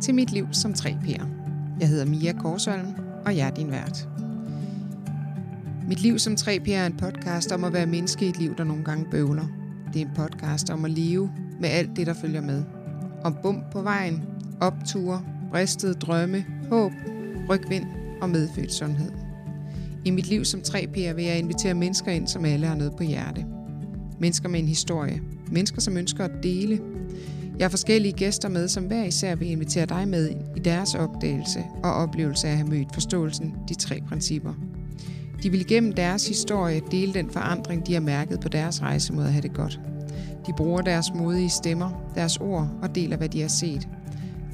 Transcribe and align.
til 0.00 0.14
Mit 0.14 0.32
Liv 0.32 0.46
som 0.52 0.72
3P'er. 0.72 1.24
Jeg 1.80 1.88
hedder 1.88 2.04
Mia 2.04 2.32
Korsholm, 2.32 2.86
og 3.26 3.36
jeg 3.36 3.46
er 3.46 3.50
din 3.50 3.70
vært. 3.70 4.08
Mit 5.88 6.00
Liv 6.00 6.18
som 6.18 6.32
3P'er 6.32 6.72
er 6.72 6.86
en 6.86 6.96
podcast 6.96 7.52
om 7.52 7.64
at 7.64 7.72
være 7.72 7.86
menneske 7.86 8.26
i 8.26 8.28
et 8.28 8.38
liv, 8.38 8.56
der 8.56 8.64
nogle 8.64 8.84
gange 8.84 9.06
bøvler. 9.10 9.46
Det 9.92 10.02
er 10.02 10.06
en 10.06 10.12
podcast 10.14 10.70
om 10.70 10.84
at 10.84 10.90
leve 10.90 11.30
med 11.60 11.68
alt 11.68 11.96
det, 11.96 12.06
der 12.06 12.14
følger 12.14 12.40
med. 12.40 12.64
Om 13.24 13.36
bump 13.42 13.72
på 13.72 13.82
vejen, 13.82 14.22
opture, 14.60 15.22
bristede 15.50 15.94
drømme, 15.94 16.44
håb, 16.70 16.92
rygvind 17.48 17.84
og 18.22 18.30
medfødt 18.30 18.72
sundhed. 18.72 19.10
I 20.04 20.10
mit 20.10 20.28
liv 20.28 20.44
som 20.44 20.60
3P'er 20.60 21.12
vil 21.12 21.24
jeg 21.24 21.38
invitere 21.38 21.74
mennesker 21.74 22.10
ind, 22.12 22.26
som 22.26 22.44
alle 22.44 22.66
har 22.66 22.74
noget 22.74 22.96
på 22.96 23.02
hjerte. 23.02 23.46
Mennesker 24.20 24.48
med 24.48 24.60
en 24.60 24.68
historie. 24.68 25.22
Mennesker, 25.52 25.80
som 25.80 25.96
ønsker 25.96 26.24
at 26.24 26.42
dele. 26.42 26.80
Jeg 27.60 27.66
har 27.66 27.70
forskellige 27.70 28.12
gæster 28.12 28.48
med, 28.48 28.68
som 28.68 28.84
hver 28.84 29.04
især 29.04 29.34
vil 29.34 29.50
invitere 29.50 29.86
dig 29.86 30.08
med 30.08 30.30
i 30.56 30.60
deres 30.60 30.94
opdagelse 30.94 31.64
og 31.82 31.92
oplevelse 31.92 32.46
af 32.46 32.50
at 32.50 32.56
have 32.56 32.68
mødt 32.68 32.94
forståelsen, 32.94 33.54
de 33.68 33.74
tre 33.74 34.00
principper. 34.08 34.54
De 35.42 35.50
vil 35.50 35.66
gennem 35.66 35.92
deres 35.92 36.28
historie 36.28 36.80
dele 36.90 37.14
den 37.14 37.30
forandring, 37.30 37.86
de 37.86 37.92
har 37.92 38.00
mærket 38.00 38.40
på 38.40 38.48
deres 38.48 38.82
rejse 38.82 39.12
mod 39.12 39.24
at 39.24 39.32
have 39.32 39.42
det 39.42 39.54
godt. 39.54 39.80
De 40.46 40.52
bruger 40.56 40.80
deres 40.80 41.06
modige 41.14 41.50
stemmer, 41.50 42.12
deres 42.14 42.36
ord 42.36 42.68
og 42.82 42.94
deler, 42.94 43.16
hvad 43.16 43.28
de 43.28 43.40
har 43.40 43.48
set. 43.48 43.88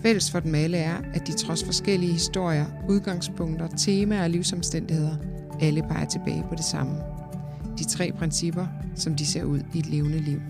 Fælles 0.02 0.30
for 0.30 0.40
dem 0.40 0.54
alle 0.54 0.76
er, 0.76 0.96
at 1.14 1.26
de 1.26 1.32
trods 1.32 1.64
forskellige 1.64 2.12
historier, 2.12 2.66
udgangspunkter, 2.88 3.68
temaer 3.68 4.22
og 4.22 4.30
livsomstændigheder, 4.30 5.16
alle 5.60 5.82
peger 5.82 6.06
tilbage 6.06 6.44
på 6.48 6.54
det 6.54 6.64
samme. 6.64 6.96
De 7.78 7.84
tre 7.84 8.12
principper, 8.18 8.66
som 8.94 9.14
de 9.14 9.26
ser 9.26 9.44
ud 9.44 9.60
i 9.74 9.78
et 9.78 9.86
levende 9.86 10.18
liv. 10.18 10.40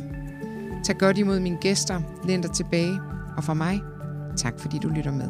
Tag 0.85 0.99
godt 0.99 1.19
imod 1.19 1.41
mine 1.41 1.59
gæster, 1.61 2.03
læn 2.27 2.43
dig 2.43 2.51
tilbage, 2.51 3.01
og 3.37 3.45
for 3.45 3.55
mig, 3.55 3.81
tak 4.37 4.61
fordi 4.61 4.79
du 4.79 4.89
lytter 4.89 5.13
med. 5.13 5.29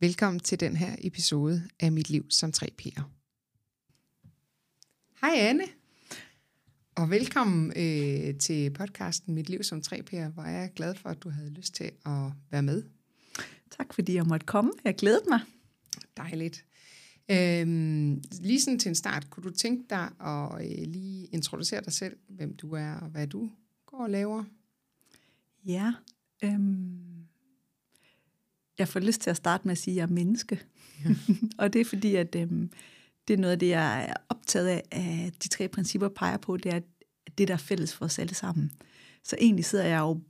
Velkommen 0.00 0.40
til 0.40 0.60
den 0.60 0.76
her 0.76 0.96
episode 0.98 1.62
af 1.80 1.92
Mit 1.92 2.10
Liv 2.10 2.24
som 2.30 2.52
3P'er. 2.56 3.17
Hej 5.20 5.34
Anne, 5.36 5.64
og 6.96 7.10
velkommen 7.10 7.72
øh, 7.76 8.38
til 8.38 8.70
podcasten 8.70 9.34
Mit 9.34 9.48
Liv 9.48 9.62
som 9.62 9.82
3P'er, 9.86 10.28
hvor 10.28 10.42
jeg 10.42 10.64
er 10.64 10.68
glad 10.68 10.94
for, 10.94 11.08
at 11.08 11.22
du 11.22 11.30
havde 11.30 11.50
lyst 11.50 11.74
til 11.74 11.90
at 12.06 12.32
være 12.50 12.62
med. 12.62 12.82
Tak 13.70 13.94
fordi 13.94 14.14
jeg 14.14 14.26
måtte 14.26 14.46
komme. 14.46 14.72
Jeg 14.84 14.96
glæder 14.96 15.20
mig. 15.28 15.40
Dejligt. 16.16 16.64
Øhm, 17.30 18.22
lige 18.40 18.60
sådan 18.60 18.78
til 18.78 18.88
en 18.88 18.94
start, 18.94 19.30
kunne 19.30 19.44
du 19.44 19.50
tænke 19.50 19.84
dig 19.90 20.10
at 20.20 20.54
øh, 20.54 20.86
lige 20.86 21.26
introducere 21.26 21.80
dig 21.80 21.92
selv, 21.92 22.16
hvem 22.28 22.56
du 22.56 22.72
er 22.72 22.94
og 22.94 23.08
hvad 23.08 23.26
du 23.26 23.50
går 23.86 23.98
og 23.98 24.10
laver? 24.10 24.44
Ja, 25.64 25.92
øhm, 26.44 27.26
jeg 28.78 28.88
får 28.88 29.00
lyst 29.00 29.20
til 29.20 29.30
at 29.30 29.36
starte 29.36 29.68
med 29.68 29.72
at 29.72 29.78
sige, 29.78 29.94
at 29.94 29.96
jeg 29.96 30.02
er 30.02 30.14
menneske. 30.14 30.60
Ja. 31.04 31.10
og 31.58 31.72
det 31.72 31.80
er 31.80 31.84
fordi, 31.84 32.14
at 32.14 32.34
øhm, 32.34 32.70
det 33.28 33.34
er 33.34 33.38
noget 33.38 33.52
af 33.52 33.58
det, 33.58 33.68
jeg 33.68 34.04
er 34.08 34.14
optaget 34.28 34.68
af, 34.68 34.82
at 34.90 35.42
de 35.42 35.48
tre 35.48 35.68
principper 35.68 36.08
peger 36.08 36.36
på, 36.36 36.56
det 36.56 36.74
er 36.74 36.80
det, 37.38 37.48
der 37.48 37.54
er 37.54 37.58
fælles 37.58 37.94
for 37.94 38.04
os 38.04 38.18
alle 38.18 38.34
sammen. 38.34 38.72
Så 39.24 39.36
egentlig 39.40 39.64
sidder 39.64 39.84
jeg 39.84 39.98
jo 39.98 40.20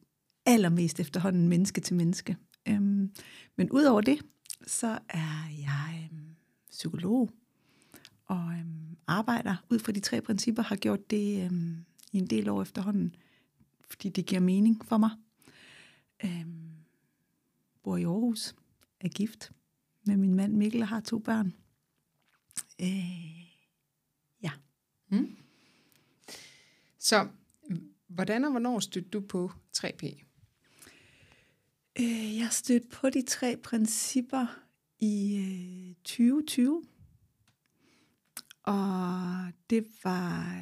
allermest 0.47 1.00
efterhånden 1.00 1.48
menneske 1.48 1.81
til 1.81 1.97
menneske. 1.97 2.37
Øhm, 2.69 3.12
men 3.56 3.70
udover 3.70 4.00
det, 4.00 4.22
så 4.66 4.98
er 5.08 5.48
jeg 5.58 6.08
øhm, 6.12 6.34
psykolog 6.70 7.31
og 8.26 8.53
øhm, 8.60 8.97
arbejder 9.06 9.56
ud 9.70 9.78
fra 9.78 9.92
de 9.92 10.00
tre 10.00 10.20
principper, 10.20 10.62
har 10.62 10.76
gjort 10.76 11.10
det 11.10 11.44
øhm, 11.44 11.84
i 12.12 12.19
en 12.19 12.26
del 12.26 12.48
år 12.48 12.62
efterhånden, 12.62 13.14
fordi 13.91 14.08
det 14.08 14.26
giver 14.26 14.41
mening 14.41 14.84
for 14.84 14.97
mig. 14.97 15.10
Øhm, 16.25 16.70
bor 17.82 17.97
i 17.97 18.04
Aarhus, 18.04 18.54
er 19.00 19.08
gift 19.08 19.53
med 20.04 20.16
min 20.16 20.34
mand 20.34 20.53
Mikkel 20.53 20.82
og 20.82 20.88
har 20.88 21.00
to 21.00 21.19
børn. 21.19 21.54
Øh, 22.80 23.40
ja. 24.42 24.50
Mm. 25.08 25.36
Så 26.98 27.28
hvordan 28.08 28.44
og 28.44 28.50
hvornår 28.50 28.78
stødte 28.78 29.08
du 29.08 29.20
på 29.20 29.50
3P? 29.76 30.24
Øh, 32.00 32.38
jeg 32.38 32.48
stødte 32.50 32.88
på 32.88 33.10
de 33.10 33.22
tre 33.22 33.56
principper 33.56 34.46
i 35.00 35.36
øh, 35.36 35.94
2020. 36.04 36.82
Og 38.62 39.52
det 39.70 39.86
var... 40.04 40.60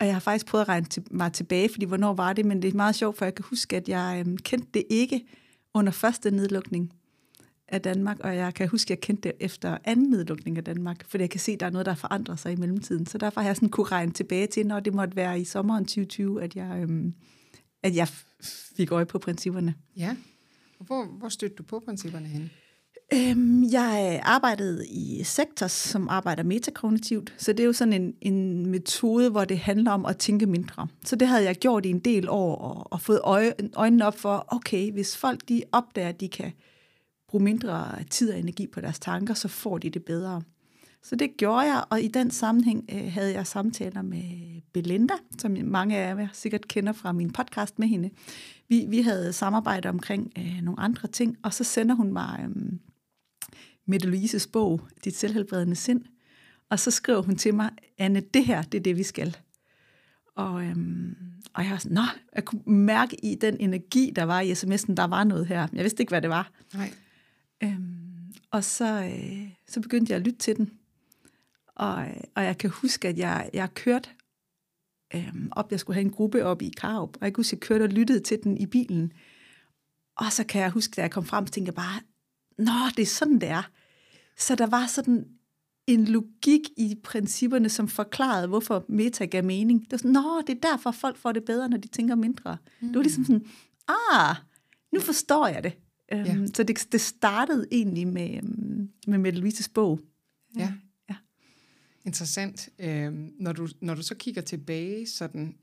Og 0.00 0.06
jeg 0.06 0.14
har 0.14 0.20
faktisk 0.20 0.46
prøvet 0.46 0.62
at 0.62 0.68
regne 0.68 0.86
til, 0.86 1.02
mig 1.10 1.32
tilbage, 1.32 1.68
fordi 1.68 1.86
hvornår 1.86 2.14
var 2.14 2.32
det, 2.32 2.46
men 2.46 2.62
det 2.62 2.68
er 2.72 2.76
meget 2.76 2.94
sjovt, 2.94 3.18
for 3.18 3.24
jeg 3.24 3.34
kan 3.34 3.44
huske, 3.44 3.76
at 3.76 3.88
jeg 3.88 4.24
øh, 4.26 4.38
kendte 4.38 4.68
det 4.74 4.84
ikke 4.90 5.26
under 5.74 5.92
første 5.92 6.30
nedlukning 6.30 6.92
af 7.70 7.82
Danmark, 7.82 8.20
og 8.20 8.36
jeg 8.36 8.54
kan 8.54 8.68
huske, 8.68 8.86
at 8.86 8.90
jeg 8.90 9.00
kendte 9.00 9.28
det 9.28 9.36
efter 9.40 9.78
anden 9.84 10.10
nedlukning 10.10 10.58
af 10.58 10.64
Danmark, 10.64 11.04
fordi 11.08 11.22
jeg 11.22 11.30
kan 11.30 11.40
se, 11.40 11.52
at 11.52 11.60
der 11.60 11.66
er 11.66 11.70
noget, 11.70 11.86
der 11.86 11.94
forandrer 11.94 12.36
sig 12.36 12.52
i 12.52 12.56
mellemtiden. 12.56 13.06
Så 13.06 13.18
derfor 13.18 13.40
har 13.40 13.48
jeg 13.48 13.56
sådan 13.56 13.68
kunne 13.68 13.86
regne 13.86 14.12
tilbage 14.12 14.46
til, 14.46 14.66
når 14.66 14.80
det 14.80 14.94
måtte 14.94 15.16
være 15.16 15.40
i 15.40 15.44
sommeren 15.44 15.84
2020, 15.84 16.42
at 16.42 16.56
jeg, 16.56 16.80
øhm, 16.82 17.14
at 17.82 17.96
jeg 17.96 18.08
fik 18.76 18.92
øje 18.92 19.06
på 19.06 19.18
principperne. 19.18 19.74
Ja. 19.96 20.16
Hvor, 20.80 21.04
hvor 21.04 21.28
stødte 21.28 21.54
du 21.54 21.62
på 21.62 21.80
principperne 21.80 22.26
hen? 22.26 22.50
Øhm, 23.14 23.64
jeg 23.72 24.20
arbejdede 24.24 24.88
i 24.88 25.22
Sektors, 25.24 25.72
som 25.72 26.08
arbejder 26.08 26.42
metakognitivt, 26.42 27.34
så 27.38 27.52
det 27.52 27.60
er 27.60 27.64
jo 27.64 27.72
sådan 27.72 27.92
en, 27.92 28.14
en 28.20 28.66
metode, 28.66 29.30
hvor 29.30 29.44
det 29.44 29.58
handler 29.58 29.90
om 29.90 30.06
at 30.06 30.16
tænke 30.16 30.46
mindre. 30.46 30.86
Så 31.04 31.16
det 31.16 31.28
havde 31.28 31.44
jeg 31.44 31.56
gjort 31.56 31.86
i 31.86 31.90
en 31.90 31.98
del 31.98 32.28
år, 32.28 32.56
og, 32.56 32.92
og 32.92 33.00
fået 33.00 33.20
øje, 33.24 33.52
øjnene 33.74 34.06
op 34.06 34.18
for, 34.18 34.44
okay, 34.48 34.92
hvis 34.92 35.16
folk 35.16 35.48
de 35.48 35.62
opdager, 35.72 36.08
at 36.08 36.20
de 36.20 36.28
kan 36.28 36.52
bruge 37.30 37.44
mindre 37.44 38.04
tid 38.10 38.30
og 38.30 38.38
energi 38.38 38.66
på 38.66 38.80
deres 38.80 38.98
tanker, 38.98 39.34
så 39.34 39.48
får 39.48 39.78
de 39.78 39.90
det 39.90 40.04
bedre. 40.04 40.42
Så 41.02 41.16
det 41.16 41.36
gjorde 41.36 41.60
jeg, 41.60 41.84
og 41.90 42.00
i 42.00 42.08
den 42.08 42.30
sammenhæng 42.30 42.84
øh, 42.92 43.12
havde 43.12 43.32
jeg 43.32 43.46
samtaler 43.46 44.02
med 44.02 44.22
Belinda, 44.72 45.14
som 45.38 45.56
mange 45.62 45.96
af 45.96 46.16
jer 46.16 46.28
sikkert 46.32 46.68
kender 46.68 46.92
fra 46.92 47.12
min 47.12 47.30
podcast 47.32 47.78
med 47.78 47.88
hende. 47.88 48.10
Vi, 48.68 48.86
vi 48.88 49.02
havde 49.02 49.32
samarbejde 49.32 49.88
omkring 49.88 50.32
øh, 50.38 50.62
nogle 50.62 50.80
andre 50.80 51.08
ting, 51.08 51.36
og 51.42 51.54
så 51.54 51.64
sender 51.64 51.94
hun 51.94 52.12
mig 52.12 52.40
øh, 52.44 52.72
Mette 53.86 54.06
Louises 54.06 54.46
bog, 54.46 54.80
Dit 55.04 55.16
selvhelbredende 55.16 55.76
sind, 55.76 56.04
og 56.70 56.78
så 56.78 56.90
skriver 56.90 57.22
hun 57.22 57.36
til 57.36 57.54
mig, 57.54 57.70
Anne, 57.98 58.20
det 58.20 58.44
her, 58.44 58.62
det 58.62 58.78
er 58.78 58.82
det, 58.82 58.96
vi 58.96 59.02
skal. 59.02 59.36
Og, 60.36 60.64
øhm, 60.64 61.16
og 61.54 61.64
jeg 61.64 61.70
var 61.70 61.78
sådan, 61.78 61.94
nå, 61.94 62.02
jeg 62.34 62.44
kunne 62.44 62.62
mærke 62.66 63.24
i 63.24 63.34
den 63.34 63.56
energi, 63.60 64.12
der 64.16 64.22
var 64.22 64.40
i 64.40 64.52
sms'en, 64.52 64.94
der 64.94 65.06
var 65.06 65.24
noget 65.24 65.46
her. 65.46 65.68
Jeg 65.72 65.82
vidste 65.82 66.02
ikke, 66.02 66.10
hvad 66.10 66.22
det 66.22 66.30
var. 66.30 66.50
Nej. 66.74 66.92
Øhm, 67.62 68.34
og 68.50 68.64
så, 68.64 69.02
øh, 69.02 69.50
så 69.66 69.80
begyndte 69.80 70.10
jeg 70.10 70.16
at 70.16 70.26
lytte 70.26 70.38
til 70.38 70.56
den. 70.56 70.70
Og, 71.74 72.06
og 72.34 72.44
jeg 72.44 72.58
kan 72.58 72.70
huske, 72.70 73.08
at 73.08 73.18
jeg, 73.18 73.50
jeg 73.52 73.74
kørte 73.74 74.08
øhm, 75.14 75.48
op, 75.52 75.70
jeg 75.70 75.80
skulle 75.80 75.94
have 75.94 76.04
en 76.04 76.12
gruppe 76.12 76.44
op 76.44 76.62
i 76.62 76.68
Karup, 76.76 77.16
og 77.20 77.24
jeg 77.24 77.32
kunne 77.32 77.42
huske, 77.42 77.54
at 77.54 77.60
jeg 77.60 77.68
kørte 77.68 77.82
og 77.82 77.88
lyttede 77.88 78.20
til 78.20 78.38
den 78.42 78.58
i 78.58 78.66
bilen. 78.66 79.12
Og 80.16 80.32
så 80.32 80.44
kan 80.44 80.62
jeg 80.62 80.70
huske, 80.70 80.92
da 80.96 81.00
jeg 81.00 81.10
kom 81.10 81.24
frem, 81.24 81.46
så 81.46 81.52
tænkte 81.52 81.68
jeg 81.68 81.74
bare, 81.74 82.00
nå, 82.58 82.90
det 82.96 83.02
er 83.02 83.06
sådan, 83.06 83.40
det 83.40 83.48
er. 83.48 83.70
Så 84.38 84.54
der 84.54 84.66
var 84.66 84.86
sådan 84.86 85.28
en 85.86 86.04
logik 86.04 86.60
i 86.76 86.96
principperne, 87.04 87.68
som 87.68 87.88
forklarede, 87.88 88.48
hvorfor 88.48 88.84
meta 88.88 89.24
gav 89.24 89.44
mening. 89.44 89.80
Det 89.80 89.92
var 89.92 89.98
sådan, 89.98 90.10
nå, 90.10 90.42
det 90.46 90.56
er 90.56 90.68
derfor, 90.68 90.90
folk 90.90 91.16
får 91.16 91.32
det 91.32 91.44
bedre, 91.44 91.68
når 91.68 91.76
de 91.76 91.88
tænker 91.88 92.14
mindre. 92.14 92.56
Mm. 92.80 92.88
Det 92.88 92.96
var 92.96 93.02
ligesom 93.02 93.24
sådan, 93.24 93.46
ah, 93.88 94.36
nu 94.92 95.00
forstår 95.00 95.46
jeg 95.46 95.62
det. 95.64 95.72
Ja. 96.10 96.32
Um, 96.32 96.46
så 96.46 96.62
det, 96.62 96.88
det 96.92 97.00
startede 97.00 97.66
egentlig 97.70 98.08
med, 98.08 98.42
um, 98.42 98.90
med 99.06 99.18
Mette 99.18 99.40
Louises 99.40 99.68
bog. 99.68 100.00
Ja. 100.56 100.72
ja. 101.08 101.16
Interessant. 102.04 102.68
Øhm, 102.78 103.34
når, 103.38 103.52
du, 103.52 103.68
når 103.80 103.94
du 103.94 104.02
så 104.02 104.14
kigger 104.14 104.42
tilbage, 104.42 105.06
sådan 105.06 105.54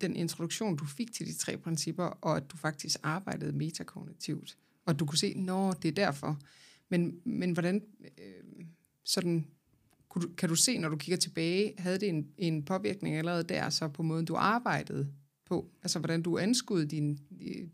den 0.00 0.16
introduktion, 0.16 0.76
du 0.76 0.84
fik 0.84 1.12
til 1.12 1.26
de 1.26 1.34
tre 1.34 1.56
principper, 1.56 2.04
og 2.04 2.36
at 2.36 2.50
du 2.52 2.56
faktisk 2.56 3.00
arbejdede 3.02 3.52
metakognitivt, 3.52 4.56
og 4.86 4.98
du 4.98 5.06
kunne 5.06 5.18
se, 5.18 5.34
nå, 5.36 5.72
det 5.72 5.88
er 5.88 5.92
derfor. 5.92 6.40
Men, 6.88 7.20
men 7.24 7.52
hvordan, 7.52 7.82
øh, 8.18 8.64
sådan, 9.04 9.46
kunne 10.08 10.22
du, 10.22 10.34
kan 10.36 10.48
du 10.48 10.54
se, 10.54 10.78
når 10.78 10.88
du 10.88 10.96
kigger 10.96 11.16
tilbage, 11.16 11.74
havde 11.78 11.98
det 11.98 12.08
en, 12.08 12.28
en 12.38 12.62
påvirkning 12.64 13.16
allerede 13.16 13.44
der, 13.44 13.70
så 13.70 13.88
på 13.88 14.02
måden, 14.02 14.24
du 14.24 14.34
arbejdede 14.34 15.08
på? 15.54 15.66
Altså, 15.82 15.98
hvordan 15.98 16.22
du 16.22 16.38
anskudde 16.38 16.86
din, 16.86 17.18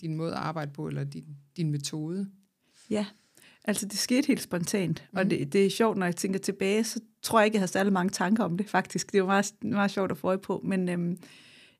din 0.01 0.15
måde 0.15 0.33
at 0.33 0.39
arbejde 0.39 0.73
på, 0.73 0.89
eller 0.89 1.05
din, 1.05 1.25
din 1.57 1.71
metode? 1.71 2.31
Ja, 2.91 3.07
altså 3.65 3.87
det 3.87 3.99
skete 3.99 4.27
helt 4.27 4.43
spontant, 4.43 5.05
mm. 5.13 5.19
og 5.19 5.23
mhm. 5.25 5.31
det, 5.31 5.53
det 5.53 5.67
er 5.67 5.71
sjovt, 5.71 5.99
når 5.99 6.07
jeg 6.07 6.17
tænker 6.17 6.39
tilbage, 6.39 6.85
så 6.85 7.01
tror 7.23 7.41
jeg 7.41 7.45
ikke, 7.45 7.55
jeg 7.55 7.61
havde 7.61 7.73
særlig 7.73 7.93
mange 7.93 8.11
tanker 8.11 8.45
om 8.45 8.57
det, 8.57 8.69
faktisk. 8.69 9.13
Det 9.13 9.21
var 9.21 9.27
meget, 9.27 9.53
meget 9.63 9.91
sjovt 9.91 10.11
at 10.11 10.19
få 10.19 10.27
øje 10.29 10.39
på, 10.39 10.61
men 10.65 10.89
øhm, 10.89 11.19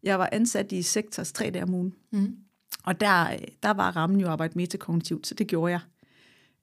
Jeg 0.03 0.19
var 0.19 0.29
ansat 0.33 0.73
i 0.73 0.83
sektors 0.83 1.33
tre 1.33 1.51
dage 1.51 1.63
om 1.63 1.75
ugen. 1.75 1.95
Mm. 2.13 2.37
Og 2.85 3.01
der, 3.01 3.37
der 3.63 3.71
var 3.71 3.97
rammen 3.97 4.21
jo 4.21 4.27
at 4.27 4.33
arbejde 4.33 4.53
metakognitivt, 4.57 5.27
så 5.27 5.35
det 5.35 5.47
gjorde 5.47 5.73
jeg. 5.73 5.81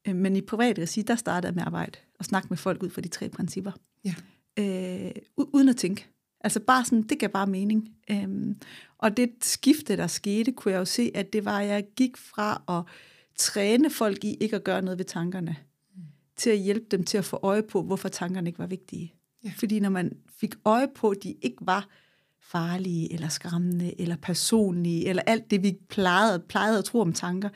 Øh, 0.07 0.16
Men 0.16 0.36
i 0.36 0.42
privat 0.42 0.80
regi, 0.80 1.01
der 1.01 1.16
startede 1.16 1.48
jeg 1.48 1.56
med 1.56 1.62
at 1.62 1.68
arbejde 1.68 2.00
og 2.19 2.25
snakke 2.25 2.48
med 2.50 2.57
folk 2.57 2.83
ud 2.83 2.90
fra 2.90 3.01
de 3.01 3.07
tre 3.07 3.30
principper. 3.30 3.72
Ja. 4.06 4.16
Øh, 4.60 5.12
u- 5.42 5.50
uden 5.54 5.69
at 5.69 5.75
tænke. 5.75 6.07
Altså 6.47 6.59
bare 6.59 6.85
sådan, 6.85 7.01
det 7.01 7.19
gav 7.19 7.29
bare 7.29 7.47
mening. 7.47 7.89
Øhm, 8.11 8.57
og 8.97 9.17
det 9.17 9.29
skifte, 9.41 9.97
der 9.97 10.07
skete, 10.07 10.51
kunne 10.51 10.71
jeg 10.71 10.79
jo 10.79 10.85
se, 10.85 11.11
at 11.15 11.33
det 11.33 11.45
var, 11.45 11.59
at 11.59 11.67
jeg 11.67 11.85
gik 11.95 12.17
fra 12.17 12.63
at 12.69 12.94
træne 13.35 13.89
folk 13.89 14.23
i 14.23 14.33
ikke 14.33 14.55
at 14.55 14.63
gøre 14.63 14.81
noget 14.81 14.97
ved 14.97 15.05
tankerne, 15.05 15.55
mm. 15.95 16.01
til 16.35 16.49
at 16.49 16.57
hjælpe 16.57 16.85
dem 16.91 17.03
til 17.03 17.17
at 17.17 17.25
få 17.25 17.39
øje 17.44 17.63
på, 17.63 17.81
hvorfor 17.81 18.09
tankerne 18.09 18.49
ikke 18.49 18.59
var 18.59 18.67
vigtige. 18.67 19.13
Ja. 19.44 19.51
Fordi 19.57 19.79
når 19.79 19.89
man 19.89 20.17
fik 20.39 20.55
øje 20.65 20.88
på, 20.95 21.09
at 21.09 21.23
de 21.23 21.35
ikke 21.41 21.57
var 21.61 21.88
farlige, 22.41 23.13
eller 23.13 23.27
skræmmende, 23.27 24.01
eller 24.01 24.15
personlige, 24.15 25.07
eller 25.07 25.23
alt 25.25 25.51
det, 25.51 25.63
vi 25.63 25.77
plejede, 25.89 26.39
plejede 26.39 26.77
at 26.77 26.85
tro 26.85 26.99
om 26.99 27.13
tanker, 27.13 27.49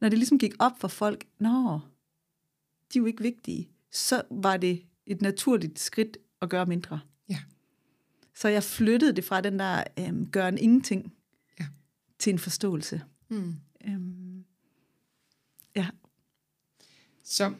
når 0.00 0.08
det 0.08 0.18
ligesom 0.18 0.38
gik 0.38 0.52
op 0.58 0.80
for 0.80 0.88
folk, 0.88 1.24
nå, 1.38 1.80
de 2.92 2.98
er 2.98 3.00
jo 3.00 3.06
ikke 3.06 3.22
vigtige, 3.22 3.68
så 3.92 4.22
var 4.30 4.56
det 4.56 4.82
et 5.06 5.22
naturligt 5.22 5.78
skridt 5.78 6.16
at 6.42 6.48
gøre 6.48 6.66
mindre. 6.66 7.00
Så 8.34 8.48
jeg 8.48 8.62
flyttede 8.62 9.12
det 9.16 9.24
fra 9.24 9.40
den 9.40 9.58
der 9.58 9.84
øhm, 9.98 10.30
gøre 10.30 10.48
en 10.48 10.58
ingenting 10.58 11.12
Ja. 11.60 11.66
til 12.18 12.32
en 12.32 12.38
forståelse. 12.38 13.02
Mm. 13.28 13.54
Øhm, 13.86 14.44
ja. 15.76 15.88
Så 17.24 17.54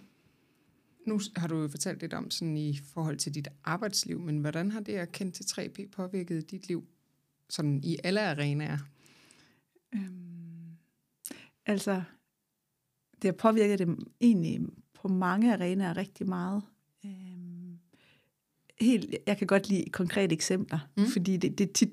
nu 1.07 1.21
har 1.37 1.49
du 1.49 1.63
jo 1.63 1.69
fortalt 1.69 2.01
lidt 2.01 2.15
om 2.15 2.31
sådan 2.31 2.57
i 2.57 2.77
forhold 2.79 3.17
til 3.17 3.35
dit 3.35 3.49
arbejdsliv, 3.65 4.21
men 4.21 4.39
hvordan 4.39 4.71
har 4.71 4.81
det 4.81 4.93
at 4.93 5.13
kende 5.13 5.33
til 5.33 5.45
3P 5.45 5.89
påvirket 5.91 6.51
dit 6.51 6.69
liv 6.69 6.85
sådan 7.49 7.81
i 7.85 7.97
alle 8.05 8.21
arenaer? 8.21 8.79
Øhm, 9.95 10.77
altså, 11.67 12.03
det 13.23 13.29
har 13.29 13.33
påvirket 13.33 13.79
dem 13.79 14.13
egentlig 14.21 14.61
på 14.95 15.09
mange 15.09 15.53
arenaer 15.53 15.97
rigtig 15.97 16.29
meget. 16.29 16.63
Helt, 18.81 19.15
jeg 19.27 19.39
kan 19.39 19.47
godt 19.47 19.69
lide 19.69 19.91
konkrete 19.91 20.33
eksempler, 20.33 20.79
Mm. 20.97 21.07
fordi 21.07 21.37
det, 21.37 21.59
det 21.59 21.69
er 21.69 21.73
tit 21.73 21.91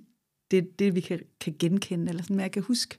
det, 0.51 0.79
det, 0.79 0.95
vi 0.95 1.01
kan, 1.01 1.19
kan 1.39 1.55
genkende. 1.59 2.09
Eller 2.09 2.23
sådan. 2.23 2.35
Men 2.35 2.43
jeg 2.43 2.51
kan 2.51 2.63
huske, 2.63 2.97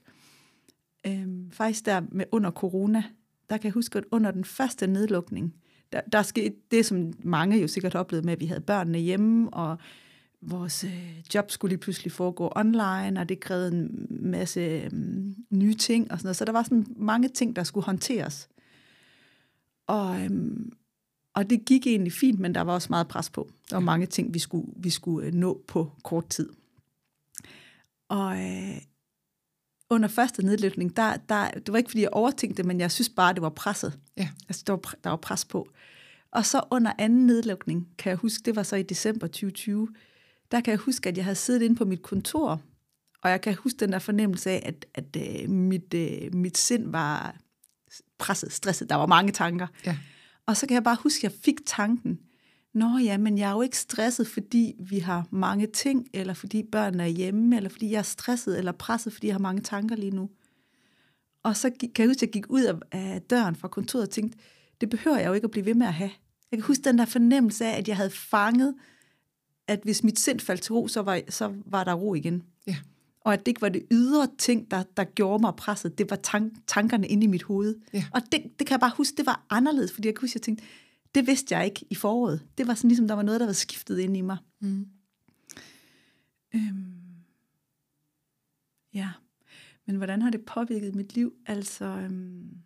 øhm, 1.07 1.51
faktisk 1.51 1.85
der 1.85 2.01
med 2.11 2.25
under 2.31 2.51
corona, 2.51 3.03
der 3.49 3.57
kan 3.57 3.63
jeg 3.65 3.71
huske, 3.73 3.97
at 3.97 4.03
under 4.11 4.31
den 4.31 4.45
første 4.45 4.87
nedlukning, 4.87 5.53
der, 5.93 6.01
der 6.01 6.21
skete 6.21 6.55
det, 6.71 6.85
som 6.85 7.13
mange 7.23 7.61
jo 7.61 7.67
sikkert 7.67 7.93
har 7.93 7.99
oplevet 7.99 8.25
med, 8.25 8.33
at 8.33 8.39
vi 8.39 8.45
havde 8.45 8.61
børnene 8.61 8.97
hjemme, 8.97 9.49
og 9.53 9.77
vores 10.41 10.83
øh, 10.83 11.13
job 11.35 11.51
skulle 11.51 11.69
lige 11.69 11.79
pludselig 11.79 12.11
foregå 12.11 12.51
online, 12.55 13.19
og 13.19 13.29
det 13.29 13.39
krævede 13.39 13.71
en 13.71 14.07
masse 14.09 14.59
øh, 14.59 14.91
nye 15.49 15.73
ting 15.73 16.11
og 16.11 16.17
sådan 16.17 16.27
noget. 16.27 16.35
Så 16.35 16.45
der 16.45 16.51
var 16.51 16.63
sådan 16.63 16.85
mange 16.95 17.29
ting, 17.29 17.55
der 17.55 17.63
skulle 17.63 17.85
håndteres. 17.85 18.49
Og, 19.87 20.21
øhm, 20.21 20.71
og 21.39 21.49
det 21.49 21.65
gik 21.65 21.87
egentlig 21.87 22.13
fint, 22.13 22.39
men 22.39 22.55
der 22.55 22.61
var 22.61 22.73
også 22.73 22.87
meget 22.89 23.07
pres 23.07 23.29
på. 23.29 23.49
Der 23.69 23.75
var 23.75 23.81
mange 23.81 24.05
ting, 24.05 24.33
vi 24.33 24.39
skulle, 24.39 24.67
vi 24.75 24.89
skulle 24.89 25.27
øh, 25.27 25.33
nå 25.33 25.63
på 25.67 25.91
kort 26.03 26.29
tid. 26.29 26.49
Og 28.09 28.39
øh, 28.39 28.77
under 29.89 30.07
første 30.07 30.45
nedlukning, 30.45 30.97
der, 30.97 31.17
der, 31.29 31.51
det 31.51 31.71
var 31.71 31.77
ikke, 31.77 31.89
fordi 31.89 32.01
jeg 32.01 32.09
overtænkte 32.11 32.57
det, 32.57 32.65
men 32.65 32.79
jeg 32.79 32.91
synes 32.91 33.09
bare, 33.09 33.33
det 33.33 33.41
var 33.41 33.49
presset. 33.49 33.99
Ja. 34.17 34.29
Altså, 34.49 34.63
der 34.67 34.73
var, 34.73 34.95
der 35.03 35.09
var 35.09 35.17
pres 35.17 35.45
på. 35.45 35.69
Og 36.31 36.45
så 36.45 36.61
under 36.71 36.91
anden 36.97 37.25
nedlukning, 37.25 37.87
kan 37.97 38.09
jeg 38.09 38.17
huske, 38.17 38.41
det 38.45 38.55
var 38.55 38.63
så 38.63 38.75
i 38.75 38.83
december 38.83 39.27
2020, 39.27 39.89
der 40.51 40.61
kan 40.61 40.71
jeg 40.71 40.79
huske, 40.79 41.09
at 41.09 41.17
jeg 41.17 41.25
havde 41.25 41.35
siddet 41.35 41.61
inde 41.61 41.75
på 41.75 41.85
mit 41.85 42.01
kontor, 42.01 42.61
og 43.23 43.29
jeg 43.29 43.41
kan 43.41 43.55
huske 43.55 43.79
den 43.79 43.91
der 43.91 43.99
fornemmelse 43.99 44.49
af, 44.49 44.61
at, 44.65 44.85
at 44.93 45.41
øh, 45.43 45.49
mit, 45.49 45.93
øh, 45.93 46.35
mit 46.35 46.57
sind 46.57 46.91
var 46.91 47.35
presset, 48.17 48.51
stresset. 48.51 48.89
Der 48.89 48.95
var 48.95 49.05
mange 49.05 49.31
tanker. 49.31 49.67
Ja. 49.85 49.97
Og 50.49 50.57
så 50.57 50.67
kan 50.67 50.75
jeg 50.75 50.83
bare 50.83 50.97
huske, 51.03 51.19
at 51.19 51.23
jeg 51.23 51.31
fik 51.31 51.55
tanken, 51.65 52.19
Nå 52.73 52.97
ja, 52.97 53.17
men 53.17 53.37
jeg 53.37 53.49
er 53.49 53.53
jo 53.53 53.61
ikke 53.61 53.77
stresset, 53.77 54.27
fordi 54.27 54.75
vi 54.79 54.99
har 54.99 55.27
mange 55.31 55.67
ting, 55.67 56.07
eller 56.13 56.33
fordi 56.33 56.63
børnene 56.63 57.03
er 57.03 57.07
hjemme, 57.07 57.55
eller 57.55 57.69
fordi 57.69 57.91
jeg 57.91 57.97
er 57.97 58.03
stresset 58.03 58.57
eller 58.57 58.71
presset, 58.71 59.13
fordi 59.13 59.27
jeg 59.27 59.33
har 59.33 59.39
mange 59.39 59.61
tanker 59.61 59.95
lige 59.95 60.11
nu. 60.11 60.29
Og 61.43 61.57
så 61.57 61.69
gik, 61.69 61.89
kan 61.95 62.03
jeg 62.03 62.09
huske, 62.09 62.17
at 62.17 62.21
jeg 62.21 62.31
gik 62.31 62.45
ud 62.49 62.63
af, 62.63 62.75
af 62.91 63.21
døren 63.21 63.55
fra 63.55 63.67
kontoret 63.67 64.03
og 64.07 64.09
tænkte, 64.09 64.37
det 64.81 64.89
behøver 64.89 65.17
jeg 65.17 65.27
jo 65.27 65.33
ikke 65.33 65.45
at 65.45 65.51
blive 65.51 65.65
ved 65.65 65.73
med 65.73 65.87
at 65.87 65.93
have. 65.93 66.11
Jeg 66.51 66.57
kan 66.59 66.65
huske 66.65 66.83
den 66.83 66.97
der 66.97 67.05
fornemmelse 67.05 67.65
af, 67.65 67.77
at 67.77 67.87
jeg 67.87 67.95
havde 67.95 68.09
fanget, 68.09 68.75
at 69.67 69.79
hvis 69.83 70.03
mit 70.03 70.19
sind 70.19 70.39
faldt 70.39 70.61
til 70.61 70.73
ro, 70.73 70.87
så 70.87 71.01
var, 71.01 71.21
så 71.29 71.53
var 71.65 71.83
der 71.83 71.93
ro 71.93 72.13
igen. 72.13 72.43
Og 73.21 73.33
at 73.33 73.39
det 73.39 73.47
ikke 73.47 73.61
var 73.61 73.69
det 73.69 73.85
ydre 73.91 74.27
ting, 74.37 74.71
der, 74.71 74.83
der 74.97 75.03
gjorde 75.03 75.41
mig 75.41 75.55
presset, 75.55 75.97
det 75.97 76.09
var 76.09 76.15
tank, 76.15 76.53
tankerne 76.67 77.07
inde 77.07 77.23
i 77.23 77.27
mit 77.27 77.43
hoved. 77.43 77.75
Ja. 77.93 78.05
Og 78.13 78.21
det, 78.31 78.43
det 78.59 78.67
kan 78.67 78.71
jeg 78.71 78.79
bare 78.79 78.93
huske, 78.97 79.17
det 79.17 79.25
var 79.25 79.45
anderledes, 79.49 79.91
fordi 79.91 80.07
jeg 80.07 80.15
kan 80.15 80.21
huske, 80.21 80.37
jeg 80.37 80.41
tænkte, 80.41 80.63
det 81.15 81.27
vidste 81.27 81.55
jeg 81.55 81.65
ikke 81.65 81.85
i 81.89 81.95
foråret. 81.95 82.47
Det 82.57 82.67
var 82.67 82.73
sådan 82.73 82.87
ligesom, 82.87 83.07
der 83.07 83.15
var 83.15 83.21
noget, 83.21 83.39
der 83.39 83.45
var 83.45 83.53
skiftet 83.53 83.99
ind 83.99 84.17
i 84.17 84.21
mig. 84.21 84.37
Mm. 84.59 84.87
Øhm, 86.55 87.23
ja, 88.93 89.09
men 89.85 89.95
hvordan 89.95 90.21
har 90.21 90.29
det 90.29 90.45
påvirket 90.45 90.95
mit 90.95 91.15
liv? 91.15 91.33
Altså, 91.45 91.85
øhm, 91.85 92.57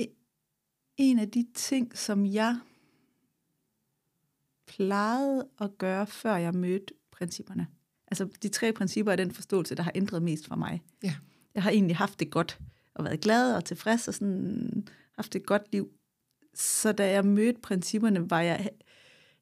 e- 0.00 0.94
en 0.96 1.18
af 1.18 1.30
de 1.30 1.46
ting, 1.54 1.98
som 1.98 2.26
jeg 2.26 2.60
plejede 4.76 5.46
at 5.60 5.70
gøre, 5.78 6.06
før 6.06 6.36
jeg 6.36 6.54
mødte 6.54 6.94
principperne. 7.12 7.66
Altså, 8.08 8.28
de 8.42 8.48
tre 8.48 8.72
principper 8.72 9.12
er 9.12 9.16
den 9.16 9.32
forståelse, 9.32 9.74
der 9.74 9.82
har 9.82 9.92
ændret 9.94 10.22
mest 10.22 10.46
for 10.46 10.56
mig. 10.56 10.82
Ja. 11.02 11.14
Jeg 11.54 11.62
har 11.62 11.70
egentlig 11.70 11.96
haft 11.96 12.20
det 12.20 12.30
godt, 12.30 12.58
og 12.94 13.04
været 13.04 13.20
glad 13.20 13.54
og 13.54 13.64
tilfreds, 13.64 14.08
og 14.08 14.14
sådan 14.14 14.88
haft 15.16 15.36
et 15.36 15.46
godt 15.46 15.62
liv. 15.72 15.90
Så 16.54 16.92
da 16.92 17.10
jeg 17.10 17.24
mødte 17.24 17.60
principperne, 17.60 18.30
var 18.30 18.40
jeg, 18.40 18.68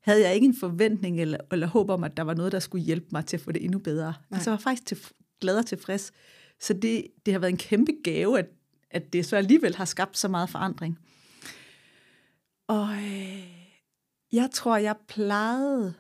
havde 0.01 0.27
jeg 0.27 0.35
ikke 0.35 0.45
en 0.45 0.57
forventning 0.57 1.21
eller, 1.21 1.39
eller 1.53 1.67
håb 1.67 1.91
om, 1.91 2.05
at 2.05 2.17
der 2.17 2.23
var 2.23 2.35
noget, 2.35 2.53
der 2.53 2.59
skulle 2.59 2.85
hjælpe 2.85 3.07
mig 3.13 3.27
til 3.27 3.37
at 3.37 3.41
få 3.41 3.53
det 3.53 3.65
endnu 3.65 3.79
bedre. 3.79 4.07
Nej. 4.07 4.37
Altså, 4.37 4.51
jeg 4.51 4.53
var 4.53 4.63
faktisk 4.63 4.87
til, 4.87 4.99
glad 5.41 5.59
og 5.59 5.67
tilfreds. 5.67 6.13
Så 6.61 6.73
det, 6.73 7.07
det 7.27 7.35
har 7.35 7.39
været 7.39 7.53
en 7.53 7.59
kæmpe 7.59 7.93
gave, 8.05 8.39
at, 8.39 8.47
at 8.91 9.13
det 9.13 9.27
så 9.27 9.37
alligevel 9.37 9.75
har 9.77 9.85
skabt 9.85 10.19
så 10.19 10.29
meget 10.29 10.51
forandring. 10.51 10.99
Og 12.69 12.89
øh, 12.93 13.60
jeg 14.33 14.51
tror, 14.51 14.77
jeg 14.77 14.97
plejede 15.09 15.95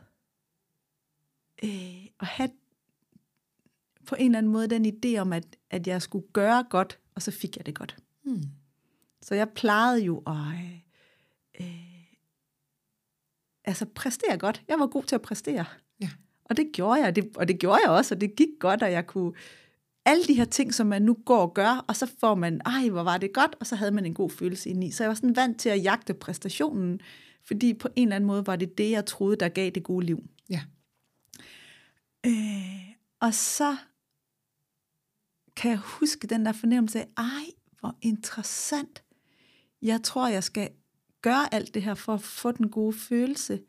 øh, 1.64 2.06
at 2.20 2.26
have 2.26 2.50
på 4.06 4.14
en 4.18 4.26
eller 4.26 4.38
anden 4.38 4.52
måde 4.52 4.68
den 4.68 4.86
idé 4.86 5.18
om, 5.18 5.32
at, 5.32 5.56
at 5.70 5.86
jeg 5.86 6.02
skulle 6.02 6.26
gøre 6.32 6.64
godt, 6.70 6.98
og 7.14 7.22
så 7.22 7.30
fik 7.30 7.56
jeg 7.56 7.66
det 7.66 7.74
godt. 7.74 7.96
Mm. 8.24 8.42
Så 9.22 9.34
jeg 9.34 9.48
plejede 9.48 10.04
jo 10.04 10.22
at 10.26 10.32
øh, 10.36 10.80
øh, 11.60 12.04
altså 13.64 13.86
præstere 13.94 14.38
godt. 14.38 14.62
Jeg 14.68 14.78
var 14.78 14.86
god 14.86 15.02
til 15.02 15.14
at 15.14 15.22
præstere. 15.22 15.64
Ja. 16.00 16.10
Og 16.44 16.56
det 16.56 16.70
gjorde 16.72 17.00
jeg, 17.00 17.16
det, 17.16 17.36
og 17.36 17.48
det 17.48 17.58
gjorde 17.58 17.80
jeg 17.84 17.90
også, 17.90 18.14
og 18.14 18.20
det 18.20 18.36
gik 18.36 18.48
godt, 18.60 18.82
og 18.82 18.92
jeg 18.92 19.06
kunne 19.06 19.32
alle 20.04 20.24
de 20.24 20.34
her 20.34 20.44
ting, 20.44 20.74
som 20.74 20.86
man 20.86 21.02
nu 21.02 21.16
går 21.24 21.38
og 21.38 21.54
gør, 21.54 21.84
og 21.88 21.96
så 21.96 22.10
får 22.20 22.34
man, 22.34 22.60
ej, 22.66 22.88
hvor 22.88 23.02
var 23.02 23.18
det 23.18 23.32
godt, 23.32 23.56
og 23.60 23.66
så 23.66 23.76
havde 23.76 23.90
man 23.90 24.06
en 24.06 24.14
god 24.14 24.30
følelse 24.30 24.70
indeni. 24.70 24.90
Så 24.90 25.02
jeg 25.02 25.08
var 25.08 25.14
sådan 25.14 25.36
vant 25.36 25.60
til 25.60 25.68
at 25.68 25.84
jagte 25.84 26.14
præstationen, 26.14 27.00
fordi 27.50 27.74
på 27.74 27.88
en 27.96 28.08
eller 28.08 28.16
anden 28.16 28.26
måde 28.26 28.46
var 28.46 28.56
det 28.56 28.78
det, 28.78 28.90
jeg 28.90 29.06
troede, 29.06 29.36
der 29.36 29.48
gav 29.48 29.70
det 29.70 29.82
gode 29.82 30.06
liv. 30.06 30.24
Ja. 30.50 30.62
Øh, 32.26 32.94
og 33.20 33.34
så 33.34 33.76
kan 35.56 35.70
jeg 35.70 35.78
huske 35.78 36.26
den 36.26 36.46
der 36.46 36.52
fornemmelse 36.52 37.00
af, 37.00 37.08
ej, 37.16 37.44
hvor 37.80 37.96
interessant. 38.02 39.04
Jeg 39.82 40.02
tror, 40.02 40.28
jeg 40.28 40.44
skal 40.44 40.70
gøre 41.22 41.54
alt 41.54 41.74
det 41.74 41.82
her 41.82 41.94
for 41.94 42.14
at 42.14 42.22
få 42.22 42.52
den 42.52 42.70
gode 42.70 42.92
følelse. 42.92 43.62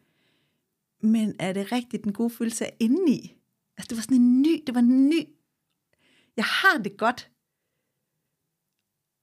Men 1.02 1.36
er 1.40 1.54
det 1.54 1.72
rigtigt, 1.72 2.04
den 2.04 2.14
gode 2.14 2.30
følelse 2.30 2.66
er 2.66 2.72
indeni? 2.80 3.36
Altså, 3.78 3.88
det 3.90 3.98
var 3.98 4.02
sådan 4.02 4.18
en 4.18 4.42
ny, 4.42 4.64
det 4.68 4.76
var 4.76 4.82
en 4.82 5.10
ny, 5.10 5.28
jeg 6.38 6.46
har 6.46 6.78
det 6.84 6.98
godt. 6.98 7.32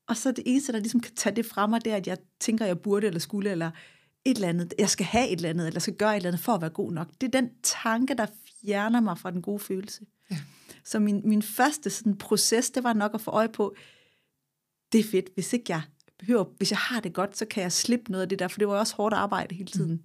Og 0.06 0.16
så 0.16 0.32
det 0.32 0.44
eneste, 0.46 0.72
der 0.72 0.78
ligesom 0.78 1.00
kan 1.00 1.14
tage 1.14 1.36
det 1.36 1.46
fra 1.46 1.66
mig, 1.66 1.84
det 1.84 1.92
er, 1.92 1.96
at 1.96 2.06
jeg 2.06 2.18
tænker, 2.40 2.66
jeg 2.66 2.82
burde 2.82 3.06
eller 3.06 3.20
skulle, 3.20 3.50
eller 3.50 3.70
et 4.30 4.34
eller 4.34 4.48
andet, 4.48 4.74
jeg 4.78 4.88
skal 4.90 5.06
have 5.06 5.28
et 5.28 5.36
eller 5.36 5.48
andet, 5.48 5.66
eller 5.66 5.80
skal 5.80 5.94
gøre 5.94 6.12
et 6.12 6.16
eller 6.16 6.28
andet 6.30 6.40
for 6.42 6.52
at 6.54 6.60
være 6.60 6.70
god 6.70 6.92
nok. 6.92 7.08
Det 7.20 7.26
er 7.34 7.40
den 7.40 7.50
tanke, 7.62 8.14
der 8.14 8.26
fjerner 8.64 9.00
mig 9.00 9.18
fra 9.18 9.30
den 9.30 9.42
gode 9.42 9.58
følelse. 9.58 10.00
Ja. 10.30 10.38
Så 10.84 10.98
min, 10.98 11.20
min 11.24 11.42
første 11.42 11.90
sådan, 11.90 12.16
proces, 12.16 12.70
det 12.70 12.84
var 12.84 12.92
nok 12.92 13.14
at 13.14 13.20
få 13.20 13.30
øje 13.30 13.48
på, 13.48 13.74
det 14.92 14.98
er 14.98 15.04
fedt, 15.04 15.28
hvis 15.34 15.52
ikke 15.52 15.64
jeg 15.68 15.82
behøver, 16.18 16.44
hvis 16.56 16.70
jeg 16.70 16.78
har 16.78 17.00
det 17.00 17.12
godt, 17.12 17.36
så 17.38 17.44
kan 17.46 17.62
jeg 17.62 17.72
slippe 17.72 18.10
noget 18.12 18.22
af 18.22 18.28
det 18.28 18.38
der, 18.38 18.48
for 18.48 18.58
det 18.58 18.68
var 18.68 18.74
også 18.78 18.94
hårdt 18.94 19.14
arbejde 19.14 19.54
hele 19.54 19.70
tiden. 19.70 19.90
Mm. 19.92 20.02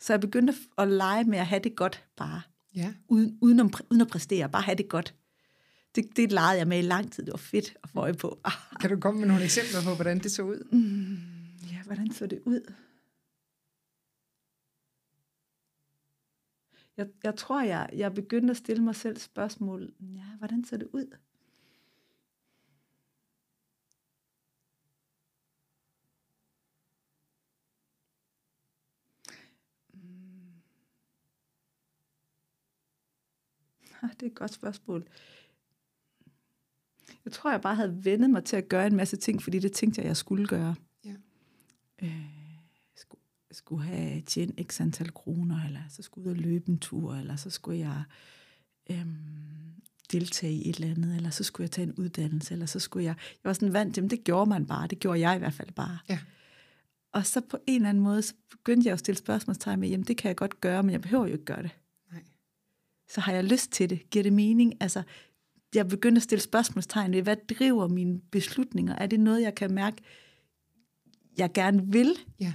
Så 0.00 0.12
jeg 0.12 0.20
begyndte 0.20 0.54
at 0.78 0.88
lege 0.88 1.24
med 1.24 1.38
at 1.38 1.46
have 1.46 1.60
det 1.64 1.76
godt 1.76 2.04
bare, 2.16 2.42
Ja. 2.74 2.92
uden, 3.08 3.38
uden, 3.40 3.60
at, 3.60 3.66
uden 3.90 4.00
at 4.00 4.08
præstere, 4.08 4.48
bare 4.48 4.62
have 4.62 4.74
det 4.74 4.88
godt. 4.88 5.14
Det, 5.94 6.16
det 6.16 6.32
legede 6.32 6.58
jeg 6.58 6.68
med 6.68 6.78
i 6.78 6.82
lang 6.82 7.12
tid, 7.12 7.24
det 7.24 7.32
var 7.32 7.38
fedt 7.38 7.74
at 7.82 7.90
få 7.90 8.00
øje 8.00 8.14
på. 8.14 8.38
Kan 8.80 8.90
du 8.90 9.00
komme 9.00 9.20
med 9.20 9.28
nogle 9.28 9.44
eksempler 9.44 9.82
på, 9.84 9.94
hvordan 9.94 10.18
det 10.18 10.32
så 10.32 10.42
ud? 10.42 10.68
mm, 10.72 11.18
ja, 11.72 11.82
hvordan 11.86 12.12
så 12.12 12.26
det 12.26 12.40
ud? 12.44 12.72
Jeg, 16.96 17.08
jeg 17.24 17.36
tror, 17.36 17.62
jeg, 17.62 17.90
jeg 17.92 18.14
begyndte 18.14 18.50
at 18.50 18.56
stille 18.56 18.82
mig 18.84 18.94
selv 18.94 19.16
spørgsmål, 19.18 19.94
ja, 20.00 20.36
hvordan 20.38 20.64
ser 20.64 20.76
det 20.76 20.88
ud? 20.92 21.06
Mm. 29.94 30.62
Det 34.02 34.22
er 34.22 34.26
et 34.26 34.34
godt 34.34 34.52
spørgsmål. 34.52 35.08
Jeg 37.24 37.32
tror, 37.32 37.50
jeg 37.50 37.60
bare 37.60 37.74
havde 37.74 38.04
vendet 38.04 38.30
mig 38.30 38.44
til 38.44 38.56
at 38.56 38.68
gøre 38.68 38.86
en 38.86 38.96
masse 38.96 39.16
ting, 39.16 39.42
fordi 39.42 39.58
det 39.58 39.72
tænkte 39.72 40.00
jeg, 40.00 40.08
jeg 40.08 40.16
skulle 40.16 40.46
gøre. 40.46 40.74
Ja. 41.04 41.14
Øh, 42.02 42.41
skulle, 43.52 43.84
have 43.84 44.20
tjent 44.20 44.60
x 44.70 44.80
antal 44.80 45.10
kroner, 45.10 45.64
eller 45.66 45.80
så 45.88 46.02
skulle 46.02 46.24
jeg 46.24 46.32
ud 46.32 46.36
og 46.36 46.42
løbe 46.42 46.68
en 46.68 46.78
tur, 46.78 47.14
eller 47.14 47.36
så 47.36 47.50
skulle 47.50 47.78
jeg 47.78 48.02
øhm, 48.90 49.72
deltage 50.12 50.52
i 50.52 50.70
et 50.70 50.76
eller 50.76 50.90
andet, 50.90 51.16
eller 51.16 51.30
så 51.30 51.44
skulle 51.44 51.64
jeg 51.64 51.70
tage 51.70 51.86
en 51.86 51.94
uddannelse, 51.94 52.52
eller 52.52 52.66
så 52.66 52.78
skulle 52.78 53.04
jeg... 53.04 53.14
Jeg 53.44 53.48
var 53.48 53.52
sådan 53.52 53.72
vant 53.72 53.94
til, 53.94 54.10
det 54.10 54.24
gjorde 54.24 54.48
man 54.48 54.66
bare. 54.66 54.86
Det 54.86 54.98
gjorde 54.98 55.20
jeg 55.20 55.36
i 55.36 55.38
hvert 55.38 55.54
fald 55.54 55.72
bare. 55.72 55.98
Ja. 56.08 56.18
Og 57.12 57.26
så 57.26 57.40
på 57.40 57.58
en 57.66 57.76
eller 57.76 57.88
anden 57.88 58.02
måde, 58.02 58.22
så 58.22 58.34
begyndte 58.50 58.86
jeg 58.86 58.92
at 58.92 58.98
stille 58.98 59.18
spørgsmålstegn 59.18 59.80
med, 59.80 59.88
jamen 59.88 60.06
det 60.06 60.16
kan 60.16 60.28
jeg 60.28 60.36
godt 60.36 60.60
gøre, 60.60 60.82
men 60.82 60.92
jeg 60.92 61.00
behøver 61.00 61.26
jo 61.26 61.32
ikke 61.32 61.44
gøre 61.44 61.62
det. 61.62 61.70
Nej. 62.12 62.22
Så 63.08 63.20
har 63.20 63.32
jeg 63.32 63.44
lyst 63.44 63.70
til 63.70 63.90
det. 63.90 64.10
Giver 64.10 64.22
det 64.22 64.32
mening? 64.32 64.74
Altså, 64.80 65.02
jeg 65.74 65.88
begyndte 65.88 66.18
at 66.18 66.22
stille 66.22 66.42
spørgsmålstegn 66.42 67.12
ved, 67.12 67.22
hvad 67.22 67.36
driver 67.48 67.88
mine 67.88 68.20
beslutninger? 68.20 68.94
Er 68.94 69.06
det 69.06 69.20
noget, 69.20 69.42
jeg 69.42 69.54
kan 69.54 69.74
mærke, 69.74 70.02
jeg 71.38 71.52
gerne 71.52 71.92
vil? 71.92 72.16
Ja. 72.40 72.52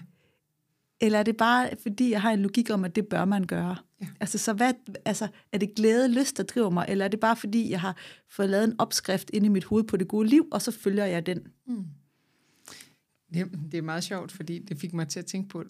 Eller 1.01 1.19
er 1.19 1.23
det 1.23 1.37
bare, 1.37 1.69
fordi 1.83 2.11
jeg 2.11 2.21
har 2.21 2.31
en 2.31 2.41
logik 2.41 2.69
om, 2.69 2.85
at 2.85 2.95
det 2.95 3.07
bør 3.07 3.25
man 3.25 3.43
gøre? 3.43 3.75
Ja. 4.01 4.07
Altså, 4.19 4.37
så 4.37 4.53
hvad, 4.53 4.73
altså, 5.05 5.27
er 5.51 5.57
det 5.57 5.75
glæde, 5.75 6.13
lyst, 6.13 6.37
der 6.37 6.43
driver 6.43 6.69
mig? 6.69 6.85
Eller 6.89 7.05
er 7.05 7.09
det 7.09 7.19
bare, 7.19 7.35
fordi 7.35 7.69
jeg 7.69 7.81
har 7.81 7.97
fået 8.29 8.49
lavet 8.49 8.63
en 8.63 8.75
opskrift 8.77 9.29
inde 9.33 9.45
i 9.45 9.49
mit 9.49 9.63
hoved 9.63 9.83
på 9.83 9.97
det 9.97 10.07
gode 10.07 10.27
liv, 10.27 10.47
og 10.51 10.61
så 10.61 10.71
følger 10.71 11.05
jeg 11.05 11.25
den? 11.25 11.47
Mm. 11.67 11.85
Det, 13.33 13.51
det 13.71 13.77
er 13.77 13.81
meget 13.81 14.03
sjovt, 14.03 14.31
fordi 14.31 14.59
det 14.59 14.79
fik 14.79 14.93
mig 14.93 15.07
til 15.07 15.19
at 15.19 15.25
tænke 15.25 15.49
på, 15.49 15.63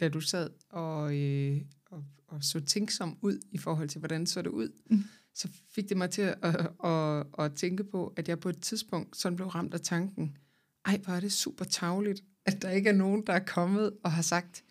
da 0.00 0.08
du 0.08 0.20
sad 0.20 0.50
og, 0.70 1.16
øh, 1.16 1.60
og, 1.90 2.04
og 2.28 2.44
så 2.44 2.60
tænksom 2.60 3.18
ud 3.22 3.38
i 3.52 3.58
forhold 3.58 3.88
til, 3.88 3.98
hvordan 3.98 4.26
så 4.26 4.42
det 4.42 4.50
ud. 4.50 4.68
Mm. 4.90 5.04
Så 5.34 5.48
fik 5.74 5.88
det 5.88 5.96
mig 5.96 6.10
til 6.10 6.22
at, 6.22 6.36
at, 6.42 6.70
at, 6.84 7.26
at 7.38 7.54
tænke 7.54 7.84
på, 7.84 8.12
at 8.16 8.28
jeg 8.28 8.40
på 8.40 8.48
et 8.48 8.60
tidspunkt 8.60 9.16
sådan 9.16 9.36
blev 9.36 9.48
ramt 9.48 9.74
af 9.74 9.80
tanken, 9.80 10.36
ej, 10.86 11.00
hvor 11.04 11.12
er 11.12 11.20
det 11.20 11.32
super 11.32 11.64
tavligt, 11.64 12.24
at 12.46 12.62
der 12.62 12.70
ikke 12.70 12.88
er 12.88 12.94
nogen, 12.94 13.26
der 13.26 13.32
er 13.32 13.44
kommet 13.44 13.92
og 14.04 14.12
har 14.12 14.22
sagt, 14.22 14.64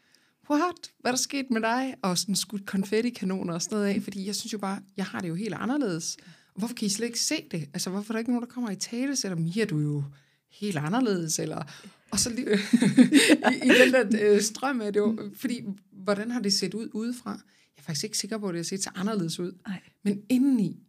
what, 0.50 0.92
hvad 1.00 1.12
er 1.12 1.16
der 1.16 1.22
sket 1.22 1.46
med 1.52 1.62
dig? 1.62 1.96
Og 2.02 2.18
sådan 2.18 2.36
skudt 2.36 2.66
konfettikanoner 2.66 3.54
og 3.54 3.62
sådan 3.62 3.76
noget 3.76 3.96
af, 3.96 4.02
fordi 4.04 4.28
jeg 4.28 4.36
synes 4.36 4.54
jo 4.54 4.58
bare, 4.58 4.80
jeg 4.98 5.06
har 5.06 5.20
det 5.20 5.30
jo 5.30 5.36
helt 5.36 5.54
anderledes. 5.54 6.18
Hvorfor 6.56 6.76
kan 6.76 6.86
I 6.86 6.90
slet 6.90 7.08
ikke 7.08 7.20
se 7.20 7.48
det? 7.52 7.70
Altså, 7.74 7.90
hvorfor 7.90 8.14
er 8.14 8.14
der 8.14 8.20
ikke 8.20 8.32
nogen, 8.32 8.48
der 8.48 8.54
kommer 8.54 8.70
i 8.70 8.76
tale, 8.76 9.16
selvom 9.16 9.42
Mia, 9.42 9.66
du 9.66 9.78
er 9.78 9.84
jo 9.84 10.04
helt 10.52 10.78
anderledes, 10.78 11.40
eller... 11.40 11.64
Og 12.12 12.20
så 12.20 12.30
lige, 12.30 12.48
i, 13.54 13.66
i 13.66 13.70
den 13.70 13.94
der 13.94 14.34
øh, 14.34 14.42
strøm 14.42 14.82
af 14.82 14.94
det 14.94 15.00
jo, 15.00 15.32
fordi, 15.36 15.62
hvordan 15.92 16.32
har 16.32 16.40
det 16.40 16.54
set 16.54 16.74
ud 16.74 16.90
udefra? 16.94 17.32
Jeg 17.32 17.78
er 17.78 17.82
faktisk 17.82 18.04
ikke 18.04 18.18
sikker 18.18 18.38
på, 18.38 18.48
at 18.48 18.54
det 18.54 18.60
har 18.60 18.64
set 18.64 18.84
så 18.84 18.90
anderledes 18.96 19.40
ud. 19.40 19.52
Nej. 19.68 19.82
Men 20.04 20.22
indeni, 20.30 20.80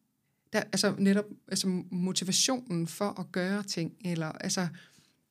der, 0.52 0.58
altså 0.60 0.94
netop 0.98 1.24
altså 1.48 1.82
motivationen 1.90 2.86
for 2.86 3.20
at 3.20 3.32
gøre 3.32 3.62
ting, 3.62 3.92
eller 4.04 4.26
altså 4.26 4.68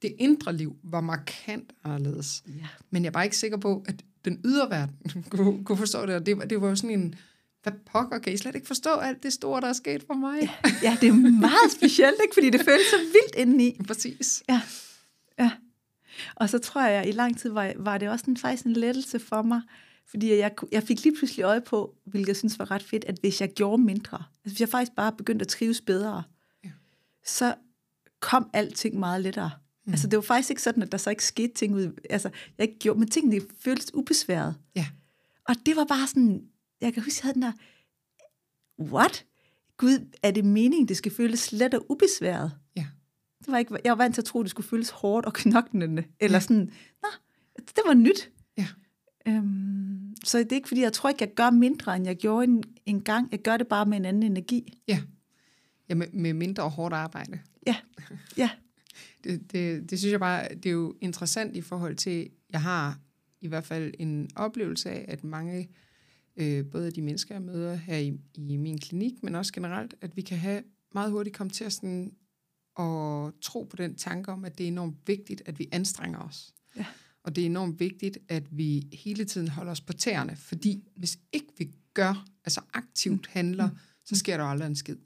det 0.01 0.15
indre 0.17 0.53
liv 0.53 0.75
var 0.83 1.01
markant 1.01 1.73
anderledes. 1.83 2.43
Ja. 2.47 2.67
Men 2.89 3.03
jeg 3.03 3.09
er 3.09 3.13
bare 3.13 3.23
ikke 3.23 3.37
sikker 3.37 3.57
på, 3.57 3.83
at 3.87 4.03
den 4.25 4.41
ydre 4.45 4.69
verden 4.69 4.95
kunne, 5.29 5.63
kunne 5.65 5.77
forstå 5.77 6.05
det, 6.05 6.15
og 6.15 6.25
det, 6.25 6.37
var- 6.37 6.45
det 6.45 6.61
var 6.61 6.69
jo 6.69 6.75
sådan 6.75 6.99
en, 6.99 7.15
hvad 7.63 7.73
pokker, 7.91 8.19
kan 8.19 8.33
I 8.33 8.37
slet 8.37 8.55
ikke 8.55 8.67
forstå 8.67 8.89
alt 8.95 9.23
det 9.23 9.33
store, 9.33 9.61
der 9.61 9.67
er 9.67 9.73
sket 9.73 10.03
for 10.07 10.13
mig? 10.13 10.41
Ja. 10.41 10.49
Ja, 10.83 10.97
det 11.01 11.09
er 11.09 11.13
meget 11.39 11.71
specielt, 11.71 12.15
ikke? 12.23 12.33
Fordi 12.33 12.49
det 12.49 12.61
føles 12.65 12.85
så 12.85 12.97
vildt 12.97 13.35
indeni. 13.37 13.77
Præcis. 13.87 14.43
Ja, 14.49 14.61
ja. 15.39 15.51
Og 16.35 16.49
så 16.49 16.57
tror 16.59 16.81
jeg, 16.85 17.01
at 17.01 17.07
i 17.07 17.11
lang 17.11 17.39
tid 17.39 17.49
var, 17.49 17.73
var 17.75 17.97
det 17.97 18.09
også 18.09 18.25
en, 18.27 18.37
faktisk 18.37 18.65
en 18.65 18.73
lettelse 18.73 19.19
for 19.19 19.41
mig, 19.41 19.61
fordi 20.07 20.35
jeg, 20.35 20.51
jeg 20.71 20.83
fik 20.83 21.03
lige 21.03 21.15
pludselig 21.17 21.43
øje 21.43 21.61
på, 21.61 21.95
hvilket 22.05 22.27
jeg 22.27 22.35
synes 22.35 22.59
var 22.59 22.71
ret 22.71 22.83
fedt, 22.83 23.05
at 23.05 23.17
hvis 23.21 23.41
jeg 23.41 23.49
gjorde 23.53 23.83
mindre, 23.83 24.17
altså 24.17 24.53
hvis 24.53 24.59
jeg 24.59 24.69
faktisk 24.69 24.91
bare 24.95 25.11
begyndte 25.11 25.43
at 25.43 25.47
trives 25.47 25.81
bedre, 25.81 26.23
Ja. 26.63 26.69
så 27.25 27.55
kom 28.19 28.49
alting 28.53 28.99
meget 28.99 29.21
lettere. 29.21 29.51
Mm. 29.85 29.93
Altså 29.93 30.07
det 30.07 30.17
var 30.17 30.21
faktisk 30.21 30.49
ikke 30.49 30.61
sådan, 30.61 30.83
at 30.83 30.91
der 30.91 30.97
så 30.97 31.09
ikke 31.09 31.25
skete 31.25 31.53
ting 31.53 31.75
ud, 31.75 31.99
altså 32.09 32.29
jeg 32.57 32.67
ikke 32.67 32.79
gjorde, 32.79 32.99
men 32.99 33.07
tingene 33.07 33.41
føltes 33.59 33.93
ubesværet. 33.93 34.55
Ja. 34.75 34.87
Og 35.47 35.55
det 35.65 35.75
var 35.75 35.85
bare 35.85 36.07
sådan, 36.07 36.43
jeg 36.81 36.93
kan 36.93 37.03
huske, 37.03 37.19
jeg 37.21 37.23
havde 37.23 37.33
den 37.33 37.41
der, 37.41 37.51
what? 38.79 39.25
Gud, 39.77 40.07
er 40.23 40.31
det 40.31 40.45
meningen, 40.45 40.87
det 40.87 40.97
skal 40.97 41.11
føles 41.11 41.51
let 41.51 41.73
og 41.73 41.85
ubesværet? 41.91 42.51
Ja. 42.75 42.85
Det 43.39 43.51
var 43.51 43.57
ikke, 43.57 43.77
jeg 43.83 43.91
var 43.91 44.03
vant 44.03 44.15
til 44.15 44.21
at 44.21 44.25
tro, 44.25 44.39
at 44.39 44.43
det 44.43 44.51
skulle 44.51 44.67
føles 44.67 44.89
hårdt 44.89 45.25
og 45.25 45.33
knoklende. 45.33 46.03
Eller 46.19 46.39
sådan, 46.39 46.71
nå, 47.01 47.09
det 47.57 47.83
var 47.85 47.93
nyt. 47.93 48.31
Ja. 48.57 48.67
Øhm, 49.27 50.15
så 50.23 50.37
det 50.37 50.51
er 50.51 50.55
ikke, 50.55 50.67
fordi 50.67 50.81
jeg 50.81 50.93
tror 50.93 51.09
ikke, 51.09 51.23
jeg 51.23 51.33
gør 51.33 51.49
mindre, 51.49 51.95
end 51.95 52.05
jeg 52.05 52.15
gjorde 52.15 52.43
en, 52.43 52.63
en 52.85 53.01
gang. 53.01 53.31
Jeg 53.31 53.39
gør 53.39 53.57
det 53.57 53.67
bare 53.67 53.85
med 53.85 53.97
en 53.97 54.05
anden 54.05 54.23
energi. 54.23 54.79
Ja. 54.87 55.01
Ja, 55.89 55.95
med, 55.95 56.07
med 56.13 56.33
mindre 56.33 56.69
hårdt 56.69 56.93
arbejde. 56.93 57.39
Ja, 57.67 57.75
ja, 58.37 58.49
Det, 59.23 59.51
det, 59.51 59.89
det 59.89 59.99
synes 59.99 60.11
jeg 60.11 60.19
bare, 60.19 60.47
det 60.55 60.65
er 60.65 60.73
jo 60.73 60.95
interessant 61.01 61.55
i 61.55 61.61
forhold 61.61 61.95
til, 61.95 62.29
jeg 62.49 62.61
har 62.61 62.99
i 63.41 63.47
hvert 63.47 63.65
fald 63.65 63.93
en 63.99 64.29
oplevelse 64.35 64.89
af, 64.89 65.05
at 65.07 65.23
mange, 65.23 65.69
øh, 66.35 66.65
både 66.65 66.91
de 66.91 67.01
mennesker, 67.01 67.35
jeg 67.35 67.41
møder 67.41 67.75
her 67.75 67.97
i, 67.97 68.19
i 68.33 68.57
min 68.57 68.77
klinik, 68.77 69.23
men 69.23 69.35
også 69.35 69.53
generelt, 69.53 69.95
at 70.01 70.15
vi 70.15 70.21
kan 70.21 70.37
have 70.37 70.63
meget 70.93 71.11
hurtigt 71.11 71.35
komme 71.35 71.51
til 71.51 71.63
at, 71.63 71.73
sådan, 71.73 72.13
at 72.79 73.33
tro 73.41 73.63
på 73.63 73.75
den 73.75 73.95
tanke 73.95 74.31
om, 74.31 74.45
at 74.45 74.57
det 74.57 74.63
er 74.63 74.67
enormt 74.67 74.97
vigtigt, 75.07 75.41
at 75.45 75.59
vi 75.59 75.67
anstrenger 75.71 76.19
os. 76.19 76.53
Ja. 76.75 76.85
Og 77.23 77.35
det 77.35 77.41
er 77.41 77.45
enormt 77.45 77.79
vigtigt, 77.79 78.17
at 78.27 78.57
vi 78.57 78.87
hele 78.93 79.25
tiden 79.25 79.47
holder 79.47 79.71
os 79.71 79.81
på 79.81 79.93
tæerne, 79.93 80.35
fordi 80.35 80.83
hvis 80.95 81.19
ikke 81.33 81.53
vi 81.57 81.71
gør, 81.93 82.25
altså 82.45 82.61
aktivt 82.73 83.27
handler, 83.27 83.69
så 84.05 84.15
sker 84.15 84.37
der 84.37 84.43
aldrig 84.43 84.67
en 84.67 84.75
skid. 84.75 84.97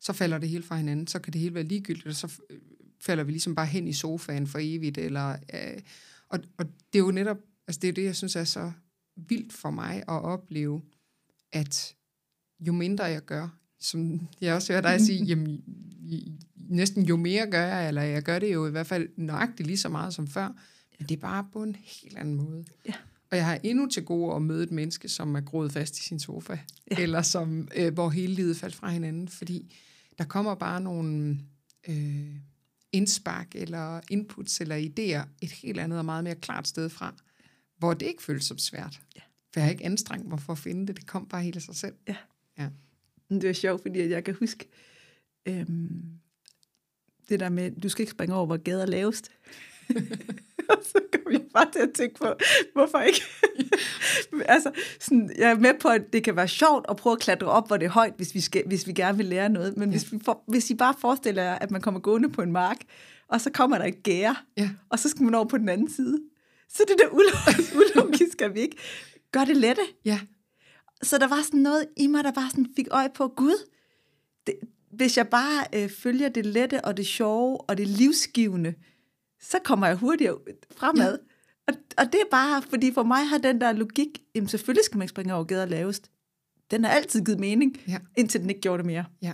Så 0.00 0.12
falder 0.12 0.38
det 0.38 0.48
hele 0.48 0.62
fra 0.62 0.76
hinanden, 0.76 1.06
så 1.06 1.18
kan 1.18 1.32
det 1.32 1.40
hele 1.40 1.54
være 1.54 1.64
ligegyldigt, 1.64 2.06
og 2.06 2.14
så 2.14 2.40
øh, 2.50 2.58
falder 3.02 3.24
vi 3.24 3.32
ligesom 3.32 3.54
bare 3.54 3.66
hen 3.66 3.88
i 3.88 3.92
sofaen 3.92 4.46
for 4.46 4.58
evigt. 4.62 4.98
Eller, 4.98 5.36
øh, 5.54 5.80
og, 6.28 6.38
og 6.58 6.66
det 6.66 6.98
er 6.98 7.04
jo 7.04 7.10
netop, 7.10 7.38
altså 7.66 7.78
det 7.80 7.88
er 7.88 7.92
det, 7.92 8.04
jeg 8.04 8.16
synes 8.16 8.36
er 8.36 8.44
så 8.44 8.72
vildt 9.16 9.52
for 9.52 9.70
mig 9.70 9.96
at 9.96 10.22
opleve, 10.22 10.82
at 11.52 11.94
jo 12.60 12.72
mindre 12.72 13.04
jeg 13.04 13.24
gør, 13.24 13.58
som 13.80 14.28
jeg 14.40 14.54
også 14.54 14.72
hører 14.72 14.82
dig 14.82 15.00
sige, 15.00 15.24
jamen, 15.30 15.64
næsten 16.56 17.04
jo 17.04 17.16
mere 17.16 17.50
gør 17.50 17.64
jeg, 17.64 17.88
eller 17.88 18.02
jeg 18.02 18.22
gør 18.22 18.38
det 18.38 18.52
jo 18.52 18.66
i 18.66 18.70
hvert 18.70 18.86
fald 18.86 19.08
nøjagtigt 19.16 19.66
lige 19.66 19.78
så 19.78 19.88
meget 19.88 20.14
som 20.14 20.26
før, 20.26 20.48
men 20.98 21.08
det 21.08 21.16
er 21.16 21.20
bare 21.20 21.46
på 21.52 21.62
en 21.62 21.76
helt 22.02 22.18
anden 22.18 22.34
måde. 22.34 22.64
Ja. 22.86 22.94
Og 23.30 23.36
jeg 23.36 23.46
har 23.46 23.58
endnu 23.62 23.86
til 23.86 24.04
gode 24.04 24.34
at 24.34 24.42
møde 24.42 24.62
et 24.62 24.70
menneske, 24.70 25.08
som 25.08 25.34
er 25.34 25.40
groet 25.40 25.72
fast 25.72 25.98
i 25.98 26.02
sin 26.02 26.20
sofa, 26.20 26.58
ja. 26.90 26.96
eller 26.98 27.22
som, 27.22 27.68
øh, 27.76 27.94
hvor 27.94 28.10
hele 28.10 28.34
livet 28.34 28.56
faldt 28.56 28.74
fra 28.74 28.90
hinanden, 28.90 29.28
fordi 29.28 29.74
der 30.18 30.24
kommer 30.24 30.54
bare 30.54 30.80
nogle 30.80 31.38
øh, 31.88 32.36
indspark, 32.92 33.54
eller 33.54 34.00
inputs, 34.10 34.60
eller 34.60 34.76
idéer 34.76 35.28
et 35.40 35.50
helt 35.50 35.80
andet 35.80 35.98
og 35.98 36.04
meget 36.04 36.24
mere 36.24 36.34
klart 36.34 36.68
sted 36.68 36.88
fra, 36.88 37.14
hvor 37.78 37.94
det 37.94 38.06
ikke 38.06 38.22
føles 38.22 38.44
som 38.44 38.58
svært. 38.58 39.00
Ja. 39.16 39.20
For 39.52 39.60
jeg 39.60 39.64
har 39.64 39.70
ikke 39.70 39.84
anstrengt 39.84 40.28
mig 40.28 40.40
for 40.40 40.52
at 40.52 40.58
finde 40.58 40.86
det, 40.86 40.96
det 40.96 41.06
kom 41.06 41.28
bare 41.28 41.42
helt 41.42 41.56
af 41.56 41.62
sig 41.62 41.76
selv. 41.76 41.94
Ja. 42.08 42.16
Ja. 42.58 42.68
Det 43.30 43.44
er 43.44 43.52
sjovt, 43.52 43.82
fordi 43.82 44.08
jeg 44.08 44.24
kan 44.24 44.34
huske 44.34 44.68
øhm, 45.46 46.18
det 47.28 47.40
der 47.40 47.48
med, 47.48 47.70
du 47.70 47.88
skal 47.88 48.02
ikke 48.02 48.10
springe 48.10 48.34
over, 48.34 48.46
hvor 48.46 48.56
gader 48.56 48.82
er 48.82 48.86
lavest. 48.86 49.30
Og 50.68 50.76
så 50.92 51.00
kom 51.12 51.32
jeg 51.32 51.40
bare 51.54 51.70
til 51.72 51.78
at 51.80 51.90
tænke 51.94 52.14
på, 52.14 52.26
hvorfor 52.74 53.00
ikke? 53.00 53.22
altså, 54.54 54.70
sådan, 55.00 55.30
jeg 55.38 55.50
er 55.50 55.54
med 55.58 55.74
på, 55.80 55.88
at 55.88 56.12
det 56.12 56.24
kan 56.24 56.36
være 56.36 56.48
sjovt 56.48 56.86
at 56.88 56.96
prøve 56.96 57.12
at 57.12 57.20
klatre 57.20 57.46
op, 57.46 57.66
hvor 57.66 57.76
det 57.76 57.86
er 57.86 57.90
højt, 57.90 58.12
hvis 58.16 58.34
vi, 58.34 58.40
skal, 58.40 58.62
hvis 58.66 58.86
vi 58.86 58.92
gerne 58.92 59.16
vil 59.16 59.26
lære 59.26 59.48
noget. 59.48 59.76
Men 59.76 59.88
ja. 59.88 59.98
hvis, 59.98 60.12
vi 60.12 60.18
for, 60.24 60.42
hvis 60.48 60.70
I 60.70 60.74
bare 60.74 60.94
forestiller 60.98 61.42
jer, 61.42 61.54
at 61.54 61.70
man 61.70 61.80
kommer 61.80 62.00
gående 62.00 62.28
på 62.28 62.42
en 62.42 62.52
mark, 62.52 62.76
og 63.28 63.40
så 63.40 63.50
kommer 63.50 63.78
der 63.78 63.84
et 63.84 64.02
gære, 64.02 64.36
Ja. 64.56 64.70
og 64.90 64.98
så 64.98 65.08
skal 65.08 65.22
man 65.22 65.34
over 65.34 65.44
på 65.48 65.58
den 65.58 65.68
anden 65.68 65.90
side. 65.90 66.18
Så 66.68 66.82
det 66.88 66.96
der 66.98 67.08
ulogisk, 67.08 67.74
ulogisk 67.96 68.42
at 68.42 68.54
vi 68.54 68.60
ikke 68.60 68.76
gør 69.32 69.44
det 69.44 69.56
lette. 69.56 69.82
Ja, 70.04 70.20
Så 71.02 71.18
der 71.18 71.28
var 71.28 71.42
sådan 71.42 71.60
noget 71.60 71.86
i 71.96 72.06
mig, 72.06 72.24
der 72.24 72.32
bare 72.32 72.50
sådan 72.50 72.66
fik 72.76 72.86
øje 72.90 73.08
på, 73.14 73.28
Gud, 73.28 73.68
det, 74.46 74.54
hvis 74.92 75.16
jeg 75.16 75.28
bare 75.28 75.64
øh, 75.74 75.90
følger 75.90 76.28
det 76.28 76.46
lette 76.46 76.84
og 76.84 76.96
det 76.96 77.06
sjove 77.06 77.60
og 77.60 77.76
det 77.78 77.88
livsgivende, 77.88 78.74
så 79.42 79.58
kommer 79.64 79.86
jeg 79.86 79.96
hurtigere 79.96 80.38
fremad. 80.76 81.18
Ja. 81.18 81.72
Og, 81.72 81.74
og 81.98 82.04
det 82.12 82.20
er 82.20 82.30
bare, 82.30 82.62
fordi 82.62 82.92
for 82.92 83.02
mig 83.02 83.28
har 83.28 83.38
den 83.38 83.60
der 83.60 83.72
logik, 83.72 84.08
jamen 84.34 84.48
selvfølgelig 84.48 84.84
skal 84.84 84.98
man 84.98 85.04
ikke 85.04 85.10
springe 85.10 85.34
over 85.34 85.44
gader 85.44 85.66
lavest. 85.66 86.10
Den 86.70 86.84
har 86.84 86.90
altid 86.90 87.24
givet 87.24 87.40
mening, 87.40 87.76
Ja. 87.88 87.98
indtil 88.16 88.40
den 88.40 88.48
ikke 88.50 88.60
gjorde 88.60 88.78
det 88.78 88.86
mere. 88.86 89.04
Ja. 89.22 89.32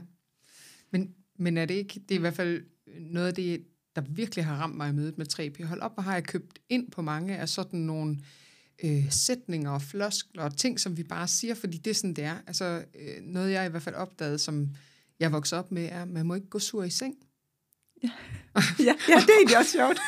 Men, 0.93 1.15
men 1.39 1.57
er 1.59 1.65
det 1.65 1.75
ikke, 1.75 1.95
det 2.09 2.11
er 2.11 2.19
i 2.19 2.21
hvert 2.21 2.35
fald 2.35 2.63
noget 3.01 3.27
af 3.27 3.35
det, 3.35 3.65
der 3.97 4.03
virkelig 4.11 4.45
har 4.45 4.57
ramt 4.57 4.77
mig 4.77 4.89
i 4.91 4.93
mødet 4.93 5.19
med 5.19 5.27
3P. 5.33 5.65
Hold 5.65 5.81
op, 5.81 5.95
hvor 5.95 6.03
har 6.03 6.15
jeg 6.15 6.25
købt 6.25 6.59
ind 6.69 6.91
på 6.91 7.03
mange 7.03 7.37
af 7.37 7.49
sådan 7.49 7.81
nogle 7.81 8.19
øh, 8.85 9.11
sætninger 9.13 9.71
og 9.71 9.83
floskler 9.83 10.43
og 10.43 10.57
ting, 10.57 10.81
som 10.81 10.97
vi 10.97 11.03
bare 11.03 11.29
siger, 11.29 11.55
fordi 11.55 11.77
det 11.79 11.91
er 11.91 11.95
sådan, 11.95 12.15
det 12.15 12.25
er. 12.25 12.37
Altså, 12.47 12.85
øh, 12.95 13.23
noget 13.23 13.53
jeg 13.53 13.67
i 13.67 13.71
hvert 13.71 13.83
fald 13.83 13.95
opdagede, 13.95 14.39
som 14.39 14.69
jeg 15.21 15.33
voksede 15.33 15.59
op 15.59 15.73
med, 15.73 15.89
er, 15.93 16.03
at 16.03 16.09
man 16.09 16.27
må 16.27 16.35
ikke 16.35 16.49
gå 16.49 16.59
sur 16.59 16.83
i 16.85 16.91
seng. 16.91 17.15
Ja, 18.03 18.11
ja, 18.79 18.95
ja 19.09 19.15
det 19.15 19.31
er 19.31 19.37
egentlig 19.37 19.59
også 19.59 19.73
sjovt. 19.73 20.01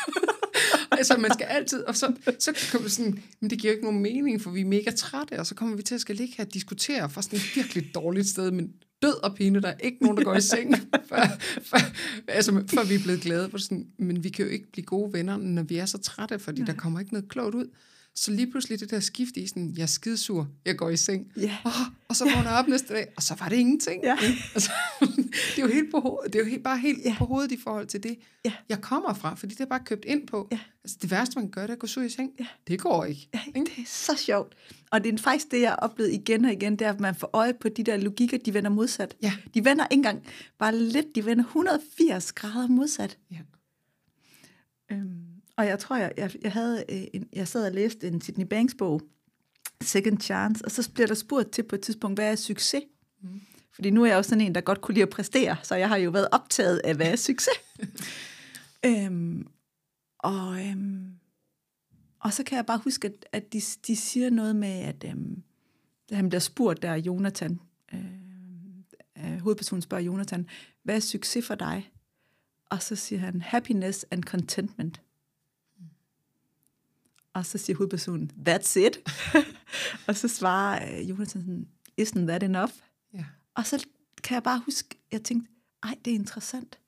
altså, 0.98 1.16
man 1.16 1.32
skal 1.32 1.44
altid, 1.44 1.82
og 1.82 1.96
så, 1.96 2.12
så 2.38 2.68
kommer 2.72 2.88
sådan, 2.88 3.22
men 3.40 3.50
det 3.50 3.58
giver 3.58 3.72
ikke 3.72 3.84
nogen 3.84 4.02
mening, 4.02 4.42
for 4.42 4.50
vi 4.50 4.60
er 4.60 4.64
mega 4.64 4.90
trætte, 4.90 5.38
og 5.38 5.46
så 5.46 5.54
kommer 5.54 5.76
vi 5.76 5.82
til 5.82 5.94
at 5.94 6.00
skal 6.00 6.16
ligge 6.16 6.34
her 6.36 6.44
og 6.44 6.54
diskutere 6.54 7.10
fra 7.10 7.22
sådan 7.22 7.38
et 7.38 7.56
virkelig 7.56 7.94
dårligt 7.94 8.28
sted, 8.28 8.50
men 8.50 8.72
død 9.02 9.24
og 9.24 9.34
pine, 9.34 9.62
der 9.62 9.68
er 9.68 9.78
ikke 9.80 9.98
nogen, 10.00 10.16
der 10.16 10.24
går 10.24 10.34
i 10.34 10.40
seng, 10.40 10.74
før, 11.10 11.38
før, 11.62 11.78
altså, 12.28 12.64
før 12.74 12.84
vi 12.84 12.94
er 12.94 13.02
blevet 13.02 13.20
glade. 13.20 13.50
For 13.50 13.58
sådan, 13.58 13.86
men 13.98 14.24
vi 14.24 14.28
kan 14.28 14.44
jo 14.44 14.50
ikke 14.50 14.72
blive 14.72 14.84
gode 14.84 15.12
venner, 15.12 15.36
når 15.36 15.62
vi 15.62 15.76
er 15.76 15.86
så 15.86 15.98
trætte, 15.98 16.38
fordi 16.38 16.60
Nej. 16.60 16.66
der 16.66 16.78
kommer 16.78 17.00
ikke 17.00 17.12
noget 17.12 17.28
klogt 17.28 17.54
ud. 17.54 17.66
Så 18.22 18.30
lige 18.32 18.50
pludselig 18.50 18.80
det 18.80 18.90
der 18.90 19.00
skift 19.00 19.36
i 19.36 19.46
sådan, 19.46 19.74
jeg 19.76 19.82
er 19.82 19.86
skidesur, 19.86 20.48
jeg 20.66 20.76
går 20.76 20.90
i 20.90 20.96
seng. 20.96 21.32
Ja. 21.36 21.56
Oh, 21.64 21.72
og 22.08 22.16
så 22.16 22.24
vågner 22.24 22.50
jeg 22.50 22.58
op 22.58 22.68
næste 22.68 22.94
dag, 22.94 23.06
og 23.16 23.22
så 23.22 23.34
var 23.34 23.48
det 23.48 23.56
ingenting. 23.56 24.02
Ja. 24.04 24.16
Altså, 24.54 24.70
det 25.30 25.58
er 25.58 25.62
jo 25.62 25.68
helt 25.68 25.90
på 25.90 26.00
hovedet, 26.00 26.32
det 26.32 26.38
er 26.38 26.44
jo 26.44 26.50
helt, 26.50 26.64
bare 26.64 26.78
helt 26.78 26.98
Ja. 27.04 27.14
på 27.18 27.24
hovedet 27.24 27.52
i 27.52 27.56
forhold 27.60 27.86
til 27.86 28.02
det, 28.02 28.18
Ja. 28.44 28.52
jeg 28.68 28.80
kommer 28.80 29.14
fra, 29.14 29.34
fordi 29.34 29.54
det 29.54 29.60
er 29.60 29.66
bare 29.68 29.80
købt 29.84 30.04
ind 30.04 30.26
på. 30.26 30.48
Ja. 30.52 30.58
Altså, 30.84 30.96
det 31.02 31.10
værste, 31.10 31.38
man 31.38 31.50
gøre, 31.50 31.62
det 31.64 31.70
er 31.70 31.74
at 31.74 31.78
gå 31.78 31.86
sur 31.86 32.02
i 32.02 32.08
seng. 32.08 32.30
Ja. 32.40 32.46
Det 32.68 32.80
går 32.80 33.04
ikke. 33.04 33.28
Ja, 33.34 33.40
det 33.54 33.68
er 33.78 33.82
så 33.86 34.16
sjovt. 34.16 34.54
Og 34.90 35.04
det 35.04 35.14
er 35.14 35.18
faktisk 35.18 35.50
det, 35.50 35.60
jeg 35.60 35.68
har 35.70 35.76
oplevet 35.76 36.12
igen 36.12 36.44
og 36.44 36.52
igen, 36.52 36.72
det 36.72 36.82
er, 36.86 36.92
at 36.92 37.00
man 37.00 37.14
får 37.14 37.30
øje 37.32 37.54
på 37.60 37.68
de 37.68 37.84
der 37.84 37.96
logikker, 37.96 38.38
de 38.38 38.54
vender 38.54 38.70
modsat. 38.70 39.16
Ja. 39.22 39.32
De 39.54 39.64
vender 39.64 39.84
ikke 39.86 39.98
engang 39.98 40.22
bare 40.58 40.76
lidt, 40.78 41.06
de 41.14 41.24
vender 41.24 41.44
180 41.44 42.32
grader 42.32 42.68
modsat. 42.68 43.18
Ja. 43.30 43.38
Øhm, 44.92 45.24
og 45.60 45.66
jeg 45.66 45.78
tror, 45.78 45.96
jeg, 45.96 46.12
jeg, 46.16 46.30
jeg, 46.42 46.52
havde, 46.52 46.84
øh, 46.88 47.02
en, 47.12 47.28
jeg 47.32 47.48
sad 47.48 47.66
og 47.66 47.72
læste 47.72 48.08
en 48.08 48.20
Sydney 48.20 48.46
Banks 48.46 48.74
bog, 48.74 49.02
Second 49.82 50.20
Chance, 50.20 50.64
og 50.64 50.70
så 50.70 50.90
bliver 50.94 51.06
der 51.06 51.14
spurgt 51.14 51.50
til 51.52 51.62
på 51.62 51.74
et 51.74 51.80
tidspunkt, 51.80 52.18
hvad 52.18 52.32
er 52.32 52.36
succes? 52.36 52.82
Mm. 53.22 53.40
Fordi 53.74 53.90
nu 53.90 54.02
er 54.02 54.06
jeg 54.06 54.16
jo 54.16 54.22
sådan 54.22 54.40
en, 54.40 54.54
der 54.54 54.60
godt 54.60 54.80
kunne 54.80 54.94
lide 54.94 55.02
at 55.02 55.10
præstere, 55.10 55.56
så 55.62 55.74
jeg 55.74 55.88
har 55.88 55.96
jo 55.96 56.10
været 56.10 56.28
optaget 56.32 56.78
af, 56.78 56.94
hvad 56.94 57.06
er 57.12 57.16
succes? 57.16 57.54
øhm, 58.86 59.46
og, 60.18 60.66
øhm, 60.66 61.14
og 62.20 62.32
så 62.32 62.44
kan 62.44 62.56
jeg 62.56 62.66
bare 62.66 62.80
huske, 62.84 63.08
at, 63.08 63.26
at 63.32 63.52
de, 63.52 63.60
de 63.86 63.96
siger 63.96 64.30
noget 64.30 64.56
med, 64.56 64.78
at 64.80 65.04
øhm, 65.06 65.42
da 66.10 66.14
han 66.14 66.28
bliver 66.28 66.40
spurgt 66.40 66.82
der, 66.82 66.94
Jonathan, 66.94 67.60
øh, 67.94 68.00
øh, 69.18 69.38
hovedpersonen 69.38 69.82
spørger 69.82 70.04
Jonathan, 70.04 70.46
hvad 70.82 70.96
er 70.96 71.00
succes 71.00 71.46
for 71.46 71.54
dig? 71.54 71.90
Og 72.66 72.82
så 72.82 72.96
siger 72.96 73.20
han, 73.20 73.42
happiness 73.42 74.06
and 74.10 74.22
contentment. 74.22 75.00
Og 77.34 77.46
så 77.46 77.58
siger 77.58 77.76
hovedpersonen, 77.76 78.30
that's 78.48 78.78
it. 78.78 78.98
og 80.08 80.16
så 80.16 80.28
svarer 80.28 80.98
øh, 80.98 81.10
Jonathan 81.10 81.42
sådan, 81.42 81.68
isn't 82.00 82.26
that 82.28 82.42
enough? 82.42 82.72
Ja. 83.14 83.24
Og 83.54 83.66
så 83.66 83.86
kan 84.22 84.34
jeg 84.34 84.42
bare 84.42 84.62
huske, 84.64 84.88
jeg 85.12 85.22
tænkte, 85.22 85.52
ej, 85.82 85.98
det 86.04 86.10
er 86.10 86.14
interessant. 86.14 86.80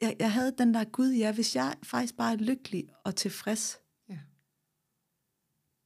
Jeg, 0.00 0.16
jeg 0.18 0.32
havde 0.32 0.54
den 0.58 0.74
der, 0.74 0.84
gud, 0.84 1.10
ja, 1.12 1.32
hvis 1.32 1.56
jeg 1.56 1.74
faktisk 1.82 2.16
bare 2.16 2.32
er 2.32 2.36
lykkelig 2.36 2.88
og 3.04 3.16
tilfreds, 3.16 3.78
Ja. 4.08 4.18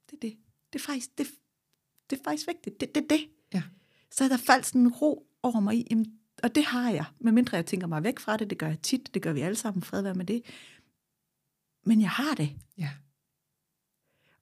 det 0.09 0.13
er 0.13 0.19
det. 0.21 0.37
Det 0.73 0.79
er 0.79 0.83
faktisk, 0.83 1.17
det, 1.17 1.27
det 2.09 2.19
er 2.19 2.23
faktisk 2.23 2.47
vigtigt. 2.47 2.79
Det 2.79 2.89
er 2.89 2.93
det, 2.93 3.09
det. 3.09 3.29
Ja. 3.53 3.63
Så 4.11 4.27
der 4.29 4.37
faldt 4.37 4.65
sådan 4.65 4.81
en 4.81 4.91
ro 4.91 5.27
over 5.43 5.59
mig 5.59 5.75
i, 5.75 6.05
og 6.43 6.55
det 6.55 6.65
har 6.65 6.91
jeg. 6.91 7.05
Medmindre 7.19 7.57
jeg 7.57 7.65
tænker 7.65 7.87
mig 7.87 8.03
væk 8.03 8.19
fra 8.19 8.37
det, 8.37 8.49
det 8.49 8.57
gør 8.57 8.67
jeg 8.67 8.81
tit, 8.81 9.13
det 9.13 9.21
gør 9.21 9.33
vi 9.33 9.41
alle 9.41 9.55
sammen, 9.55 9.83
fred 9.83 10.01
være 10.01 10.13
med 10.15 10.25
det. 10.25 10.43
Men 11.83 12.01
jeg 12.01 12.09
har 12.09 12.35
det. 12.35 12.55
Ja. 12.77 12.89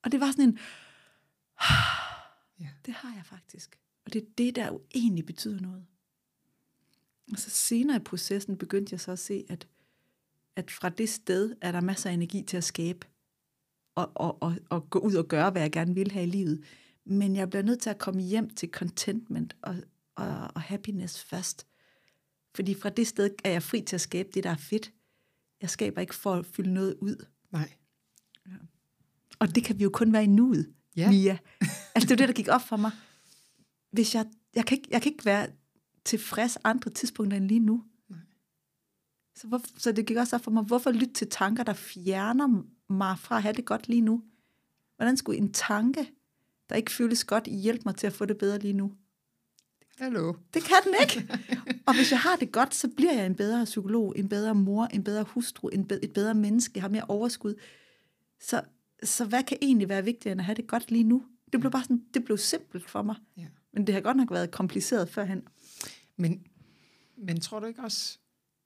Og 0.03 0.11
det 0.11 0.19
var 0.19 0.31
sådan 0.31 0.49
en, 0.49 0.59
Ja. 2.59 2.67
det 2.85 2.93
har 2.93 3.15
jeg 3.15 3.25
faktisk. 3.25 3.79
Og 4.05 4.13
det 4.13 4.21
er 4.21 4.25
det, 4.37 4.55
der 4.55 4.67
jo 4.67 4.81
egentlig 4.95 5.25
betyder 5.25 5.59
noget. 5.59 5.85
Og 7.31 7.39
så 7.39 7.49
senere 7.49 7.97
i 7.97 7.99
processen 7.99 8.57
begyndte 8.57 8.93
jeg 8.93 8.99
så 8.99 9.11
at 9.11 9.19
se, 9.19 9.45
at, 9.49 9.67
at 10.55 10.71
fra 10.71 10.89
det 10.89 11.09
sted 11.09 11.55
er 11.61 11.71
der 11.71 11.81
masser 11.81 12.09
af 12.09 12.13
energi 12.13 12.41
til 12.41 12.57
at 12.57 12.63
skabe. 12.63 13.07
Og, 13.95 14.11
og, 14.15 14.37
og, 14.41 14.55
og 14.69 14.89
gå 14.89 14.99
ud 14.99 15.13
og 15.13 15.27
gøre, 15.27 15.49
hvad 15.49 15.61
jeg 15.61 15.71
gerne 15.71 15.95
vil 15.95 16.11
have 16.11 16.25
i 16.25 16.29
livet. 16.29 16.63
Men 17.05 17.35
jeg 17.35 17.49
bliver 17.49 17.63
nødt 17.63 17.81
til 17.81 17.89
at 17.89 17.97
komme 17.97 18.21
hjem 18.21 18.49
til 18.49 18.69
contentment 18.69 19.55
og, 19.61 19.75
og, 20.15 20.51
og 20.55 20.61
happiness 20.61 21.23
først. 21.23 21.67
Fordi 22.55 22.75
fra 22.75 22.89
det 22.89 23.07
sted 23.07 23.29
er 23.43 23.51
jeg 23.51 23.63
fri 23.63 23.81
til 23.81 23.95
at 23.95 24.01
skabe 24.01 24.29
det, 24.33 24.43
der 24.43 24.49
er 24.49 24.55
fedt. 24.55 24.91
Jeg 25.61 25.69
skaber 25.69 26.01
ikke 26.01 26.15
for 26.15 26.33
at 26.33 26.45
fylde 26.45 26.73
noget 26.73 26.95
ud. 27.01 27.25
Nej. 27.51 27.73
Og 29.39 29.55
det 29.55 29.63
kan 29.63 29.79
vi 29.79 29.83
jo 29.83 29.89
kun 29.93 30.13
være 30.13 30.23
i 30.23 30.27
nuet, 30.27 30.73
Ja. 30.95 31.09
Mia. 31.09 31.37
Altså 31.95 32.07
det 32.07 32.11
er 32.11 32.15
jo 32.15 32.17
det, 32.17 32.27
der 32.27 32.33
gik 32.33 32.47
op 32.47 32.61
for 32.61 32.77
mig. 32.77 32.91
Hvis 33.91 34.15
jeg, 34.15 34.25
jeg, 34.55 34.65
kan 34.65 34.77
ikke, 34.77 34.87
jeg 34.91 35.01
kan 35.01 35.11
ikke 35.11 35.25
være 35.25 35.47
tilfreds 36.05 36.57
andre 36.63 36.91
tidspunkter 36.91 37.37
end 37.37 37.45
lige 37.45 37.59
nu. 37.59 37.83
Nej. 38.09 38.19
Så, 39.35 39.47
hvor, 39.47 39.61
så 39.77 39.91
det 39.91 40.05
gik 40.05 40.17
også 40.17 40.35
op 40.35 40.43
for 40.43 40.51
mig, 40.51 40.63
hvorfor 40.63 40.91
lytte 40.91 41.13
til 41.13 41.29
tanker, 41.29 41.63
der 41.63 41.73
fjerner 41.73 42.63
mig 42.93 43.19
fra 43.19 43.35
at 43.35 43.41
have 43.41 43.53
det 43.53 43.65
godt 43.65 43.87
lige 43.87 44.01
nu? 44.01 44.23
Hvordan 44.95 45.17
skulle 45.17 45.37
en 45.37 45.53
tanke, 45.53 46.11
der 46.69 46.75
ikke 46.75 46.91
føles 46.91 47.23
godt, 47.23 47.43
hjælpe 47.45 47.81
mig 47.85 47.95
til 47.95 48.07
at 48.07 48.13
få 48.13 48.25
det 48.25 48.37
bedre 48.37 48.59
lige 48.59 48.73
nu? 48.73 48.93
Hallo. 49.99 50.33
Det 50.53 50.63
kan 50.63 50.77
den 50.85 50.95
ikke. 51.01 51.39
Og 51.85 51.95
hvis 51.95 52.11
jeg 52.11 52.19
har 52.19 52.35
det 52.35 52.51
godt, 52.51 52.75
så 52.75 52.87
bliver 52.87 53.13
jeg 53.13 53.25
en 53.25 53.35
bedre 53.35 53.65
psykolog, 53.65 54.13
en 54.19 54.29
bedre 54.29 54.55
mor, 54.55 54.85
en 54.85 55.03
bedre 55.03 55.23
hustru, 55.23 55.67
en 55.67 55.87
be- 55.87 56.03
et 56.03 56.13
bedre 56.13 56.33
menneske, 56.33 56.71
jeg 56.75 56.83
har 56.83 56.89
mere 56.89 57.05
overskud. 57.07 57.55
Så, 58.41 58.61
så 59.03 59.25
hvad 59.25 59.43
kan 59.43 59.57
egentlig 59.61 59.89
være 59.89 60.03
vigtigere 60.03 60.31
end 60.31 60.41
at 60.41 60.45
have 60.45 60.55
det 60.55 60.67
godt 60.67 60.91
lige 60.91 61.03
nu? 61.03 61.23
Det 61.51 61.59
blev 61.59 61.71
bare 61.71 61.83
sådan, 61.83 62.03
det 62.13 62.25
blev 62.25 62.37
simpelt 62.37 62.89
for 62.89 63.01
mig. 63.01 63.15
Ja. 63.37 63.45
Men 63.73 63.87
det 63.87 63.95
har 63.95 64.01
godt 64.01 64.17
nok 64.17 64.31
været 64.31 64.51
kompliceret 64.51 65.09
førhen. 65.09 65.43
Men, 66.17 66.47
men 67.17 67.39
tror 67.39 67.59
du 67.59 67.65
ikke 67.65 67.81
også, 67.81 68.17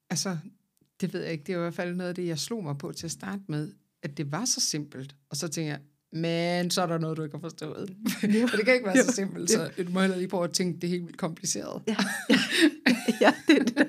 altså, 0.09 0.37
det 1.01 1.13
ved 1.13 1.21
jeg 1.21 1.31
ikke, 1.31 1.43
det 1.43 1.53
er 1.53 1.57
i 1.57 1.61
hvert 1.61 1.73
fald 1.73 1.95
noget 1.95 2.09
af 2.09 2.15
det, 2.15 2.27
jeg 2.27 2.39
slog 2.39 2.63
mig 2.63 2.77
på 2.77 2.91
til 2.91 3.07
at 3.07 3.11
starte 3.11 3.43
med, 3.47 3.73
at 4.03 4.17
det 4.17 4.31
var 4.31 4.45
så 4.45 4.61
simpelt. 4.61 5.15
Og 5.29 5.37
så 5.37 5.47
tænker 5.47 5.71
jeg, 5.71 5.81
men 6.13 6.71
så 6.71 6.81
er 6.81 6.85
der 6.85 6.97
noget, 6.97 7.17
du 7.17 7.23
ikke 7.23 7.35
har 7.35 7.41
forstået. 7.41 7.95
For 8.19 8.27
det 8.57 8.65
kan 8.65 8.73
ikke 8.73 8.85
være 8.85 9.03
så 9.03 9.11
simpelt, 9.11 9.51
så 9.51 9.71
du 9.77 9.91
må 9.91 10.01
heller 10.01 10.17
lige 10.17 10.27
prøve 10.27 10.43
at 10.43 10.51
tænke 10.51 10.79
det 10.79 10.89
helt 10.89 11.05
vildt 11.05 11.17
kompliceret. 11.17 11.81
Ja, 11.87 11.95
ja, 12.29 12.35
ja 13.21 13.33
det 13.47 13.57
er 13.57 13.63
det. 13.63 13.87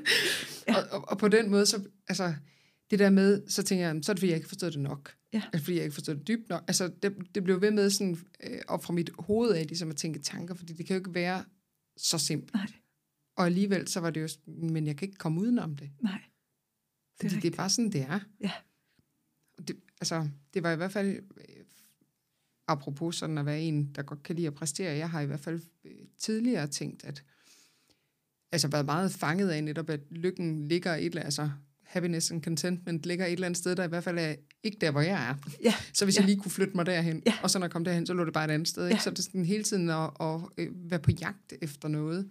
Ja. 0.68 0.74
Og, 0.76 0.82
og, 0.90 1.08
og 1.08 1.18
på 1.18 1.28
den 1.28 1.50
måde, 1.50 1.66
så, 1.66 1.82
altså, 2.08 2.34
det 2.90 2.98
der 2.98 3.10
med, 3.10 3.48
så 3.48 3.62
tænker 3.62 3.86
jeg, 3.86 3.98
så 4.02 4.12
er 4.12 4.14
det 4.14 4.20
fordi, 4.20 4.28
jeg 4.28 4.36
ikke 4.36 4.48
forstået 4.48 4.72
det 4.72 4.82
nok. 4.82 5.14
Ja. 5.32 5.42
Altså, 5.52 5.64
fordi 5.64 5.76
jeg 5.76 5.84
ikke 5.84 5.94
forstået 5.94 6.18
det 6.18 6.28
dybt 6.28 6.48
nok. 6.48 6.64
Altså, 6.68 6.90
det, 7.02 7.14
det 7.34 7.44
blev 7.44 7.60
ved 7.60 7.70
med 7.70 7.90
sådan, 7.90 8.18
øh, 8.42 8.60
op 8.68 8.84
fra 8.84 8.92
mit 8.92 9.10
hoved 9.18 9.50
af, 9.50 9.66
ligesom 9.66 9.90
at 9.90 9.96
tænke 9.96 10.18
tanker, 10.18 10.54
fordi 10.54 10.72
det 10.72 10.86
kan 10.86 10.94
jo 10.94 11.00
ikke 11.00 11.14
være 11.14 11.44
så 11.96 12.18
simpelt. 12.18 12.54
Nej. 12.54 12.66
Og 13.36 13.46
alligevel, 13.46 13.88
så 13.88 14.00
var 14.00 14.10
det 14.10 14.22
jo, 14.22 14.28
men 14.46 14.86
jeg 14.86 14.96
kan 14.96 15.08
ikke 15.08 15.18
komme 15.18 15.40
udenom 15.40 15.76
det. 15.76 15.90
Nej. 16.02 16.20
Det 17.20 17.26
er 17.26 17.28
Fordi 17.28 17.34
det, 17.34 17.42
det 17.42 17.52
er 17.52 17.56
bare 17.56 17.70
sådan, 17.70 17.92
det 17.92 18.00
er. 18.00 18.20
Ja. 18.40 18.52
Det, 19.68 19.76
altså, 20.00 20.28
det 20.54 20.62
var 20.62 20.72
i 20.72 20.76
hvert 20.76 20.92
fald, 20.92 21.22
apropos 22.68 23.16
sådan 23.16 23.38
at 23.38 23.46
være 23.46 23.60
en, 23.60 23.90
der 23.94 24.02
godt 24.02 24.22
kan 24.22 24.36
lide 24.36 24.46
at 24.46 24.54
præstere, 24.54 24.96
jeg 24.96 25.10
har 25.10 25.20
i 25.20 25.26
hvert 25.26 25.40
fald 25.40 25.60
øh, 25.84 25.92
tidligere 26.18 26.66
tænkt, 26.66 27.04
at 27.04 27.22
altså 28.52 28.68
været 28.68 28.84
meget 28.86 29.12
fanget 29.12 29.50
af 29.50 29.64
netop, 29.64 29.90
at 29.90 30.00
lykken 30.10 30.68
ligger 30.68 30.94
et 30.94 31.04
eller 31.04 31.20
andet, 31.20 31.24
altså 31.24 31.50
happiness 31.82 32.30
and 32.30 32.42
contentment 32.42 33.06
ligger 33.06 33.26
et 33.26 33.32
eller 33.32 33.46
andet 33.46 33.58
sted, 33.58 33.76
der 33.76 33.84
i 33.84 33.88
hvert 33.88 34.04
fald 34.04 34.18
er 34.18 34.34
ikke 34.62 34.78
der, 34.80 34.90
hvor 34.90 35.00
jeg 35.00 35.28
er. 35.30 35.34
Ja. 35.64 35.74
Så 35.92 36.04
hvis 36.04 36.16
Ja. 36.16 36.20
jeg 36.20 36.26
lige 36.28 36.40
kunne 36.40 36.50
flytte 36.50 36.76
mig 36.76 36.86
derhen, 36.86 37.22
Ja. 37.26 37.34
og 37.42 37.50
så 37.50 37.58
når 37.58 37.66
jeg 37.66 37.72
kom 37.72 37.84
derhen, 37.84 38.06
så 38.06 38.14
lå 38.14 38.24
det 38.24 38.32
bare 38.32 38.44
et 38.44 38.50
andet 38.50 38.68
sted. 38.68 38.84
Ikke? 38.86 38.94
Ja. 38.94 39.00
Så 39.00 39.10
det 39.10 39.18
er 39.18 39.22
sådan 39.22 39.44
hele 39.44 39.62
tiden 39.64 39.90
at, 39.90 40.10
at 40.20 40.40
øh, 40.58 40.68
være 40.90 41.00
på 41.00 41.10
jagt 41.10 41.52
efter 41.62 41.88
noget. 41.88 42.28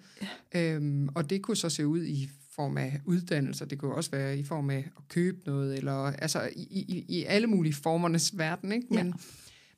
Øhm, 0.55 1.09
og 1.15 1.29
det 1.29 1.41
kunne 1.41 1.57
så 1.57 1.69
se 1.69 1.87
ud 1.87 2.05
i 2.05 2.29
form 2.55 2.77
af 2.77 3.01
uddannelser, 3.05 3.65
det 3.65 3.79
kunne 3.79 3.95
også 3.95 4.11
være 4.11 4.37
i 4.37 4.43
form 4.43 4.69
af 4.69 4.77
at 4.97 5.07
købe 5.09 5.37
noget, 5.45 5.77
eller 5.77 5.93
altså 5.93 6.49
i, 6.55 6.61
i, 6.63 7.05
i 7.09 7.23
alle 7.23 7.47
mulige 7.47 7.73
formernes 7.73 8.37
verden. 8.37 8.71
Ikke? 8.71 8.87
Men, 8.89 9.07
Ja. 9.07 9.13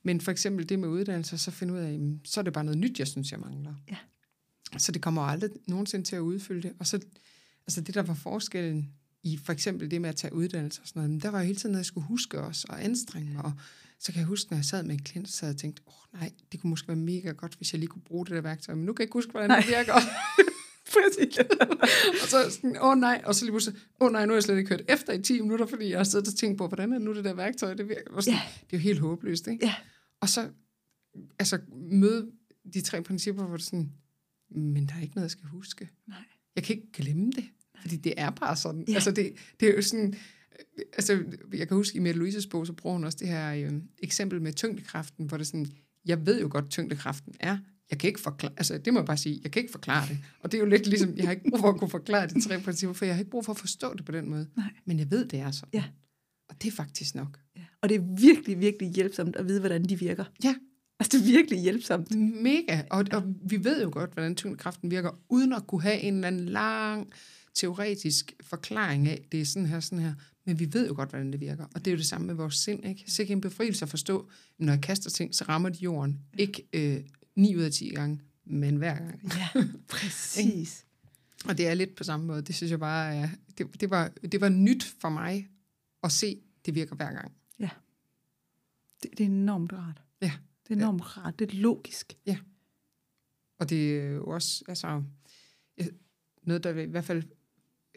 Men 0.06 0.22
for 0.22 0.32
eksempel 0.32 0.70
det 0.70 0.80
med 0.80 0.90
uddannelser, 0.90 1.38
så 1.38 1.52
finde 1.52 1.74
ud 1.74 1.80
af, 1.80 1.92
jamen, 1.92 2.22
så 2.26 2.40
er 2.40 2.44
det 2.44 2.54
bare 2.54 2.64
noget 2.64 2.78
nyt, 2.78 3.00
jeg 3.00 3.08
synes, 3.08 3.32
jeg 3.32 3.40
mangler. 3.40 3.74
Ja. 3.92 3.98
Så 4.78 4.92
det 4.92 5.02
kommer 5.02 5.22
aldrig 5.22 5.50
nogensinde 5.68 6.06
til 6.06 6.16
at 6.16 6.20
udfylde 6.20 6.62
det. 6.62 6.74
Og 6.80 6.88
så 6.88 7.00
altså 7.68 7.82
det, 7.82 7.96
der 7.96 8.02
var 8.02 8.14
forskellen 8.14 8.90
i 9.24 9.38
for 9.38 9.54
eksempel 9.54 9.92
det 9.92 10.02
med 10.02 10.10
at 10.10 10.16
tage 10.16 10.34
uddannelse 10.34 10.82
og 10.82 10.88
sådan 10.88 11.00
noget, 11.00 11.10
men 11.12 11.20
der 11.20 11.30
var 11.30 11.40
jo 11.40 11.46
hele 11.46 11.58
tiden 11.58 11.72
noget, 11.72 11.82
jeg 11.82 11.86
skulle 11.86 12.08
huske 12.08 12.42
også, 12.42 12.68
og 12.70 12.84
anstrenge 12.84 13.34
mig. 13.34 13.46
Og 13.46 13.52
så 14.00 14.12
kan 14.12 14.20
jeg 14.20 14.28
huske, 14.28 14.52
når 14.52 14.58
jeg 14.58 14.66
sad 14.66 14.84
med 14.84 14.92
en 14.92 15.02
klient, 15.02 15.30
så 15.30 15.46
havde 15.46 15.54
jeg 15.54 15.60
tænkt, 15.60 15.82
åh 15.88 15.94
oh, 15.94 16.20
nej, 16.20 16.32
det 16.52 16.62
kunne 16.62 16.70
måske 16.70 16.88
være 16.88 16.98
mega 16.98 17.32
godt, 17.32 17.56
hvis 17.56 17.74
jeg 17.74 17.80
lige 17.80 17.88
kunne 17.90 18.02
bruge 18.02 18.26
det 18.26 18.36
der 18.36 18.42
værktøj, 18.42 18.76
men 18.76 18.86
nu 18.86 18.94
kan 18.94 19.02
jeg 19.02 19.06
ikke 19.06 19.14
huske, 19.14 19.32
hvordan 19.32 19.50
det 19.50 19.68
virker. 19.68 19.94
Præcis. 20.94 21.38
og 22.22 22.28
så 22.28 22.52
sådan, 22.52 22.78
åh 22.78 22.88
oh, 22.88 22.98
nej, 22.98 23.22
og 23.26 23.36
så 23.36 23.46
lige 23.46 23.52
pludselig, 23.52 23.80
åh 24.02 24.06
oh, 24.06 24.12
nej, 24.12 24.26
nu 24.26 24.32
har 24.32 24.36
jeg 24.36 24.44
slet 24.44 24.58
ikke 24.58 24.70
hørt 24.70 24.82
efter 24.88 25.14
i 25.14 25.22
10 25.22 25.42
minutter, 25.42 25.66
fordi 25.66 25.90
jeg 25.90 26.00
har 26.00 26.04
siddet 26.04 26.28
og 26.28 26.36
tænkt 26.36 26.58
på, 26.58 26.68
hvordan 26.68 26.94
er 26.94 27.00
nu 27.00 27.16
det 27.16 27.24
der 27.24 27.34
værktøj, 27.34 27.74
det 27.74 27.90
virker. 27.90 28.12
Og 28.12 28.24
sådan, 28.24 28.38
Ja. 28.38 28.42
Det 28.62 28.76
er 28.76 28.78
jo 28.78 28.84
helt 28.84 29.00
håbløst, 29.00 29.48
ikke? 29.48 29.66
Ja. 29.66 29.74
Og 30.22 30.30
så 30.30 30.50
altså, 31.40 31.60
møde 31.92 32.32
de 32.74 32.82
tre 32.82 33.04
principper, 33.04 33.46
hvor 33.46 33.58
det 33.58 33.66
sådan, 33.66 33.92
men 34.50 34.88
der 34.88 34.94
er 34.96 35.02
ikke 35.02 35.16
noget, 35.16 35.26
jeg 35.26 35.32
skal 35.32 35.48
huske. 35.48 35.90
Nej. 36.08 36.18
Jeg 36.56 36.64
kan 36.64 36.76
ikke 36.76 36.92
glemme 36.92 37.32
det, 37.32 37.46
fordi 37.82 37.96
det 37.96 38.14
er 38.18 38.30
bare 38.30 38.56
sådan. 38.56 38.86
Ja. 38.88 38.94
Altså 38.94 39.12
det, 39.12 39.34
det 39.60 39.70
er 39.70 39.76
jo 39.76 39.82
sådan, 39.82 40.16
altså, 40.94 41.24
jeg 41.54 41.68
kan 41.68 41.78
huske, 41.78 41.96
i 41.96 42.00
Mette 42.00 42.20
Louises 42.20 42.48
bog, 42.48 42.68
så 42.68 42.74
bruger 42.74 42.96
hun 42.96 43.04
også 43.04 43.18
det 43.18 43.28
her 43.28 43.54
øh, 43.54 43.82
eksempel 44.00 44.42
med 44.42 44.54
tyngdekraften, 44.54 45.26
hvor 45.26 45.38
det 45.38 45.44
er 45.44 45.48
sådan, 45.48 45.68
jeg 46.06 46.26
ved 46.26 46.42
jo 46.42 46.48
godt, 46.52 46.70
tyngdekraften 46.70 47.34
er. 47.40 47.58
Jeg 47.90 48.00
kan 48.00 48.08
ikke 48.08 48.20
forklare, 48.20 48.54
altså 48.58 48.78
det 48.78 48.94
må 48.94 49.00
jeg 49.00 49.06
bare 49.06 49.18
sige, 49.18 49.40
jeg 49.44 49.52
kan 49.52 49.62
ikke 49.62 49.72
forklare 49.72 50.08
det. 50.10 50.18
Og 50.40 50.52
det 50.52 50.58
er 50.58 50.62
jo 50.62 50.70
lidt 50.70 50.88
ligesom, 50.88 51.18
jeg 51.18 51.26
har 51.26 51.32
ikke 51.32 51.50
brug 51.50 51.60
for 51.60 51.70
at 51.70 51.80
kunne 51.80 51.90
forklare 51.90 52.28
de 52.28 52.42
tre 52.42 52.60
principper, 52.60 52.94
for 52.94 53.06
jeg 53.06 53.16
har 53.16 53.20
ikke 53.20 53.32
brug 53.32 53.46
for 53.46 53.54
at 53.54 53.60
forstå 53.60 53.94
det 53.94 54.06
på 54.06 54.12
den 54.12 54.30
måde. 54.30 54.48
Nej. 54.56 54.74
Men 54.86 55.00
jeg 55.00 55.12
ved, 55.12 55.26
det 55.26 55.40
er 55.40 55.52
sådan. 55.52 55.70
Ja. 55.74 55.84
Og 56.50 56.62
det 56.62 56.68
er 56.68 56.72
faktisk 56.72 57.16
nok. 57.16 57.40
Og 57.86 57.90
det 57.90 57.96
er 57.96 58.16
virkelig, 58.20 58.60
virkelig 58.60 58.90
hjælpsomt 58.90 59.36
at 59.36 59.48
vide, 59.48 59.60
hvordan 59.60 59.84
de 59.84 60.00
virker. 60.00 60.26
Ja, 60.44 60.56
Altså, 61.00 61.18
det 61.18 61.28
er 61.28 61.32
virkelig 61.32 61.60
hjælpsomt. 61.60 62.16
mega. 62.42 62.82
Og, 62.90 63.06
og 63.12 63.24
vi 63.50 63.64
ved 63.64 63.84
jo 63.84 63.90
godt, 63.94 64.14
hvordan 64.14 64.36
tyngdekraften 64.36 64.92
virker, 64.92 65.20
uden 65.30 65.54
at 65.54 65.68
kunne 65.68 65.82
have 65.82 66.00
en 66.00 66.14
eller 66.16 66.28
anden 66.28 66.46
lang 66.46 67.10
teoretisk 67.54 68.34
forklaring 68.42 69.08
af, 69.08 69.26
det 69.32 69.42
er 69.42 69.46
sådan 69.46 69.66
her, 69.66 69.80
sådan 69.80 70.00
her. 70.00 70.14
Men 70.46 70.60
vi 70.60 70.74
ved 70.74 70.88
jo 70.88 70.94
godt, 70.96 71.10
hvordan 71.10 71.32
det 71.32 71.42
virker. 71.42 71.66
Og 71.76 71.86
det 71.86 71.88
er 71.88 71.92
jo 71.92 71.98
det 71.98 72.06
samme 72.06 72.28
med 72.28 72.36
vores 72.36 72.56
sind, 72.56 72.86
ikke? 72.86 73.04
Sikke 73.08 73.34
en 73.34 73.42
befrielse 73.42 73.86
at 73.86 73.90
forstå, 73.90 74.30
når 74.60 74.74
jeg 74.74 74.82
kaster 74.82 75.10
ting, 75.10 75.36
så 75.36 75.44
rammer 75.50 75.70
de 75.70 75.80
jorden. 75.80 76.20
Ikke 76.38 76.68
øh, 76.74 77.02
9 77.36 77.56
ud 77.56 77.62
af 77.62 77.72
10 77.72 77.90
gange, 77.90 78.22
men 78.46 78.76
hver 78.76 78.98
gang. 78.98 79.22
Ja, 79.38 79.64
præcis. 79.90 80.86
Og 81.46 81.58
det 81.58 81.68
er 81.68 81.74
lidt 81.74 81.96
på 81.96 82.04
samme 82.04 82.26
måde. 82.26 82.42
Det 82.42 82.56
synes 82.56 82.72
jeg 82.72 82.80
bare, 82.80 83.16
er, 83.16 83.30
det, 83.58 83.82
det, 83.82 83.90
var, 83.90 84.12
det 84.32 84.42
var 84.42 84.50
nyt 84.50 84.84
for 85.02 85.10
mig 85.10 85.48
at 86.04 86.12
se, 86.12 86.42
det 86.66 86.76
virker 86.76 86.96
hver 86.96 87.14
gang. 87.14 87.32
Ja. 89.06 89.10
Det, 89.10 89.18
det 89.18 89.24
er 89.24 89.30
enormt 89.30 89.74
rart. 89.74 90.04
Ja. 90.22 90.32
Det 90.68 90.74
er 90.74 90.78
enormt 90.78 91.18
rart. 91.18 91.40
Det 91.40 91.52
er 91.52 91.56
logisk. 91.56 92.18
Og 93.60 93.70
det 93.70 94.00
er 94.00 94.06
jo 94.06 94.26
også 94.26 94.64
altså, 94.68 95.04
noget, 96.44 96.64
der 96.64 96.80
i 96.80 96.86
hvert 96.86 97.06
fald 97.06 97.24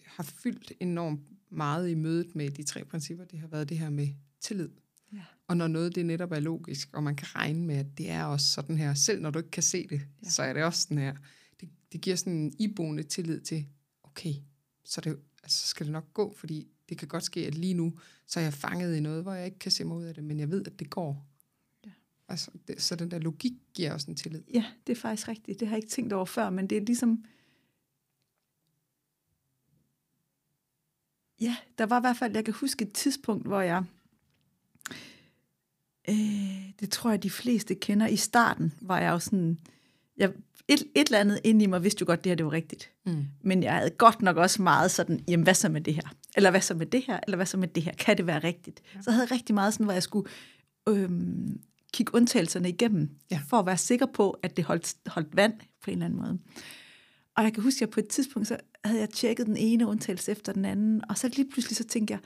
har 0.07 0.23
fyldt 0.23 0.73
enormt 0.81 1.21
meget 1.51 1.91
i 1.91 1.95
mødet 1.95 2.35
med 2.35 2.51
de 2.51 2.63
tre 2.63 2.85
principper, 2.85 3.25
det 3.25 3.39
har 3.39 3.47
været 3.47 3.69
det 3.69 3.79
her 3.79 3.91
med 3.91 4.09
tillid. 4.41 4.69
Ja. 5.13 5.23
Og 5.47 5.57
når 5.57 5.67
noget 5.67 5.95
det 5.95 6.07
netop 6.07 6.33
er 6.33 6.41
logisk, 6.41 6.97
og 6.97 7.03
man 7.03 7.17
kan 7.17 7.35
regne 7.35 7.67
med, 7.67 7.77
at 7.77 7.99
det 7.99 8.11
er 8.11 8.25
også 8.25 8.47
sådan 8.47 8.79
her, 8.79 8.95
selv 8.95 9.23
når 9.23 9.31
du 9.31 9.39
ikke 9.39 9.51
kan 9.51 9.63
se 9.63 9.87
det, 9.89 10.01
Ja. 10.01 10.07
ja. 10.25 10.31
så 10.31 10.43
er 10.43 10.53
det 10.53 10.65
også 10.65 10.83
sådan 10.83 10.99
her. 10.99 11.17
Det, 11.61 11.69
det 11.93 12.01
giver 12.01 12.17
sådan 12.17 12.33
en 12.33 12.53
iboende 12.59 13.03
tillid 13.03 13.41
til, 13.41 13.67
okay, 14.03 14.35
så, 14.85 15.01
det, 15.01 15.19
altså, 15.43 15.59
så 15.59 15.67
skal 15.67 15.87
det 15.87 15.93
nok 15.93 16.15
gå, 16.15 16.35
fordi 16.37 16.69
det 16.89 16.99
kan 16.99 17.09
godt 17.09 17.25
ske, 17.25 17.47
at 17.47 17.55
lige 17.55 17.75
nu, 17.75 17.99
så 18.27 18.41
er 18.41 18.45
jeg 18.45 18.55
fanget 18.55 18.97
i 18.97 19.01
noget, 19.01 19.23
hvor 19.23 19.33
jeg 19.33 19.47
ikke 19.47 19.59
kan 19.59 19.73
se 19.73 19.85
mig 19.85 19.97
ud 19.97 20.05
af 20.05 20.15
det, 20.15 20.25
men 20.25 20.41
jeg 20.41 20.51
ved, 20.51 20.67
at 20.67 20.79
det 20.79 20.91
går. 20.91 21.27
Ja. 21.87 21.91
Altså, 22.29 22.51
det, 22.69 22.83
så 22.83 22.97
den 22.97 23.11
der 23.11 23.19
logik 23.19 23.53
giver 23.75 23.93
også 23.93 24.11
en 24.11 24.17
tillid. 24.17 24.43
Ja, 24.55 24.65
det 24.87 24.93
er 24.93 25.01
faktisk 25.01 25.29
rigtigt. 25.29 25.61
Det 25.61 25.69
har 25.69 25.77
jeg 25.77 25.85
ikke 25.85 25.95
tænkt 25.95 26.13
over 26.13 26.25
før, 26.25 26.51
men 26.51 26.67
det 26.67 26.79
er 26.79 26.83
ligesom... 26.83 27.25
Ja, 31.41 31.57
der 31.79 31.87
var 31.87 31.99
i 31.99 32.01
hvert 32.01 32.17
fald, 32.17 32.35
jeg 32.35 32.45
kan 32.45 32.55
huske 32.55 32.85
et 32.85 32.93
tidspunkt, 32.93 33.47
hvor 33.47 33.61
jeg... 33.61 33.85
Øh, 36.09 36.73
det 36.81 36.91
tror 36.91 37.11
jeg, 37.11 37.23
de 37.23 37.31
fleste 37.31 37.75
kender. 37.75 38.07
I 38.07 38.17
starten 38.17 38.73
var 38.81 39.01
jeg 39.01 39.11
jo 39.11 39.19
sådan... 39.19 39.59
Jeg, 40.17 40.33
et, 40.69 40.83
et 40.95 41.07
eller 41.07 41.19
andet 41.19 41.41
inde 41.45 41.65
i 41.65 41.67
mig 41.67 41.83
vidste 41.83 42.03
jo 42.03 42.07
godt, 42.07 42.25
det 42.25 42.31
her 42.31 42.37
det 42.37 42.47
var 42.47 42.53
rigtigt. 42.53 42.91
Mm. 43.07 43.25
Men 43.41 43.63
jeg 43.63 43.75
havde 43.75 43.91
godt 43.91 44.23
nok 44.23 44.37
også 44.37 44.63
meget 44.63 44.91
sådan, 44.91 45.25
jamen 45.29 45.45
hvad 45.45 45.55
så 45.55 45.69
med 45.69 45.81
det 45.81 45.95
her? 45.95 46.15
Eller 46.39 46.51
hvad 46.51 46.61
så 46.61 46.75
med 46.75 46.87
det 46.87 47.03
her? 47.07 47.21
Eller 47.27 47.37
hvad 47.37 47.47
så 47.47 47.57
med 47.57 47.69
det 47.69 47.83
her? 47.83 47.93
Kan 47.93 48.17
det 48.17 48.27
være 48.27 48.39
rigtigt? 48.39 48.81
Ja. 48.95 49.01
Så 49.03 49.11
jeg 49.11 49.15
havde 49.15 49.35
rigtig 49.35 49.55
meget 49.55 49.73
sådan, 49.73 49.85
hvor 49.85 49.93
jeg 49.93 50.03
skulle 50.03 50.29
øhm, 50.89 51.61
kigge 51.93 52.15
undtagelserne 52.15 52.69
igennem, 52.69 53.11
Ja. 53.31 53.41
for 53.49 53.57
at 53.59 53.67
være 53.67 53.79
sikker 53.79 54.07
på, 54.07 54.31
at 54.31 54.57
det 54.57 54.65
holdt, 54.65 54.95
holdt 55.07 55.37
vand 55.37 55.53
på 55.85 55.91
en 55.91 55.93
eller 55.93 56.07
anden 56.07 56.21
måde. 56.21 56.39
Og 57.37 57.45
jeg 57.45 57.55
kan 57.55 57.63
huske, 57.63 57.83
at 57.83 57.91
på 57.91 58.01
et 58.01 58.09
tidspunkt, 58.09 58.49
så 58.49 58.57
havde 58.85 59.01
jeg 59.01 59.11
tjekket 59.11 59.47
den 59.47 59.57
ene 59.57 59.87
undtagelse 59.87 60.33
efter 60.33 60.53
den 60.53 60.65
anden, 60.65 61.03
og 61.11 61.19
så 61.19 61.29
lige 61.29 61.51
pludselig 61.51 61.77
så 61.77 61.85
tænkte 61.85 62.13
jeg, 62.13 62.21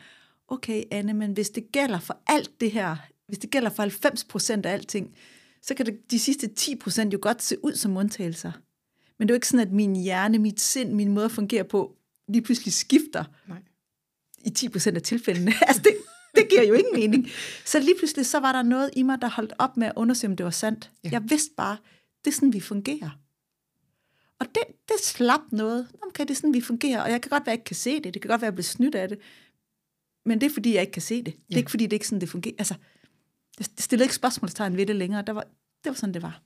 okay 0.49 0.83
Anne, 0.91 1.15
men 1.15 1.33
hvis 1.33 1.51
det 1.51 1.73
gælder 1.73 1.99
for 1.99 2.19
alt 2.27 2.61
det 2.61 2.71
her, 2.71 2.97
hvis 3.27 3.39
det 3.39 3.51
gælder 3.51 3.71
for 3.71 3.83
90 3.83 4.25
procent 4.25 4.67
af 4.67 4.73
alting, 4.73 5.15
så 5.63 5.75
kan 5.75 5.87
det, 5.87 6.11
de 6.11 6.19
sidste 6.19 6.47
10 6.47 6.77
procent 6.77 7.13
jo 7.13 7.19
godt 7.23 7.43
se 7.43 7.65
ud 7.65 7.75
som 7.75 7.97
undtagelser. 7.97 8.53
Men 9.19 9.29
det 9.29 9.33
er 9.33 9.35
jo 9.35 9.37
ikke 9.37 9.49
sådan, 9.49 9.67
at 9.67 9.73
min 9.73 9.97
hjerne, 9.97 10.39
mit 10.39 10.61
sind, 10.61 10.93
min 10.93 11.13
måde 11.13 11.25
at 11.25 11.33
fungere 11.33 11.65
på, 11.65 11.97
lige 12.29 12.43
pludselig 12.43 12.73
skifter 12.73 13.25
Nej. 13.49 13.59
I 14.45 14.51
10 14.51 14.69
procent 14.69 14.97
af 14.97 15.03
tilfældene. 15.03 15.53
altså 15.69 15.83
det, 15.83 15.97
det 16.37 16.49
giver 16.51 16.63
jo 16.63 16.75
ingen 16.75 16.95
mening. 16.95 17.29
Så 17.65 17.79
lige 17.81 17.95
pludselig 17.99 18.27
så 18.27 18.41
var 18.41 18.53
der 18.53 18.63
noget 18.63 18.91
i 18.97 19.03
mig, 19.03 19.21
der 19.23 19.29
holdt 19.29 19.53
op 19.59 19.77
med 19.77 19.87
at 19.87 19.93
undersøge, 19.97 20.31
om 20.31 20.37
det 20.37 20.45
var 20.45 20.51
sandt. 20.51 20.91
Ja. 21.05 21.09
Jeg 21.13 21.23
vidste 21.31 21.51
bare, 21.57 21.77
det 22.25 22.31
er 22.31 22.35
sådan, 22.35 22.53
vi 22.53 22.61
fungerer. 22.61 23.11
Og 24.41 24.47
det, 24.55 24.63
det 24.89 24.97
slap 25.03 25.41
noget. 25.53 25.89
Okay, 26.03 26.23
det 26.25 26.31
er 26.31 26.35
sådan, 26.35 26.55
vi 26.55 26.61
fungerer. 26.61 27.03
Og 27.03 27.11
jeg 27.11 27.23
kan 27.23 27.29
godt 27.31 27.41
være, 27.47 27.53
at 27.53 27.57
jeg 27.57 27.61
ikke 27.61 27.65
kan 27.65 27.77
se 27.77 28.01
det. 28.03 28.15
Det 28.15 28.23
kan 28.23 28.29
godt 28.29 28.41
være, 28.41 28.47
at 28.49 28.53
jeg 28.53 28.55
bliver 28.55 28.65
snydt 28.65 28.95
af 28.95 29.09
det. 29.09 29.19
Men 30.27 30.41
det 30.41 30.47
er, 30.47 30.51
fordi 30.55 30.75
jeg 30.75 30.81
ikke 30.81 30.93
kan 30.93 31.03
se 31.03 31.17
det. 31.17 31.25
Det 31.27 31.33
er 31.33 31.45
Ja. 31.51 31.57
ikke, 31.59 31.71
fordi 31.71 31.85
det 31.85 31.93
ikke 31.93 32.05
er 32.05 32.07
sådan, 32.07 32.21
det 32.21 32.29
fungerer. 32.29 32.55
Altså, 32.59 32.75
det 33.59 33.71
stillede 33.79 34.05
ikke 34.05 34.15
spørgsmålstegn 34.15 34.77
ved 34.77 34.87
det 34.87 34.97
længere. 34.97 35.23
Der 35.23 35.33
var, 35.33 35.43
det 35.85 35.91
var 35.91 35.93
sådan, 35.93 36.15
det 36.15 36.23
var. 36.23 36.43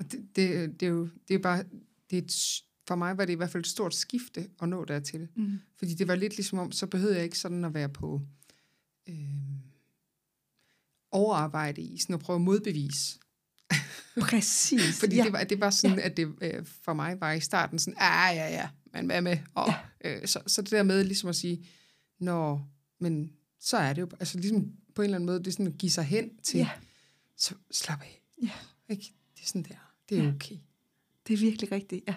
Og 0.00 0.12
det, 0.12 0.28
det, 0.36 0.80
det, 0.80 0.86
er 0.86 0.90
jo 0.90 1.08
det 1.28 1.34
er 1.34 1.38
bare, 1.38 1.64
det 2.10 2.18
er 2.18 2.22
et, 2.22 2.62
for 2.88 2.94
mig 2.94 3.18
var 3.18 3.24
det 3.24 3.32
i 3.32 3.36
hvert 3.36 3.50
fald 3.50 3.62
et 3.64 3.66
stort 3.70 3.94
skifte 3.94 4.50
at 4.62 4.68
nå 4.68 4.84
dertil. 4.84 5.28
Mm. 5.36 5.60
Fordi 5.76 5.94
det 5.94 6.08
var 6.08 6.14
lidt 6.14 6.36
ligesom 6.36 6.58
om, 6.58 6.72
så 6.72 6.86
behøvede 6.86 7.16
jeg 7.16 7.24
ikke 7.24 7.38
sådan 7.38 7.64
at 7.64 7.74
være 7.74 7.88
på 7.88 8.22
øh, 9.08 9.14
overarbejde 11.10 11.82
i, 11.82 11.98
sådan 11.98 12.14
at 12.14 12.20
prøve 12.20 12.34
at 12.34 12.40
modbevise. 12.40 13.18
Præcis. 14.20 14.80
Fordi 15.00 15.16
ja. 15.16 15.20
ja. 15.20 15.24
det, 15.24 15.32
var, 15.32 15.44
det 15.44 15.60
var 15.60 15.70
sådan, 15.70 15.98
ja. 15.98 16.04
at 16.04 16.16
det 16.16 16.34
øh, 16.42 16.66
for 16.66 16.92
mig 16.92 17.20
var 17.20 17.32
i 17.32 17.40
starten 17.40 17.78
sådan, 17.78 17.96
ah 18.00 18.36
ja 18.36 18.48
ja, 18.48 18.68
men 18.92 19.06
hvad 19.06 19.22
med? 19.22 19.38
Og, 19.54 19.72
ja. 20.04 20.20
øh, 20.20 20.26
så, 20.28 20.40
så 20.46 20.62
det 20.62 20.70
der 20.70 20.82
med 20.82 21.04
ligesom 21.04 21.28
at 21.28 21.36
sige, 21.36 21.66
nå, 22.20 22.60
men 23.00 23.32
så 23.60 23.76
er 23.76 23.92
det 23.92 24.00
jo, 24.02 24.08
altså 24.20 24.38
ligesom 24.38 24.72
på 24.94 25.02
en 25.02 25.04
eller 25.04 25.16
anden 25.16 25.26
måde, 25.26 25.38
det 25.38 25.46
er 25.46 25.50
sådan 25.52 25.66
at 25.66 25.78
give 25.78 25.90
sig 25.90 26.04
hen 26.04 26.38
til, 26.38 26.58
Ja. 26.58 26.70
så 27.36 27.54
slap 27.70 28.00
af. 28.02 28.22
Ja. 28.42 28.50
Ikke? 28.88 29.12
Det 29.36 29.42
er 29.42 29.46
sådan 29.46 29.62
der, 29.62 29.92
det 30.08 30.18
er 30.18 30.22
Ja. 30.22 30.28
okay. 30.34 30.56
Det 31.26 31.34
er 31.34 31.38
virkelig 31.38 31.72
rigtigt, 31.72 32.04
ja. 32.08 32.14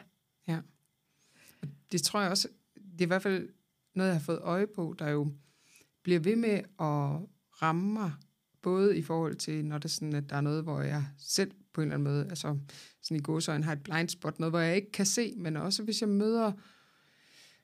Det 1.92 2.04
tror 2.04 2.22
jeg 2.22 2.30
også, 2.30 2.48
det 2.76 3.02
er 3.02 3.06
i 3.06 3.08
hvert 3.08 3.22
fald 3.22 3.50
noget, 3.96 4.10
jeg 4.10 4.16
har 4.16 4.24
fået 4.24 4.40
øje 4.40 4.68
på, 4.68 4.96
der 5.00 5.10
jo 5.10 5.32
bliver 6.04 6.20
ved 6.20 6.36
med 6.36 6.60
at 6.80 7.28
ramme 7.62 7.94
mig, 7.94 8.12
både 8.62 8.98
i 8.98 9.02
forhold 9.02 9.36
til, 9.36 9.66
når 9.66 9.78
det 9.78 9.86
er 9.86 9.90
sådan, 9.90 10.16
at 10.16 10.30
der 10.30 10.36
er 10.36 10.42
noget, 10.42 10.64
hvor 10.64 10.82
jeg 10.82 11.06
selv 11.18 11.52
på 11.74 11.82
en 11.82 11.88
eller 11.88 11.96
anden 11.96 12.14
måde, 12.14 12.28
altså 12.30 12.58
sådan 13.02 13.18
i 13.18 13.22
gåsøjne 13.24 13.64
har 13.64 13.74
et 13.74 13.84
blind 13.84 14.10
spot, 14.10 14.40
noget, 14.40 14.52
hvor 14.52 14.60
jeg 14.60 14.76
ikke 14.76 14.92
kan 14.92 15.06
se, 15.06 15.34
men 15.38 15.58
også 15.58 15.84
hvis 15.84 16.02
jeg 16.02 16.10
møder 16.10 16.52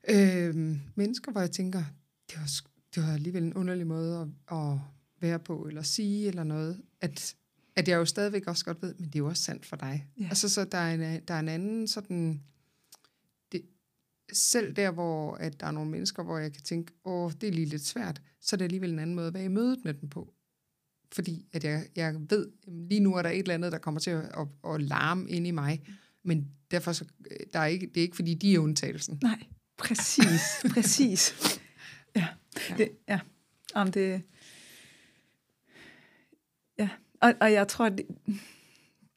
øh, 0.10 0.56
mennesker, 0.96 1.32
hvor 1.32 1.42
jeg 1.42 1.52
tænker, 1.52 1.84
det 2.32 2.40
var, 2.40 2.50
det 2.96 3.04
var 3.04 3.14
alligevel 3.14 3.44
en 3.44 3.54
underlig 3.54 3.88
måde 3.88 4.34
at, 4.52 4.58
at 4.58 4.80
være 5.20 5.40
på, 5.40 5.66
eller 5.68 5.82
sige, 5.82 6.28
eller 6.28 6.44
noget, 6.44 6.82
at, 7.02 7.36
at 7.76 7.88
jeg 7.88 7.96
jo 7.96 8.06
stadigvæk 8.06 8.48
også 8.48 8.66
godt 8.66 8.82
ved, 8.82 8.96
men 8.96 9.06
det 9.06 9.16
er 9.16 9.20
jo 9.20 9.28
også 9.28 9.44
sandt 9.44 9.66
for 9.66 9.76
dig. 9.76 10.08
Ja. 10.20 10.28
Altså, 10.28 10.50
så 10.50 10.66
der 10.66 10.78
er 10.78 10.94
en, 10.94 11.22
der 11.28 11.34
er 11.34 11.40
en 11.40 11.50
anden 11.50 11.88
sådan, 11.88 12.44
selv 14.34 14.74
der, 14.74 14.92
hvor 14.92 15.36
at 15.36 15.60
der 15.60 15.66
er 15.68 15.72
nogle 15.72 15.92
mennesker, 15.92 16.24
hvor 16.24 16.38
jeg 16.38 16.54
kan 16.54 16.62
tænke, 16.62 16.94
åh, 17.06 17.32
det 17.42 17.48
er 17.48 17.52
lige 17.54 17.66
lidt 17.66 17.86
svært, 17.86 18.22
så 18.42 18.56
er 18.56 18.58
det 18.58 18.66
alligevel 18.66 18.92
en 18.94 19.00
anden 19.00 19.16
måde 19.16 19.28
at 19.28 19.34
være 19.34 19.46
i 19.46 19.48
mødet 19.48 19.80
med 19.86 19.94
dem 19.94 20.10
på. 20.10 20.34
Fordi 21.12 21.46
at 21.54 21.64
jeg, 21.64 21.88
jeg 21.96 22.16
ved, 22.30 22.52
lige 22.68 23.00
nu 23.00 23.16
er 23.16 23.22
der 23.22 23.30
et 23.30 23.40
eller 23.40 23.54
andet, 23.54 23.72
der 23.72 23.78
kommer 23.78 24.00
til 24.00 24.12
at, 24.12 24.24
at, 24.24 24.74
at 24.74 24.82
larme 24.82 25.30
ind 25.30 25.48
i 25.48 25.52
mig, 25.52 25.82
men 26.24 26.48
derfor 26.72 26.92
så, 26.92 27.06
øh, 27.32 27.38
der 27.54 27.60
er 27.60 27.66
ikke, 27.66 27.88
det 27.88 27.98
er 27.98 28.02
ikke, 28.02 28.16
fordi 28.16 28.34
de 28.34 28.54
er 28.54 28.60
undtagelsen. 28.60 29.20
Nej, 29.24 29.44
præcis, 29.78 30.42
præcis. 30.74 31.34
Ja, 32.16 32.28
Ja. 32.70 32.76
det, 32.78 32.90
ja. 33.08 33.20
Om 33.76 33.92
det, 33.92 34.22
ja. 36.80 36.90
Og, 37.22 37.34
og 37.42 37.52
jeg 37.52 37.68
tror, 37.68 37.90
det, 37.90 38.06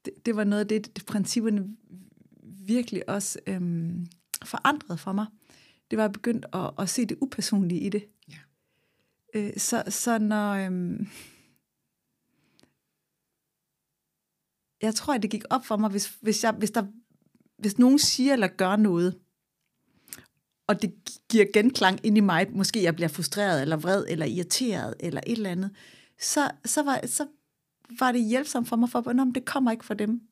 det, 0.05 0.13
det 0.27 0.37
var 0.37 0.45
noget 0.45 0.61
af 0.61 0.69
det, 0.69 0.97
det 0.97 1.07
principperne 1.07 1.77
virkelig 2.67 3.09
også 3.09 3.39
øhm, 3.47 4.07
forandrede 4.45 4.99
for 4.99 5.13
mig. 5.13 5.27
Det 5.91 5.99
var 5.99 6.09
begyndt 6.09 6.47
at, 6.53 6.71
at 6.79 6.89
se 6.89 7.07
det 7.07 7.19
upersonlige 7.21 7.81
i 7.81 7.89
det. 7.89 8.09
Ja. 8.29 8.39
Øh, 9.35 9.53
så, 9.57 9.83
så 9.89 10.19
når... 10.19 10.53
Øhm, 10.53 11.09
jeg 14.83 14.95
tror, 14.95 15.15
at 15.15 15.23
det 15.23 15.31
gik 15.31 15.45
op 15.51 15.67
for 15.67 15.77
mig, 15.77 15.91
hvis, 15.91 16.19
hvis, 16.21 16.45
jeg, 16.45 16.53
hvis, 16.53 16.71
der, 16.71 16.87
hvis 17.59 17.79
nogen 17.79 17.99
siger 17.99 18.33
eller 18.33 18.49
gør 18.49 18.77
noget, 18.77 19.19
og 20.67 20.83
det 20.83 20.95
giver 21.31 21.47
genklang 21.53 22.01
ind 22.03 22.17
i 22.17 22.21
mig, 22.21 22.47
måske 22.53 22.83
jeg 22.83 22.95
bliver 22.95 23.09
frustreret, 23.09 23.63
eller 23.63 23.77
vred, 23.77 24.05
eller 24.09 24.27
irriteret, 24.27 24.95
eller 25.01 25.21
et 25.27 25.33
eller 25.33 25.51
andet, 25.51 25.71
så, 26.21 26.51
så, 26.65 26.83
var, 26.83 27.07
så 27.07 27.27
var 27.99 28.13
det 28.13 28.25
hjælpsomt 28.25 28.69
for 28.69 28.77
mig, 28.77 28.89
for 28.91 29.09
at 29.09 29.35
det 29.35 29.45
kommer 29.45 29.71
ikke 29.71 29.85
fra 29.85 29.95
dem. 29.95 30.23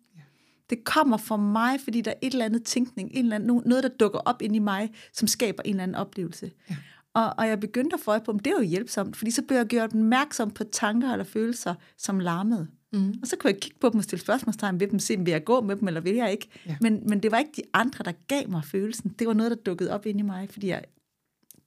Ja. 0.70 0.76
Det 0.76 0.84
kommer 0.84 1.16
fra 1.16 1.36
mig, 1.36 1.80
fordi 1.80 2.00
der 2.00 2.10
er 2.10 2.18
et 2.22 2.32
eller 2.32 2.44
andet 2.44 2.64
tænkning, 2.64 3.10
en 3.12 3.24
eller 3.24 3.36
anden, 3.36 3.62
noget, 3.66 3.84
der 3.84 3.88
dukker 3.88 4.18
op 4.18 4.42
ind 4.42 4.56
i 4.56 4.58
mig, 4.58 4.90
som 5.12 5.28
skaber 5.28 5.62
en 5.62 5.70
eller 5.70 5.82
anden 5.82 5.94
oplevelse. 5.94 6.50
Ja. 6.70 6.76
Og, 7.14 7.34
og 7.38 7.48
jeg 7.48 7.60
begyndte 7.60 7.94
at 7.94 8.00
få 8.00 8.10
øje 8.10 8.20
på, 8.20 8.30
at 8.30 8.44
det 8.44 8.46
er 8.46 8.56
jo 8.56 8.62
hjælpsomt, 8.62 9.16
fordi 9.16 9.30
så 9.30 9.42
blev 9.42 9.56
jeg 9.56 9.66
gjort 9.66 9.84
opmærksom 9.84 10.50
på 10.50 10.64
tanker 10.64 11.12
eller 11.12 11.24
følelser, 11.24 11.74
som 11.96 12.20
larmede. 12.20 12.68
Mm. 12.92 13.14
Og 13.22 13.28
så 13.28 13.36
kunne 13.36 13.52
jeg 13.52 13.60
kigge 13.60 13.78
på 13.80 13.88
dem 13.88 13.98
og 13.98 14.04
stille 14.04 14.20
spørgsmålstegn 14.20 14.80
ved 14.80 14.88
dem, 14.88 14.98
se, 14.98 15.18
vil 15.18 15.30
jeg 15.30 15.44
gå 15.44 15.60
med 15.60 15.76
dem, 15.76 15.88
eller 15.88 16.00
vil 16.00 16.14
jeg 16.14 16.30
ikke. 16.32 16.48
Ja. 16.66 16.76
Men, 16.80 17.02
men 17.08 17.22
det 17.22 17.30
var 17.30 17.38
ikke 17.38 17.52
de 17.56 17.62
andre, 17.72 18.04
der 18.04 18.12
gav 18.28 18.48
mig 18.50 18.64
følelsen. 18.64 19.14
Det 19.18 19.26
var 19.26 19.34
noget, 19.34 19.50
der 19.50 19.56
dukkede 19.56 19.90
op 19.90 20.06
ind 20.06 20.18
i 20.18 20.22
mig, 20.22 20.50
fordi 20.50 20.68
jeg 20.68 20.84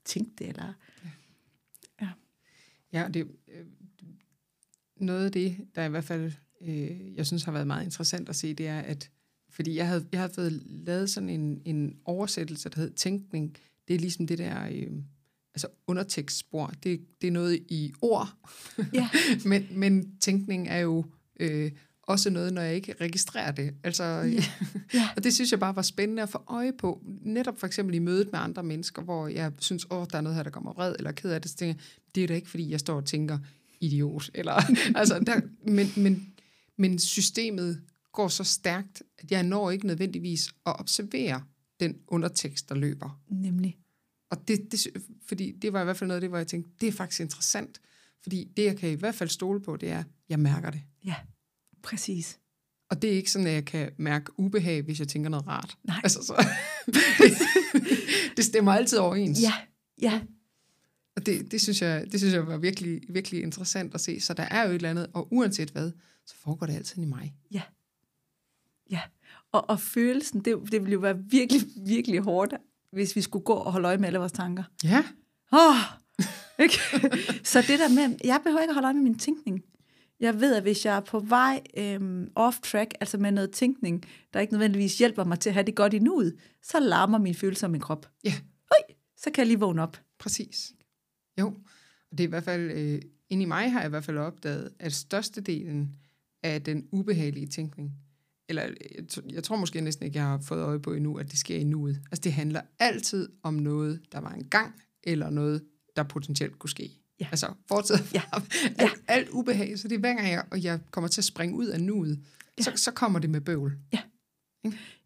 tænkte 0.05 0.43
det. 0.43 0.49
Eller... 0.49 0.73
Ja. 2.01 2.09
Ja, 2.93 3.07
det, 3.13 3.27
øh, 3.47 3.65
noget 4.95 5.25
af 5.25 5.31
det, 5.31 5.57
der 5.75 5.85
i 5.85 5.89
hvert 5.89 6.03
fald, 6.03 6.31
øh, 6.65 7.15
jeg 7.15 7.27
synes 7.27 7.43
har 7.43 7.51
været 7.51 7.67
meget 7.67 7.83
interessant 7.83 8.29
at 8.29 8.35
se, 8.35 8.53
det 8.53 8.67
er, 8.67 8.79
at 8.79 9.09
fordi 9.49 9.75
jeg 9.75 9.87
havde, 9.87 10.05
jeg 10.11 10.19
havde 10.19 10.33
fået 10.33 10.63
lavet 10.65 11.09
sådan 11.09 11.29
en, 11.29 11.61
en 11.65 11.95
oversættelse, 12.05 12.69
der 12.69 12.81
hed 12.81 12.91
Tænkning. 12.91 13.57
Det 13.87 13.95
er 13.95 13.99
ligesom 13.99 14.27
det 14.27 14.37
der, 14.37 14.67
øh, 14.71 14.87
altså 15.53 15.67
undertekstspor. 15.87 16.73
Det, 16.83 17.01
det 17.21 17.27
er 17.27 17.31
noget 17.31 17.59
i 17.69 17.93
ord, 18.01 18.29
Ja. 18.93 19.09
men, 19.45 19.67
men 19.71 20.17
tænkning 20.19 20.67
er 20.67 20.77
jo 20.77 21.05
øh, 21.39 21.71
også 22.03 22.29
noget, 22.29 22.53
når 22.53 22.61
jeg 22.61 22.75
ikke 22.75 22.95
registrerer 23.01 23.51
det. 23.51 23.73
Altså, 23.83 24.03
ja. 24.03 24.43
Ja. 24.93 25.09
og 25.15 25.23
det 25.23 25.33
synes 25.33 25.51
jeg 25.51 25.59
bare 25.59 25.75
var 25.75 25.81
spændende 25.81 26.23
at 26.23 26.29
få 26.29 26.43
øje 26.47 26.73
på. 26.73 27.01
Netop 27.21 27.59
for 27.59 27.67
eksempel 27.67 27.95
i 27.95 27.99
mødet 27.99 28.31
med 28.31 28.39
andre 28.39 28.63
mennesker, 28.63 29.01
hvor 29.01 29.27
jeg 29.27 29.51
synes, 29.59 29.87
åh, 29.91 30.05
der 30.11 30.17
er 30.17 30.21
noget 30.21 30.35
her, 30.35 30.43
der 30.43 30.49
kommer 30.49 30.73
vred 30.73 30.95
eller 30.97 31.11
ked 31.11 31.31
af 31.31 31.41
det. 31.41 31.51
Så 31.51 31.57
tænker 31.57 31.73
jeg, 31.73 31.83
det 32.15 32.23
er 32.23 32.27
da 32.27 32.33
ikke, 32.33 32.49
fordi 32.49 32.71
jeg 32.71 32.79
står 32.79 32.95
og 32.95 33.05
tænker, 33.05 33.37
idiot. 33.81 34.29
Eller, 34.33 34.53
altså, 34.99 35.19
der, 35.19 35.41
men, 35.67 35.91
men, 35.97 36.33
men 36.77 36.99
systemet 36.99 37.81
går 38.11 38.27
så 38.27 38.43
stærkt, 38.43 39.03
at 39.17 39.31
jeg 39.31 39.43
når 39.43 39.71
ikke 39.71 39.87
nødvendigvis 39.87 40.47
at 40.65 40.79
observere 40.79 41.43
den 41.79 41.95
undertekst, 42.07 42.69
der 42.69 42.75
løber. 42.75 43.21
Nemlig. 43.29 43.77
Og 44.29 44.47
det, 44.47 44.71
det, 44.71 44.87
fordi 45.27 45.51
det 45.51 45.73
var 45.73 45.81
i 45.81 45.83
hvert 45.83 45.97
fald 45.97 46.07
noget 46.07 46.17
af 46.17 46.21
det, 46.21 46.29
hvor 46.29 46.37
jeg 46.37 46.47
tænkte, 46.47 46.71
det 46.81 46.87
er 46.87 46.91
faktisk 46.91 47.21
interessant. 47.21 47.81
Fordi 48.21 48.51
det, 48.57 48.63
jeg 48.63 48.77
kan 48.77 48.89
i 48.89 48.93
hvert 48.93 49.15
fald 49.15 49.29
stole 49.29 49.61
på, 49.61 49.77
det 49.77 49.89
er, 49.89 50.03
jeg 50.29 50.39
mærker 50.39 50.69
det. 50.69 50.81
Ja, 51.05 51.15
præcis. 51.83 52.39
Og 52.89 53.01
det 53.01 53.11
er 53.11 53.15
ikke 53.15 53.31
sådan, 53.31 53.47
at 53.47 53.53
jeg 53.53 53.65
kan 53.65 53.91
mærke 53.97 54.39
ubehag, 54.39 54.81
hvis 54.81 54.99
jeg 54.99 55.07
tænker 55.07 55.29
noget 55.29 55.47
rart. 55.47 55.77
Nej. 55.83 55.97
Altså, 56.03 56.23
så, 56.23 56.47
det, 56.85 57.33
det 58.37 58.45
stemmer 58.45 58.71
altid 58.71 58.97
overens. 58.97 59.41
Ja, 59.41 59.53
ja, 60.01 60.21
Og 61.15 61.25
det, 61.25 61.51
det, 61.51 61.61
synes 61.61 61.81
jeg, 61.81 62.05
det 62.11 62.19
synes 62.19 62.33
jeg 62.33 62.47
var 62.47 62.57
virkelig, 62.57 63.01
virkelig 63.09 63.43
interessant 63.43 63.93
at 63.93 64.01
se. 64.01 64.19
Så 64.19 64.33
der 64.33 64.43
er 64.43 64.63
jo 64.63 64.69
et 64.69 64.75
eller 64.75 64.89
andet, 64.89 65.07
og 65.13 65.27
uanset 65.33 65.69
hvad, 65.69 65.91
så 66.25 66.35
foregår 66.35 66.65
det 66.65 66.75
altid 66.75 67.01
i 67.03 67.05
mig. 67.05 67.33
ja. 67.51 67.61
Ja, 68.91 69.01
og, 69.51 69.69
og 69.69 69.79
følelsen, 69.79 70.45
det, 70.45 70.57
det 70.71 70.81
ville 70.81 70.91
jo 70.93 70.99
være 70.99 71.17
virkelig, 71.29 71.61
virkelig 71.87 72.19
hårdt, 72.19 72.53
hvis 72.91 73.15
vi 73.15 73.21
skulle 73.21 73.45
gå 73.45 73.53
og 73.53 73.71
holde 73.71 73.87
øje 73.87 73.97
med 73.97 74.07
alle 74.07 74.19
vores 74.19 74.31
tanker. 74.31 74.63
Ja, 74.83 75.03
Åh, 75.53 75.75
ikke? 76.59 76.75
Så 77.43 77.61
det 77.61 77.79
der 77.79 77.89
med, 77.89 78.17
jeg 78.23 78.39
behøver 78.43 78.61
ikke 78.61 78.69
at 78.71 78.73
holde 78.75 78.85
øje 78.85 78.93
med 78.93 79.01
min 79.03 79.19
tænkning. 79.19 79.63
Jeg 80.19 80.39
ved, 80.41 80.55
at 80.55 80.61
hvis 80.63 80.85
jeg 80.85 80.95
er 80.95 80.99
på 80.99 81.19
vej 81.19 81.61
øhm, 81.77 82.31
off-track, 82.39 82.89
altså 82.99 83.17
med 83.17 83.31
noget 83.31 83.51
tænkning, 83.51 84.03
der 84.33 84.39
ikke 84.39 84.53
nødvendigvis 84.53 84.97
hjælper 84.97 85.23
mig 85.23 85.39
til 85.39 85.49
at 85.49 85.53
have 85.53 85.65
det 85.65 85.75
godt 85.75 85.93
i 85.93 85.99
nuet, 85.99 86.35
så 86.61 86.79
larmer 86.79 87.17
min 87.17 87.35
følelse 87.35 87.65
om 87.65 87.71
min 87.71 87.81
krop. 87.81 88.09
ja, 88.23 88.33
Oj, 88.71 88.95
så 89.17 89.31
kan 89.31 89.41
jeg 89.41 89.47
lige 89.47 89.59
vågne 89.59 89.81
op. 89.83 89.97
præcis. 90.19 90.73
Jo, 91.39 91.47
og 92.11 92.17
det 92.17 92.19
er 92.19 92.27
i 92.27 92.29
hvert 92.29 92.43
fald, 92.43 92.71
øh, 92.71 93.01
inde 93.29 93.43
i 93.43 93.45
mig 93.45 93.71
har 93.71 93.79
jeg 93.79 93.87
i 93.87 93.89
hvert 93.89 94.03
fald 94.05 94.17
opdaget, 94.17 94.73
at 94.79 94.93
størstedelen 94.93 95.95
af 96.43 96.61
den 96.63 96.87
ubehagelige 96.91 97.47
tænkning, 97.47 97.91
eller 98.49 98.61
jeg, 98.63 99.33
jeg 99.33 99.43
tror 99.43 99.55
måske 99.55 99.81
næsten 99.81 100.05
ikke, 100.05 100.17
jeg 100.17 100.25
har 100.25 100.37
fået 100.41 100.61
øje 100.61 100.79
på 100.79 100.93
endnu, 100.93 101.17
at 101.17 101.31
det 101.31 101.39
sker 101.39 101.57
i 101.57 101.63
nuet. 101.63 102.01
Altså 102.11 102.21
det 102.21 102.33
handler 102.33 102.61
altid 102.79 103.29
om 103.43 103.53
noget, 103.53 104.01
der 104.11 104.19
var 104.19 104.31
en 104.33 104.43
gang, 104.49 104.75
eller 105.03 105.29
noget, 105.29 105.63
der 105.95 106.03
potentielt 106.03 106.59
kunne 106.59 106.69
ske. 106.69 106.91
Ja. 107.19 107.27
Altså 107.31 107.53
fortid, 107.67 107.95
Ja. 108.13 108.21
ja. 108.33 108.41
alt, 108.83 109.03
alt 109.07 109.29
ubehag, 109.29 109.79
så 109.79 109.87
det 109.87 109.95
er 109.95 109.99
hver 109.99 110.13
gang, 110.13 110.27
jeg, 110.29 110.45
og 110.51 110.63
jeg 110.63 110.79
kommer 110.91 111.07
til 111.07 111.21
at 111.21 111.25
springe 111.25 111.55
ud 111.55 111.65
af 111.65 111.81
nuet, 111.81 112.19
ja. 112.57 112.63
så, 112.63 112.71
så 112.75 112.91
kommer 112.91 113.19
det 113.19 113.29
med 113.29 113.41
bøvl. 113.41 113.77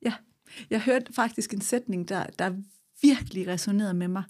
Ja, 0.02 0.14
jeg 0.70 0.82
hørte 0.82 1.14
faktisk 1.14 1.54
en 1.54 1.62
sætning, 1.62 2.10
der, 2.10 2.26
der 2.40 2.56
virkelig 3.02 3.48
resonerede 3.48 3.94
med 3.94 4.08
mig. 4.08 4.24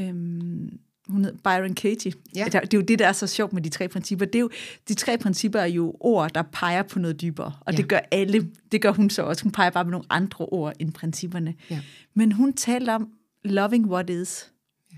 Øhm, 0.00 0.80
hun 1.08 1.24
hed 1.24 1.32
Byron 1.44 1.74
Katie. 1.74 2.12
Ja. 2.36 2.44
Det, 2.44 2.54
er- 2.54 2.60
er 2.60 2.66
jo 2.74 2.80
det, 2.80 2.98
der 2.98 3.06
er 3.08 3.12
så 3.12 3.26
sjovt 3.26 3.52
med 3.52 3.62
de 3.62 3.68
tre 3.68 3.88
principper. 3.88 4.26
Det 4.26 4.34
er 4.34 4.40
jo, 4.40 4.50
de 4.88 4.94
tre 4.94 5.18
principper 5.18 5.58
er 5.60 5.66
jo 5.66 5.96
ord, 6.00 6.34
der 6.34 6.42
peger 6.42 6.82
på 6.82 6.98
noget 6.98 7.20
dybere. 7.20 7.52
Og 7.60 7.72
Ja. 7.72 7.76
det 7.76 7.88
gør 7.88 7.98
alle. 8.10 8.50
Det 8.72 8.82
gør 8.82 8.92
hun 8.92 9.10
så 9.10 9.22
også. 9.22 9.42
Hun 9.42 9.52
peger 9.52 9.70
bare 9.70 9.84
med 9.84 9.90
nogle 9.90 10.06
andre 10.10 10.46
ord 10.46 10.72
end 10.78 10.92
principperne. 10.92 11.54
Ja. 11.70 11.80
Men 12.14 12.32
hun 12.32 12.52
talte 12.52 12.90
om 12.90 13.08
loving 13.44 13.86
what 13.90 14.10
is. 14.10 14.52
Ja. 14.92 14.96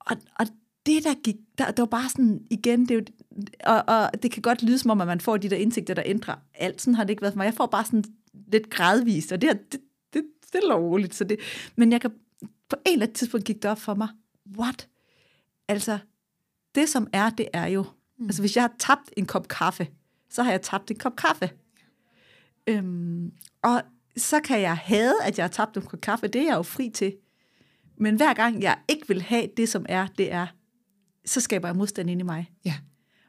Og, 0.00 0.16
og 0.40 0.46
det, 0.86 1.04
der 1.04 1.14
gik, 1.24 1.36
der, 1.58 1.70
der 1.70 1.82
var 1.82 1.86
bare 1.86 2.08
sådan, 2.08 2.40
igen, 2.50 2.80
det 2.80 2.90
er 2.90 2.94
jo, 2.94 3.02
og, 3.64 3.84
og 4.12 4.22
det 4.22 4.30
kan 4.30 4.42
godt 4.42 4.62
lyde 4.62 4.78
som 4.78 4.90
om, 4.90 5.00
at 5.00 5.06
man 5.06 5.20
får 5.20 5.36
de 5.36 5.50
der 5.50 5.56
indsigter, 5.56 5.94
der 5.94 6.02
ændrer 6.06 6.34
alt. 6.54 6.80
Sådan 6.82 6.94
har 6.94 7.04
det 7.04 7.10
ikke 7.10 7.22
været 7.22 7.32
for 7.34 7.36
mig. 7.38 7.44
Jeg 7.44 7.54
får 7.54 7.66
bare 7.66 7.84
sådan 7.84 8.04
lidt 8.52 8.70
gradvist, 8.70 9.32
og 9.32 9.40
det, 9.40 9.48
her, 9.50 9.56
det, 9.72 9.80
det 10.52 10.62
og 10.70 10.82
roligt. 10.82 11.14
Så 11.14 11.24
det, 11.24 11.38
men 11.76 11.92
jeg 11.92 12.00
kan, 12.00 12.10
på 12.68 12.76
en 12.86 12.92
eller 12.92 13.06
anden 13.06 13.14
tidspunkt 13.14 13.46
gik 13.46 13.62
det 13.62 13.70
op 13.70 13.80
for 13.80 13.94
mig, 13.94 14.08
what? 14.58 14.88
Altså, 15.68 15.98
det 16.74 16.88
som 16.88 17.08
er, 17.12 17.30
det 17.30 17.48
er 17.52 17.66
jo, 17.66 17.84
mm. 18.18 18.24
altså 18.24 18.42
hvis 18.42 18.56
jeg 18.56 18.62
har 18.62 18.72
tabt 18.78 19.10
en 19.16 19.26
kop 19.26 19.48
kaffe, 19.48 19.88
så 20.30 20.42
har 20.42 20.50
jeg 20.50 20.62
tabt 20.62 20.90
en 20.90 20.98
kop 20.98 21.16
kaffe. 21.16 21.50
Øhm, 22.66 23.32
og 23.62 23.82
så 24.16 24.40
kan 24.40 24.60
jeg 24.60 24.76
hade, 24.76 25.14
at 25.22 25.38
jeg 25.38 25.44
har 25.44 25.48
tabt 25.48 25.76
en 25.76 25.82
kop 25.82 26.00
kaffe, 26.00 26.28
det 26.28 26.40
er 26.40 26.46
jeg 26.46 26.56
jo 26.56 26.62
fri 26.62 26.90
til. 26.90 27.16
Men 27.96 28.16
hver 28.16 28.34
gang 28.34 28.62
jeg 28.62 28.78
ikke 28.88 29.08
vil 29.08 29.22
have 29.22 29.48
det, 29.56 29.68
som 29.68 29.86
er, 29.88 30.06
det 30.18 30.32
er, 30.32 30.46
så 31.24 31.40
skaber 31.40 31.68
jeg 31.68 31.76
modstand 31.76 32.10
inde 32.10 32.20
i 32.20 32.24
mig. 32.24 32.50
Ja, 32.64 32.74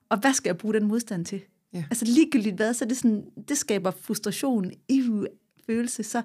Og 0.10 0.18
hvad 0.18 0.34
skal 0.34 0.50
jeg 0.50 0.58
bruge 0.58 0.74
den 0.74 0.88
modstand 0.88 1.26
til? 1.26 1.42
Ja. 1.74 1.84
Altså 1.90 2.06
ligegyldigt 2.06 2.56
hvad, 2.56 2.74
så 2.74 2.86
det 2.86 2.98
sådan, 2.98 3.26
det 3.48 3.58
skaber 3.58 3.92
frustration, 3.92 4.72
i 4.88 5.04
følelse. 5.66 6.04
Så 6.04 6.22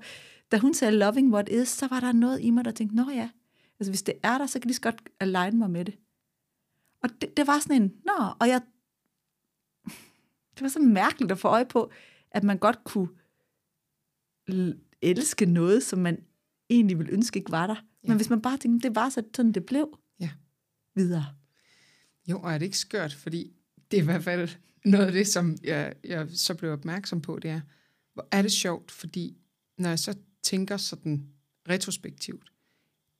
da 0.52 0.59
hun 0.59 0.74
sagde 0.74 0.98
loving 0.98 1.35
what 1.35 1.48
is, 1.48 1.68
så 1.68 1.87
var 1.87 2.00
der 2.00 2.12
noget 2.12 2.40
i 2.40 2.50
mig, 2.50 2.64
der 2.64 2.70
tænkte, 2.70 2.96
nå 2.96 3.11
ja, 3.11 3.28
altså 3.83 3.92
hvis 3.92 4.03
det 4.03 4.14
er 4.23 4.38
der, 4.38 4.47
så 4.47 4.59
kan 4.59 4.68
lige 4.68 4.75
så 4.75 4.81
godt 4.81 5.03
align 5.21 5.59
mig 5.59 5.71
med 5.71 5.85
det. 5.85 5.99
Og 7.03 7.11
det, 7.21 7.37
det 7.37 7.47
var 7.47 7.59
sådan 7.59 7.83
en, 7.83 7.92
nå, 8.05 8.35
og 8.40 8.49
jeg, 8.49 8.61
det 10.55 10.62
var 10.62 10.68
så 10.68 10.79
mærkeligt 10.79 11.33
at 11.33 11.38
få 11.38 11.49
øje 11.49 11.66
på, 11.66 11.90
at 12.31 12.45
man 12.45 12.59
godt 12.59 12.85
kunne 12.85 13.09
elske 15.03 15.47
noget, 15.47 15.83
som 15.83 15.99
man 15.99 16.25
egentlig 16.71 16.99
ville 16.99 17.12
ønske 17.12 17.38
ikke 17.38 17.51
var 17.51 17.66
der. 17.66 17.75
Ja. 17.75 18.09
Men 18.09 18.16
hvis 18.16 18.31
man 18.31 18.42
bare 18.42 18.59
tænkte, 18.59 18.88
det 18.88 18.97
var 18.97 19.09
så 19.09 19.23
sådan, 19.37 19.53
det 19.53 19.66
blev 19.66 19.99
ja. 20.21 20.31
videre. 20.95 21.27
Jo, 22.29 22.40
og 22.40 22.53
er 22.53 22.59
det 22.59 22.66
ikke 22.66 22.79
skørt, 22.79 23.14
fordi 23.14 23.53
det 23.90 23.97
er 23.99 24.03
i 24.03 24.05
hvert 24.05 24.25
fald 24.25 24.49
noget 24.85 25.07
af 25.07 25.12
det, 25.12 25.27
som 25.27 25.57
jeg, 25.62 25.95
jeg 26.05 26.29
så 26.31 26.55
blev 26.55 26.73
opmærksom 26.73 27.21
på, 27.21 27.38
det 27.38 27.51
er, 27.51 27.61
hvor 28.14 28.29
er 28.31 28.42
det 28.42 28.53
sjovt, 28.53 28.90
fordi 28.90 29.37
når 29.79 29.88
jeg 29.88 29.99
så 29.99 30.18
tænker 30.42 30.77
sådan 30.77 31.29
retrospektivt, 31.68 32.52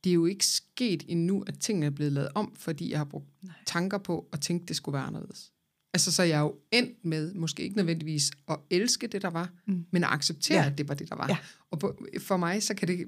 det 0.05 0.11
er 0.11 0.15
jo 0.15 0.27
ikke 0.27 0.47
sket 0.47 1.03
endnu, 1.09 1.45
at 1.47 1.59
tingene 1.59 1.87
er 1.87 1.91
blevet 1.91 2.12
lavet 2.12 2.29
om, 2.35 2.55
fordi 2.55 2.91
jeg 2.91 2.99
har 2.99 3.05
brugt 3.05 3.27
Nej. 3.43 3.55
tanker 3.67 3.99
på 3.99 4.29
og 4.33 4.41
tænkt, 4.41 4.69
det 4.69 4.77
skulle 4.77 4.93
være 4.93 5.07
anderledes. 5.07 5.53
Altså, 5.95 6.12
så 6.12 6.23
jeg 6.23 6.37
er 6.37 6.43
jo 6.43 6.55
endt 6.71 7.05
med, 7.05 7.35
måske 7.35 7.62
ikke 7.62 7.77
nødvendigvis 7.77 8.31
at 8.49 8.57
elske 8.71 9.07
det, 9.07 9.23
der 9.23 9.31
var, 9.31 9.53
mm. 9.67 9.85
men 9.91 10.05
at 10.05 10.11
acceptere, 10.11 10.62
ja. 10.62 10.71
at 10.71 10.79
det 10.79 10.88
var 10.88 10.95
det, 10.95 11.09
der 11.09 11.17
var. 11.17 11.29
Ja. 11.29 11.37
Og 11.71 11.79
på, 11.79 12.05
for 12.21 12.37
mig, 12.37 12.62
så 12.62 12.75
kan 12.75 12.88
det 12.88 13.07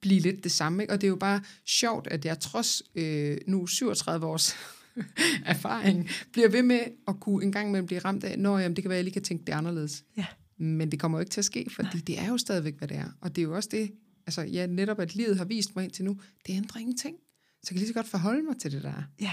blive 0.00 0.20
lidt 0.20 0.44
det 0.44 0.52
samme. 0.52 0.82
Ikke? 0.82 0.92
Og 0.92 1.00
det 1.00 1.06
er 1.06 1.08
jo 1.08 1.16
bare 1.16 1.40
sjovt, 1.66 2.06
at 2.06 2.24
jeg 2.24 2.40
trods 2.40 2.82
øh, 2.94 3.38
nu 3.46 3.66
37 3.66 4.26
års 4.26 4.56
erfaring, 5.44 6.08
bliver 6.32 6.48
ved 6.48 6.62
med 6.62 6.80
at 7.08 7.20
kunne 7.20 7.44
en 7.44 7.52
gang 7.52 7.68
imellem 7.68 7.86
blive 7.86 8.00
ramt 8.00 8.24
af, 8.24 8.38
når 8.38 8.58
jamen, 8.58 8.76
det 8.76 8.84
kan 8.84 8.88
være, 8.88 8.96
at 8.96 8.98
jeg 8.98 9.04
lige 9.04 9.12
kan 9.12 9.22
tænke 9.22 9.44
det 9.44 9.52
anderledes. 9.52 10.04
Ja. 10.16 10.26
Men 10.58 10.92
det 10.92 11.00
kommer 11.00 11.18
jo 11.18 11.20
ikke 11.20 11.30
til 11.30 11.40
at 11.40 11.44
ske, 11.44 11.66
fordi 11.70 11.88
Nej. 11.96 12.02
det 12.06 12.18
er 12.18 12.28
jo 12.28 12.38
stadigvæk, 12.38 12.78
hvad 12.78 12.88
det 12.88 12.96
er. 12.96 13.08
Og 13.20 13.36
det 13.36 13.42
er 13.42 13.46
jo 13.46 13.56
også 13.56 13.68
det, 13.72 13.90
altså 14.26 14.42
ja, 14.42 14.66
netop 14.66 15.00
at 15.00 15.14
livet 15.14 15.38
har 15.38 15.44
vist 15.44 15.76
mig 15.76 15.84
indtil 15.84 16.04
nu, 16.04 16.20
det 16.46 16.52
ændrer 16.52 16.80
ingenting. 16.80 17.16
Så 17.62 17.68
jeg 17.68 17.68
kan 17.68 17.76
lige 17.76 17.88
så 17.88 17.94
godt 17.94 18.08
forholde 18.08 18.42
mig 18.42 18.58
til 18.58 18.72
det, 18.72 18.82
der 18.82 18.88
er. 18.88 19.02
Ja. 19.20 19.32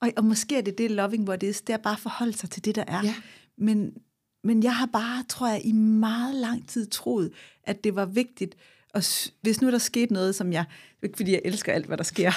Og, 0.00 0.12
og 0.16 0.24
måske 0.24 0.56
er 0.56 0.60
det 0.60 0.78
det 0.78 0.90
loving 0.90 1.28
what 1.28 1.42
is, 1.42 1.60
det 1.60 1.72
er 1.72 1.76
bare 1.76 1.94
at 1.94 2.00
forholde 2.00 2.32
sig 2.32 2.50
til 2.50 2.64
det, 2.64 2.74
der 2.74 2.84
er. 2.86 3.02
Ja. 3.04 3.14
Men, 3.58 3.92
men 4.44 4.62
jeg 4.62 4.76
har 4.76 4.86
bare, 4.86 5.24
tror 5.28 5.48
jeg, 5.48 5.60
i 5.64 5.72
meget 5.72 6.34
lang 6.34 6.68
tid 6.68 6.86
troet, 6.86 7.32
at 7.64 7.84
det 7.84 7.94
var 7.94 8.06
vigtigt, 8.06 8.56
og 8.94 9.02
hvis 9.40 9.60
nu 9.60 9.70
der 9.70 9.78
skete 9.78 10.12
noget, 10.12 10.34
som 10.34 10.52
jeg, 10.52 10.64
ikke 11.02 11.16
fordi 11.16 11.32
jeg 11.32 11.40
elsker 11.44 11.72
alt, 11.72 11.86
hvad 11.86 11.96
der 11.96 12.04
sker, 12.04 12.32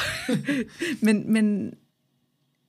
men, 1.06 1.34
men, 1.34 1.74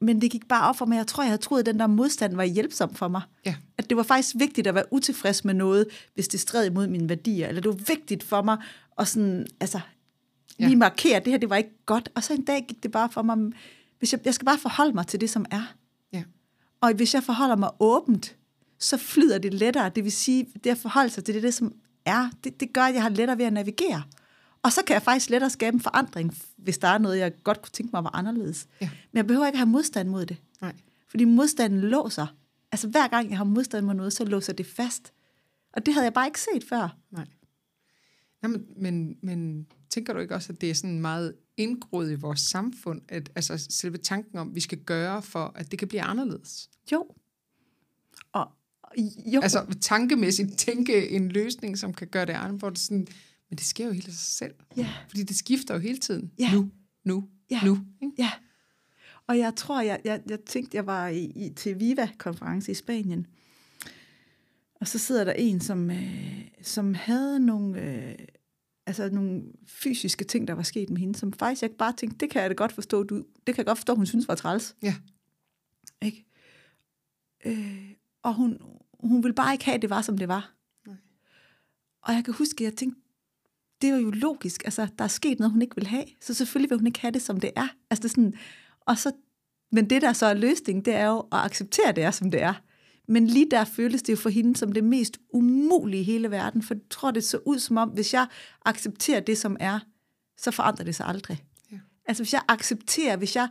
men 0.01 0.21
det 0.21 0.31
gik 0.31 0.49
bare 0.49 0.69
op 0.69 0.77
for 0.77 0.87
mig. 0.87 0.97
Jeg 0.97 1.07
tror, 1.07 1.23
jeg 1.23 1.31
havde 1.31 1.43
troet, 1.43 1.61
at 1.61 1.67
den 1.67 1.79
der 1.81 1.87
modstand 1.87 2.37
var 2.37 2.45
hjælpsom 2.45 2.95
for 2.95 3.09
mig. 3.09 3.23
Ja. 3.47 3.55
At 3.79 3.89
det 3.89 3.97
var 3.97 4.03
faktisk 4.03 4.37
vigtigt 4.39 4.67
at 4.67 4.75
være 4.75 4.85
utilfreds 4.93 5.45
med 5.45 5.55
noget, 5.55 5.87
hvis 6.15 6.29
det 6.29 6.41
stred 6.41 6.67
imod 6.67 6.87
mine 6.87 7.09
værdier. 7.09 7.49
Eller 7.49 7.61
det 7.63 7.69
var 7.69 7.85
vigtigt 7.95 8.23
for 8.23 8.43
mig 8.43 8.57
at 8.99 9.09
sådan, 9.09 9.47
altså, 9.61 9.81
lige 10.59 10.71
Ja. 10.71 10.77
markere, 10.77 11.17
at 11.17 11.25
det 11.25 11.33
her 11.33 11.39
det 11.39 11.51
var 11.51 11.57
ikke 11.57 11.85
godt. 11.87 12.09
Og 12.15 12.25
så 12.25 12.33
en 12.35 12.45
dag 12.45 12.65
gik 12.69 12.83
det 12.83 12.91
bare 12.91 13.09
for 13.13 13.23
mig, 13.23 13.37
hvis 13.99 14.13
jeg, 14.13 14.21
jeg 14.25 14.35
skal 14.35 14.47
bare 14.47 14.59
forholde 14.59 14.93
mig 14.93 15.07
til 15.07 15.21
det, 15.21 15.31
som 15.31 15.45
er. 15.51 15.75
Ja. 16.13 16.23
Og 16.81 16.93
hvis 16.93 17.15
jeg 17.15 17.23
forholder 17.23 17.57
mig 17.57 17.71
åbent, 17.81 18.37
så 18.79 18.97
flyder 18.97 19.39
det 19.39 19.55
lettere. 19.55 19.89
Det 19.89 20.05
vil 20.05 20.13
sige, 20.13 20.47
det 20.65 20.71
at 20.71 20.79
forholde 20.79 21.11
sig 21.11 21.25
til 21.25 21.35
det, 21.35 21.43
det 21.43 21.55
som 21.55 21.73
er, 22.05 22.31
det, 22.45 22.61
det 22.61 22.73
gør, 22.73 22.83
at 22.83 22.95
jeg 22.95 23.03
har 23.03 23.09
lettere 23.09 23.39
ved 23.39 23.45
at 23.45 23.53
navigere. 23.53 24.03
Og 24.67 24.73
så 24.73 24.83
kan 24.87 24.95
jeg 24.95 25.03
faktisk 25.03 25.31
lettere 25.31 25.51
skabe 25.51 25.75
en 25.75 25.81
forandring, 25.81 26.37
hvis 26.57 26.79
der 26.79 26.89
er 26.89 26.99
noget, 26.99 27.19
jeg 27.19 27.33
godt 27.45 27.63
kunne 27.63 27.71
tænke 27.73 27.91
mig 27.93 28.05
var 28.05 28.17
anderledes. 28.17 28.69
Ja. 28.81 28.91
Men 29.13 29.17
jeg 29.17 29.27
behøver 29.27 29.47
ikke 29.47 29.59
have 29.59 29.69
modstand 29.69 30.09
mod 30.09 30.27
det. 30.27 30.37
Nej. 30.61 30.75
Fordi 31.09 31.25
modstanden 31.25 31.81
låser. 31.81 32.27
Altså 32.73 32.89
hver 32.89 33.09
gang 33.09 33.31
jeg 33.31 33.39
har 33.39 33.45
modstand 33.45 33.87
mod 33.87 33.95
noget, 33.95 34.13
så 34.13 34.25
låser 34.25 34.53
det 34.53 34.67
fast. 34.67 35.13
Og 35.73 35.87
det 35.87 35.95
havde 35.95 36.05
jeg 36.05 36.13
bare 36.13 36.27
ikke 36.27 36.41
set 36.41 36.65
før. 36.69 36.97
Nej. 37.11 37.27
Nej 38.43 38.51
men, 38.51 38.67
men, 38.77 39.17
men 39.23 39.67
tænker 39.91 40.13
du 40.13 40.19
ikke 40.19 40.35
også, 40.35 40.53
at 40.53 40.61
det 40.61 40.71
er 40.71 40.75
sådan 40.75 41.01
meget 41.01 41.35
indgroet 41.57 42.11
i 42.11 42.15
vores 42.15 42.41
samfund, 42.41 43.03
at 43.09 43.31
altså 43.35 43.67
selve 43.71 43.99
tanken 43.99 44.39
om, 44.39 44.49
at 44.49 44.55
vi 44.55 44.61
skal 44.61 44.79
gøre 44.79 45.23
for, 45.23 45.53
at 45.55 45.71
det 45.71 45.79
kan 45.79 45.89
blive 45.89 46.03
anderledes. 46.03 46.71
Jo. 46.93 47.07
Og, 48.33 48.51
jo. 49.35 49.41
Altså 49.41 49.77
tankemæssigt 49.81 50.59
tænke 50.59 51.09
en 51.09 51.29
løsning, 51.29 51.79
som 51.79 51.95
kan 51.95 52.09
gøre 52.09 52.27
det 52.27 52.33
det 52.71 52.79
sådan, 52.79 53.07
men 53.51 53.57
det 53.57 53.65
sker 53.67 53.87
jo 53.87 53.93
helt 53.93 54.09
af 54.09 54.13
sig 54.15 54.37
selv. 54.37 54.55
Ja. 54.77 54.93
Fordi 55.09 55.23
det 55.23 55.37
skifter 55.37 55.75
jo 55.75 55.81
hele 55.81 55.99
tiden. 55.99 56.33
Ja. 56.39 56.53
Nu, 56.55 56.71
nu, 57.05 57.29
Ja. 57.51 57.61
nu. 57.65 57.79
Ikke? 58.03 58.15
Ja. 58.19 58.31
Og 59.27 59.39
jeg 59.39 59.55
tror, 59.57 59.81
jeg, 59.81 60.01
jeg, 60.05 60.23
jeg 60.29 60.41
tænkte, 60.41 60.77
jeg 60.77 60.87
var 60.87 61.09
i, 61.09 61.25
i, 61.25 61.51
til 61.57 61.81
Viva-konference 61.81 62.71
i 62.71 62.75
Spanien. 62.75 63.27
Og 64.81 64.89
så 64.89 64.99
sidder 64.99 65.25
der 65.25 65.33
en, 65.33 65.61
som, 65.61 65.91
øh, 65.91 66.41
som 66.63 66.95
havde 66.95 67.41
nogle, 67.41 67.83
øh, 67.83 68.15
altså 68.87 69.11
nogle 69.11 69.43
fysiske 69.67 70.25
ting, 70.25 70.49
der 70.49 70.55
var 70.55 70.63
sket 70.63 70.91
med 70.91 70.99
hende, 70.99 71.19
som 71.19 71.33
faktisk 71.33 71.63
jeg 71.63 71.71
bare 71.71 71.93
tænkte, 71.93 72.19
det 72.19 72.31
kan 72.31 72.43
jeg 72.43 72.51
da 72.51 72.55
godt 72.55 72.73
forstå, 72.73 73.03
du, 73.03 73.17
det 73.17 73.55
kan 73.55 73.57
jeg 73.57 73.67
godt 73.67 73.79
forstå, 73.79 73.95
hun 73.95 74.07
synes 74.07 74.29
var 74.29 74.35
træls. 74.35 74.77
Ja. 74.83 74.95
Ikke? 76.03 76.25
Øh, 77.45 77.91
og 78.23 78.35
hun, 78.35 78.59
hun 79.01 79.23
ville 79.23 79.35
bare 79.35 79.53
ikke 79.53 79.65
have, 79.65 79.75
at 79.75 79.83
det 79.83 79.91
var, 79.91 80.03
som 80.03 80.19
det 80.19 80.29
var. 80.29 80.55
Nej. 80.87 80.97
Og 82.03 82.15
jeg 82.15 82.25
kan 82.25 82.35
huske, 82.35 82.55
at 82.67 82.71
jeg 82.71 82.77
tænkte, 82.79 83.01
det 83.83 83.93
var 83.93 83.99
jo 83.99 84.11
logisk. 84.11 84.65
Altså, 84.65 84.89
der 84.99 85.05
er 85.05 85.09
sket 85.09 85.39
noget, 85.39 85.53
hun 85.53 85.63
ikke 85.63 85.77
vil 85.77 85.87
have. 85.87 86.05
Så 86.21 86.35
selvfølgelig 86.35 86.71
vil 86.71 86.79
hun 86.79 86.87
ikke 86.87 87.01
have 87.01 87.11
det, 87.13 87.23
som 87.23 87.41
det 87.41 87.51
er. 87.57 87.69
Altså, 87.91 88.03
det 88.03 88.05
er 88.05 88.09
sådan, 88.09 88.35
og 88.81 88.99
så, 88.99 89.13
men 89.73 89.91
det, 89.91 90.03
der 90.03 90.13
så 90.13 90.27
er 90.27 90.35
løsningen, 90.35 90.85
det 90.85 90.95
er 90.95 91.07
jo 91.07 91.19
at 91.19 91.27
acceptere, 91.45 91.93
det 91.93 92.05
er, 92.05 92.11
som 92.11 92.31
det 92.31 92.43
er. 92.43 92.55
Men 93.09 93.27
lige 93.27 93.51
der 93.51 93.65
føles 93.65 94.03
det 94.03 94.13
jo 94.13 94.17
for 94.17 94.29
hende 94.29 94.57
som 94.57 94.73
det 94.73 94.85
mest 94.85 95.19
umulige 95.33 96.01
i 96.01 96.05
hele 96.05 96.31
verden. 96.31 96.63
For 96.63 96.75
jeg 96.75 96.81
tror, 96.91 97.11
det 97.11 97.25
så 97.25 97.39
ud 97.47 97.59
som 97.59 97.77
om, 97.77 97.89
hvis 97.89 98.15
jeg 98.15 98.27
accepterer 98.65 99.21
det, 99.21 99.39
som 99.39 99.57
er, 99.61 99.79
så 100.39 100.51
forandrer 100.51 100.85
det 100.85 100.95
sig 100.95 101.07
aldrig. 101.07 101.45
Ja. 101.73 101.77
Altså, 102.07 102.23
hvis 102.23 102.33
jeg 102.33 102.43
accepterer, 102.49 103.17
hvis 103.17 103.37
jeg 103.37 103.49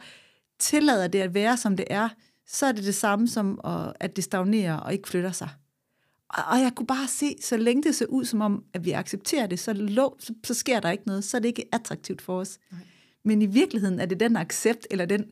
tillader 0.59 1.07
det 1.07 1.19
at 1.19 1.33
være, 1.33 1.57
som 1.57 1.77
det 1.77 1.85
er, 1.89 2.09
så 2.47 2.65
er 2.65 2.71
det 2.71 2.83
det 2.83 2.95
samme 2.95 3.27
som, 3.27 3.59
at- 3.63 3.93
at 3.99 4.15
det 4.15 4.23
stagnerer 4.23 4.77
og 4.77 4.93
ikke 4.93 5.07
flytter 5.09 5.31
sig. 5.31 5.49
Og, 6.29 6.59
jeg 6.59 6.71
kunne 6.75 6.87
bare 6.87 7.07
se, 7.07 7.35
så 7.41 7.57
længe 7.57 7.83
det 7.83 7.95
ser 7.95 8.05
ud 8.05 8.25
som 8.25 8.41
om, 8.41 8.63
at 8.73 8.85
vi 8.85 8.91
accepterer 8.91 9.47
det, 9.47 9.59
så, 9.59 9.73
lå, 9.73 10.17
så, 10.19 10.33
så 10.43 10.53
sker 10.53 10.79
der 10.79 10.91
ikke 10.91 11.07
noget. 11.07 11.23
Så 11.23 11.37
er 11.37 11.41
det 11.41 11.47
ikke 11.47 11.69
attraktivt 11.71 12.21
for 12.21 12.39
os. 12.39 12.59
Nej. 12.71 12.81
Men 13.23 13.41
i 13.41 13.45
virkeligheden 13.45 13.99
er 13.99 14.05
det 14.05 14.19
den 14.19 14.35
accept, 14.35 14.87
eller 14.91 15.05
den, 15.05 15.25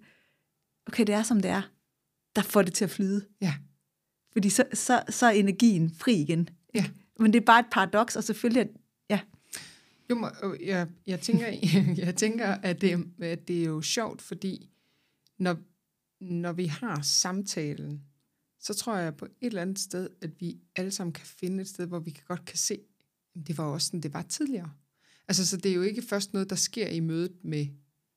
okay, 0.88 1.04
det 1.08 1.16
er 1.16 1.24
som 1.24 1.42
det 1.42 1.52
er, 1.52 1.62
der 2.36 2.42
får 2.42 2.62
det 2.62 2.74
til 2.74 2.84
at 2.84 2.92
flyde. 2.92 3.26
Ja. 3.42 3.54
Fordi 4.34 4.50
så, 4.50 4.66
så, 4.74 5.04
så 5.10 5.26
er 5.26 5.32
energien 5.32 5.92
fri 6.00 6.14
igen. 6.14 6.50
Ja. 6.76 6.86
Men 7.20 7.34
det 7.34 7.42
er 7.42 7.46
bare 7.46 7.60
et 7.60 7.66
paradoks, 7.72 8.16
og 8.16 8.24
selvfølgelig, 8.24 8.70
ja, 9.10 9.20
Jo, 10.10 10.30
øh, 10.44 10.68
jeg, 10.68 10.88
jeg, 11.08 11.20
tænker, 11.20 11.48
jeg 12.06 12.16
tænker, 12.16 12.48
at 12.48 12.82
det, 12.82 13.08
at 13.22 13.48
det 13.48 13.62
er 13.62 13.66
jo 13.66 13.82
sjovt, 13.82 14.22
fordi 14.22 14.70
når, 15.38 15.58
når 16.22 16.52
vi 16.52 16.66
har 16.66 17.02
samtalen, 17.02 18.04
så 18.64 18.74
tror 18.74 18.98
jeg 18.98 19.16
på 19.16 19.26
et 19.26 19.32
eller 19.42 19.62
andet 19.62 19.80
sted, 19.80 20.10
at 20.22 20.42
vi 20.42 20.58
alle 20.76 20.92
sammen 20.92 21.14
kan 21.14 21.26
finde 21.26 21.62
et 21.62 21.68
sted, 21.68 21.86
hvor 21.86 22.00
vi 22.00 22.12
kan 22.12 22.24
godt 22.28 22.46
kan 22.46 22.58
se, 22.58 22.80
at 23.36 23.48
det 23.48 23.58
var 23.58 23.64
også 23.64 23.88
sådan, 23.88 24.00
det 24.00 24.14
var 24.14 24.22
tidligere. 24.22 24.72
Altså, 25.28 25.48
så 25.48 25.58
det 25.58 25.72
er 25.72 25.76
jo 25.76 25.82
ikke 25.82 26.02
først 26.02 26.34
noget, 26.34 26.50
der 26.50 26.56
sker 26.56 26.88
i 26.88 27.00
mødet 27.00 27.32
med 27.44 27.66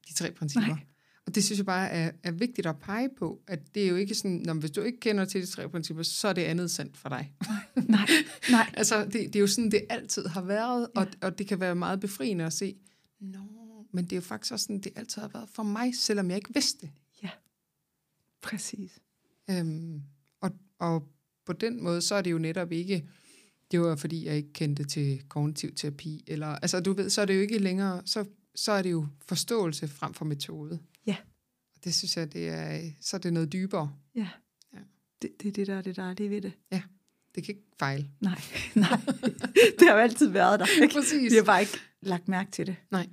de 0.09 0.15
tre 0.15 0.33
principper. 0.33 0.69
Nej. 0.69 0.87
Og 1.27 1.35
det 1.35 1.45
synes 1.45 1.59
jeg 1.59 1.67
bare 1.67 1.89
er, 1.89 2.11
er 2.23 2.31
vigtigt 2.31 2.67
at 2.67 2.79
pege 2.79 3.09
på, 3.19 3.43
at 3.47 3.75
det 3.75 3.85
er 3.85 3.89
jo 3.89 3.97
ikke 3.97 4.15
sådan, 4.15 4.43
når 4.45 4.55
hvis 4.55 4.71
du 4.71 4.81
ikke 4.81 5.01
kender 5.01 5.25
til 5.25 5.43
de 5.43 5.47
tre 5.47 5.69
principper, 5.69 6.03
så 6.03 6.29
er 6.29 6.33
det 6.33 6.43
andet 6.43 6.71
sandt 6.71 6.97
for 6.97 7.09
dig. 7.09 7.33
nej, 7.77 8.09
nej, 8.51 8.71
Altså, 8.77 9.05
det, 9.05 9.13
det 9.13 9.37
er 9.37 9.41
jo 9.41 9.47
sådan, 9.47 9.71
det 9.71 9.87
altid 9.91 10.27
har 10.27 10.43
været, 10.43 10.89
ja. 10.97 11.01
og, 11.01 11.07
og 11.23 11.39
det 11.39 11.47
kan 11.47 11.61
være 11.61 11.75
meget 11.75 12.01
befriende 12.01 12.45
at 12.45 12.53
se, 12.53 12.77
nå, 13.21 13.39
men 13.93 14.05
det 14.05 14.13
er 14.13 14.17
jo 14.17 14.23
faktisk 14.23 14.53
også 14.53 14.63
sådan, 14.63 14.81
det 14.81 14.93
altid 14.97 15.23
har 15.23 15.29
været 15.29 15.49
for 15.49 15.63
mig, 15.63 15.95
selvom 15.95 16.29
jeg 16.31 16.37
ikke 16.37 16.55
vidste 16.55 16.87
det. 16.87 16.91
ja, 17.23 17.31
præcis. 18.43 18.99
Øhm, 19.51 20.03
og, 20.79 21.09
på 21.47 21.53
den 21.53 21.83
måde, 21.83 22.03
så 22.03 22.15
er 22.15 22.23
det 22.23 22.33
jo 22.33 22.39
netop 22.39 22.73
ikke, 22.73 23.09
det 23.71 23.81
var 23.81 23.97
fordi, 23.97 24.27
jeg 24.27 24.37
ikke 24.37 24.53
kendte 24.53 24.85
til 24.85 25.23
kognitiv 25.29 25.75
terapi, 25.75 26.25
eller, 26.27 26.47
altså 26.47 26.81
du 26.81 26.93
ved, 26.93 27.11
så 27.11 27.21
er 27.21 27.25
det 27.25 27.37
jo 27.37 27.41
ikke 27.41 27.59
længere, 27.59 28.03
så, 28.05 28.25
så 28.55 28.73
er 28.73 28.83
det 28.83 28.91
jo 28.91 29.07
forståelse 29.29 29.89
frem 29.89 30.15
for 30.15 30.25
metode. 30.25 30.79
Ja. 31.07 31.17
Og 31.75 31.85
det 31.85 31.95
synes 31.95 32.17
jeg, 32.17 32.33
det 32.33 32.49
er, 32.49 32.91
så 33.01 33.17
er 33.17 33.21
det 33.21 33.33
noget 33.33 33.53
dybere. 33.53 33.93
Ja. 34.15 34.29
Ja. 34.73 34.79
Det, 35.23 35.31
det 35.43 35.49
er 35.49 35.53
det, 35.53 35.67
der 35.67 35.75
er 35.75 35.83
det 35.83 35.97
dejlige 35.97 36.31
ved 36.31 36.41
det. 36.41 36.53
Det 37.37 37.45
kan 37.45 37.55
ikke 37.55 37.69
fejle. 37.79 38.11
Nej, 38.21 38.41
nej. 38.75 39.01
det 39.79 39.89
har 39.89 39.95
jo 39.95 40.01
altid 40.01 40.29
været 40.29 40.61
der. 40.61 40.67
Ikke? 40.83 40.95
Præcis. 40.95 41.33
Vi 41.33 41.37
har 41.37 41.45
bare 41.45 41.61
ikke 41.61 41.79
lagt 42.03 42.29
mærke 42.29 42.51
til 42.51 42.67
det. 42.67 42.77
Nej. 42.91 43.09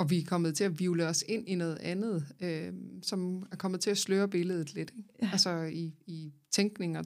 Og 0.00 0.10
vi 0.10 0.18
er 0.18 0.24
kommet 0.24 0.56
til 0.56 0.64
at 0.64 0.78
vivle 0.78 1.06
os 1.06 1.24
ind 1.28 1.48
i 1.48 1.54
noget 1.54 1.78
andet, 1.78 2.26
øh, 2.40 2.72
som 3.02 3.46
er 3.52 3.56
kommet 3.56 3.80
til 3.80 3.90
at 3.90 3.98
sløre 3.98 4.28
billedet 4.28 4.74
lidt. 4.74 4.92
Ikke? 4.96 5.08
Ja. 5.22 5.28
Altså 5.32 5.62
i, 5.62 5.94
i 6.06 6.32
tænkning 6.50 6.98
og 6.98 7.04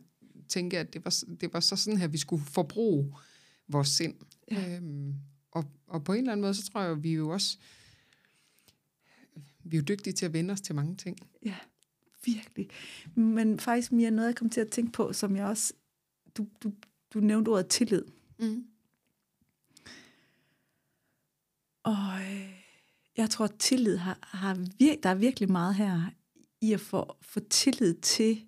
tænke, 0.48 0.78
at 0.78 0.92
det 0.94 1.04
var, 1.04 1.24
det 1.40 1.52
var 1.52 1.60
så 1.60 1.76
sådan 1.76 1.98
her, 1.98 2.06
vi 2.06 2.18
skulle 2.18 2.44
forbruge 2.44 3.14
vores 3.68 3.88
sind. 3.88 4.14
Ja. 4.50 4.76
Øhm, 4.76 5.14
og, 5.50 5.64
og 5.86 6.04
på 6.04 6.12
en 6.12 6.18
eller 6.18 6.32
anden 6.32 6.42
måde, 6.42 6.54
så 6.54 6.70
tror 6.70 6.80
jeg, 6.80 6.90
at 6.90 7.02
vi 7.02 7.10
er 7.10 7.16
jo 7.16 7.28
også 7.28 7.58
vi 9.64 9.76
er 9.76 9.80
jo 9.80 9.84
dygtige 9.84 10.14
til 10.14 10.26
at 10.26 10.32
vende 10.32 10.52
os 10.52 10.60
til 10.60 10.74
mange 10.74 10.96
ting. 10.96 11.18
Ja, 11.44 11.56
virkelig. 12.24 12.68
Men 13.14 13.60
faktisk 13.60 13.92
mere 13.92 14.10
noget, 14.10 14.28
jeg 14.28 14.36
kom 14.36 14.50
til 14.50 14.60
at 14.60 14.70
tænke 14.70 14.92
på, 14.92 15.12
som 15.12 15.36
jeg 15.36 15.46
også... 15.46 15.72
Du, 16.36 16.46
du, 16.62 16.72
du 17.14 17.20
nævnte 17.20 17.48
ordet 17.48 17.68
tillid. 17.68 18.04
Mm. 18.38 18.64
Og 21.82 22.20
øh, 22.22 22.63
jeg 23.16 23.30
tror, 23.30 23.44
at 23.44 23.54
tillid 23.58 23.96
har, 23.96 24.18
har 24.22 24.54
vir- 24.54 25.00
der 25.02 25.08
er 25.08 25.14
virkelig 25.14 25.52
meget 25.52 25.74
her 25.74 26.10
i 26.60 26.72
at 26.72 26.80
få, 26.80 27.16
få 27.22 27.40
tillid 27.40 27.94
til 27.94 28.46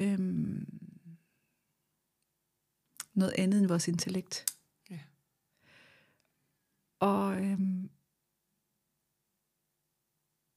øhm, 0.00 0.66
noget 3.14 3.34
andet 3.38 3.60
end 3.60 3.68
vores 3.68 3.88
intellekt. 3.88 4.46
Ja. 4.90 4.98
Og, 7.00 7.44
øhm, 7.44 7.90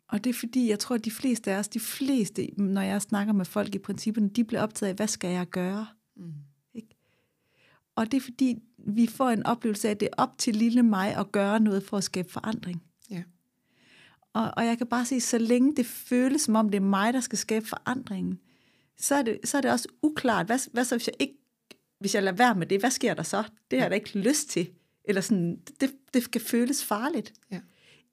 og 0.07 0.23
det 0.23 0.29
er 0.29 0.33
fordi, 0.33 0.69
jeg 0.69 0.79
tror, 0.79 0.95
at 0.95 1.05
de 1.05 1.11
fleste 1.11 1.51
af 1.51 1.59
os, 1.59 1.67
de 1.67 1.79
fleste, 1.79 2.47
når 2.57 2.81
jeg 2.81 3.01
snakker 3.01 3.33
med 3.33 3.45
folk 3.45 3.75
i 3.75 3.79
principperne, 3.79 4.29
de 4.29 4.43
bliver 4.43 4.61
optaget 4.61 4.89
af, 4.89 4.95
hvad 4.95 5.07
skal 5.07 5.29
jeg 5.29 5.49
gøre? 5.49 5.87
Mm. 6.15 6.33
Og 7.95 8.11
det 8.11 8.17
er 8.17 8.21
fordi, 8.21 8.63
vi 8.77 9.07
får 9.07 9.29
en 9.29 9.45
oplevelse 9.45 9.87
af, 9.87 9.91
at 9.91 9.99
det 9.99 10.05
er 10.05 10.23
op 10.23 10.37
til 10.37 10.55
lille 10.55 10.83
mig 10.83 11.15
at 11.15 11.31
gøre 11.31 11.59
noget 11.59 11.83
for 11.83 11.97
at 11.97 12.03
skabe 12.03 12.31
forandring. 12.31 12.83
Ja. 12.85 12.94
Og, 14.35 14.51
og 14.57 14.65
jeg 14.65 14.77
kan 14.77 14.87
bare 14.87 15.05
sige, 15.05 15.21
så 15.21 15.37
længe 15.37 15.75
det 15.75 15.85
føles 15.85 16.41
som 16.41 16.55
om, 16.55 16.69
det 16.69 16.77
er 16.77 16.81
mig, 16.81 17.13
der 17.13 17.19
skal 17.19 17.37
skabe 17.37 17.67
forandringen, 17.67 18.39
så 18.97 19.15
er 19.15 19.21
det, 19.21 19.39
så 19.43 19.57
er 19.57 19.61
det 19.61 19.71
også 19.71 19.87
uklart. 20.01 20.45
Hvad, 20.45 20.71
hvad 20.71 20.85
så, 20.85 20.95
hvis 20.95 21.07
jeg 21.07 21.15
ikke 21.19 21.33
hvis 21.99 22.15
jeg 22.15 22.23
lader 22.23 22.37
være 22.37 22.55
med 22.55 22.67
det, 22.67 22.79
hvad 22.79 22.91
sker 22.91 23.13
der 23.13 23.23
så? 23.23 23.43
Det 23.71 23.79
har 23.79 23.83
jeg 23.85 23.91
da 23.91 23.95
ikke 23.95 24.19
lyst 24.19 24.49
til. 24.49 24.69
Eller 25.05 25.21
sådan, 25.21 25.59
det, 25.81 25.91
det 26.13 26.31
kan 26.31 26.41
føles 26.41 26.83
farligt. 26.83 27.33
Ja. 27.51 27.59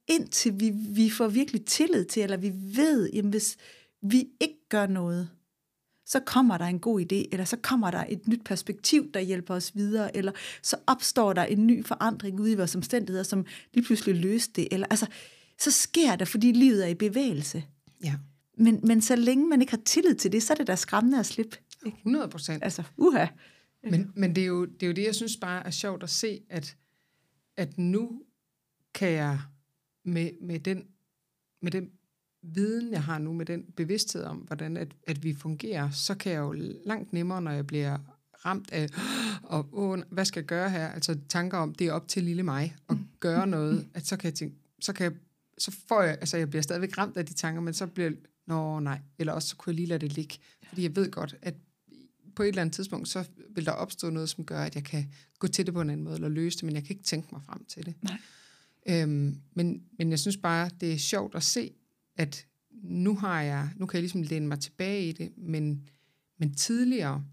Indtil 0.08 0.60
vi, 0.60 0.70
vi 0.74 1.10
får 1.10 1.28
virkelig 1.28 1.64
tillid 1.64 2.04
til, 2.04 2.22
eller 2.22 2.36
vi 2.36 2.52
ved, 2.54 3.10
jamen 3.12 3.30
hvis 3.30 3.56
vi 4.02 4.28
ikke 4.40 4.68
gør 4.68 4.86
noget, 4.86 5.30
så 6.06 6.20
kommer 6.20 6.58
der 6.58 6.64
en 6.64 6.80
god 6.80 7.00
idé, 7.00 7.28
eller 7.32 7.44
så 7.44 7.56
kommer 7.56 7.90
der 7.90 8.04
et 8.08 8.28
nyt 8.28 8.44
perspektiv, 8.44 9.12
der 9.12 9.20
hjælper 9.20 9.54
os 9.54 9.76
videre, 9.76 10.16
eller 10.16 10.32
så 10.62 10.76
opstår 10.86 11.32
der 11.32 11.44
en 11.44 11.66
ny 11.66 11.84
forandring 11.84 12.40
ude 12.40 12.52
i 12.52 12.56
vores 12.56 12.76
omstændigheder, 12.76 13.24
som 13.24 13.46
lige 13.74 13.84
pludselig 13.84 14.16
løser 14.16 14.50
det. 14.56 14.68
Eller, 14.70 14.86
altså, 14.90 15.06
så 15.62 15.70
sker 15.70 16.16
det, 16.16 16.28
fordi 16.28 16.52
livet 16.52 16.84
er 16.84 16.88
i 16.88 16.94
bevægelse. 16.94 17.64
Ja, 18.04 18.14
Men, 18.54 18.80
men 18.84 19.02
så 19.02 19.16
længe 19.16 19.48
man 19.48 19.60
ikke 19.60 19.72
har 19.72 19.82
tillid 19.84 20.14
til 20.14 20.32
det, 20.32 20.42
så 20.42 20.52
er 20.52 20.56
det 20.56 20.66
da 20.66 20.76
skræmmende 20.76 21.18
at 21.18 21.26
slippe. 21.26 21.56
Ikke? 21.86 21.98
100 21.98 22.28
procent. 22.28 22.64
Altså, 22.64 22.82
uha. 22.96 23.26
Men, 23.90 24.12
men 24.16 24.34
det, 24.36 24.42
er 24.42 24.46
jo, 24.46 24.64
det 24.64 24.82
er 24.82 24.86
jo 24.86 24.92
det, 24.92 25.04
jeg 25.04 25.14
synes 25.14 25.36
bare 25.36 25.66
er 25.66 25.70
sjovt 25.70 26.02
at 26.02 26.10
se, 26.10 26.40
at, 26.48 26.76
at 27.56 27.78
nu 27.78 28.22
kan 28.94 29.10
jeg 29.10 29.40
med, 30.04 30.30
med, 30.40 30.60
den, 30.60 30.84
med 31.62 31.70
den 31.72 31.90
viden, 32.42 32.92
jeg 32.92 33.02
har 33.02 33.18
nu, 33.18 33.32
med 33.32 33.46
den 33.46 33.64
bevidsthed 33.76 34.24
om, 34.24 34.36
hvordan 34.36 34.76
at, 34.76 34.88
at 35.06 35.24
vi 35.24 35.34
fungerer, 35.34 35.90
så 35.90 36.14
kan 36.14 36.32
jeg 36.32 36.38
jo 36.38 36.52
langt 36.86 37.12
nemmere, 37.12 37.42
når 37.42 37.50
jeg 37.50 37.66
bliver 37.66 37.98
ramt 38.46 38.72
af, 38.72 38.88
og, 39.42 39.68
åh, 39.72 39.98
hvad 40.10 40.24
skal 40.24 40.40
jeg 40.40 40.46
gøre 40.46 40.70
her? 40.70 40.88
Altså 40.88 41.18
tanker 41.28 41.58
om, 41.58 41.74
det 41.74 41.86
er 41.86 41.92
op 41.92 42.08
til 42.08 42.22
lille 42.22 42.42
mig 42.42 42.76
at 42.88 42.96
gøre 43.20 43.46
noget, 43.46 43.88
at 43.94 44.06
så 44.06 44.16
kan 44.16 44.24
jeg 44.24 44.34
tænke, 44.34 44.56
så 44.80 44.92
kan 44.92 45.04
jeg, 45.04 45.12
så 45.58 45.70
får 45.88 46.02
jeg, 46.02 46.10
altså 46.20 46.36
jeg 46.36 46.50
bliver 46.50 46.62
stadigvæk 46.62 46.98
ramt 46.98 47.16
af 47.16 47.26
de 47.26 47.34
tanker, 47.34 47.60
men 47.60 47.74
så 47.74 47.86
bliver, 47.86 48.10
nå 48.46 48.80
nej, 48.80 49.00
eller 49.18 49.32
også 49.32 49.48
så 49.48 49.56
kunne 49.56 49.70
jeg 49.70 49.76
lige 49.76 49.86
lade 49.86 49.98
det 49.98 50.12
ligge, 50.12 50.38
fordi 50.68 50.82
jeg 50.82 50.96
ved 50.96 51.10
godt, 51.10 51.36
at 51.42 51.54
på 52.36 52.42
et 52.42 52.48
eller 52.48 52.62
andet 52.62 52.74
tidspunkt, 52.74 53.08
så 53.08 53.24
vil 53.50 53.66
der 53.66 53.72
opstå 53.72 54.10
noget, 54.10 54.28
som 54.28 54.44
gør, 54.44 54.60
at 54.60 54.74
jeg 54.74 54.84
kan 54.84 55.12
gå 55.38 55.46
til 55.46 55.66
det 55.66 55.74
på 55.74 55.80
en 55.80 55.90
anden 55.90 56.04
måde, 56.04 56.14
eller 56.14 56.28
løse 56.28 56.56
det, 56.56 56.64
men 56.64 56.74
jeg 56.74 56.84
kan 56.84 56.96
ikke 56.96 57.04
tænke 57.04 57.28
mig 57.32 57.42
frem 57.42 57.64
til 57.64 57.86
det. 57.86 57.94
Nej. 58.02 58.18
Øhm, 58.88 59.36
men, 59.54 59.82
men 59.98 60.10
jeg 60.10 60.18
synes 60.18 60.36
bare, 60.36 60.70
det 60.80 60.92
er 60.92 60.96
sjovt 60.98 61.34
at 61.34 61.42
se, 61.42 61.70
at 62.16 62.46
nu 62.82 63.16
har 63.16 63.42
jeg, 63.42 63.70
nu 63.76 63.86
kan 63.86 63.96
jeg 63.96 64.02
ligesom 64.02 64.22
læne 64.22 64.46
mig 64.48 64.60
tilbage 64.60 65.08
i 65.08 65.12
det, 65.12 65.32
men, 65.36 65.88
men 66.38 66.54
tidligere, 66.54 67.24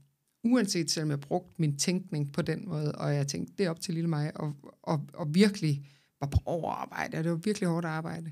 uanset 0.43 0.91
selvom 0.91 1.09
jeg 1.09 1.20
brugte 1.20 1.53
min 1.57 1.78
tænkning 1.78 2.34
på 2.34 2.41
den 2.41 2.70
måde, 2.70 2.91
og 2.91 3.15
jeg 3.15 3.28
tænkte, 3.28 3.53
det 3.57 3.65
er 3.65 3.70
op 3.70 3.82
til 3.82 3.93
lille 3.93 4.09
mig, 4.09 4.41
og, 4.41 4.55
og, 4.82 5.07
og 5.13 5.36
virkelig 5.36 5.86
var 6.20 6.28
på 6.28 6.39
overarbejde, 6.45 7.17
og 7.17 7.24
det 7.24 7.32
var 7.32 7.38
virkelig 7.38 7.70
hårdt 7.70 7.86
arbejde, 7.86 8.32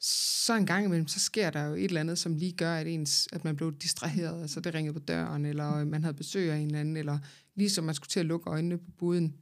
så 0.00 0.56
en 0.56 0.66
gang 0.66 0.84
imellem, 0.84 1.08
så 1.08 1.20
sker 1.20 1.50
der 1.50 1.64
jo 1.64 1.74
et 1.74 1.84
eller 1.84 2.00
andet, 2.00 2.18
som 2.18 2.34
lige 2.34 2.52
gør, 2.52 2.74
at, 2.74 2.86
ens, 2.86 3.28
at 3.32 3.44
man 3.44 3.56
blev 3.56 3.76
distraheret. 3.78 4.40
Altså 4.42 4.60
det 4.60 4.74
ringede 4.74 4.92
på 4.92 5.00
døren, 5.00 5.46
eller 5.46 5.84
man 5.84 6.02
havde 6.02 6.14
besøg 6.14 6.52
af 6.52 6.56
en 6.56 6.66
eller 6.66 6.80
anden, 6.80 6.96
eller 6.96 7.18
ligesom 7.54 7.84
man 7.84 7.94
skulle 7.94 8.08
til 8.08 8.20
at 8.20 8.26
lukke 8.26 8.50
øjnene 8.50 8.78
på 8.78 8.90
buden, 8.98 9.34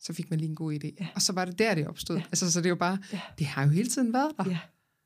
så 0.00 0.12
fik 0.12 0.30
man 0.30 0.38
lige 0.38 0.48
en 0.48 0.54
god 0.54 0.72
idé. 0.72 0.94
Ja. 1.00 1.08
Og 1.14 1.22
så 1.22 1.32
var 1.32 1.44
det 1.44 1.58
der, 1.58 1.74
det 1.74 1.86
opstod. 1.86 2.16
Ja. 2.16 2.22
Altså, 2.22 2.52
så 2.52 2.60
det 2.60 2.66
er 2.66 2.70
jo 2.70 2.76
bare, 2.76 2.98
ja. 3.12 3.20
det 3.38 3.46
har 3.46 3.64
jo 3.64 3.70
hele 3.70 3.88
tiden 3.88 4.12
været 4.12 4.32
der. 4.36 4.44
Ja. 4.50 4.58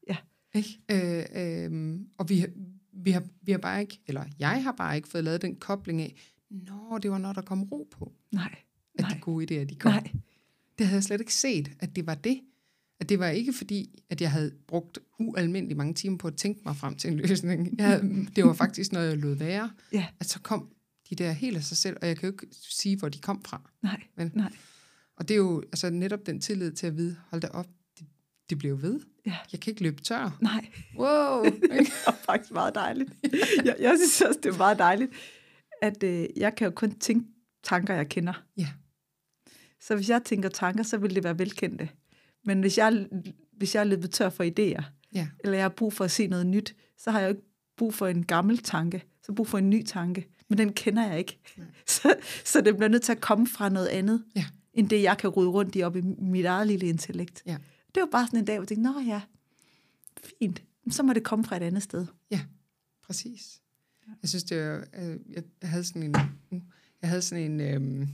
Ja. 0.09 0.16
Ikke? 0.55 0.80
Øh, 0.90 1.24
øh, 1.70 2.00
og 2.18 2.28
vi, 2.28 2.46
vi, 2.92 3.11
har, 3.11 3.22
vi 3.42 3.53
har 3.53 3.59
bare 3.59 3.80
ikke, 3.80 4.00
eller 4.07 4.24
jeg 4.38 4.62
har 4.62 4.72
bare 4.72 4.96
ikke 4.96 5.09
fået 5.09 5.24
lavet 5.24 5.42
den 5.42 5.57
kobling 5.57 6.00
af, 6.00 6.14
nå, 6.50 6.98
det 6.98 7.11
var 7.11 7.18
når 7.18 7.32
der 7.32 7.42
kom 7.42 7.62
ro 7.62 7.88
på. 7.90 8.12
Nej. 8.32 8.57
At 8.94 9.00
Nej. 9.00 9.11
de 9.14 9.20
gode 9.20 9.44
idéer, 9.44 9.64
de 9.64 9.74
kom. 9.74 9.92
Nej. 9.92 10.12
Det 10.79 10.87
havde 10.87 10.97
jeg 10.97 11.05
slet 11.05 11.20
ikke 11.20 11.35
set, 11.35 11.70
at 11.81 11.97
det 11.97 12.07
var 12.07 12.14
det. 12.14 12.41
At 13.01 13.09
det 13.09 13.18
var 13.18 13.29
ikke 13.29 13.53
fordi, 13.53 14.03
at 14.11 14.20
jeg 14.20 14.31
havde 14.31 14.53
brugt 14.66 14.99
ualmindelig 15.18 15.77
mange 15.77 15.95
timer 15.95 16.18
på 16.18 16.29
at 16.29 16.37
tænke 16.37 16.61
mig 16.64 16.77
frem 16.77 16.95
til 16.95 17.11
en 17.11 17.16
løsning. 17.16 17.79
Jeg 17.79 17.87
havde, 17.87 18.27
det 18.37 18.45
var 18.45 18.53
faktisk 18.53 18.93
noget, 18.93 19.09
jeg 19.09 19.16
lod 19.18 19.35
være. 19.35 19.70
Ja. 19.93 20.07
At 20.20 20.27
så 20.27 20.41
kom 20.41 20.68
de 21.11 21.14
der 21.14 21.33
helt 21.33 21.57
af 21.57 21.64
sig 21.64 21.77
selv, 21.77 21.97
og 22.03 22.09
jeg 22.09 22.16
kan 22.16 22.29
jo 22.29 22.33
ikke 22.33 22.47
sige, 22.70 22.99
hvor 22.99 23.09
de 23.09 23.18
kom 23.18 23.45
fra. 23.45 23.70
Nej. 23.83 24.01
Men, 24.16 24.33
Nej. 24.35 24.53
og 25.16 25.29
det 25.29 25.35
er 25.35 25.39
jo 25.39 25.61
altså 25.61 25.91
netop 25.91 26.27
den 26.27 26.41
tillid 26.41 26.73
til 26.73 26.87
at 26.87 26.97
vide, 26.97 27.16
hold 27.31 27.41
da 27.41 27.49
op, 27.49 27.66
det, 27.99 28.07
det 28.51 28.59
bliver 28.59 28.77
ved. 28.77 29.01
Ja. 29.27 29.37
Jeg 29.53 29.61
kan 29.61 29.70
ikke 29.70 29.83
løbe 29.83 30.03
tør. 30.03 30.39
Nej. 30.41 30.66
Wow! 30.99 31.45
det 31.85 31.93
er 32.07 32.12
faktisk 32.27 32.53
meget 32.53 32.75
dejligt. 32.75 33.12
Jeg, 33.64 33.77
jeg 33.81 33.95
synes 33.99 34.20
også, 34.20 34.41
det 34.43 34.53
er 34.55 34.57
meget 34.59 34.79
dejligt, 34.79 35.12
at 35.83 36.03
øh, 36.03 36.27
jeg 36.37 36.55
kan 36.55 36.64
jo 36.64 36.70
kun 36.70 36.99
tænke 36.99 37.27
tanker, 37.62 37.95
jeg 37.95 38.09
kender. 38.09 38.45
Ja. 38.57 38.68
Så 39.83 39.95
hvis 39.95 40.09
jeg 40.11 40.22
tænker 40.24 40.49
tanker, 40.49 40.83
så 40.83 40.97
vil 40.99 41.14
det 41.14 41.24
være 41.24 41.39
velkendte. 41.39 41.89
Men 42.45 42.61
hvis 42.61 42.78
jeg, 42.78 43.07
hvis 43.57 43.74
jeg 43.74 43.80
er 43.80 43.85
løbet 43.85 44.11
tør 44.11 44.28
for 44.30 44.45
idéer, 44.45 44.83
Ja. 45.14 45.28
eller 45.41 45.57
jeg 45.57 45.64
har 45.64 45.68
brug 45.68 45.93
for 45.93 46.05
at 46.05 46.11
se 46.11 46.26
noget 46.26 46.47
nyt, 46.47 46.76
så 46.99 47.11
har 47.11 47.20
jeg 47.20 47.26
jo 47.28 47.35
ikke 47.35 47.47
brug 47.76 47.95
for 47.95 48.07
en 48.07 48.24
gammel 48.26 48.59
tanke, 48.59 49.05
så 49.22 49.33
brug 49.33 49.49
for 49.49 49.59
en 49.59 49.70
ny 49.70 49.83
tanke. 49.85 50.26
Men 50.49 50.59
den 50.59 50.72
kender 50.72 51.07
jeg 51.09 51.18
ikke. 51.18 51.39
Så, 51.87 52.14
så 52.45 52.61
det 52.61 52.76
bliver 52.76 52.89
nødt 52.89 53.03
til 53.03 53.12
at 53.12 53.20
komme 53.20 53.47
fra 53.47 53.68
noget 53.68 53.87
andet, 53.87 54.24
Ja. 54.37 54.45
end 54.74 54.89
det, 54.89 55.03
jeg 55.03 55.18
kan 55.18 55.30
rode 55.30 55.49
rundt 55.49 55.76
i 55.76 55.83
op 55.83 55.97
i 55.97 56.01
mit 56.18 56.45
eget 56.45 56.66
lille 56.66 56.87
intellekt. 56.87 57.43
Ja. 57.47 57.57
Det 57.95 58.01
var 58.01 58.09
bare 58.12 58.26
sådan 58.26 58.39
en 58.39 58.45
dag, 58.45 58.57
hvor 58.57 58.62
jeg 58.62 58.68
tænkte, 58.68 58.93
nå 58.93 59.01
ja, 59.01 59.20
fint. 60.39 60.62
Så 60.91 61.03
må 61.03 61.12
det 61.12 61.22
komme 61.24 61.45
fra 61.45 61.57
et 61.57 61.62
andet 61.62 61.83
sted. 61.83 62.07
Ja, 62.30 62.41
præcis. 63.07 63.61
Jeg 64.22 64.28
synes, 64.28 64.45
det 64.45 64.66
var, 64.68 64.85
øh, 64.99 65.16
jeg 65.35 65.43
havde 65.62 65.85
sådan 65.85 66.03
en, 66.03 66.14
jeg 67.03 67.09
havde 67.09 67.22
sådan 67.22 67.61
en, 67.61 67.61
øh, 68.01 68.09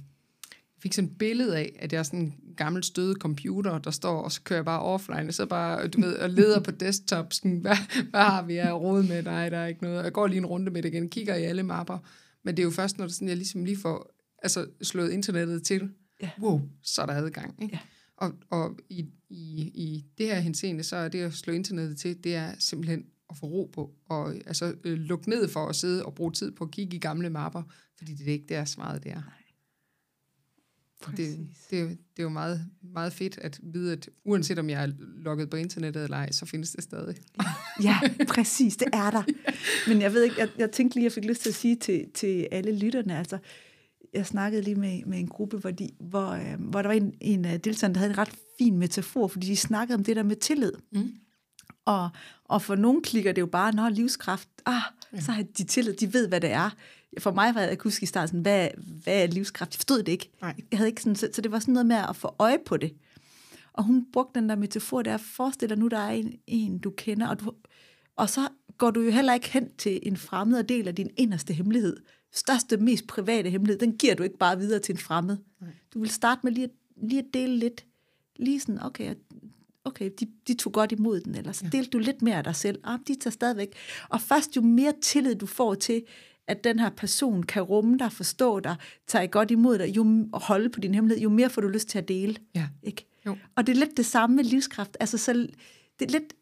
fik 0.83 0.93
sådan 0.93 1.11
et 1.11 1.19
billede 1.19 1.57
af, 1.59 1.77
at 1.79 1.93
jeg 1.93 1.99
er 1.99 2.03
sådan 2.03 2.21
en 2.21 2.35
gammel 2.57 2.85
støde 2.85 3.15
computer, 3.15 3.79
der 3.79 3.91
står, 3.91 4.23
og 4.23 4.33
så 4.33 4.43
kører 4.43 4.59
jeg 4.59 4.65
bare 4.65 4.81
offline, 4.81 5.29
og 5.29 5.35
så 5.35 5.47
bare, 5.47 5.89
du 5.89 6.01
ved, 6.01 6.17
og 6.17 6.31
leder 6.31 6.61
på 6.61 6.71
desktop, 6.71 7.33
sådan, 7.33 7.59
hvad, 7.59 7.77
hvad 8.11 8.21
har 8.21 8.43
vi 8.43 8.57
af 8.57 8.73
råd 8.73 9.03
med? 9.03 9.23
Nej, 9.23 9.49
der 9.49 9.59
er 9.59 9.67
ikke 9.67 9.83
noget. 9.83 10.05
Jeg 10.05 10.13
går 10.13 10.27
lige 10.27 10.39
en 10.39 10.47
runde 10.47 10.71
med 10.71 10.83
det 10.83 10.95
igen, 10.95 11.09
kigger 11.09 11.35
i 11.35 11.43
alle 11.43 11.63
mapper, 11.63 11.99
men 12.45 12.57
det 12.57 12.63
er 12.63 12.65
jo 12.65 12.71
først, 12.71 12.99
når 12.99 13.05
det 13.05 13.15
sådan, 13.15 13.29
jeg 13.29 13.37
ligesom 13.37 13.65
lige 13.65 13.79
får 13.79 14.15
altså, 14.43 14.67
slået 14.83 15.11
internettet 15.11 15.63
til, 15.63 15.91
Ja. 16.23 16.31
wow, 16.41 16.61
så 16.83 17.03
er 17.03 17.07
der 17.07 17.15
adgang. 17.15 17.63
Ikke? 17.63 17.75
Ja. 17.75 17.81
Og, 18.17 18.33
og 18.51 18.79
i, 18.89 19.07
i, 19.29 19.71
i 19.75 20.05
det 20.19 20.27
her 20.27 20.41
henseende, 20.41 20.83
så 20.85 20.97
er 20.97 21.09
det 21.09 21.21
at 21.21 21.33
slå 21.35 21.53
internettet 21.53 21.99
til, 21.99 22.25
det 22.25 22.35
er 22.35 22.53
simpelthen 22.59 23.05
at 23.31 23.37
få 23.37 23.47
ro 23.47 23.71
på, 23.75 23.95
og 24.05 24.35
altså 24.35 24.75
øh, 24.85 24.99
lukke 24.99 25.31
ned 25.31 25.49
for 25.49 25.67
at 25.67 25.77
sidde 25.77 26.05
og 26.05 26.15
bruge 26.15 26.33
tid 26.33 26.51
på 26.51 26.65
at 26.65 26.71
kigge 26.71 26.97
i 26.97 27.01
gamle 27.01 27.31
mapper, 27.31 27.63
fordi 27.99 28.15
det 28.15 28.29
er 28.29 28.33
ikke 28.33 28.47
der 28.49 28.65
så 28.65 28.81
meget 28.81 29.05
det 29.05 29.13
er. 29.13 29.17
Og 29.17 29.23
det, 31.07 31.47
det, 31.71 31.79
er 31.79 31.83
jo- 31.83 31.89
det 31.89 31.99
er 32.19 32.23
jo 32.23 32.29
meget, 32.29 32.61
meget 32.93 33.13
fedt 33.13 33.39
at 33.43 33.61
vide, 33.63 33.93
at 33.93 34.09
uanset 34.25 34.59
om 34.59 34.71
jeg 34.71 34.83
er 34.85 34.93
logget 35.17 35.51
på 35.51 35.57
internettet 35.57 36.05
eller 36.05 36.17
ej, 36.17 36.31
så 36.33 36.47
findes 36.47 36.71
det 36.71 36.85
stadig. 36.85 37.17
Ja, 37.83 37.99
præcis, 38.29 38.77
det 38.77 38.89
er 38.93 39.11
der. 39.11 39.23
Men 39.89 40.03
jeg 40.03 40.13
ved 40.13 40.23
ikke, 40.25 40.37
jeg, 40.39 40.49
jeg 40.59 40.71
tænkte 40.71 40.97
lige, 40.97 41.05
jeg 41.05 41.13
fik 41.13 41.25
lyst 41.25 41.43
til 41.43 41.49
at 41.49 41.55
sige 41.55 41.77
til, 41.77 42.07
til 42.15 42.49
alle 42.53 42.79
lytterne, 42.79 43.19
altså, 43.19 43.39
jeg 44.15 44.27
snakkede 44.27 44.63
lige 44.63 44.75
med, 44.75 45.03
med 45.07 45.19
en 45.19 45.27
gruppe, 45.29 45.57
hvor, 45.59 45.71
de, 45.71 45.91
hvor, 46.01 46.29
øh, 46.31 46.61
hvor 46.61 46.83
der 46.83 46.89
var 46.89 46.95
en, 46.95 47.15
en 47.21 47.45
af 47.45 47.61
deltagerne, 47.61 47.95
der 47.95 47.99
havde 48.01 48.11
en 48.13 48.19
ret 48.19 48.33
fin 48.59 48.79
metafor, 48.79 49.27
fordi 49.29 49.47
de 49.47 49.57
snakkede 49.57 49.95
om 49.97 50.05
det 50.05 50.17
der 50.17 50.23
med 50.23 50.37
tillid. 50.37 50.73
Mm. 50.93 51.13
Og, 51.85 52.09
og 52.45 52.63
for 52.63 52.75
nogen 52.75 53.03
klikker 53.03 53.33
det 53.33 53.41
jo 53.41 53.47
bare, 53.47 53.73
når 53.75 53.89
livskraft, 53.89 54.49
ah, 54.67 54.83
ja. 55.13 55.21
så 55.21 55.33
har 55.33 55.43
de 55.43 55.65
tillid, 55.65 55.95
de 55.95 56.13
ved, 56.13 56.29
hvad 56.29 56.41
det 56.41 56.51
er. 56.51 56.71
For 57.19 57.33
mig 57.33 57.55
var 57.55 57.61
jeg, 57.61 57.77
huske 57.83 58.03
i 58.03 58.07
starten, 58.07 58.41
hvad, 58.41 58.69
hvad 59.03 59.23
er 59.23 59.27
livskraft? 59.27 59.75
Jeg 59.75 59.79
forstod 59.79 60.03
det 60.03 60.13
ikke. 60.13 60.31
Nej. 60.41 60.55
Jeg 60.71 60.79
havde 60.79 60.89
ikke 60.89 61.03
sådan, 61.03 61.17
så, 61.17 61.29
så 61.33 61.41
det 61.43 61.53
var 61.53 61.59
sådan 61.59 61.75
noget 61.75 61.87
med 61.87 61.97
at 62.09 62.17
få 62.17 62.35
øje 62.39 62.59
på 62.67 62.77
det. 62.77 62.95
Og 63.73 63.85
hun 63.85 64.07
brugte 64.13 64.41
den 64.41 64.49
der 64.49 64.57
metafor, 64.57 65.03
der 65.03 65.17
forestil 65.17 65.69
dig 65.69 65.79
nu, 65.79 65.89
der 65.89 65.99
er 65.99 66.11
en, 66.11 66.35
en 66.47 66.79
du 66.79 66.91
kender, 66.91 67.29
og, 67.29 67.41
du, 67.41 67.53
og 68.17 68.31
så 68.31 68.49
går 68.79 68.91
du 68.91 69.01
jo 69.01 69.11
heller 69.11 69.35
ikke 69.35 69.53
hen 69.53 69.71
til 69.79 69.99
en 70.03 70.17
fremmed 70.17 70.59
og 70.59 70.69
del 70.69 70.89
af 70.89 70.95
din 70.95 71.11
inderste 71.17 71.55
hemmelighed. 71.55 71.97
Største, 72.33 72.77
mest 72.77 73.07
private 73.07 73.51
hemmelighed, 73.51 73.81
den 73.81 73.97
giver 73.97 74.15
du 74.15 74.23
ikke 74.23 74.39
bare 74.39 74.59
videre 74.59 74.81
til 74.81 74.93
en 74.93 74.99
fremmed. 74.99 75.37
Nej. 75.61 75.71
Du 75.95 76.01
vil 76.01 76.11
starte 76.11 76.41
med 76.45 76.53
lige 76.53 76.65
at, 76.65 76.71
lige 76.97 77.19
at 77.19 77.35
dele 77.35 77.57
lidt. 77.57 77.85
Lige 78.37 78.61
sådan, 78.61 78.83
okay, 78.83 79.15
okay 79.89 80.11
de, 80.21 80.27
de 80.49 80.55
tog 80.55 80.73
godt 80.73 80.93
imod 80.93 81.21
den, 81.21 81.35
eller 81.35 81.53
så 81.53 81.65
Ja. 81.65 81.71
delte 81.71 81.91
du 81.91 81.99
lidt 81.99 82.23
mere 82.23 82.37
af 82.37 82.45
dig 82.45 82.57
selv. 82.57 82.81
Ah, 82.85 82.99
de 83.09 83.15
tager 83.15 83.31
stadigvæk. 83.33 83.73
Og 84.09 84.21
først 84.21 84.57
jo 84.57 84.61
mere 84.61 84.93
tillid 85.03 85.35
du 85.35 85.47
får 85.47 85.75
til, 85.75 86.03
at 86.49 86.65
den 86.65 86.79
her 86.79 86.91
person 86.91 87.43
kan 87.43 87.63
rumme 87.63 87.99
dig, 87.99 88.13
forstå 88.13 88.61
dig, 88.61 88.77
tage 89.07 89.29
godt 89.29 89.51
imod 89.51 89.79
dig, 89.79 89.97
jo, 89.97 90.29
og 90.33 90.41
holde 90.43 90.69
på 90.71 90.81
din 90.81 90.95
hemmelighed, 90.95 91.23
jo 91.23 91.29
mere 91.29 91.51
får 91.51 91.63
du 91.63 91.69
lyst 91.69 91.89
til 91.89 91.99
at 91.99 92.09
dele. 92.09 92.37
Ja. 92.55 92.69
Ikke? 92.83 93.07
Jo. 93.27 93.37
Og 93.57 93.67
det 93.67 93.73
er 93.73 93.77
lidt 93.79 93.97
det 93.97 94.07
samme 94.07 94.37
med 94.37 94.45
livskraft. 94.45 94.97
Altså, 95.01 95.19
så 95.19 95.33
det 95.99 96.07
er 96.07 96.11
lidt 96.11 96.33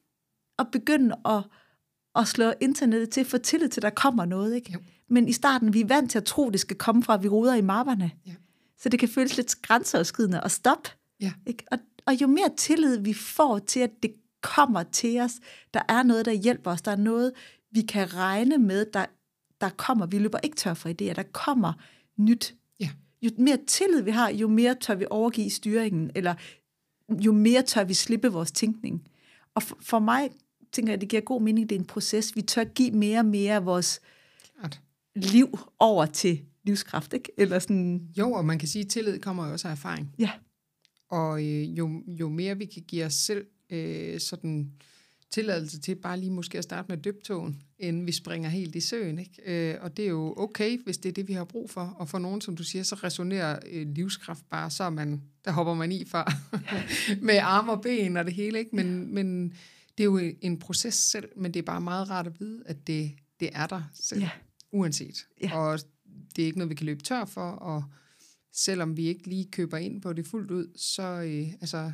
at 0.58 0.66
begynde 0.72 1.14
at, 1.24 1.42
at 2.16 2.28
slå 2.28 2.52
internettet 2.60 3.10
til, 3.10 3.24
få 3.24 3.38
tillid 3.38 3.68
til, 3.68 3.78
at 3.80 3.82
der 3.82 3.90
kommer 3.90 4.24
noget. 4.24 4.54
Ikke? 4.54 4.72
Jo. 4.72 4.78
Men 5.08 5.28
i 5.28 5.32
starten, 5.32 5.74
vi 5.74 5.80
er 5.80 5.86
vant 5.86 6.10
til 6.10 6.18
at 6.18 6.24
tro, 6.24 6.50
det 6.50 6.60
skal 6.60 6.76
komme 6.76 7.02
fra, 7.02 7.14
at 7.14 7.22
vi 7.22 7.28
ruder 7.28 7.54
i 7.54 7.60
mapperne. 7.60 8.10
Ja. 8.26 8.32
Så 8.78 8.88
det 8.88 9.00
kan 9.00 9.08
føles 9.08 9.36
lidt 9.36 9.62
grænseoverskridende 9.62 10.40
at 10.44 10.50
stoppe. 10.50 10.90
Ja. 11.20 11.32
Ikke? 11.46 11.64
Og, 11.70 11.78
og 12.06 12.14
jo 12.22 12.26
mere 12.26 12.50
tillid 12.56 12.98
vi 12.98 13.12
får 13.12 13.58
til, 13.58 13.80
at 13.80 13.90
det 14.02 14.14
kommer 14.42 14.82
til 14.82 15.20
os, 15.20 15.32
der 15.74 15.82
er 15.88 16.02
noget, 16.02 16.24
der 16.26 16.32
hjælper 16.32 16.70
os, 16.70 16.82
der 16.82 16.90
er 16.90 16.96
noget, 16.96 17.32
vi 17.70 17.82
kan 17.82 18.14
regne 18.14 18.58
med, 18.58 18.86
der, 18.92 19.06
der 19.60 19.68
kommer. 19.68 20.06
Vi 20.06 20.18
løber 20.18 20.38
ikke 20.38 20.56
tør 20.56 20.74
for 20.74 20.88
idéer, 20.88 21.12
der 21.14 21.22
kommer 21.32 21.72
nyt. 22.16 22.54
Ja. 22.80 22.88
Jo 23.22 23.30
mere 23.38 23.58
tillid 23.66 24.02
vi 24.02 24.10
har, 24.10 24.30
jo 24.30 24.48
mere 24.48 24.74
tør 24.74 24.94
vi 24.94 25.06
overgive 25.10 25.50
styringen, 25.50 26.10
eller 26.14 26.34
jo 27.24 27.32
mere 27.32 27.62
tør 27.62 27.84
vi 27.84 27.94
slippe 27.94 28.28
vores 28.28 28.52
tænkning. 28.52 29.08
Og 29.54 29.62
for, 29.62 29.78
for 29.80 29.98
mig 29.98 30.30
tænker 30.72 30.92
jeg, 30.92 31.00
det 31.00 31.08
giver 31.08 31.22
god 31.22 31.42
mening, 31.42 31.68
det 31.70 31.76
er 31.76 31.80
en 31.80 31.86
proces. 31.86 32.36
Vi 32.36 32.42
tør 32.42 32.64
give 32.64 32.90
mere 32.90 33.18
og 33.18 33.24
mere 33.26 33.54
af 33.54 33.64
vores 33.66 34.00
Klart. 34.58 34.80
liv 35.16 35.58
over 35.78 36.06
til 36.06 36.42
livskraft, 36.64 37.12
ikke? 37.12 37.32
Eller 37.38 37.58
sådan, 37.58 38.08
Jo, 38.18 38.32
og 38.32 38.44
man 38.44 38.58
kan 38.58 38.68
sige, 38.68 38.84
at 38.84 38.90
tillid 38.90 39.18
kommer 39.20 39.46
jo 39.46 39.52
også 39.52 39.68
af 39.68 39.72
erfaring. 39.72 40.14
ja, 40.18 40.30
Og 41.08 41.44
øh, 41.44 41.78
jo, 41.78 42.02
jo 42.06 42.28
mere 42.28 42.58
vi 42.58 42.64
kan 42.64 42.82
give 42.82 43.04
os 43.04 43.14
selv 43.14 43.46
øh, 43.70 44.20
sådan 44.20 44.72
tilladelse 45.30 45.80
til 45.80 45.94
bare 45.94 46.20
lige 46.20 46.30
måske 46.30 46.58
at 46.58 46.64
starte 46.64 46.88
med 46.88 46.98
døbtogen, 46.98 47.62
inden 47.78 48.06
vi 48.06 48.12
springer 48.12 48.48
helt 48.48 48.74
i 48.74 48.80
søen. 48.80 49.18
Ikke? 49.18 49.72
Øh, 49.72 49.76
og 49.80 49.96
det 49.96 50.04
er 50.04 50.08
jo 50.08 50.34
okay, 50.36 50.78
hvis 50.84 50.98
det 50.98 51.08
er 51.08 51.12
det, 51.12 51.28
vi 51.28 51.32
har 51.32 51.44
brug 51.44 51.70
for. 51.70 51.80
Og 51.80 52.08
for 52.08 52.18
nogen, 52.18 52.40
som 52.40 52.56
du 52.56 52.64
siger, 52.64 52.82
så 52.82 52.94
resonerer 52.94 53.58
øh, 53.70 53.88
livskraft 53.88 54.48
bare, 54.50 54.70
så 54.70 54.90
man, 54.90 55.22
der 55.44 55.50
hopper 55.50 55.74
man 55.74 55.92
i 55.92 56.04
fra 56.04 56.32
med 57.26 57.38
arme 57.42 57.72
og 57.72 57.82
ben 57.82 58.16
og 58.16 58.24
det 58.24 58.34
hele. 58.34 58.58
Ikke? 58.58 58.76
Men, 58.76 58.86
ja. 58.86 59.04
men 59.22 59.48
det 59.98 60.04
er 60.04 60.04
jo 60.04 60.20
en 60.40 60.58
proces 60.58 60.94
selv, 60.94 61.28
men 61.36 61.54
det 61.54 61.60
er 61.60 61.64
bare 61.64 61.80
meget 61.80 62.10
rart 62.10 62.26
at 62.26 62.40
vide, 62.40 62.62
at 62.66 62.86
det, 62.86 63.12
det 63.40 63.50
er 63.52 63.66
der 63.66 63.82
selv, 63.94 64.20
Ja. 64.20 64.30
uanset. 64.72 65.26
Ja. 65.42 65.58
Og 65.58 65.78
det 66.36 66.42
er 66.42 66.46
ikke 66.46 66.58
noget, 66.58 66.70
vi 66.70 66.74
kan 66.74 66.86
løbe 66.86 67.02
tør 67.02 67.24
for, 67.24 67.50
og 67.50 67.84
selvom 68.56 68.96
vi 68.96 69.06
ikke 69.06 69.28
lige 69.28 69.50
køber 69.50 69.76
ind 69.76 70.02
på 70.02 70.12
det 70.12 70.26
fuldt 70.26 70.50
ud, 70.50 70.72
så 70.76 71.02
øh, 71.02 71.52
altså, 71.60 71.92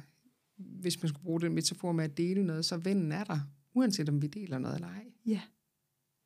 hvis 0.56 1.02
man 1.02 1.08
skulle 1.08 1.24
bruge 1.24 1.40
den 1.40 1.52
metafor 1.54 1.92
med 1.92 2.04
at 2.04 2.16
dele 2.16 2.44
noget, 2.44 2.64
så 2.64 2.76
vennen 2.76 3.12
er 3.12 3.24
der, 3.24 3.40
uanset 3.74 4.08
om 4.08 4.22
vi 4.22 4.26
deler 4.26 4.58
noget 4.58 4.74
eller 4.74 4.88
ej. 4.88 5.04
ja, 5.26 5.40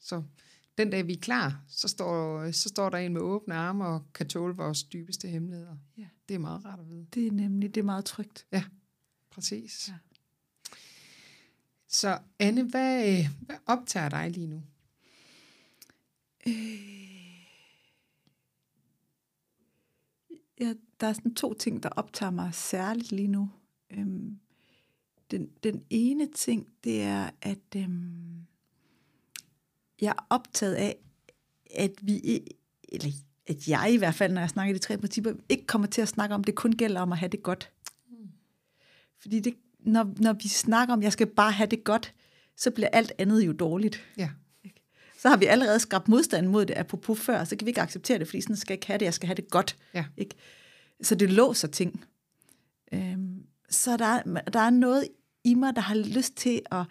Så 0.00 0.22
den 0.78 0.90
dag 0.90 1.06
vi 1.06 1.12
er 1.12 1.20
klar, 1.20 1.64
så 1.68 1.88
står, 1.88 2.50
så 2.50 2.68
står 2.68 2.90
der 2.90 2.98
en 2.98 3.12
med 3.12 3.20
åbne 3.20 3.54
arme 3.54 3.86
og 3.86 4.12
kan 4.14 4.28
tåle 4.28 4.56
vores 4.56 4.82
dybeste 4.84 5.28
hemmeligheder. 5.28 5.76
Ja. 5.98 6.06
Det 6.28 6.34
er 6.34 6.38
meget 6.38 6.64
rart 6.64 6.80
at 6.80 6.88
vide. 6.88 7.06
det 7.14 7.26
er 7.26 7.32
nemlig, 7.32 7.74
det 7.74 7.80
er 7.80 7.84
meget 7.84 8.04
trygt. 8.04 8.46
Præcis. 9.30 9.88
Ja. 9.88 9.94
Så 11.88 12.18
Anne, 12.38 12.62
hvad, 12.62 13.24
hvad 13.40 13.56
optager 13.66 14.08
dig 14.08 14.30
lige 14.30 14.46
nu? 14.46 14.62
Ja, 20.60 20.74
der 21.00 21.06
er 21.06 21.12
sådan 21.12 21.34
to 21.34 21.54
ting, 21.54 21.82
der 21.82 21.88
optager 21.88 22.30
mig 22.30 22.54
særligt 22.54 23.12
lige 23.12 23.28
nu. 23.28 23.50
Øhm, 23.90 24.38
den, 25.30 25.50
den 25.62 25.84
ene 25.90 26.26
ting, 26.26 26.68
det 26.84 27.02
er, 27.02 27.30
at 27.42 27.58
øhm, 27.76 28.46
jeg 30.00 30.08
er 30.08 30.26
optaget 30.30 30.74
af, 30.74 30.96
at 31.74 31.92
vi, 32.02 32.40
eller 32.88 33.10
at 33.46 33.68
jeg 33.68 33.90
i 33.92 33.96
hvert 33.96 34.14
fald, 34.14 34.32
når 34.32 34.40
jeg 34.40 34.50
snakker 34.50 34.74
i 34.74 34.78
de 34.78 34.82
tre 34.82 34.98
principper, 34.98 35.32
ikke 35.48 35.66
kommer 35.66 35.88
til 35.88 36.02
at 36.02 36.08
snakke 36.08 36.34
om, 36.34 36.44
det 36.44 36.54
kun 36.54 36.72
gælder 36.72 37.00
om 37.00 37.12
at 37.12 37.18
have 37.18 37.28
det 37.28 37.42
godt. 37.42 37.72
Fordi 39.18 39.40
det, 39.40 39.54
når, 39.78 40.12
når 40.16 40.32
vi 40.32 40.48
snakker 40.48 40.94
om, 40.94 41.02
jeg 41.02 41.12
skal 41.12 41.26
bare 41.26 41.52
have 41.52 41.66
det 41.66 41.84
godt, 41.84 42.14
så 42.56 42.70
bliver 42.70 42.88
alt 42.88 43.12
andet 43.18 43.46
jo 43.46 43.52
dårligt. 43.52 44.04
Ja. 44.16 44.30
Så 45.26 45.30
har 45.30 45.36
vi 45.36 45.44
allerede 45.46 45.78
skabt 45.80 46.08
modstand 46.08 46.46
mod 46.46 46.66
det, 46.66 46.74
apropos 46.76 47.20
før, 47.20 47.44
så 47.44 47.56
kan 47.56 47.66
vi 47.66 47.70
ikke 47.70 47.80
acceptere 47.80 48.18
det, 48.18 48.26
fordi 48.28 48.40
sådan 48.40 48.56
skal 48.56 48.72
jeg 48.72 48.76
ikke 48.76 48.86
have 48.86 48.98
det, 48.98 49.04
jeg 49.04 49.14
skal 49.14 49.26
have 49.26 49.34
det 49.34 49.50
godt. 49.50 49.76
Ja. 49.94 50.04
Ikke? 50.16 50.34
Så 51.02 51.14
det 51.14 51.30
låser 51.32 51.68
ting. 51.68 52.04
Øhm, 52.92 53.42
så 53.70 53.96
der, 53.96 54.04
er- 54.06 54.22
der 54.52 54.60
er 54.60 54.70
noget 54.70 55.08
i 55.44 55.54
mig, 55.54 55.76
der 55.76 55.82
har 55.82 55.94
lyst 55.94 56.34
til 56.36 56.62
at, 56.70 56.84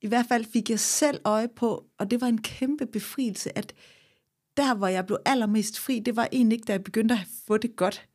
i 0.00 0.06
hvert 0.06 0.26
fald 0.28 0.44
fik 0.52 0.70
jeg 0.70 0.80
selv 0.80 1.20
øje 1.24 1.48
på, 1.48 1.84
og 1.98 2.10
det 2.10 2.20
var 2.20 2.26
en 2.26 2.42
kæmpe 2.42 2.86
befrielse, 2.86 3.58
at 3.58 3.72
der, 4.56 4.74
hvor 4.74 4.86
jeg 4.86 5.06
blev 5.06 5.18
allermest 5.24 5.78
fri, 5.78 5.98
det 5.98 6.16
var 6.16 6.28
egentlig 6.32 6.56
ikke, 6.56 6.66
da 6.66 6.72
jeg 6.72 6.84
begyndte 6.84 7.14
at 7.14 7.26
få 7.46 7.56
det 7.56 7.76
godt. 7.76 8.08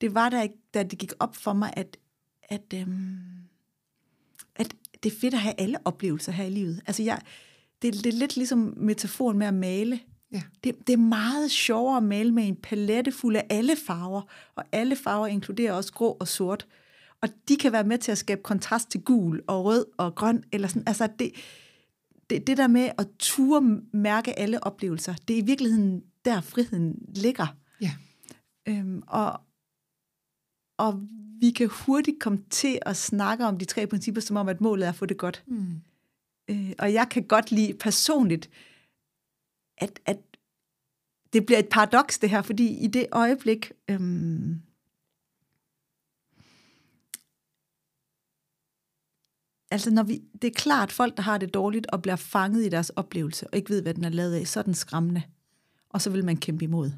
Det 0.00 0.14
var, 0.14 0.28
da, 0.28 0.48
da 0.74 0.82
det 0.82 0.98
gik 0.98 1.12
op 1.20 1.36
for 1.36 1.52
mig, 1.52 1.72
at, 1.76 1.96
at, 2.42 2.74
øhm, 2.74 3.16
at 4.56 4.74
det 5.02 5.12
er 5.12 5.16
fedt 5.20 5.34
at 5.34 5.40
have 5.40 5.54
alle 5.60 5.78
oplevelser 5.84 6.32
her 6.32 6.44
i 6.44 6.50
livet. 6.50 6.80
Altså, 6.86 7.02
jeg, 7.02 7.20
det, 7.82 7.94
det 7.94 8.06
er 8.06 8.18
lidt 8.18 8.36
ligesom 8.36 8.74
metaforen 8.76 9.38
med 9.38 9.46
at 9.46 9.54
male. 9.54 10.00
Ja. 10.32 10.42
Det, 10.64 10.86
det 10.86 10.92
er 10.92 10.96
meget 10.96 11.50
sjovere 11.50 11.96
at 11.96 12.02
male 12.02 12.32
med 12.32 12.48
en 12.48 12.56
palette 12.56 13.12
fuld 13.12 13.36
af 13.36 13.46
alle 13.50 13.76
farver, 13.86 14.22
og 14.54 14.64
alle 14.72 14.96
farver 14.96 15.26
inkluderer 15.26 15.72
også 15.72 15.92
grå 15.92 16.16
og 16.20 16.28
sort. 16.28 16.66
Og 17.22 17.28
de 17.48 17.56
kan 17.56 17.72
være 17.72 17.84
med 17.84 17.98
til 17.98 18.12
at 18.12 18.18
skabe 18.18 18.42
kontrast 18.42 18.90
til 18.90 19.00
gul 19.00 19.42
og 19.46 19.64
rød 19.64 19.84
og 19.96 20.14
grøn. 20.14 20.44
Eller 20.52 20.68
sådan. 20.68 20.82
Altså 20.86 21.08
det, 21.18 21.32
det, 22.30 22.46
det 22.46 22.56
der 22.56 22.66
med 22.66 22.90
at 22.98 23.08
ture 23.18 23.80
mærke 23.92 24.38
alle 24.38 24.64
oplevelser, 24.64 25.14
det 25.28 25.38
er 25.38 25.42
i 25.42 25.46
virkeligheden 25.46 26.02
der 26.24 26.40
friheden 26.40 26.94
ligger. 27.14 27.46
Ja. 27.80 27.92
Øhm, 28.68 29.02
og, 29.06 29.40
og 30.78 31.02
vi 31.40 31.50
kan 31.50 31.68
hurtigt 31.68 32.20
komme 32.20 32.42
til 32.50 32.78
at 32.82 32.96
snakke 32.96 33.46
om 33.46 33.58
de 33.58 33.64
tre 33.64 33.86
principper, 33.86 34.20
som 34.20 34.36
om, 34.36 34.48
at 34.48 34.60
målet 34.60 34.84
er 34.84 34.88
at 34.88 34.96
få 34.96 35.06
det 35.06 35.16
godt. 35.16 35.42
Mm. 35.46 35.80
Øh, 36.48 36.72
og 36.78 36.92
jeg 36.92 37.08
kan 37.10 37.26
godt 37.26 37.52
lide 37.52 37.74
personligt, 37.74 38.50
at, 39.78 40.00
at 40.06 40.18
det 41.32 41.46
bliver 41.46 41.58
et 41.58 41.68
paradoks 41.68 42.18
det 42.18 42.30
her, 42.30 42.42
fordi 42.42 42.84
i 42.84 42.86
det 42.86 43.06
øjeblik, 43.12 43.72
øhm, 43.88 44.62
altså 49.70 49.90
når 49.90 50.02
vi, 50.02 50.22
det 50.42 50.48
er 50.48 50.54
klart, 50.54 50.92
folk, 50.92 51.16
der 51.16 51.22
har 51.22 51.38
det 51.38 51.54
dårligt 51.54 51.86
og 51.86 52.02
bliver 52.02 52.16
fanget 52.16 52.66
i 52.66 52.68
deres 52.68 52.90
oplevelse, 52.90 53.46
og 53.46 53.56
ikke 53.56 53.70
ved, 53.70 53.82
hvad 53.82 53.94
den 53.94 54.04
er 54.04 54.08
lavet 54.08 54.34
af, 54.34 54.46
så 54.46 54.60
er 54.60 54.64
den 54.64 54.74
skræmmende. 54.74 55.22
Og 55.88 56.02
så 56.02 56.10
vil 56.10 56.24
man 56.24 56.36
kæmpe 56.36 56.64
imod. 56.64 56.90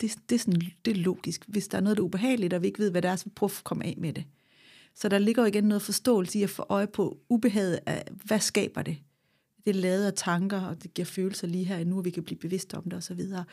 Det, 0.00 0.18
det, 0.28 0.34
er 0.34 0.38
sådan, 0.38 0.62
det 0.84 0.90
er 0.90 0.94
logisk. 0.94 1.44
Hvis 1.48 1.68
der 1.68 1.78
er 1.78 1.82
noget, 1.82 1.96
der 1.96 2.02
er 2.02 2.06
ubehageligt, 2.06 2.54
og 2.54 2.62
vi 2.62 2.66
ikke 2.66 2.78
ved, 2.78 2.90
hvad 2.90 3.02
det 3.02 3.10
er, 3.10 3.16
så 3.16 3.30
prøv 3.36 3.46
at 3.46 3.64
komme 3.64 3.84
af 3.84 3.94
med 3.98 4.12
det. 4.12 4.24
Så 4.94 5.08
der 5.08 5.18
ligger 5.18 5.42
jo 5.42 5.46
igen 5.46 5.64
noget 5.64 5.82
forståelse 5.82 6.38
i 6.38 6.42
at 6.42 6.50
få 6.50 6.66
øje 6.68 6.86
på 6.86 7.18
ubehaget 7.28 7.80
af, 7.86 8.04
hvad 8.24 8.40
skaber 8.40 8.82
det? 8.82 8.98
Det 9.64 9.76
er 9.76 9.80
lavet 9.80 10.06
af 10.06 10.12
tanker, 10.16 10.60
og 10.60 10.82
det 10.82 10.94
giver 10.94 11.06
følelser 11.06 11.46
lige 11.46 11.64
her 11.64 11.84
nu, 11.84 11.98
og 11.98 12.04
vi 12.04 12.10
kan 12.10 12.22
blive 12.22 12.38
bevidste 12.38 12.74
om 12.74 12.84
det 12.84 12.92
osv. 12.92 13.20
Så, 13.20 13.44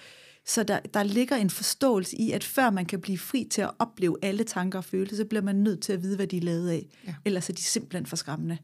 så 0.46 0.64
der, 0.64 0.80
der 0.80 1.04
ligger 1.04 1.36
en 1.36 1.50
forståelse 1.50 2.18
i, 2.18 2.32
at 2.32 2.44
før 2.44 2.70
man 2.70 2.86
kan 2.86 3.02
blive 3.02 3.18
fri 3.18 3.48
til 3.52 3.62
at 3.62 3.72
opleve 3.80 4.18
alle 4.22 4.44
tanker 4.44 4.80
og 4.80 4.86
følelser, 4.86 5.18
så 5.18 5.26
bliver 5.26 5.42
man 5.42 5.56
nødt 5.56 5.82
til 5.82 5.94
at 5.94 6.04
vide, 6.04 6.16
hvad 6.16 6.28
de 6.28 6.38
er 6.38 6.42
lavet 6.42 6.70
af. 6.70 6.88
Ja. 7.08 7.16
Ellers 7.26 7.50
er 7.50 7.54
de 7.54 7.62
simpelthen 7.62 8.06
for 8.06 8.16
skræmmende. 8.16 8.58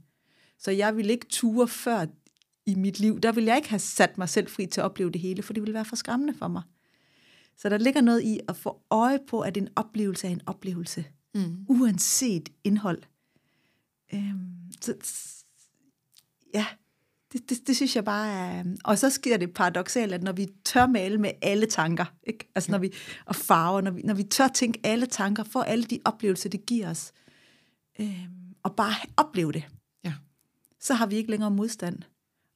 Så 0.60 0.72
jeg 0.72 0.98
vil 0.98 1.10
ikke 1.10 1.26
ture 1.30 1.68
før 1.68 2.06
i 2.66 2.76
mit 2.76 3.00
liv. 3.00 3.20
Der 3.20 3.32
vil 3.32 3.44
jeg 3.44 3.56
ikke 3.56 3.70
have 3.70 3.80
sat 3.80 4.18
mig 4.18 4.30
selv 4.30 4.48
fri 4.48 4.66
til 4.66 4.82
at 4.82 4.86
opleve 4.86 5.12
det 5.12 5.22
hele, 5.22 5.44
for 5.44 5.54
det 5.54 5.62
ville 5.62 5.74
være 5.74 5.86
for 5.86 5.96
skræmmende 5.96 6.34
for 6.34 6.48
mig. 6.48 6.62
Så 7.58 7.70
der 7.70 7.78
ligger 7.78 8.02
noget 8.02 8.22
i 8.22 8.40
at 8.48 8.56
få 8.56 8.82
øje 8.90 9.20
på, 9.28 9.40
at 9.40 9.58
en 9.58 9.70
oplevelse 9.76 10.28
er 10.28 10.32
en 10.32 10.42
oplevelse 10.46 11.06
Mm. 11.36 11.66
uanset 11.70 12.50
indhold. 12.64 13.02
Øhm, 14.14 14.72
så, 14.82 14.96
ja, 16.54 16.66
det, 17.34 17.50
det, 17.50 17.68
det 17.68 17.76
synes 17.76 17.96
jeg 17.96 18.06
bare 18.06 18.32
er... 18.32 18.64
Og 18.84 18.98
så 18.98 19.10
sker 19.10 19.38
det 19.38 19.54
paradoxalt, 19.54 20.14
at 20.14 20.24
når 20.24 20.32
vi 20.32 20.48
tør 20.66 20.88
male 20.88 21.18
med 21.18 21.32
alle 21.42 21.66
tanker, 21.66 22.06
ikke? 22.24 22.52
Altså 22.56 22.72
når 22.72 22.78
vi, 22.78 22.94
og 23.26 23.36
farver, 23.36 23.82
når 23.82 23.92
vi, 23.92 24.02
når 24.02 24.14
vi 24.14 24.24
tør 24.24 24.48
tænke 24.48 24.80
alle 24.84 25.06
tanker, 25.06 25.44
får 25.44 25.64
alle 25.64 25.84
de 25.84 26.00
oplevelser, 26.06 26.50
det 26.50 26.66
giver 26.66 26.90
os, 26.90 27.14
øhm, 28.00 28.56
og 28.64 28.76
bare 28.76 28.94
opleve 29.18 29.52
det, 29.52 29.64
Ja. 30.04 30.14
så 30.80 30.94
har 30.94 31.06
vi 31.06 31.16
ikke 31.16 31.32
længere 31.32 31.52
modstand. 31.52 32.00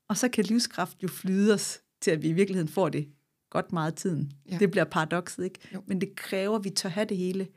Og 0.08 0.18
så 0.18 0.30
kan 0.30 0.44
livskraft 0.44 1.04
jo 1.04 1.08
flyde 1.08 1.54
os 1.54 1.80
til, 2.02 2.12
at 2.12 2.22
vi 2.22 2.28
i 2.28 2.34
virkeligheden 2.34 2.68
får 2.74 2.90
det 2.90 3.08
godt 3.50 3.74
meget 3.74 3.96
tiden. 3.96 4.32
Ja. 4.52 4.58
Det 4.58 4.72
bliver 4.72 4.84
paradokset, 4.86 5.44
ikke? 5.44 5.60
Jo. 5.74 5.84
Men 5.88 6.02
det 6.02 6.16
kræver, 6.16 6.56
at 6.58 6.64
vi 6.64 6.70
tør 6.70 6.90
have 6.90 7.06
det 7.06 7.18
hele, 7.18 7.48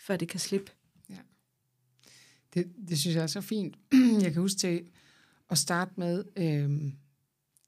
før 0.00 0.16
det 0.16 0.28
kan 0.28 0.40
slippe. 0.40 0.72
Det, 2.54 2.72
det 2.88 2.98
synes 2.98 3.16
jeg 3.16 3.22
er 3.22 3.26
så 3.26 3.40
fint. 3.40 3.76
Jeg 4.22 4.32
kan 4.32 4.42
huske 4.42 4.58
til 4.58 4.90
at 5.50 5.58
starte 5.58 5.92
med, 5.96 6.24
øhm, 6.36 6.92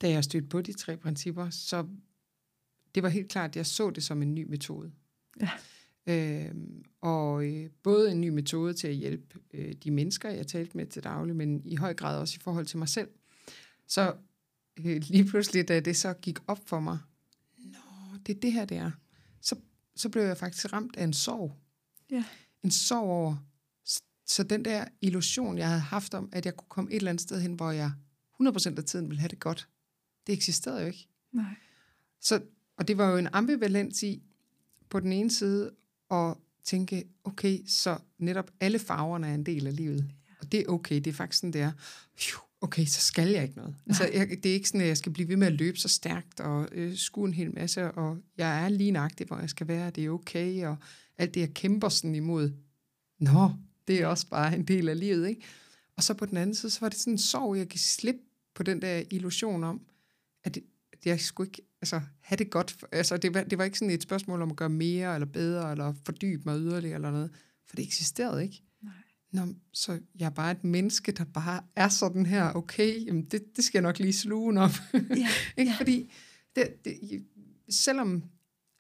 da 0.03 0.11
jeg 0.11 0.25
stødte 0.25 0.49
på 0.49 0.61
de 0.61 0.73
tre 0.73 0.97
principper, 0.97 1.51
så 1.51 1.87
det 2.95 3.03
var 3.03 3.09
helt 3.09 3.29
klart, 3.29 3.51
at 3.51 3.57
jeg 3.57 3.67
så 3.67 3.91
det 3.91 4.05
som 4.05 4.23
en 4.23 4.35
ny 4.35 4.47
metode. 4.49 4.93
Ja. 5.41 5.51
Øhm, 6.07 6.85
og 7.01 7.45
øh, 7.45 7.71
både 7.83 8.13
en 8.13 8.21
ny 8.21 8.29
metode 8.29 8.75
til 8.75 8.89
at 8.89 8.95
hjælpe 8.95 9.39
øh, 9.55 9.73
de 9.73 9.91
mennesker, 9.91 10.31
jeg 10.31 10.47
talte 10.47 10.77
med 10.77 10.87
til 10.87 11.05
daglig, 11.05 11.37
men 11.37 11.63
i 11.65 11.77
høj 11.77 11.95
grad 11.95 12.19
også 12.19 12.37
i 12.37 12.43
forhold 12.43 12.67
til 12.67 12.79
mig 12.79 12.89
selv. 12.89 13.09
Så 13.87 14.15
øh, 14.79 15.03
lige 15.09 15.25
pludselig, 15.25 15.69
da 15.69 15.81
det 15.81 15.97
så 15.97 16.13
gik 16.13 16.39
op 16.47 16.69
for 16.69 16.81
mig, 16.81 16.99
nå, 17.59 18.19
det 18.27 18.37
er 18.37 18.41
det 18.41 18.53
her, 18.53 18.65
det 18.65 18.77
er, 18.77 18.91
så, 19.41 19.57
så 19.97 20.09
blev 20.09 20.23
jeg 20.23 20.37
faktisk 20.37 20.73
ramt 20.73 20.97
af 20.97 21.05
en 21.05 21.13
sorg. 21.13 21.62
Ja. 22.13 22.25
En 22.65 22.71
sorg 22.71 23.03
over, 23.03 23.37
så 24.27 24.43
den 24.43 24.65
der 24.65 24.85
illusion, 25.01 25.59
jeg 25.59 25.69
havde 25.69 25.81
haft 25.81 26.15
om, 26.15 26.29
at 26.33 26.47
jeg 26.47 26.57
kunne 26.57 26.69
komme 26.69 26.91
et 26.91 26.97
eller 26.97 27.11
andet 27.11 27.23
sted 27.23 27.41
hen, 27.41 27.55
hvor 27.55 27.71
jeg 27.71 27.93
100% 28.43 28.79
af 28.79 28.85
tiden 28.85 29.09
ville 29.09 29.21
have 29.21 29.29
det 29.29 29.41
godt, 29.41 29.69
det 30.27 30.33
eksisterede 30.33 30.81
jo 30.81 30.87
ikke. 30.87 31.09
Nej. 31.33 31.55
Så, 32.21 32.43
og 32.77 32.89
det 32.89 32.99
var 32.99 33.11
jo 33.11 33.17
en 33.17 33.29
ambivalens 33.33 34.03
i, 34.03 34.23
på 34.91 35.01
den 35.01 35.13
ene 35.13 35.31
side, 35.31 35.71
at 36.11 36.35
tænke, 36.65 37.05
okay, 37.25 37.59
så 37.67 37.99
netop 38.19 38.51
alle 38.61 38.79
farverne 38.79 39.29
er 39.29 39.35
en 39.35 39.47
del 39.47 39.67
af 39.67 39.77
livet. 39.77 40.11
Og 40.41 40.53
det 40.53 40.61
er 40.61 40.67
okay, 40.67 40.97
det 40.97 41.07
er 41.07 41.13
faktisk 41.13 41.41
sådan, 41.41 41.53
det 41.53 41.61
er. 41.61 41.73
Phew, 42.17 42.41
Okay, 42.63 42.85
så 42.85 43.01
skal 43.01 43.29
jeg 43.29 43.43
ikke 43.43 43.57
noget. 43.57 43.75
Altså, 43.87 44.11
jeg, 44.13 44.29
det 44.29 44.47
er 44.47 44.55
ikke 44.55 44.69
sådan, 44.69 44.81
at 44.81 44.87
jeg 44.87 44.97
skal 44.97 45.13
blive 45.13 45.29
ved 45.29 45.37
med 45.37 45.47
at 45.47 45.53
løbe 45.53 45.79
så 45.79 45.89
stærkt 45.89 46.41
og 46.41 46.69
øh, 46.73 46.97
skue 46.97 47.29
en 47.29 47.35
hel 47.35 47.55
masse, 47.55 47.91
og 47.91 48.19
jeg 48.39 48.65
er 48.65 48.69
lige 48.69 48.91
nøjagtig, 48.91 49.27
hvor 49.27 49.39
jeg 49.39 49.51
skal 49.51 49.69
være, 49.69 49.91
det 49.91 50.05
er 50.05 50.11
okay, 50.11 50.67
og 50.67 50.77
alt 51.19 51.35
det, 51.35 51.41
jeg 51.41 51.55
kæmper 51.55 51.89
sådan 51.89 52.15
imod. 52.15 52.51
Nå, 53.19 53.51
det 53.89 54.01
er 54.01 54.07
også 54.07 54.29
bare 54.29 54.55
en 54.55 54.65
del 54.65 54.89
af 54.89 55.01
livet, 55.01 55.29
ikke? 55.29 55.43
Og 55.97 56.03
så 56.03 56.15
på 56.15 56.27
den 56.27 56.37
anden 56.37 56.55
side, 56.55 56.71
så 56.71 56.81
var 56.81 56.89
det 56.89 56.99
sådan 56.99 57.13
en 57.13 57.19
sorg, 57.19 57.57
jeg 57.57 57.69
kan 57.69 57.79
slippe 57.79 58.21
på 58.55 58.63
den 58.63 58.83
der 58.83 59.03
illusion 59.11 59.65
om, 59.65 59.81
at 60.45 60.59
jeg 61.05 61.21
skulle 61.21 61.49
ikke 61.49 61.63
altså, 61.81 62.01
have 62.21 62.37
det 62.37 62.51
godt. 62.51 62.85
Altså, 62.93 63.17
det, 63.17 63.35
var, 63.35 63.43
det 63.43 63.59
var 63.59 63.65
ikke 63.65 63.79
sådan 63.79 63.95
et 63.95 64.03
spørgsmål 64.03 64.43
om 64.43 64.51
at 64.51 64.57
gøre 64.57 64.69
mere 64.69 65.15
eller 65.15 65.27
bedre, 65.27 65.71
eller 65.71 65.95
fordybe 66.05 66.43
mig 66.45 66.59
yderligere 66.59 66.95
eller 66.95 67.11
noget, 67.11 67.31
for 67.67 67.77
det 67.77 67.85
eksisterede 67.85 68.43
ikke. 68.43 68.63
Nej. 68.83 68.93
Nå, 69.33 69.55
så 69.73 70.01
jeg 70.19 70.27
er 70.27 70.31
bare 70.31 70.51
et 70.51 70.65
menneske, 70.65 71.13
der 71.13 71.25
bare 71.25 71.63
er 71.77 71.89
sådan 71.89 72.27
her, 72.27 72.53
okay, 72.53 73.07
jamen 73.07 73.25
det, 73.25 73.57
det 73.57 73.65
skal 73.65 73.79
jeg 73.79 73.83
nok 73.83 73.99
lige 73.99 74.13
sluge 74.13 74.61
op. 74.61 74.71
Ja, 74.95 74.99
ikke? 75.59 75.71
ja. 75.71 75.77
Fordi 75.79 76.13
det, 76.57 76.85
det, 76.85 77.25
selvom 77.69 78.23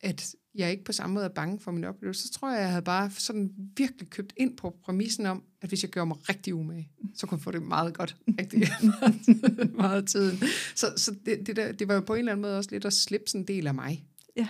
at 0.02 0.34
jeg 0.54 0.70
ikke 0.70 0.84
på 0.84 0.92
samme 0.92 1.14
måde 1.14 1.24
er 1.24 1.28
bange 1.28 1.60
for 1.60 1.70
min 1.70 1.84
oplevelse, 1.84 2.22
så 2.26 2.32
tror 2.32 2.50
jeg, 2.50 2.60
jeg 2.60 2.68
havde 2.68 2.82
bare 2.82 3.10
sådan 3.10 3.52
virkelig 3.76 4.10
købt 4.10 4.32
ind 4.36 4.56
på 4.56 4.76
præmissen 4.84 5.26
om, 5.26 5.42
at 5.60 5.68
hvis 5.68 5.82
jeg 5.82 5.90
gør 5.90 6.04
mig 6.04 6.28
rigtig 6.28 6.54
umage, 6.54 6.88
så 7.14 7.26
kunne 7.26 7.36
jeg 7.38 7.42
få 7.42 7.50
det 7.50 7.62
meget 7.62 7.94
godt. 7.94 8.16
Rigtig 8.40 8.58
meget, 9.00 9.74
meget 9.74 10.06
tiden. 10.06 10.38
Så, 10.74 10.92
så 10.96 11.14
det, 11.26 11.46
det, 11.46 11.56
der, 11.56 11.72
det 11.72 11.88
var 11.88 11.94
jo 11.94 12.00
på 12.00 12.14
en 12.14 12.18
eller 12.18 12.32
anden 12.32 12.42
måde 12.42 12.58
også 12.58 12.70
lidt 12.70 12.84
at 12.84 12.92
slippe 12.92 13.26
sådan 13.26 13.40
en 13.40 13.46
del 13.48 13.66
af 13.66 13.74
mig. 13.74 14.04
Ja. 14.36 14.48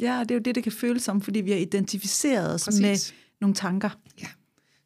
ja, 0.00 0.20
det 0.20 0.30
er 0.30 0.34
jo 0.34 0.40
det, 0.40 0.54
det 0.54 0.62
kan 0.62 0.72
føles 0.72 1.02
som, 1.02 1.20
fordi 1.20 1.40
vi 1.40 1.50
har 1.50 1.58
identificeret 1.58 2.54
os 2.54 2.64
Præcis. 2.64 2.80
med 2.82 2.96
nogle 3.40 3.54
tanker. 3.54 3.90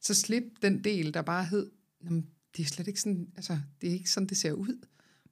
Så 0.01 0.15
slip 0.15 0.45
den 0.63 0.85
del, 0.85 1.15
der 1.15 1.23
bare 1.23 1.45
hed, 1.45 1.71
"Jamen, 2.05 2.27
det 2.57 2.63
er 2.63 2.67
slet 2.67 2.89
ikke 2.89 3.01
sådan, 3.01 3.29
altså, 3.37 3.59
det 3.81 3.89
er 3.89 3.93
ikke 3.93 4.11
sådan, 4.11 4.27
det 4.27 4.37
ser 4.37 4.53
ud. 4.53 4.87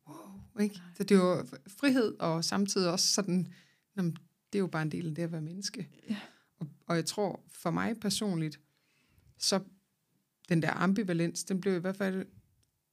Wow, 0.08 0.62
ikke? 0.62 0.80
Så 0.96 1.04
det 1.04 1.14
er 1.14 1.18
jo 1.18 1.46
frihed, 1.80 2.14
og 2.18 2.44
samtidig 2.44 2.90
også 2.90 3.08
sådan, 3.12 3.48
jamen, 3.96 4.16
det 4.52 4.58
er 4.58 4.60
jo 4.60 4.66
bare 4.66 4.82
en 4.82 4.90
del 4.90 5.08
af 5.08 5.14
det 5.14 5.22
at 5.22 5.32
være 5.32 5.40
menneske. 5.40 5.88
Ja. 6.08 6.20
Og, 6.58 6.68
og 6.86 6.96
jeg 6.96 7.06
tror, 7.06 7.44
for 7.48 7.70
mig 7.70 8.00
personligt, 8.00 8.60
så 9.38 9.60
den 10.48 10.62
der 10.62 10.70
ambivalens, 10.70 11.44
den 11.44 11.60
blev 11.60 11.76
i 11.76 11.78
hvert 11.78 11.96
fald 11.96 12.26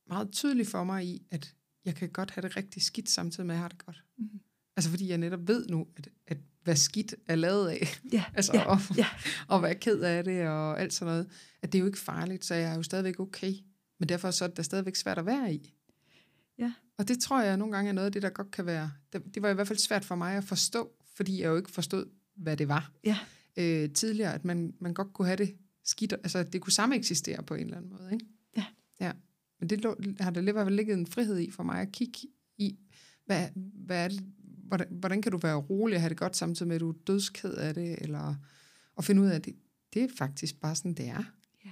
meget 0.08 0.32
tydelig 0.32 0.68
for 0.68 0.84
mig 0.84 1.06
i, 1.06 1.26
at 1.32 1.56
jeg 1.86 1.96
kan 1.96 2.10
godt 2.10 2.32
have 2.32 2.42
det 2.42 2.58
rigtig 2.58 2.82
skidt, 2.82 3.10
samtidig 3.10 3.48
med, 3.48 3.56
at 3.56 3.58
jeg 3.58 3.64
har 3.64 3.70
det 3.70 3.86
godt. 3.86 4.04
Mhm. 4.18 4.40
Altså 4.78 4.90
fordi 4.90 5.10
jeg 5.10 5.18
netop 5.18 5.48
ved 5.48 5.68
nu, 5.68 5.88
at, 5.96 6.10
at 6.28 6.38
hvad 6.64 6.76
skidt 6.76 7.16
er 7.28 7.36
lavet 7.36 7.70
af, 7.70 8.00
Ja, 8.12 8.24
altså, 8.38 8.52
ja, 8.54 8.64
og, 8.64 8.80
ja. 8.98 9.08
og 9.48 9.62
være 9.62 9.76
ked 9.76 10.00
af 10.00 10.24
det 10.24 10.48
og 10.48 10.82
alt 10.82 10.94
sådan 10.94 11.12
noget, 11.12 11.30
at 11.62 11.72
det 11.72 11.78
er 11.78 11.80
jo 11.80 11.86
ikke 11.86 12.00
farligt, 12.00 12.46
så 12.46 12.56
jeg 12.56 12.72
er 12.72 12.76
jo 12.76 12.84
stadigvæk 12.84 13.20
okay. 13.20 13.54
Men 14.00 14.10
derfor 14.10 14.32
så 14.32 14.46
er 14.46 14.50
det 14.50 14.66
stadigvæk 14.66 14.96
svært 14.96 15.18
at 15.18 15.26
være 15.26 15.54
i. 15.54 15.74
Ja. 16.58 16.74
Og 16.98 17.08
det 17.08 17.20
tror 17.20 17.42
jeg 17.42 17.58
nogle 17.58 17.76
gange 17.76 17.90
er 17.90 17.94
noget 17.94 18.06
af 18.06 18.12
det, 18.12 18.22
der 18.22 18.30
godt 18.30 18.52
kan 18.52 18.66
være. 18.66 18.92
Det, 19.14 19.36
det 19.36 19.42
var 19.42 19.50
i 19.50 19.54
hvert 19.54 19.68
fald 19.68 19.80
svært 19.80 20.06
for 20.06 20.16
mig 20.16 20.38
at 20.38 20.44
forstå, 20.44 20.92
fordi 21.16 21.42
jeg 21.42 21.48
jo 21.48 21.56
ikke 21.58 21.72
forstod, 21.72 22.06
hvad 22.36 22.58
det 22.58 22.68
var 22.68 22.92
Ja. 23.04 23.18
øh, 23.58 23.94
tidligere, 23.94 24.34
at 24.34 24.46
man, 24.46 24.74
man 24.80 24.94
godt 24.94 25.14
kunne 25.14 25.26
have 25.26 25.38
det 25.38 25.56
skidt, 25.84 26.14
altså 26.14 26.44
det 26.44 26.62
kunne 26.62 26.74
samme 26.74 26.96
eksistere 26.96 27.44
på 27.44 27.54
en 27.54 27.64
eller 27.64 27.78
anden 27.78 27.92
måde, 27.92 28.10
ikke? 28.14 28.26
Ja. 28.58 28.66
Ja, 29.00 29.12
men 29.60 29.70
det 29.70 29.82
lå, 29.82 29.96
har 30.20 30.32
der 30.32 30.42
i 30.42 30.52
hvert 30.52 30.66
fald 30.66 30.76
ligget 30.76 30.98
en 30.98 31.08
frihed 31.08 31.40
i 31.40 31.52
for 31.52 31.64
mig 31.64 31.82
at 31.82 31.92
kigge 31.92 32.20
i, 32.58 32.80
hvad, 33.26 33.50
hvad 33.74 34.04
er 34.04 34.08
det, 34.08 34.24
hvordan, 34.44 34.88
hvordan 34.92 35.22
kan 35.22 35.32
du 35.32 35.38
være 35.38 35.56
rolig 35.56 35.96
og 35.96 36.02
have 36.02 36.10
det 36.10 36.18
godt 36.18 36.36
samtidig 36.38 36.68
med, 36.68 36.76
at 36.76 36.82
du 36.82 36.90
er 36.90 36.96
dødsked 37.08 37.54
af 37.54 37.74
det, 37.74 38.02
eller 38.02 38.36
at 38.98 39.06
finde 39.06 39.22
ud 39.22 39.28
af, 39.28 39.36
at 39.36 39.46
det, 39.46 39.56
det 39.94 40.04
er 40.04 40.08
faktisk 40.18 40.60
bare 40.60 40.76
sådan, 40.76 40.94
det 40.94 41.08
er. 41.08 41.24
Ja. 41.66 41.72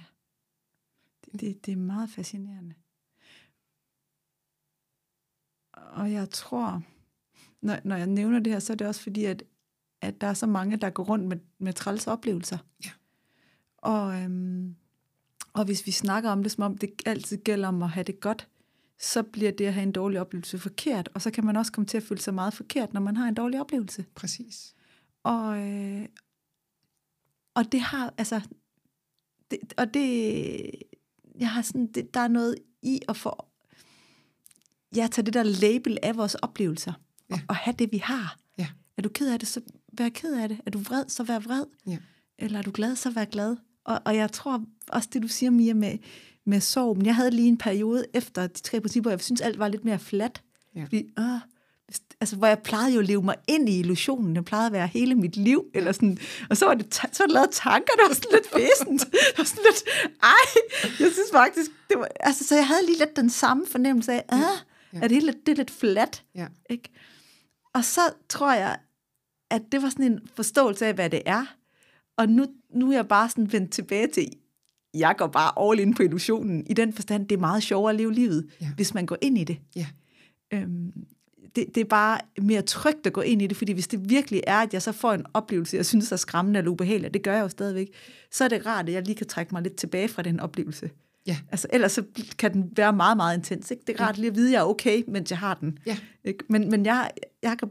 Det, 1.24 1.40
det, 1.40 1.66
det 1.66 1.72
er 1.72 1.76
meget 1.76 2.10
fascinerende. 2.10 2.74
Og 5.72 6.12
jeg 6.12 6.30
tror, 6.30 6.82
når, 7.62 7.78
når 7.84 7.96
jeg 7.96 8.06
nævner 8.06 8.38
det 8.38 8.52
her, 8.52 8.60
så 8.60 8.72
er 8.72 8.76
det 8.76 8.86
også 8.86 9.02
fordi, 9.02 9.24
at, 9.24 9.42
at 10.00 10.20
der 10.20 10.26
er 10.26 10.34
så 10.34 10.46
mange, 10.46 10.76
der 10.76 10.90
går 10.90 11.04
rundt 11.04 11.24
med, 11.28 11.36
med 11.58 11.72
træls 11.72 12.06
oplevelser. 12.06 12.58
Ja. 12.84 12.90
Og, 13.78 14.22
øhm, 14.22 14.76
og 15.52 15.64
hvis 15.64 15.86
vi 15.86 15.90
snakker 15.90 16.30
om 16.30 16.42
det, 16.42 16.52
som 16.52 16.64
om 16.64 16.78
det 16.78 16.90
altid 17.06 17.36
gælder 17.36 17.68
om 17.68 17.82
at 17.82 17.90
have 17.90 18.04
det 18.04 18.20
godt, 18.20 18.48
så 18.98 19.22
bliver 19.22 19.50
det 19.50 19.66
at 19.66 19.74
have 19.74 19.82
en 19.82 19.92
dårlig 19.92 20.20
oplevelse 20.20 20.58
forkert. 20.58 21.08
Og 21.14 21.22
så 21.22 21.30
kan 21.30 21.44
man 21.44 21.56
også 21.56 21.72
komme 21.72 21.86
til 21.86 21.96
at 21.96 22.02
føle 22.02 22.20
sig 22.20 22.34
meget 22.34 22.54
forkert, 22.54 22.92
når 22.92 23.00
man 23.00 23.16
har 23.16 23.28
en 23.28 23.34
dårlig 23.34 23.60
oplevelse. 23.60 24.04
Præcis. 24.14 24.74
Og, 25.22 25.58
øh, 25.58 26.08
og 27.54 27.72
det 27.72 27.80
har, 27.80 28.14
altså, 28.18 28.40
det, 29.50 29.58
og 29.76 29.94
det, 29.94 30.70
jeg 31.38 31.50
har 31.50 31.62
sådan, 31.62 31.86
det, 31.86 32.14
der 32.14 32.20
er 32.20 32.28
noget 32.28 32.56
i 32.82 33.00
at 33.08 33.16
få, 33.16 33.46
ja, 34.96 35.08
tage 35.12 35.26
det 35.26 35.34
der 35.34 35.42
label 35.42 35.98
af 36.02 36.16
vores 36.16 36.34
oplevelser, 36.34 36.92
ja. 37.32 37.40
og, 37.42 37.44
og 37.48 37.56
have 37.56 37.74
det, 37.78 37.92
vi 37.92 37.98
har. 37.98 38.36
Ja. 38.58 38.66
Er 38.98 39.02
du 39.02 39.08
ked 39.08 39.32
af 39.32 39.38
det, 39.38 39.48
så 39.48 39.60
vær 39.98 40.08
ked 40.08 40.34
af 40.34 40.48
det. 40.48 40.60
Er 40.66 40.70
du 40.70 40.78
vred, 40.78 41.04
så 41.08 41.22
vær 41.22 41.38
vred. 41.38 41.64
Ja. 41.86 41.96
Eller 42.38 42.58
er 42.58 42.62
du 42.62 42.70
glad, 42.74 42.96
så 42.96 43.10
vær 43.10 43.24
glad. 43.24 43.56
Og, 43.84 44.00
og 44.04 44.16
jeg 44.16 44.32
tror 44.32 44.62
også 44.88 45.08
det, 45.12 45.22
du 45.22 45.28
siger, 45.28 45.50
Mia, 45.50 45.74
med, 45.74 45.98
med 46.46 46.60
sorg. 46.60 46.96
Men 46.96 47.06
jeg 47.06 47.14
havde 47.16 47.30
lige 47.30 47.48
en 47.48 47.58
periode 47.58 48.04
efter 48.14 48.46
de 48.46 48.60
tre 48.60 48.80
principper, 48.80 49.10
jeg 49.10 49.20
synes, 49.20 49.40
alt 49.40 49.58
var 49.58 49.68
lidt 49.68 49.84
mere 49.84 49.98
fladt. 49.98 50.42
Ja. 50.76 50.84
Fordi, 50.84 51.04
øh, 51.18 51.40
altså, 52.20 52.36
hvor 52.36 52.46
jeg 52.46 52.58
plejede 52.58 52.94
jo 52.94 53.00
at 53.00 53.06
leve 53.06 53.22
mig 53.22 53.34
ind 53.48 53.68
i 53.68 53.78
illusionen. 53.80 54.36
Det 54.36 54.44
plejede 54.44 54.66
at 54.66 54.72
være 54.72 54.86
hele 54.86 55.14
mit 55.14 55.36
liv. 55.36 55.64
Eller 55.74 55.92
sådan. 55.92 56.18
Og 56.50 56.56
så 56.56 56.66
var, 56.66 56.74
det, 56.74 56.94
så 56.94 57.08
var 57.18 57.26
det 57.26 57.32
lavet 57.34 57.50
tanker, 57.52 57.92
der 57.96 58.08
var 58.08 58.14
sådan 58.14 58.30
lidt 58.32 58.46
fæsent. 58.52 59.00
Det 59.12 59.38
var 59.38 59.44
sådan 59.44 59.64
lidt, 59.70 59.82
ej, 60.22 60.62
jeg 60.82 61.12
synes 61.12 61.30
faktisk, 61.32 61.70
det 61.90 61.98
var, 61.98 62.08
altså, 62.20 62.44
så 62.46 62.54
jeg 62.54 62.66
havde 62.66 62.86
lige 62.86 62.98
lidt 62.98 63.16
den 63.16 63.30
samme 63.30 63.66
fornemmelse 63.66 64.12
af, 64.12 64.24
ah, 64.28 64.40
Ja. 64.94 65.00
at 65.02 65.10
det 65.10 65.22
lidt, 65.22 65.46
det 65.46 65.52
er 65.52 65.56
lidt 65.56 65.70
fladt. 65.70 66.24
Ja. 66.34 66.46
Ikke? 66.70 66.90
Og 67.74 67.84
så 67.84 68.00
tror 68.28 68.52
jeg, 68.54 68.78
at 69.50 69.62
det 69.72 69.82
var 69.82 69.88
sådan 69.90 70.12
en 70.12 70.20
forståelse 70.34 70.86
af, 70.86 70.94
hvad 70.94 71.10
det 71.10 71.22
er. 71.26 71.44
Og 72.16 72.28
nu, 72.28 72.46
nu 72.74 72.90
er 72.90 72.94
jeg 72.94 73.08
bare 73.08 73.28
sådan 73.28 73.52
vendt 73.52 73.72
tilbage 73.72 74.06
til, 74.06 74.28
jeg 74.94 75.14
går 75.18 75.26
bare 75.26 75.70
all 75.70 75.80
in 75.80 75.94
på 75.94 76.02
illusionen. 76.02 76.66
I 76.66 76.74
den 76.74 76.92
forstand, 76.92 77.28
det 77.28 77.36
er 77.36 77.40
meget 77.40 77.62
sjovere 77.62 77.90
at 77.90 77.96
leve 77.96 78.12
livet, 78.12 78.50
Ja. 78.60 78.70
hvis 78.76 78.94
man 78.94 79.06
går 79.06 79.16
ind 79.22 79.38
i 79.38 79.44
det. 79.44 79.58
Ja. 79.76 79.86
Øhm, 80.52 80.92
det, 81.56 81.66
det 81.74 81.80
er 81.80 81.84
bare 81.84 82.18
mere 82.42 82.62
trygt 82.62 83.06
at 83.06 83.12
gå 83.12 83.20
ind 83.20 83.42
i 83.42 83.46
det, 83.46 83.56
fordi 83.56 83.72
hvis 83.72 83.88
det 83.88 84.10
virkelig 84.10 84.42
er, 84.46 84.56
at 84.58 84.72
jeg 84.74 84.82
så 84.82 84.92
får 84.92 85.12
en 85.12 85.24
oplevelse, 85.34 85.76
jeg 85.76 85.86
synes 85.86 86.12
er 86.12 86.16
skræmmende 86.16 86.58
eller 86.58 86.70
ubehagelig, 86.70 87.14
det 87.14 87.22
gør 87.22 87.34
jeg 87.34 87.42
jo 87.42 87.48
stadigvæk, 87.48 87.88
så 88.30 88.44
er 88.44 88.48
det 88.48 88.66
rart, 88.66 88.88
at 88.88 88.94
jeg 88.94 89.02
lige 89.06 89.16
kan 89.16 89.26
trække 89.26 89.54
mig 89.54 89.62
lidt 89.62 89.76
tilbage 89.76 90.08
fra 90.08 90.22
den 90.22 90.40
oplevelse. 90.40 90.90
Ja. 91.26 91.36
Altså, 91.50 91.66
ellers 91.72 91.92
så 91.92 92.04
kan 92.38 92.52
den 92.52 92.72
være 92.76 92.92
meget, 92.92 93.16
meget 93.16 93.36
intens. 93.36 93.70
Ikke? 93.70 93.82
Det 93.86 94.00
er 94.00 94.04
rart 94.04 94.18
lige 94.18 94.30
at 94.30 94.36
vide, 94.36 94.48
at 94.48 94.52
jeg 94.52 94.60
er 94.60 94.64
okay, 94.64 95.02
mens 95.08 95.30
jeg 95.30 95.38
har 95.38 95.54
den. 95.54 95.78
Ja. 95.86 95.98
Ikke? 96.24 96.44
Men, 96.48 96.70
men 96.70 96.86
jeg, 96.86 97.10
jeg 97.42 97.58
kan... 97.58 97.70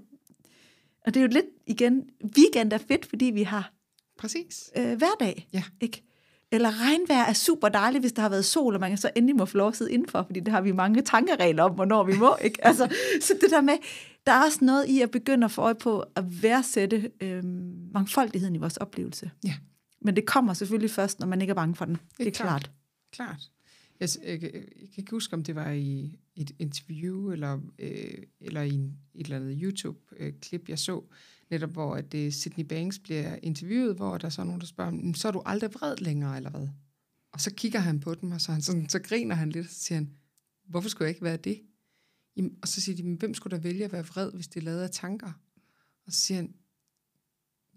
Og 1.06 1.14
det 1.14 1.20
er 1.20 1.22
jo 1.22 1.30
lidt, 1.32 1.45
igen, 1.68 2.04
weekend 2.38 2.74
er 2.74 2.78
fedt, 2.78 3.06
fordi 3.06 3.26
vi 3.26 3.43
har 3.43 3.74
Præcis. 4.18 4.72
øh, 4.78 4.97
hverdag. 4.97 5.47
Ja. 5.54 5.64
Ikke? 5.82 6.04
Eller 6.52 6.82
regnvejr 6.82 7.26
er 7.26 7.34
super 7.34 7.70
dejligt, 7.70 8.02
hvis 8.02 8.12
der 8.12 8.22
har 8.22 8.30
været 8.30 8.45
sol, 8.45 8.74
og 8.74 8.80
man 8.80 8.91
kan 8.91 8.97
så 8.97 9.10
endelig 9.16 9.36
må 9.36 9.45
få 9.45 9.58
lov 9.58 9.68
at 9.68 9.76
sidde 9.76 9.91
indenfor, 9.91 10.24
fordi 10.24 10.39
det 10.39 10.47
har 10.47 10.62
vi 10.62 10.72
mange 10.72 11.02
tankeregler 11.02 11.64
om, 11.64 11.72
hvornår 11.72 12.04
vi 12.04 12.18
må. 12.18 12.36
Ikke? 12.43 12.66
Altså, 12.66 12.95
så 13.22 13.34
det 13.41 13.49
der 13.49 13.62
med, 13.62 13.74
der 14.26 14.32
er 14.32 14.43
også 14.45 14.60
noget 14.62 14.86
i 14.88 15.02
at 15.02 15.12
begynde 15.12 15.45
at 15.45 15.52
få 15.52 15.62
øje 15.62 15.76
på 15.76 16.04
at 16.16 16.43
værdsætte 16.43 17.12
øh, 17.22 17.43
mangfoldigheden 17.93 18.56
i 18.56 18.58
vores 18.58 18.78
oplevelse. 18.78 19.32
Ja. 19.45 19.54
Men 20.02 20.16
det 20.16 20.26
kommer 20.26 20.54
selvfølgelig 20.54 20.91
først, 20.91 21.20
når 21.20 21.28
man 21.28 21.41
ikke 21.41 21.52
er 21.52 21.56
bange 21.56 21.76
for 21.76 21.86
den. 21.86 21.97
Det 22.18 22.28
er, 22.28 22.32
klart. 22.32 22.47
klart. 22.47 22.72
Klart. 23.12 23.51
Jeg, 23.99 24.09
jeg, 24.24 24.41
jeg, 24.41 24.51
kan 24.51 24.97
ikke 24.97 25.12
huske, 25.12 25.34
om 25.34 25.43
det 25.43 25.55
var 25.55 25.72
i 25.72 26.20
et 26.36 26.51
interview, 26.59 27.32
eller, 27.32 27.62
øh, 27.80 28.18
eller 28.39 28.62
i 28.62 28.74
en, 28.74 28.97
et 29.14 29.24
eller 29.24 29.36
andet 29.36 29.59
YouTube-klip, 29.62 30.70
jeg 30.70 30.80
så, 30.80 31.03
netop 31.49 31.70
hvor 31.70 31.95
at 31.95 32.05
øh, 32.05 32.12
det, 32.12 32.34
Sydney 32.34 32.64
Banks 32.66 32.99
bliver 32.99 33.36
interviewet, 33.43 33.95
hvor 33.95 34.18
der 34.18 34.30
så 34.30 34.41
er 34.41 34.45
nogen, 34.45 34.62
der 34.62 34.68
spørger, 34.68 35.14
så 35.16 35.28
er 35.28 35.32
du 35.32 35.41
aldrig 35.45 35.74
vred 35.74 35.97
længere, 35.97 36.38
eller 36.38 36.49
hvad? 36.49 36.68
Og 37.32 37.41
så 37.41 37.53
kigger 37.53 37.80
han 37.80 37.99
på 37.99 38.16
dem, 38.16 38.32
og 38.32 38.41
så, 38.41 38.51
han 38.51 38.62
sådan, 38.62 38.89
så 38.89 38.99
griner 38.99 39.36
han 39.36 39.49
lidt, 39.49 39.66
og 39.66 39.72
så 39.72 39.80
siger 39.80 39.97
han, 39.97 40.12
hvorfor 40.68 40.89
skulle 40.89 41.05
jeg 41.05 41.09
ikke 41.09 41.24
være 41.24 41.38
det? 41.38 41.62
Jamen, 42.36 42.57
og 42.62 42.68
så 42.68 42.82
siger 42.82 42.95
de, 42.95 43.16
hvem 43.16 43.34
skulle 43.34 43.57
da 43.57 43.62
vælge 43.62 43.86
at 43.86 43.91
være 43.91 44.05
vred, 44.05 44.32
hvis 44.32 44.47
det 44.47 44.59
er 44.59 44.64
lavet 44.66 44.82
af 44.82 44.89
tanker? 44.91 45.32
Og 46.05 46.14
så 46.14 46.20
siger 46.20 46.36
han, 46.36 46.53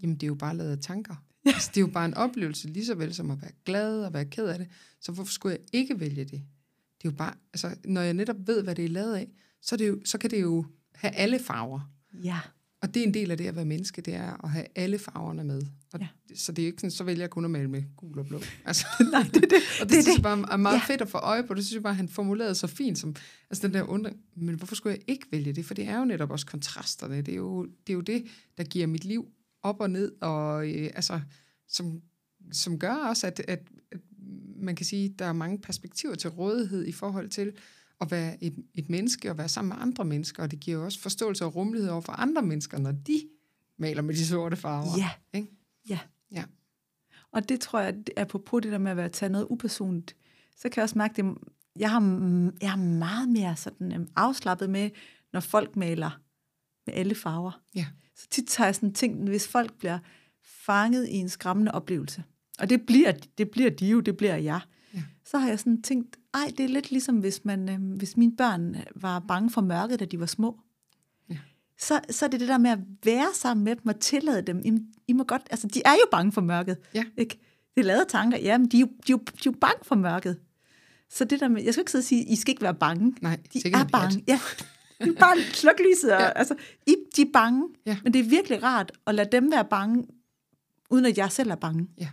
jamen 0.03 0.17
det 0.17 0.23
er 0.23 0.29
jo 0.29 0.35
bare 0.35 0.57
lavet 0.57 0.71
af 0.71 0.79
tanker. 0.81 1.25
Ja. 1.45 1.51
Altså, 1.55 1.71
det 1.75 1.77
er 1.77 1.87
jo 1.87 1.93
bare 1.93 2.05
en 2.05 2.15
oplevelse, 2.15 2.69
lige 2.69 2.87
så 2.87 2.95
vel 2.95 3.15
som 3.15 3.31
at 3.31 3.43
være 3.43 3.51
glad 3.65 4.05
og 4.05 4.13
være 4.13 4.25
ked 4.25 4.47
af 4.47 4.59
det. 4.59 4.69
Så 5.01 5.13
hvorfor 5.13 5.33
skulle 5.33 5.53
jeg 5.53 5.81
ikke 5.81 6.01
vælge 6.01 6.25
det? 6.25 6.43
Det 6.99 7.09
er 7.09 7.13
jo 7.13 7.17
bare, 7.17 7.35
altså, 7.53 7.77
når 7.85 8.01
jeg 8.01 8.15
netop 8.15 8.37
ved, 8.47 8.63
hvad 8.63 8.75
det 8.75 8.85
er 8.85 8.89
lavet 8.89 9.15
af, 9.15 9.29
så, 9.63 9.77
det 9.77 9.89
jo, 9.89 10.01
så 10.05 10.19
kan 10.19 10.31
det 10.31 10.43
jo 10.43 10.65
have 10.95 11.15
alle 11.15 11.39
farver. 11.39 11.91
Ja. 12.25 12.41
Og 12.83 12.95
det 12.95 13.03
er 13.03 13.07
en 13.07 13.15
del 13.15 13.31
af 13.31 13.37
det 13.37 13.47
at 13.47 13.57
være 13.57 13.65
menneske, 13.65 14.03
det 14.03 14.15
er 14.15 14.45
at 14.45 14.51
have 14.51 14.67
alle 14.75 14.99
farverne 14.99 15.45
med. 15.45 15.63
Og 15.93 16.01
Ja. 16.01 16.07
Så 16.37 16.53
det 16.53 16.63
er 16.63 16.67
ikke 16.67 16.81
sådan, 16.81 16.91
så 16.91 17.05
vælger 17.05 17.23
jeg 17.23 17.31
kun 17.31 17.45
at 17.45 17.51
male 17.51 17.69
med 17.69 17.83
gul 17.97 18.19
og 18.19 18.27
blå. 18.27 18.41
Altså, 18.65 18.87
Nej, 19.13 19.23
det, 19.23 19.35
det, 19.35 19.43
og 19.81 19.89
det, 19.89 19.91
det, 19.91 20.03
synes 20.03 20.17
jeg 20.17 20.23
bare 20.23 20.53
er 20.53 20.57
meget 20.57 20.75
ja. 20.89 20.93
fedt 20.93 21.01
at 21.01 21.09
få 21.09 21.19
øje 21.19 21.43
på. 21.43 21.55
Det 21.55 21.65
synes 21.65 21.75
jeg 21.75 21.83
bare, 21.83 21.95
han 21.95 22.09
formulerede 22.09 22.55
så 22.55 22.67
fint. 22.67 22.99
Som, 22.99 23.17
altså 23.51 23.67
den 23.67 23.75
der 23.75 23.83
undring, 23.83 24.17
men 24.37 24.55
hvorfor 24.55 24.75
skulle 24.75 24.97
jeg 24.97 25.05
ikke 25.07 25.27
vælge 25.31 25.53
det? 25.53 25.65
For 25.65 25.75
det 25.75 25.89
er 25.89 25.99
jo 25.99 26.05
netop 26.05 26.31
også 26.31 26.47
kontrasterne. 26.47 27.23
Det 27.23 27.33
er 27.33 27.37
jo 27.37 27.65
det, 27.65 27.93
er 27.93 27.95
jo 27.95 28.01
det 28.01 28.25
der 28.59 28.65
giver 28.65 28.87
mit 28.87 29.05
liv 29.05 29.29
op 29.65 29.81
og 29.81 29.91
ned, 29.91 30.13
og 30.21 30.69
øh, 30.69 30.91
altså, 30.95 31.21
som, 31.69 32.03
som 32.53 32.79
gør 32.79 32.95
også, 32.95 33.27
at, 33.27 33.41
at, 33.49 33.69
at 33.93 34.01
man 34.57 34.77
kan 34.77 34.87
sige, 34.87 35.11
at 35.11 35.19
der 35.19 35.25
er 35.25 35.33
mange 35.33 35.59
perspektiver 35.59 36.15
til 36.15 36.31
rådighed 36.31 36.87
i 36.87 36.93
forhold 36.93 37.29
til 37.29 37.53
at 38.01 38.11
være 38.11 38.45
et, 38.45 38.55
et 38.75 38.91
menneske 38.91 39.31
og 39.31 39.39
være 39.39 39.49
sammen 39.49 39.69
med 39.69 39.83
andre 39.83 40.05
mennesker, 40.05 40.43
og 40.43 40.51
det 40.51 40.61
giver 40.61 40.79
også 40.79 41.01
forståelse 41.01 41.45
og 41.45 41.57
rummelighed 41.57 41.91
over 41.91 42.01
for 42.01 42.13
andre 42.13 42.43
mennesker, 42.43 42.79
når 42.79 42.93
de 42.93 43.29
maler 43.79 44.03
med 44.03 44.15
de 44.15 44.27
sorte 44.27 44.57
farver. 44.57 44.99
Ja. 44.99 45.11
Ikke? 45.39 45.49
Ja. 45.89 45.99
Ja. 46.31 46.45
Og 47.33 47.49
det 47.49 47.61
tror 47.61 47.81
jeg, 47.81 47.95
at 48.17 48.29
på 48.29 48.61
det 48.61 48.73
der 48.73 48.79
med 48.79 48.91
at 48.91 48.97
være 48.97 49.09
tage 49.09 49.33
noget 49.33 49.47
upersonligt, 49.51 50.17
så 50.57 50.69
kan 50.69 50.77
jeg 50.77 50.83
også 50.83 50.99
mærke, 50.99 51.23
det, 51.23 51.39
jeg, 51.77 51.91
har, 51.91 52.01
jeg 52.63 52.73
er 52.73 52.77
meget 52.77 53.29
mere 53.29 53.57
sådan, 53.57 53.93
øhm, 53.93 54.09
afslappet 54.17 54.71
med, 54.71 54.91
når 55.33 55.41
folk 55.41 55.77
maler 55.77 56.21
med 56.87 56.95
alle 56.95 57.15
farver. 57.15 57.61
Ja. 57.75 57.87
Så 58.17 58.27
tit 58.31 58.57
har 58.57 58.65
jeg 58.65 58.75
sådan 58.75 58.93
tænkt, 58.93 59.29
hvis 59.29 59.49
folk 59.49 59.79
bliver 59.79 59.99
fanget 60.43 61.09
i 61.09 61.15
en 61.15 61.29
skræmmende 61.29 61.73
oplevelse, 61.73 62.25
og 62.59 62.71
det 62.71 62.83
bliver, 62.87 63.13
det 63.39 63.51
bliver 63.51 63.71
de 63.71 63.87
jo, 63.87 64.01
det 64.01 64.17
bliver 64.17 64.37
jeg, 64.37 64.61
Ja. 64.95 65.03
så 65.25 65.39
har 65.39 65.49
jeg 65.49 65.59
sådan 65.59 65.83
tænkt, 65.83 66.17
ej, 66.35 66.53
det 66.59 66.65
er 66.65 66.69
lidt 66.69 66.91
ligesom, 66.91 67.17
hvis, 67.19 67.45
man, 67.45 67.69
øh, 67.69 67.97
hvis 67.97 68.17
mine 68.17 68.37
børn 68.37 68.77
var 68.97 69.19
bange 69.19 69.51
for 69.51 69.61
mørket, 69.61 70.01
da 70.01 70.05
de 70.05 70.21
var 70.21 70.27
små. 70.27 70.61
Ja. 71.31 71.37
Så, 71.79 72.01
så 72.11 72.25
er 72.25 72.31
det 72.31 72.41
det 72.41 72.49
der 72.49 72.59
med 72.59 72.71
at 72.71 72.79
være 73.05 73.27
sammen 73.35 73.65
med 73.65 73.77
dem 73.77 73.87
og 73.87 74.01
tillade 74.01 74.43
dem. 74.43 74.63
I, 74.65 74.73
I 75.09 75.13
må 75.13 75.25
godt, 75.25 75.43
altså, 75.51 75.67
de 75.69 75.83
er 75.85 75.93
jo 75.93 76.07
bange 76.11 76.33
for 76.33 76.41
mørket. 76.41 76.77
Ja. 76.95 77.05
Ikke? 77.17 77.39
Det 77.75 77.81
er 77.81 77.85
lavet 77.85 78.09
tanker, 78.09 78.39
ja, 78.39 78.59
men 78.59 78.69
de 78.69 78.77
er, 78.77 78.81
jo, 78.81 78.87
de, 78.87 78.93
er 79.13 79.17
jo, 79.17 79.17
de 79.17 79.33
er 79.37 79.41
jo 79.47 79.55
bange 79.61 79.79
for 79.83 79.95
mørket. 79.95 80.39
Så 81.11 81.25
det 81.25 81.41
der 81.41 81.49
med, 81.49 81.63
jeg 81.63 81.75
skal 81.75 81.81
ikke 81.83 81.91
sidde 81.91 82.01
og 82.03 82.07
sige, 82.07 82.25
I 82.25 82.37
skal 82.37 82.53
ikke 82.53 82.63
være 82.63 82.75
bange. 82.75 83.15
Nej, 83.21 83.39
De 83.53 83.59
er 83.73 83.85
bange. 83.93 84.25
Ja. 84.29 84.41
De 85.05 85.13
bare 85.21 85.37
sluk 85.53 85.81
lyset. 85.91 86.13
Og, 86.13 86.21
Ja. 86.21 86.31
altså, 86.31 86.55
I, 86.87 86.97
de 87.17 87.23
er 87.23 87.31
bange. 87.33 87.69
Ja. 87.87 87.97
Men 88.05 88.13
det 88.13 88.19
er 88.21 88.29
virkelig 88.29 88.63
rart 88.63 88.93
at 89.07 89.15
lade 89.15 89.29
dem 89.33 89.51
være 89.53 89.65
bange, 89.65 90.05
uden 90.91 91.05
at 91.07 91.19
jeg 91.19 91.33
selv 91.33 91.51
er 91.51 91.55
bange. 91.57 91.89
Ja. 91.99 92.09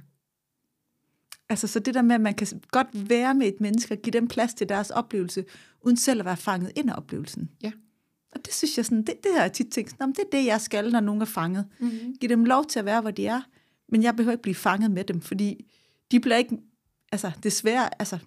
Altså, 1.50 1.68
så 1.68 1.80
det 1.80 1.94
der 1.94 2.02
med, 2.02 2.16
at 2.16 2.22
man 2.22 2.34
kan 2.34 2.48
godt 2.72 2.88
være 3.10 3.36
med 3.36 3.48
et 3.48 3.62
menneske 3.62 3.94
og 3.94 3.98
give 3.98 4.12
dem 4.12 4.28
plads 4.28 4.54
til 4.54 4.70
deres 4.70 4.90
oplevelse, 4.90 5.46
uden 5.82 5.98
selv 5.98 6.20
at 6.20 6.26
være 6.26 6.38
fanget 6.38 6.72
ind 6.76 6.90
af 6.90 6.96
oplevelsen. 6.98 7.50
Ja. 7.64 7.72
Og 8.32 8.46
det 8.46 8.54
synes 8.54 8.78
jeg 8.78 8.86
sådan, 8.86 9.04
det, 9.04 9.24
det 9.24 9.32
har 9.36 9.42
jeg 9.42 9.54
tit 9.54 9.68
tænkt, 9.72 10.00
"Nå, 10.00 10.06
men 10.06 10.16
det 10.16 10.22
er 10.24 10.30
det, 10.40 10.46
jeg 10.46 10.62
skal, 10.62 10.92
når 10.92 11.00
nogen 11.00 11.22
er 11.22 11.26
fanget. 11.26 11.66
Mm-hmm. 11.80 12.16
Giv 12.20 12.30
dem 12.30 12.46
lov 12.46 12.66
til 12.66 12.80
at 12.80 12.86
være, 12.86 13.02
hvor 13.02 13.12
de 13.12 13.28
er, 13.28 13.42
men 13.90 14.04
jeg 14.04 14.16
behøver 14.16 14.32
ikke 14.32 14.42
blive 14.42 14.56
fanget 14.56 14.92
med 14.92 15.04
dem, 15.04 15.22
fordi 15.22 15.72
de 16.12 16.20
bliver 16.20 16.38
ikke, 16.38 16.58
altså 17.12 17.32
desværre, 17.44 18.02
altså 18.02 18.18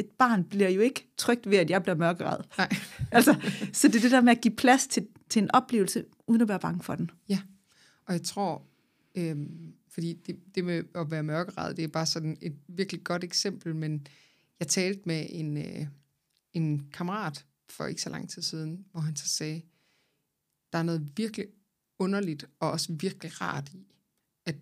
et 0.00 0.10
barn 0.18 0.44
bliver 0.44 0.68
jo 0.68 0.80
ikke 0.80 1.06
trygt 1.16 1.50
ved, 1.50 1.58
at 1.58 1.70
jeg 1.70 1.82
bliver 1.82 1.96
mørkeret. 1.96 2.46
Nej. 2.58 2.68
Altså, 3.12 3.34
så 3.72 3.88
det 3.88 3.96
er 3.96 4.00
det 4.00 4.10
der 4.10 4.20
med 4.20 4.32
at 4.32 4.40
give 4.40 4.56
plads 4.56 4.86
til, 4.86 5.06
til 5.28 5.42
en 5.42 5.50
oplevelse, 5.50 6.04
uden 6.26 6.40
at 6.40 6.48
være 6.48 6.60
bange 6.60 6.82
for 6.82 6.94
den. 6.94 7.10
Ja, 7.28 7.40
og 8.06 8.12
jeg 8.12 8.22
tror, 8.22 8.62
øhm, 9.14 9.74
fordi 9.88 10.12
det, 10.26 10.40
det 10.54 10.64
med 10.64 10.84
at 10.94 11.10
være 11.10 11.22
mørkeret, 11.22 11.76
det 11.76 11.84
er 11.84 11.88
bare 11.88 12.06
sådan 12.06 12.36
et 12.40 12.56
virkelig 12.68 13.04
godt 13.04 13.24
eksempel, 13.24 13.76
men 13.76 14.06
jeg 14.60 14.68
talte 14.68 15.02
med 15.04 15.26
en, 15.30 15.56
øh, 15.56 15.86
en 16.52 16.88
kammerat 16.92 17.46
for 17.68 17.86
ikke 17.86 18.02
så 18.02 18.10
lang 18.10 18.30
tid 18.30 18.42
siden, 18.42 18.84
hvor 18.92 19.00
han 19.00 19.16
så 19.16 19.28
sagde, 19.28 19.62
der 20.72 20.78
er 20.78 20.82
noget 20.82 21.12
virkelig 21.16 21.46
underligt 21.98 22.46
og 22.60 22.70
også 22.70 22.92
virkelig 22.92 23.40
rart 23.40 23.72
i, 23.72 23.86
at 24.46 24.56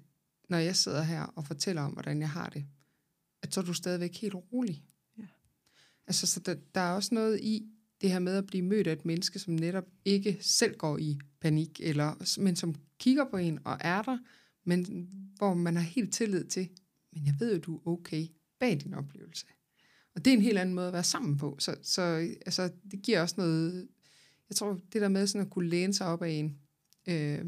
når 0.48 0.58
jeg 0.58 0.76
sidder 0.76 1.02
her 1.02 1.22
og 1.22 1.46
fortæller 1.46 1.82
om, 1.82 1.92
hvordan 1.92 2.20
jeg 2.20 2.30
har 2.30 2.48
det, 2.48 2.66
at 3.42 3.54
så 3.54 3.60
er 3.60 3.64
du 3.64 3.72
stadigvæk 3.72 4.16
helt 4.16 4.34
rolig. 4.34 4.82
Altså, 6.08 6.26
så 6.26 6.40
der, 6.40 6.54
der 6.74 6.80
er 6.80 6.92
også 6.92 7.14
noget 7.14 7.40
i 7.40 7.66
det 8.00 8.10
her 8.10 8.18
med 8.18 8.36
at 8.36 8.46
blive 8.46 8.64
mødt 8.64 8.86
af 8.86 8.92
et 8.92 9.04
menneske, 9.04 9.38
som 9.38 9.54
netop 9.54 9.86
ikke 10.04 10.38
selv 10.40 10.76
går 10.76 10.98
i 10.98 11.18
panik, 11.40 11.80
eller, 11.82 12.38
men 12.40 12.56
som 12.56 12.74
kigger 12.98 13.24
på 13.30 13.36
en 13.36 13.58
og 13.64 13.76
er 13.80 14.02
der, 14.02 14.18
men 14.64 15.08
hvor 15.36 15.54
man 15.54 15.76
har 15.76 15.82
helt 15.82 16.12
tillid 16.12 16.44
til, 16.44 16.68
men 17.12 17.26
jeg 17.26 17.34
ved 17.38 17.54
jo, 17.54 17.60
du 17.60 17.76
er 17.76 17.86
okay 17.86 18.26
bag 18.60 18.80
din 18.80 18.94
oplevelse. 18.94 19.46
Og 20.14 20.24
det 20.24 20.30
er 20.30 20.36
en 20.36 20.42
helt 20.42 20.58
anden 20.58 20.74
måde 20.74 20.86
at 20.86 20.92
være 20.92 21.04
sammen 21.04 21.36
på. 21.36 21.56
Så, 21.58 21.76
så 21.82 22.02
altså, 22.46 22.70
det 22.90 23.02
giver 23.02 23.20
også 23.20 23.34
noget, 23.38 23.88
jeg 24.48 24.56
tror, 24.56 24.80
det 24.92 25.02
der 25.02 25.08
med 25.08 25.26
sådan 25.26 25.46
at 25.46 25.50
kunne 25.50 25.68
læne 25.68 25.94
sig 25.94 26.06
op 26.06 26.22
af 26.22 26.30
en, 26.30 26.58
øh, 27.08 27.44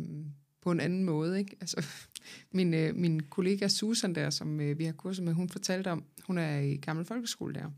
på 0.60 0.70
en 0.70 0.80
anden 0.80 1.04
måde. 1.04 1.38
Ikke? 1.38 1.56
Altså, 1.60 1.86
min, 2.52 2.74
øh, 2.74 2.96
min 2.96 3.20
kollega 3.20 3.68
Susan 3.68 4.14
der, 4.14 4.30
som 4.30 4.60
øh, 4.60 4.78
vi 4.78 4.84
har 4.84 4.92
kurset 4.92 5.24
med, 5.24 5.32
hun 5.32 5.48
fortalte 5.48 5.90
om, 5.90 6.04
hun 6.22 6.38
er 6.38 6.58
i 6.58 6.76
gammel 6.76 7.04
folkeskole 7.04 7.54
der, 7.54 7.70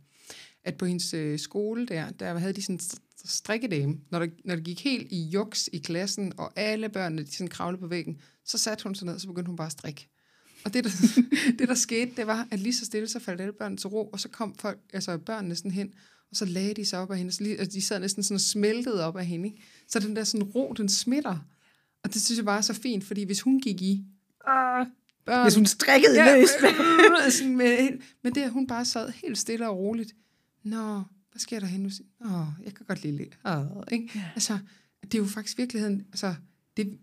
at 0.65 0.77
på 0.77 0.85
hendes 0.85 1.15
øh, 1.15 1.39
skole 1.39 1.87
der, 1.87 2.11
der 2.11 2.39
havde 2.39 2.53
de 2.53 2.63
sådan 2.63 2.81
strikkedame, 3.25 3.99
når 4.11 4.19
der, 4.19 4.27
når 4.45 4.55
det 4.55 4.65
gik 4.65 4.85
helt 4.85 5.13
i 5.13 5.23
juks 5.23 5.71
i 5.73 5.79
klassen, 5.79 6.33
og 6.37 6.53
alle 6.57 6.89
børnene 6.89 7.23
de 7.23 7.33
sådan 7.33 7.49
kravlede 7.49 7.81
på 7.81 7.87
væggen, 7.87 8.21
så 8.45 8.59
satte 8.59 8.85
hun 8.85 8.95
sig 8.95 9.07
ned, 9.07 9.15
og 9.15 9.21
så 9.21 9.27
begyndte 9.27 9.49
hun 9.49 9.57
bare 9.57 9.67
at 9.67 9.73
strikke. 9.73 10.09
Og 10.65 10.75
det 10.75 10.85
der, 10.85 10.91
det, 11.59 11.69
der 11.69 11.75
skete, 11.75 12.13
det 12.17 12.27
var, 12.27 12.49
at 12.51 12.61
lige 12.61 12.75
så 12.75 12.85
stille, 12.85 13.09
så 13.09 13.19
faldt 13.19 13.41
alle 13.41 13.53
børnene 13.53 13.77
til 13.77 13.89
ro, 13.89 14.09
og 14.09 14.21
så 14.21 14.29
kom 14.29 14.55
folk, 14.55 14.79
altså 14.93 15.19
børnene 15.19 15.57
sådan 15.57 15.71
hen, 15.71 15.95
og 16.31 16.37
så 16.37 16.45
lagde 16.45 16.75
de 16.75 16.85
sig 16.85 16.99
op 16.99 17.11
af 17.11 17.19
hende, 17.19 17.31
og, 17.31 17.45
lige, 17.45 17.61
og 17.61 17.73
de 17.73 17.83
sad 17.83 18.01
næsten 18.01 18.23
sådan 18.23 18.35
og 18.35 18.41
smeltede 18.41 19.05
op 19.05 19.17
af 19.17 19.27
hende. 19.27 19.49
Ikke? 19.49 19.63
Så 19.89 20.01
den 20.01 20.17
der 20.17 20.25
sådan 20.25 20.47
ro, 20.47 20.75
den 20.77 20.89
smitter. 20.89 21.39
Og 22.05 22.15
det 22.15 22.23
synes 22.23 22.39
jeg 22.39 22.45
bare 22.45 22.59
er 22.59 22.63
så 22.63 22.75
fint, 22.75 23.05
fordi 23.05 23.25
hvis 23.25 23.41
hun 23.41 23.61
gik 23.61 23.83
i, 23.83 24.05
uh, 24.49 24.87
børn, 25.27 25.43
hvis 25.43 25.55
hun 25.55 25.67
strikkede 25.67 26.25
ja, 26.25 26.37
løs. 26.37 26.51
sådan 27.35 27.57
med, 27.57 27.99
med 28.23 28.33
det, 28.33 28.41
at 28.41 28.51
hun 28.51 28.67
bare 28.67 28.85
sad 28.85 29.09
helt 29.09 29.39
stille 29.39 29.69
og 29.69 29.79
roligt. 29.79 30.13
Nå, 30.63 31.03
hvad 31.31 31.39
sker 31.39 31.61
der 31.61 31.67
henne? 31.67 31.91
Åh, 32.25 32.47
jeg 32.65 32.75
kan 32.75 32.87
godt 32.87 33.03
lide 33.03 33.17
lidt. 33.17 33.39
Åh, 33.45 33.83
ikke? 33.93 34.11
Ja. 34.15 34.31
Altså, 34.35 34.59
det 35.03 35.15
er 35.15 35.19
jo 35.19 35.25
faktisk 35.25 35.59
virkeligheden, 35.59 36.01
altså, 36.01 36.35
det 36.77 36.99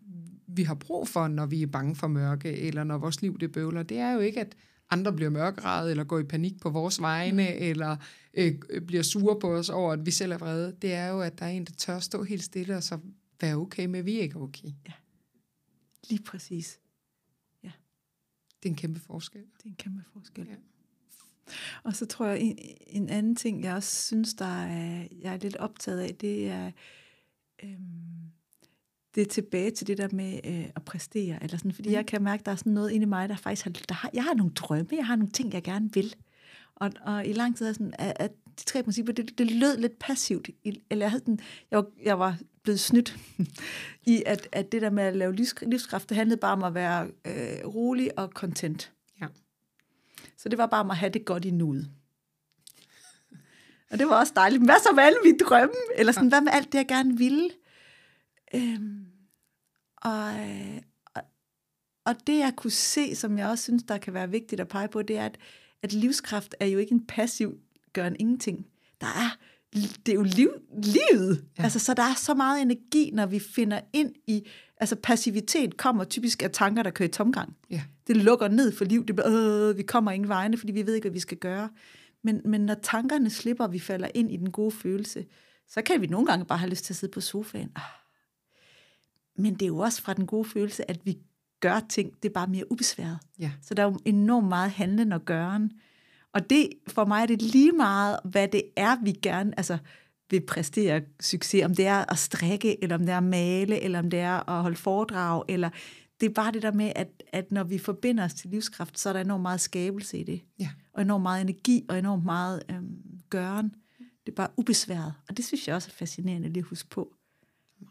vi 0.47 0.63
har 0.63 0.75
brug 0.75 1.07
for, 1.07 1.27
når 1.27 1.45
vi 1.45 1.61
er 1.61 1.67
bange 1.67 1.95
for 1.95 2.07
mørke, 2.07 2.51
eller 2.51 2.83
når 2.83 2.97
vores 2.97 3.21
liv 3.21 3.39
det 3.39 3.51
bøvler, 3.51 3.83
det 3.83 3.97
er 3.97 4.11
jo 4.11 4.19
ikke, 4.19 4.39
at 4.39 4.55
andre 4.89 5.13
bliver 5.13 5.29
mørkeret, 5.29 5.91
eller 5.91 6.03
går 6.03 6.19
i 6.19 6.23
panik 6.23 6.61
på 6.61 6.69
vores 6.69 7.01
vegne, 7.01 7.43
mm. 7.43 7.57
eller 7.57 7.97
øh, 8.33 8.53
bliver 8.87 9.03
sure 9.03 9.39
på 9.39 9.55
os 9.55 9.69
over, 9.69 9.93
at 9.93 10.05
vi 10.05 10.11
selv 10.11 10.31
er 10.31 10.37
vrede. 10.37 10.75
Det 10.81 10.93
er 10.93 11.07
jo, 11.07 11.21
at 11.21 11.39
der 11.39 11.45
er 11.45 11.49
en, 11.49 11.65
der 11.65 11.73
tør 11.73 11.99
stå 11.99 12.23
helt 12.23 12.43
stille, 12.43 12.77
og 12.77 12.83
så 12.83 12.99
være 13.41 13.55
okay 13.55 13.85
med, 13.85 13.99
at 13.99 14.05
vi 14.05 14.19
ikke 14.19 14.37
er 14.37 14.41
okay. 14.41 14.67
Ja, 14.87 14.93
lige 16.09 16.23
præcis. 16.23 16.79
Ja. 17.63 17.71
Det 18.63 18.69
er 18.69 18.73
en 18.73 18.75
kæmpe 18.75 18.99
forskel. 18.99 19.41
Det 19.41 19.65
er 19.65 19.69
en 19.69 19.75
kæmpe 19.75 20.03
forskel. 20.13 20.45
Ja. 20.45 20.55
Og 21.83 21.95
så 21.95 22.05
tror 22.05 22.25
jeg, 22.25 22.39
en, 22.39 22.57
en 22.87 23.09
anden 23.09 23.35
ting, 23.35 23.63
jeg 23.63 23.75
også 23.75 24.05
synes, 24.05 24.33
der 24.33 24.63
er, 24.63 25.07
jeg 25.21 25.33
er 25.33 25.37
lidt 25.37 25.55
optaget 25.55 25.99
af, 25.99 26.15
det 26.15 26.47
er, 26.47 26.71
øhm, 27.63 28.19
det 29.15 29.21
er 29.21 29.25
tilbage 29.25 29.71
til 29.71 29.87
det 29.87 29.97
der 29.97 30.07
med 30.11 30.39
øh, 30.45 30.65
at 30.75 30.85
præstere, 30.85 31.43
eller 31.43 31.57
sådan, 31.57 31.73
fordi 31.73 31.89
mm. 31.89 31.95
jeg 31.95 32.05
kan 32.05 32.23
mærke, 32.23 32.41
at 32.41 32.45
der 32.45 32.51
er 32.51 32.55
sådan 32.55 32.73
noget 32.73 32.91
inde 32.91 33.03
i 33.03 33.07
mig, 33.07 33.29
der 33.29 33.35
faktisk 33.35 33.63
har, 33.63 33.71
der 33.71 33.95
har, 33.95 34.09
jeg 34.13 34.23
har 34.23 34.33
nogle 34.33 34.51
drømme, 34.51 34.87
jeg 34.91 35.07
har 35.07 35.15
nogle 35.15 35.31
ting, 35.31 35.53
jeg 35.53 35.63
gerne 35.63 35.93
vil. 35.93 36.15
Og, 36.75 36.91
og 37.01 37.25
i 37.25 37.33
lang 37.33 37.57
tid 37.57 37.67
er 37.67 37.73
sådan, 37.73 37.93
at, 37.99 38.13
at 38.19 38.31
de 38.59 38.65
tre 38.65 38.83
principper, 38.83 39.13
det, 39.13 39.37
det 39.37 39.51
lød 39.51 39.77
lidt 39.77 39.99
passivt. 39.99 40.49
Eller 40.63 41.05
jeg, 41.05 41.11
havde 41.11 41.23
den, 41.25 41.39
jeg, 41.71 41.77
var, 41.77 41.85
jeg 42.03 42.19
var 42.19 42.37
blevet 42.63 42.79
snydt 42.79 43.17
i, 44.13 44.23
at, 44.25 44.47
at 44.51 44.71
det 44.71 44.81
der 44.81 44.89
med 44.89 45.03
at 45.03 45.15
lave 45.15 45.35
livs, 45.35 45.55
livskraft, 45.61 46.09
det 46.09 46.17
handlede 46.17 46.39
bare 46.39 46.53
om 46.53 46.63
at 46.63 46.73
være 46.73 47.07
øh, 47.25 47.67
rolig 47.67 48.19
og 48.19 48.27
content. 48.27 48.91
Så 50.39 50.49
det 50.49 50.57
var 50.57 50.65
bare 50.65 50.79
om 50.79 50.91
at 50.91 50.97
have 50.97 51.09
det 51.09 51.25
godt 51.25 51.45
i 51.45 51.51
nuet. 51.51 51.89
Og 53.91 53.99
det 53.99 54.07
var 54.07 54.19
også 54.19 54.33
dejligt. 54.35 54.63
hvad 54.63 54.83
så 54.83 54.91
med 54.95 55.03
alle 55.03 55.19
mine 55.23 55.37
drømme? 55.37 55.75
Eller 55.95 56.13
sådan, 56.13 56.29
hvad 56.29 56.41
med 56.41 56.51
alt 56.51 56.71
det, 56.71 56.77
jeg 56.77 56.87
gerne 56.87 57.17
ville? 57.17 57.49
Øhm, 58.55 59.05
og, 60.01 60.33
og, 61.15 61.21
og 62.05 62.27
det, 62.27 62.37
jeg 62.37 62.53
kunne 62.57 62.71
se, 62.71 63.15
som 63.15 63.37
jeg 63.37 63.47
også 63.47 63.63
synes, 63.63 63.83
der 63.83 63.97
kan 63.97 64.13
være 64.13 64.29
vigtigt 64.29 64.61
at 64.61 64.67
pege 64.67 64.87
på, 64.87 65.01
det 65.01 65.17
er, 65.17 65.25
at, 65.25 65.37
at 65.83 65.93
livskraft 65.93 66.55
er 66.59 66.65
jo 66.65 66.79
ikke 66.79 66.91
en 66.91 67.05
passiv 67.07 67.59
gør 67.93 68.09
ingenting. 68.19 68.67
Der 69.01 69.07
er, 69.07 69.37
det 69.73 70.09
er 70.09 70.13
jo 70.13 70.23
liv, 70.23 70.51
livet. 70.83 71.45
Ja. 71.57 71.63
Altså, 71.63 71.79
så 71.79 71.93
der 71.93 72.03
er 72.03 72.13
så 72.13 72.33
meget 72.33 72.61
energi, 72.61 73.11
når 73.13 73.25
vi 73.25 73.39
finder 73.39 73.79
ind 73.93 74.13
i... 74.27 74.47
Altså, 74.77 74.95
passivitet 74.95 75.77
kommer 75.77 76.03
typisk 76.03 76.43
af 76.43 76.51
tanker, 76.51 76.83
der 76.83 76.89
kører 76.89 77.09
i 77.09 77.11
tomgang. 77.11 77.55
Ja. 77.69 77.81
Det 78.07 78.17
lukker 78.17 78.47
ned 78.47 78.71
for 78.71 78.85
liv. 78.85 79.05
Det 79.05 79.15
bliver, 79.15 79.69
øh, 79.69 79.77
vi 79.77 79.83
kommer 79.83 80.11
ingen 80.11 80.29
vegne, 80.29 80.57
fordi 80.57 80.71
vi 80.71 80.85
ved 80.85 80.95
ikke, 80.95 81.05
hvad 81.05 81.13
vi 81.13 81.19
skal 81.19 81.37
gøre. 81.37 81.69
Men, 82.23 82.41
men 82.45 82.61
når 82.61 82.73
tankerne 82.73 83.29
slipper, 83.29 83.63
og 83.63 83.73
vi 83.73 83.79
falder 83.79 84.07
ind 84.13 84.31
i 84.31 84.37
den 84.37 84.51
gode 84.51 84.71
følelse, 84.71 85.25
så 85.67 85.81
kan 85.81 86.01
vi 86.01 86.07
nogle 86.07 86.27
gange 86.27 86.45
bare 86.45 86.59
have 86.59 86.69
lyst 86.69 86.85
til 86.85 86.93
at 86.93 86.97
sidde 86.97 87.11
på 87.11 87.21
sofaen. 87.21 87.71
Ah, 87.75 87.81
men 89.35 89.53
det 89.53 89.61
er 89.61 89.67
jo 89.67 89.77
også 89.77 90.01
fra 90.01 90.13
den 90.13 90.25
gode 90.25 90.45
følelse, 90.45 90.89
at 90.89 91.05
vi 91.05 91.17
gør 91.59 91.79
ting, 91.89 92.13
det 92.23 92.29
er 92.29 92.33
bare 92.33 92.47
mere 92.47 92.71
ubesværet. 92.71 93.17
Ja. 93.39 93.51
Så 93.61 93.73
der 93.73 93.83
er 93.83 93.87
jo 93.87 93.99
enormt 94.05 94.47
meget 94.47 94.71
handlen 94.71 95.11
og 95.11 95.25
gøren. 95.25 95.71
Og 96.33 96.49
det, 96.49 96.69
for 96.87 97.05
mig 97.05 97.21
er 97.21 97.25
det 97.25 97.41
lige 97.41 97.71
meget, 97.71 98.19
hvad 98.23 98.47
det 98.47 98.63
er, 98.75 99.03
vi 99.03 99.11
gerne 99.11 99.53
altså, 99.57 99.77
vil 100.29 100.41
præstere 100.41 101.01
succes. 101.19 101.65
Om 101.65 101.75
det 101.75 101.85
er 101.85 102.11
at 102.11 102.17
strikke, 102.17 102.83
eller 102.83 102.95
om 102.95 103.01
det 103.01 103.09
er 103.09 103.17
at 103.17 103.23
male, 103.23 103.81
eller 103.81 103.99
om 103.99 104.09
det 104.09 104.19
er 104.19 104.49
at 104.49 104.61
holde 104.61 104.77
foredrag, 104.77 105.43
eller 105.47 105.69
det 106.19 106.29
er 106.29 106.33
bare 106.33 106.51
det 106.51 106.61
der 106.61 106.71
med, 106.71 106.91
at, 106.95 107.23
at 107.33 107.51
når 107.51 107.63
vi 107.63 107.77
forbinder 107.77 108.25
os 108.25 108.33
til 108.33 108.49
livskraft, 108.49 108.99
så 108.99 109.09
er 109.09 109.13
der 109.13 109.19
enormt 109.19 109.41
meget 109.41 109.61
skabelse 109.61 110.17
i 110.17 110.23
det. 110.23 110.41
Ja. 110.59 110.69
Og 110.93 111.01
enormt 111.01 111.21
meget 111.21 111.41
energi, 111.41 111.85
og 111.89 111.99
enormt 111.99 112.25
meget 112.25 112.63
øhm, 112.71 113.01
gøren. 113.29 113.75
Det 114.25 114.31
er 114.31 114.35
bare 114.35 114.49
ubesværet. 114.57 115.13
Og 115.29 115.37
det 115.37 115.45
synes 115.45 115.67
jeg 115.67 115.75
også 115.75 115.89
er 115.91 115.95
fascinerende 115.95 116.49
lige 116.49 116.61
at 116.61 116.65
huske 116.65 116.89
på 116.89 117.13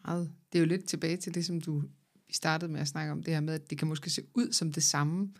meget. 0.05 0.32
Det 0.53 0.59
er 0.59 0.61
jo 0.61 0.66
lidt 0.66 0.84
tilbage 0.84 1.16
til 1.16 1.34
det, 1.34 1.47
som 1.47 1.61
du 1.61 1.82
startede 2.32 2.72
med 2.72 2.80
at 2.80 2.89
snakke 2.89 3.12
om, 3.12 3.22
det 3.22 3.34
her 3.34 3.41
med, 3.41 3.55
at 3.55 3.70
det 3.70 3.78
kan 3.78 3.89
måske 3.89 4.11
se 4.11 4.22
ud 4.34 4.53
som 4.53 4.72
det 4.72 4.82
samme 4.82 5.32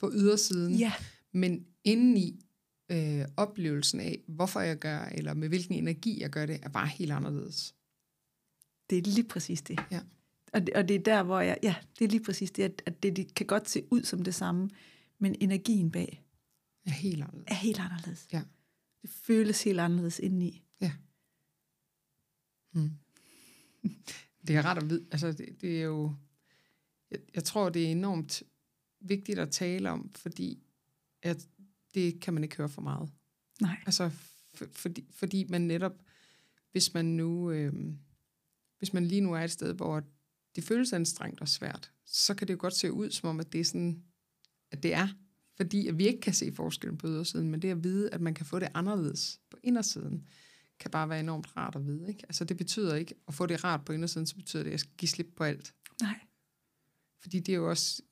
på 0.00 0.10
ydersiden, 0.14 0.74
ja. 0.74 0.92
Men 1.32 1.66
indeni 1.84 2.46
øh, 2.88 3.24
oplevelsen 3.36 4.00
af, 4.00 4.22
hvorfor 4.26 4.60
jeg 4.60 4.78
gør, 4.78 4.98
eller 5.04 5.34
med 5.34 5.48
hvilken 5.48 5.74
energi 5.74 6.20
jeg 6.20 6.30
gør 6.30 6.46
det, 6.46 6.60
er 6.62 6.68
bare 6.68 6.86
helt 6.86 7.12
anderledes. 7.12 7.74
Det 8.90 8.98
er 8.98 9.02
lige 9.02 9.28
præcis 9.28 9.62
det. 9.62 9.78
Ja. 9.90 10.00
Og, 10.52 10.66
det, 10.66 10.74
og 10.74 10.88
det 10.88 10.96
er 10.96 11.02
der, 11.02 11.22
hvor 11.22 11.40
jeg, 11.40 11.58
ja, 11.62 11.74
det 11.98 12.04
er 12.04 12.08
lige 12.08 12.24
præcis 12.24 12.50
det, 12.50 12.62
at, 12.62 12.82
at 12.86 13.02
det, 13.02 13.16
det 13.16 13.34
kan 13.34 13.46
godt 13.46 13.70
se 13.70 13.82
ud 13.90 14.02
som 14.02 14.22
det 14.22 14.34
samme, 14.34 14.70
men 15.18 15.36
energien 15.40 15.90
bag 15.90 16.24
er 16.86 16.90
helt 16.90 17.22
anderledes. 17.22 17.50
Er 17.50 17.54
helt 17.54 17.80
anderledes. 17.80 18.28
Ja. 18.32 18.42
Det 19.02 19.10
føles 19.10 19.64
helt 19.64 19.80
anderledes 19.80 20.18
indeni. 20.18 20.62
Ja. 20.80 20.92
Hmm. 22.72 22.90
Det 24.46 24.56
er 24.56 24.64
ret 24.64 24.82
at 24.82 24.90
vide. 24.90 25.06
Altså, 25.12 25.32
det, 25.32 25.60
det 25.60 25.78
er 25.78 25.84
jo... 25.84 26.14
Jeg, 27.10 27.18
jeg 27.34 27.44
tror, 27.44 27.68
det 27.68 27.86
er 27.86 27.90
enormt 27.90 28.42
vigtigt 29.00 29.38
at 29.38 29.50
tale 29.50 29.90
om, 29.90 30.10
fordi 30.14 30.62
at 31.22 31.48
det 31.94 32.20
kan 32.20 32.34
man 32.34 32.42
ikke 32.42 32.56
høre 32.56 32.68
for 32.68 32.82
meget. 32.82 33.10
Nej. 33.60 33.76
Altså, 33.86 34.10
for, 34.54 34.66
fordi, 34.72 35.06
fordi 35.10 35.44
man 35.48 35.60
netop, 35.60 36.02
hvis 36.72 36.94
man 36.94 37.04
nu... 37.04 37.50
Øh, 37.50 37.72
hvis 38.78 38.92
man 38.92 39.06
lige 39.06 39.20
nu 39.20 39.32
er 39.32 39.40
et 39.40 39.50
sted, 39.50 39.74
hvor 39.74 40.02
det 40.56 40.64
føles 40.64 40.92
anstrengt 40.92 41.40
og 41.40 41.48
svært, 41.48 41.92
så 42.06 42.34
kan 42.34 42.48
det 42.48 42.54
jo 42.54 42.58
godt 42.60 42.76
se 42.76 42.92
ud, 42.92 43.10
som 43.10 43.28
om, 43.28 43.40
at 43.40 43.52
det 43.52 43.60
er 43.60 43.64
sådan, 43.64 44.02
at 44.70 44.82
det 44.82 44.94
er, 44.94 45.08
fordi 45.56 45.86
at 45.88 45.98
vi 45.98 46.06
ikke 46.06 46.20
kan 46.20 46.34
se 46.34 46.52
forskellen 46.52 46.98
på 46.98 47.06
ydersiden, 47.06 47.50
men 47.50 47.62
det 47.62 47.70
at 47.70 47.84
vide, 47.84 48.10
at 48.10 48.20
man 48.20 48.34
kan 48.34 48.46
få 48.46 48.58
det 48.58 48.68
anderledes 48.74 49.40
på 49.50 49.58
indersiden 49.62 50.26
kan 50.78 50.90
bare 50.90 51.08
være 51.08 51.20
enormt 51.20 51.56
rart 51.56 51.76
at 51.76 51.86
vide. 51.86 52.08
Ikke? 52.08 52.22
Altså 52.28 52.44
det 52.44 52.56
betyder 52.56 52.94
ikke, 52.94 53.14
at 53.28 53.34
få 53.34 53.46
det 53.46 53.64
rart 53.64 53.84
på 53.84 53.92
indersiden, 53.92 54.26
så 54.26 54.34
betyder 54.34 54.62
det, 54.62 54.70
at 54.70 54.72
jeg 54.72 54.80
skal 54.80 54.92
give 54.96 55.08
slip 55.08 55.32
på 55.36 55.44
alt. 55.44 55.74
Nej. 56.00 56.20
Fordi 57.20 57.40
det 57.40 57.52
er 57.52 57.56
jo 57.56 57.70
også, 57.70 58.02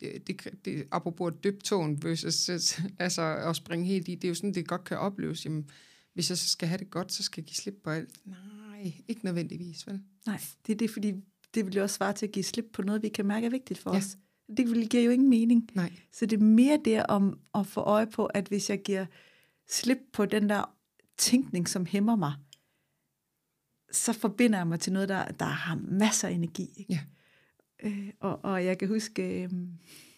det, 0.00 0.26
det, 0.26 0.64
det, 0.64 0.86
apropos 0.90 1.32
at 1.44 1.54
tåen 1.64 2.02
versus 2.02 2.50
altså 2.98 3.22
at 3.22 3.56
springe 3.56 3.86
helt 3.86 4.08
i, 4.08 4.14
det 4.14 4.24
er 4.24 4.28
jo 4.28 4.34
sådan, 4.34 4.54
det 4.54 4.68
godt 4.68 4.84
kan 4.84 4.98
opleves. 4.98 5.44
Jamen, 5.44 5.70
hvis 6.14 6.30
jeg 6.30 6.38
så 6.38 6.48
skal 6.48 6.68
have 6.68 6.78
det 6.78 6.90
godt, 6.90 7.12
så 7.12 7.22
skal 7.22 7.42
jeg 7.42 7.46
give 7.46 7.56
slip 7.56 7.74
på 7.84 7.90
alt. 7.90 8.26
Nej, 8.26 8.92
ikke 9.08 9.24
nødvendigvis, 9.24 9.86
vel? 9.86 10.00
Nej, 10.26 10.40
det 10.66 10.72
er 10.72 10.76
det, 10.76 10.90
fordi 10.90 11.14
det 11.54 11.66
vil 11.66 11.74
jo 11.74 11.82
også 11.82 11.96
svare 11.96 12.12
til 12.12 12.26
at 12.26 12.32
give 12.32 12.42
slip 12.42 12.66
på 12.72 12.82
noget, 12.82 13.02
vi 13.02 13.08
kan 13.08 13.26
mærke 13.26 13.46
er 13.46 13.50
vigtigt 13.50 13.78
for 13.78 13.92
ja. 13.92 13.98
os. 13.98 14.18
Det 14.56 14.70
vil 14.70 14.88
give 14.88 15.02
jo 15.02 15.10
ingen 15.10 15.30
mening. 15.30 15.70
Nej. 15.74 15.92
Så 16.12 16.26
det 16.26 16.36
er 16.36 16.44
mere 16.44 16.80
det 16.84 17.06
om 17.06 17.40
at 17.54 17.66
få 17.66 17.80
øje 17.80 18.06
på, 18.06 18.26
at 18.26 18.48
hvis 18.48 18.70
jeg 18.70 18.82
giver 18.82 19.06
slip 19.68 19.98
på 20.12 20.26
den 20.26 20.48
der 20.48 20.76
tænkning, 21.18 21.68
som 21.68 21.86
hæmmer 21.86 22.16
mig, 22.16 22.34
så 23.92 24.12
forbinder 24.12 24.58
jeg 24.58 24.66
mig 24.66 24.80
til 24.80 24.92
noget, 24.92 25.08
der, 25.08 25.24
der 25.24 25.44
har 25.44 25.74
masser 25.74 26.28
af 26.28 26.32
energi. 26.32 26.70
Ikke? 26.76 26.92
Ja. 26.92 27.00
Øh, 27.82 28.10
og, 28.20 28.44
og 28.44 28.64
jeg 28.64 28.78
kan 28.78 28.88
huske, 28.88 29.42
øh, 29.42 29.50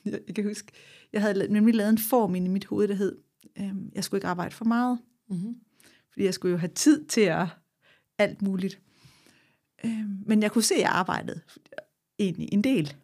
jeg 0.04 0.34
kan 0.34 0.44
huske, 0.44 0.72
jeg 1.12 1.20
havde 1.20 1.52
nemlig 1.52 1.74
lavet 1.74 1.90
en 1.90 1.98
form 1.98 2.34
i 2.34 2.40
mit 2.40 2.64
hoved, 2.64 2.88
der 2.88 2.94
hed, 2.94 3.18
øh, 3.58 3.72
jeg 3.94 4.04
skulle 4.04 4.18
ikke 4.18 4.28
arbejde 4.28 4.54
for 4.54 4.64
meget. 4.64 4.98
Mm-hmm. 5.28 5.56
Fordi 6.12 6.24
jeg 6.24 6.34
skulle 6.34 6.52
jo 6.52 6.58
have 6.58 6.72
tid 6.74 7.04
til 7.04 7.20
at 7.20 7.46
alt 8.18 8.42
muligt. 8.42 8.80
Øh, 9.84 10.04
men 10.26 10.42
jeg 10.42 10.52
kunne 10.52 10.62
se, 10.62 10.74
at 10.74 10.80
jeg 10.80 10.90
arbejdede 10.90 11.40
egentlig 12.18 12.48
en 12.52 12.64
del. 12.64 12.94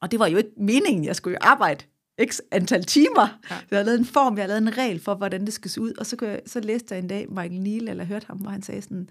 Og 0.00 0.10
det 0.10 0.18
var 0.18 0.26
jo 0.26 0.36
ikke 0.36 0.50
meningen, 0.56 1.04
jeg 1.04 1.16
skulle 1.16 1.34
jo 1.34 1.48
arbejde 1.48 1.84
x 2.24 2.40
antal 2.50 2.84
timer. 2.84 3.40
Ja. 3.50 3.56
Jeg 3.70 3.78
har 3.78 3.84
lavet 3.84 3.98
en 3.98 4.04
form, 4.04 4.36
jeg 4.36 4.42
har 4.42 4.48
lavet 4.48 4.62
en 4.62 4.78
regel 4.78 5.00
for, 5.00 5.14
hvordan 5.14 5.44
det 5.44 5.52
skal 5.52 5.70
se 5.70 5.80
ud. 5.80 5.92
Og 5.92 6.06
så, 6.06 6.16
kunne 6.16 6.30
jeg, 6.30 6.40
så 6.46 6.60
læste 6.60 6.94
jeg 6.94 7.02
en 7.02 7.08
dag 7.08 7.28
Michael 7.28 7.60
Neal, 7.60 7.88
eller 7.88 8.04
hørte 8.04 8.26
ham, 8.26 8.38
hvor 8.38 8.50
han 8.50 8.62
sagde 8.62 8.82
sådan, 8.82 9.08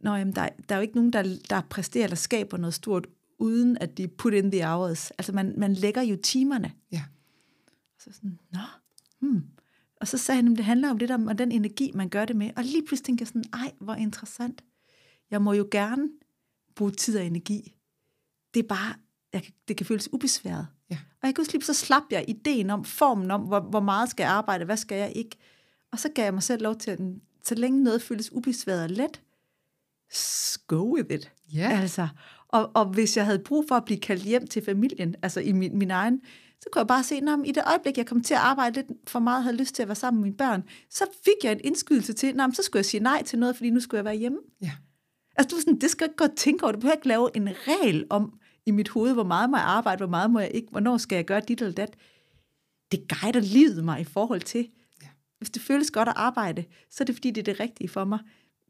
Nå, 0.00 0.14
jamen, 0.14 0.34
der, 0.34 0.48
der 0.68 0.74
er 0.74 0.78
jo 0.78 0.82
ikke 0.82 0.94
nogen, 0.94 1.12
der, 1.12 1.38
der 1.50 1.60
præsterer 1.60 2.04
eller 2.04 2.16
skaber 2.16 2.56
noget 2.56 2.74
stort, 2.74 3.06
uden 3.40 3.78
at 3.78 3.98
de 3.98 4.08
put 4.08 4.34
in 4.34 4.50
the 4.50 4.66
hours. 4.66 5.10
Altså, 5.10 5.32
man, 5.32 5.54
man 5.56 5.74
lægger 5.74 6.02
jo 6.02 6.16
timerne. 6.22 6.72
Ja. 6.92 7.04
Så 7.98 8.12
sådan, 8.12 8.38
nå, 8.52 8.60
hmm. 9.18 9.42
Og 10.00 10.08
så 10.08 10.18
sagde 10.18 10.36
han, 10.36 10.52
at 10.52 10.56
det 10.56 10.64
handler 10.64 10.90
om 10.90 10.98
det 10.98 11.08
der, 11.08 11.14
om 11.14 11.36
den 11.36 11.52
energi, 11.52 11.90
man 11.94 12.08
gør 12.08 12.24
det 12.24 12.36
med. 12.36 12.50
Og 12.56 12.64
lige 12.64 12.82
pludselig 12.82 13.06
tænkte 13.06 13.22
jeg 13.22 13.28
sådan, 13.28 13.44
ej, 13.52 13.72
hvor 13.80 13.94
interessant. 13.94 14.64
Jeg 15.30 15.42
må 15.42 15.52
jo 15.52 15.68
gerne 15.70 16.08
bruge 16.74 16.90
tid 16.90 17.18
og 17.18 17.24
energi. 17.24 17.76
Det 18.54 18.62
er 18.62 18.68
bare, 18.68 18.94
jeg, 19.32 19.42
det 19.68 19.76
kan 19.76 19.86
føles 19.86 20.12
ubesværet. 20.12 20.66
Ja. 20.90 20.98
Og 21.22 21.26
jeg 21.26 21.34
kan 21.34 21.42
huske 21.42 21.52
lige, 21.52 21.64
så 21.64 21.74
slap 21.74 22.02
jeg 22.10 22.24
ideen 22.28 22.70
om, 22.70 22.84
formen 22.84 23.30
om, 23.30 23.40
hvor, 23.40 23.60
hvor 23.60 23.80
meget 23.80 24.10
skal 24.10 24.24
jeg 24.24 24.32
arbejde, 24.32 24.64
hvad 24.64 24.76
skal 24.76 24.98
jeg 24.98 25.12
ikke. 25.16 25.36
Og 25.92 25.98
så 25.98 26.08
gav 26.14 26.24
jeg 26.24 26.34
mig 26.34 26.42
selv 26.42 26.62
lov 26.62 26.76
til, 26.76 26.90
at 26.90 27.00
så 27.44 27.54
længe 27.54 27.82
noget 27.82 28.02
føles 28.02 28.32
ubesværet 28.32 28.82
og 28.82 28.90
let, 28.90 29.20
go 30.66 30.94
with 30.94 31.14
it. 31.14 31.32
Ja. 31.52 31.80
Altså, 31.80 32.08
og, 32.52 32.70
og 32.74 32.84
hvis 32.84 33.16
jeg 33.16 33.24
havde 33.24 33.38
brug 33.38 33.64
for 33.68 33.74
at 33.74 33.84
blive 33.84 34.00
kaldt 34.00 34.22
hjem 34.22 34.46
til 34.46 34.64
familien, 34.64 35.14
altså 35.22 35.40
i 35.40 35.52
min, 35.52 35.78
min 35.78 35.90
egen, 35.90 36.20
så 36.60 36.68
kunne 36.72 36.80
jeg 36.80 36.86
bare 36.86 37.04
se, 37.04 37.14
at 37.14 37.38
i 37.44 37.52
det 37.52 37.62
øjeblik, 37.66 37.98
jeg 37.98 38.06
kom 38.06 38.22
til 38.22 38.34
at 38.34 38.40
arbejde 38.40 38.74
lidt 38.74 38.86
for 39.06 39.18
meget, 39.18 39.42
havde 39.42 39.56
lyst 39.56 39.74
til 39.74 39.82
at 39.82 39.88
være 39.88 39.94
sammen 39.94 40.20
med 40.20 40.26
mine 40.26 40.36
børn, 40.36 40.62
så 40.90 41.04
fik 41.24 41.44
jeg 41.44 41.52
en 41.52 41.60
indskydelse 41.64 42.12
til, 42.12 42.40
at 42.40 42.56
så 42.56 42.62
skulle 42.62 42.78
jeg 42.78 42.84
sige 42.84 43.02
nej 43.02 43.22
til 43.22 43.38
noget, 43.38 43.56
fordi 43.56 43.70
nu 43.70 43.80
skulle 43.80 43.98
jeg 43.98 44.04
være 44.04 44.16
hjemme. 44.16 44.38
Ja. 44.62 44.72
Altså, 45.36 45.56
du 45.56 45.60
sådan, 45.60 45.80
det 45.80 45.90
skal 45.90 46.04
jeg 46.04 46.10
ikke 46.10 46.16
godt 46.16 46.36
tænke 46.36 46.64
over. 46.64 46.72
Du 46.72 46.78
behøver 46.78 46.94
ikke 46.94 47.08
lave 47.08 47.30
en 47.34 47.48
regel 47.48 48.06
om 48.10 48.32
i 48.66 48.70
mit 48.70 48.88
hoved, 48.88 49.12
hvor 49.12 49.24
meget 49.24 49.50
må 49.50 49.56
jeg 49.56 49.66
arbejde, 49.66 49.98
hvor 49.98 50.10
meget 50.10 50.30
må 50.30 50.40
jeg 50.40 50.50
ikke, 50.54 50.68
hvornår 50.70 50.96
skal 50.96 51.16
jeg 51.16 51.24
gøre 51.24 51.40
dit 51.40 51.60
eller 51.60 51.74
dat. 51.74 51.96
Det 52.92 53.00
guider 53.08 53.40
livet 53.40 53.84
mig 53.84 54.00
i 54.00 54.04
forhold 54.04 54.40
til. 54.40 54.68
Ja. 55.02 55.08
Hvis 55.38 55.50
det 55.50 55.62
føles 55.62 55.90
godt 55.90 56.08
at 56.08 56.14
arbejde, 56.16 56.64
så 56.90 57.02
er 57.02 57.04
det 57.04 57.14
fordi, 57.14 57.30
det 57.30 57.48
er 57.48 57.52
det 57.52 57.60
rigtige 57.60 57.88
for 57.88 58.04
mig. 58.04 58.18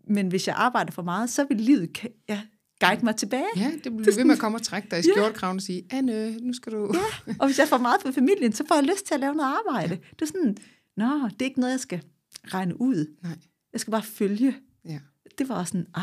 Men 0.09 0.29
hvis 0.29 0.49
jeg 0.49 0.55
arbejder 0.59 0.93
for 0.93 1.03
meget, 1.03 1.31
så 1.31 1.45
vil 1.45 1.57
livet 1.57 2.05
ja, 2.29 2.41
guide 2.81 3.05
mig 3.05 3.17
tilbage. 3.17 3.47
Ja, 3.57 3.73
det 3.85 3.97
bliver 3.97 4.17
ved 4.17 4.25
med 4.25 4.35
at 4.35 4.41
komme 4.41 4.59
og 4.59 4.63
trække 4.63 4.89
dig 4.91 4.99
i 4.99 5.03
skjortkraven 5.03 5.57
og 5.57 5.63
sige, 5.63 5.83
Anne, 5.91 6.37
nu 6.37 6.53
skal 6.53 6.73
du... 6.73 6.95
Ja. 6.95 7.35
Og 7.39 7.47
hvis 7.47 7.59
jeg 7.59 7.69
får 7.69 7.79
meget 7.79 8.03
for 8.03 8.11
familien, 8.13 8.53
så 8.53 8.65
får 8.69 8.75
jeg 8.75 8.85
lyst 8.85 9.07
til 9.07 9.15
at 9.15 9.21
lave 9.21 9.35
noget 9.35 9.55
arbejde. 9.67 9.99
Det 10.11 10.23
er 10.23 10.27
sådan, 10.27 10.57
nå, 10.97 11.29
det 11.29 11.43
er 11.43 11.45
ikke 11.45 11.61
noget, 11.61 11.73
jeg 11.73 11.81
skal 11.81 12.03
regne 12.45 12.81
ud. 12.81 13.17
Nej. 13.23 13.39
Jeg 13.73 13.81
skal 13.81 13.91
bare 13.91 14.03
følge. 14.03 14.57
Ja. 14.85 15.01
Det 15.39 15.49
var 15.49 15.65
sådan, 15.65 15.87
ah, 15.95 16.03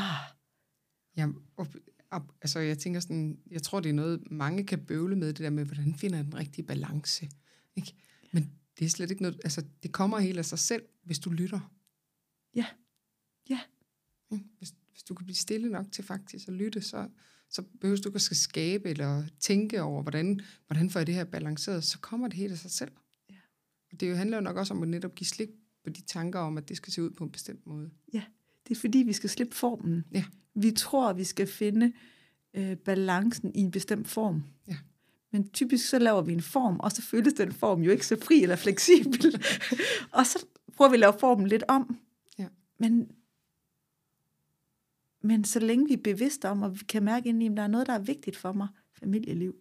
Ja, 1.17 1.27
og, 1.57 1.67
altså 2.41 2.59
jeg 2.59 2.77
tænker 2.77 2.99
sådan, 2.99 3.39
jeg 3.51 3.63
tror 3.63 3.79
det 3.79 3.89
er 3.89 3.93
noget, 3.93 4.31
mange 4.31 4.63
kan 4.63 4.85
bøvle 4.85 5.15
med, 5.15 5.27
det 5.27 5.37
der 5.37 5.49
med, 5.49 5.65
hvordan 5.65 5.95
finder 5.95 6.17
jeg 6.17 6.25
den 6.25 6.35
rigtige 6.37 6.65
balance. 6.65 7.29
Ikke? 7.75 7.93
Men 8.31 8.51
det 8.79 8.85
er 8.85 8.89
slet 8.89 9.11
ikke 9.11 9.21
noget, 9.21 9.39
altså 9.43 9.63
det 9.83 9.91
kommer 9.91 10.19
helt 10.19 10.37
af 10.37 10.45
sig 10.45 10.59
selv, 10.59 10.83
hvis 11.03 11.19
du 11.19 11.29
lytter. 11.29 11.73
ja, 12.55 12.65
ja, 13.49 13.59
Ikke? 14.31 14.45
Hvis, 14.57 14.73
hvis 14.97 15.03
du 15.03 15.13
kan 15.13 15.25
blive 15.25 15.35
stille 15.35 15.69
nok 15.69 15.91
til 15.91 16.03
faktisk 16.03 16.47
at 16.47 16.53
lytte, 16.53 16.81
så, 16.81 17.07
så 17.49 17.61
behøver 17.81 18.01
du 18.01 18.09
ikke 18.09 18.15
at 18.15 18.21
skal 18.21 18.37
skabe 18.37 18.89
eller 18.89 19.23
tænke 19.39 19.81
over, 19.81 20.01
hvordan, 20.01 20.39
hvordan 20.67 20.89
får 20.89 20.99
jeg 20.99 21.07
det 21.07 21.15
her 21.15 21.23
balanceret, 21.23 21.83
så 21.83 21.99
kommer 21.99 22.27
det 22.27 22.37
helt 22.37 22.51
af 22.51 22.57
sig 22.57 22.71
selv. 22.71 22.91
Ja. 23.29 23.35
Og 23.91 23.99
det 23.99 24.09
jo 24.09 24.15
handler 24.15 24.37
jo 24.37 24.41
nok 24.41 24.57
også 24.57 24.73
om 24.73 24.83
at 24.83 24.89
netop 24.89 25.15
give 25.15 25.27
slip 25.27 25.49
på 25.83 25.89
de 25.89 26.01
tanker 26.01 26.39
om, 26.39 26.57
at 26.57 26.69
det 26.69 26.77
skal 26.77 26.93
se 26.93 27.03
ud 27.03 27.09
på 27.09 27.23
en 27.23 27.31
bestemt 27.31 27.65
måde. 27.65 27.89
ja. 28.13 28.23
Det 28.67 28.75
er 28.75 28.79
fordi, 28.79 28.97
vi 28.97 29.13
skal 29.13 29.29
slippe 29.29 29.55
formen. 29.55 30.05
Ja. 30.11 30.25
Vi 30.55 30.71
tror, 30.71 31.13
vi 31.13 31.23
skal 31.23 31.47
finde 31.47 31.93
øh, 32.53 32.77
balancen 32.77 33.55
i 33.55 33.59
en 33.59 33.71
bestemt 33.71 34.07
form. 34.07 34.43
Ja. 34.67 34.77
Men 35.31 35.49
typisk 35.49 35.89
så 35.89 35.99
laver 35.99 36.21
vi 36.21 36.33
en 36.33 36.41
form, 36.41 36.79
og 36.79 36.91
så 36.91 37.01
føles 37.01 37.33
den 37.33 37.51
form 37.51 37.81
jo 37.81 37.91
ikke 37.91 38.05
så 38.05 38.17
fri 38.21 38.43
eller 38.43 38.55
fleksibel. 38.55 39.41
og 40.17 40.25
så 40.25 40.45
prøver 40.77 40.91
vi 40.91 40.95
at 40.95 40.99
lave 40.99 41.13
formen 41.19 41.47
lidt 41.47 41.63
om. 41.67 41.97
Ja. 42.39 42.47
Men, 42.79 43.11
men 45.27 45.43
så 45.43 45.59
længe 45.59 45.87
vi 45.87 45.93
er 45.93 45.97
bevidste 46.03 46.49
om, 46.49 46.61
og 46.61 46.79
vi 46.79 46.85
kan 46.89 47.03
mærke 47.03 47.29
ind 47.29 47.43
i, 47.43 47.45
at 47.45 47.57
der 47.57 47.63
er 47.63 47.67
noget, 47.67 47.87
der 47.87 47.93
er 47.93 47.99
vigtigt 47.99 48.35
for 48.37 48.51
mig, 48.53 48.67
familieliv 48.99 49.55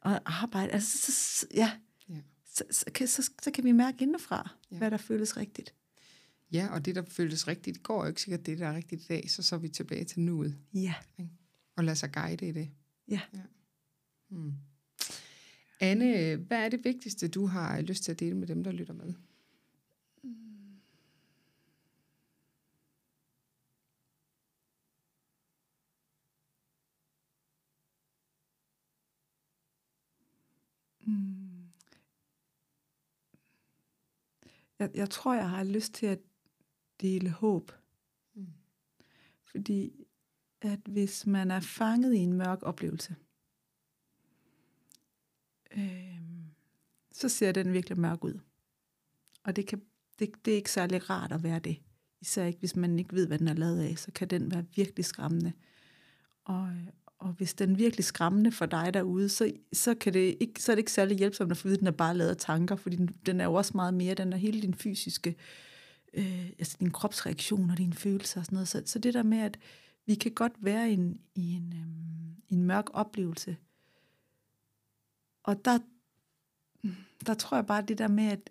og 0.00 0.20
arbejde, 0.42 0.72
altså, 0.72 0.98
så, 0.98 1.12
så, 1.12 1.46
ja, 1.54 1.72
Ja. 2.08 2.20
så, 2.44 2.64
så, 2.70 2.84
kan, 2.94 3.06
så, 3.08 3.30
så 3.42 3.50
kan 3.50 3.64
vi 3.64 3.72
mærke 3.72 4.02
indefra, 4.02 4.50
Ja. 4.70 4.74
ja. 4.74 4.78
hvad 4.78 4.90
der 4.90 4.96
føles 4.96 5.36
rigtigt. 5.36 5.74
Ja, 6.52 6.68
og 6.72 6.84
det, 6.84 6.94
der 6.94 7.02
føltes 7.08 7.48
rigtigt 7.48 7.82
går, 7.82 8.02
jo 8.02 8.08
ikke 8.08 8.22
sikkert 8.22 8.46
det, 8.46 8.58
der 8.58 8.66
er 8.66 8.76
rigtigt 8.76 9.02
i 9.02 9.06
dag, 9.06 9.30
så 9.30 9.42
så 9.42 9.54
er 9.54 9.58
vi 9.58 9.68
tilbage 9.68 10.04
til 10.04 10.20
nuet. 10.20 10.58
Ja, 10.74 10.94
og 11.76 11.84
lade 11.84 11.96
sig 11.96 12.12
guide 12.12 12.48
i 12.48 12.52
det. 12.52 12.70
ja. 13.08 13.20
Hmm. 14.30 14.52
Anne, 15.80 16.36
hvad 16.36 16.58
er 16.64 16.68
det 16.68 16.84
vigtigste, 16.84 17.28
du 17.28 17.46
har 17.46 17.80
lyst 17.80 18.04
til 18.04 18.12
at 18.12 18.20
dele 18.20 18.36
med 18.36 18.46
dem, 18.46 18.64
der 18.64 18.72
lytter 18.72 18.94
med? 18.94 19.14
Jeg, 34.78 34.90
jeg 34.94 35.10
tror, 35.10 35.34
jeg 35.34 35.50
har 35.50 35.64
lyst 35.64 35.92
til 35.94 36.06
at 36.06 36.18
dele 37.00 37.30
håb. 37.30 37.72
Mm. 38.34 38.46
Fordi 39.44 40.06
at 40.60 40.80
hvis 40.84 41.26
man 41.26 41.50
er 41.50 41.60
fanget 41.60 42.14
i 42.14 42.18
en 42.18 42.32
mørk 42.32 42.58
oplevelse, 42.62 43.16
øh, 45.76 46.20
så 47.12 47.28
ser 47.28 47.52
den 47.52 47.72
virkelig 47.72 47.98
mørk 47.98 48.24
ud. 48.24 48.40
Og 49.44 49.56
det, 49.56 49.66
kan, 49.66 49.82
det, 50.18 50.44
det 50.44 50.52
er 50.52 50.56
ikke 50.56 50.70
særlig 50.70 51.10
rart 51.10 51.32
at 51.32 51.42
være 51.42 51.58
det. 51.58 51.82
Især 52.20 52.44
ikke, 52.44 52.58
hvis 52.58 52.76
man 52.76 52.98
ikke 52.98 53.14
ved, 53.14 53.26
hvad 53.26 53.38
den 53.38 53.48
er 53.48 53.54
lavet 53.54 53.80
af, 53.80 53.98
så 53.98 54.12
kan 54.12 54.28
den 54.28 54.50
være 54.50 54.66
virkelig 54.76 55.04
skræmmende. 55.04 55.52
Og, 56.44 56.76
og 57.24 57.32
hvis 57.32 57.54
den 57.54 57.72
er 57.72 57.76
virkelig 57.76 58.04
skræmmende 58.04 58.52
for 58.52 58.66
dig 58.66 58.94
derude, 58.94 59.28
så, 59.28 59.52
så, 59.72 59.94
kan 59.94 60.14
det 60.14 60.36
ikke, 60.40 60.62
så 60.62 60.72
er 60.72 60.76
det 60.76 60.80
ikke 60.80 60.92
særlig 60.92 61.18
hjælpsomt 61.18 61.50
at 61.50 61.56
få 61.56 61.60
at 61.60 61.64
vide, 61.64 61.74
at 61.74 61.80
den 61.80 61.86
er 61.86 61.92
bare 61.92 62.16
lavet 62.16 62.30
af 62.30 62.36
tanker, 62.36 62.76
fordi 62.76 62.96
den, 62.96 63.08
den 63.26 63.40
er 63.40 63.44
jo 63.44 63.54
også 63.54 63.72
meget 63.74 63.94
mere, 63.94 64.14
den 64.14 64.32
er 64.32 64.36
hele 64.36 64.62
din 64.62 64.74
fysiske, 64.74 65.36
øh, 66.14 66.46
altså 66.58 66.76
din 66.80 66.90
kropsreaktioner, 66.90 67.74
dine 67.74 67.94
følelser 67.94 68.40
og 68.40 68.44
sådan 68.44 68.56
noget. 68.56 68.68
Så, 68.68 68.82
så 68.86 68.98
det 68.98 69.14
der 69.14 69.22
med, 69.22 69.38
at 69.38 69.58
vi 70.06 70.14
kan 70.14 70.32
godt 70.32 70.52
være 70.58 70.90
i 70.90 70.94
en, 70.94 71.20
i 71.34 71.52
en, 71.52 71.72
øh, 71.72 72.56
en 72.56 72.64
mørk 72.64 72.86
oplevelse, 72.92 73.56
og 75.42 75.64
der, 75.64 75.78
der 77.26 77.34
tror 77.34 77.56
jeg 77.56 77.66
bare 77.66 77.82
det 77.82 77.98
der 77.98 78.08
med, 78.08 78.24
at 78.24 78.50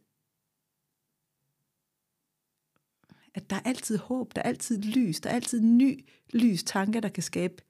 at 3.36 3.50
der 3.50 3.56
er 3.56 3.62
altid 3.66 3.98
håb, 3.98 4.36
der 4.36 4.42
er 4.42 4.46
altid 4.46 4.82
lys, 4.82 5.20
der 5.20 5.30
er 5.30 5.34
altid 5.34 5.62
ny 5.62 6.06
lys 6.34 6.64
tanke, 6.64 7.02
der 7.02 7.10
kan 7.10 7.24
skabe 7.24 7.64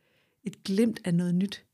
et 0.43 0.63
glimt 0.63 0.99
af 1.05 1.13
noget 1.13 1.35
nyt. 1.35 1.65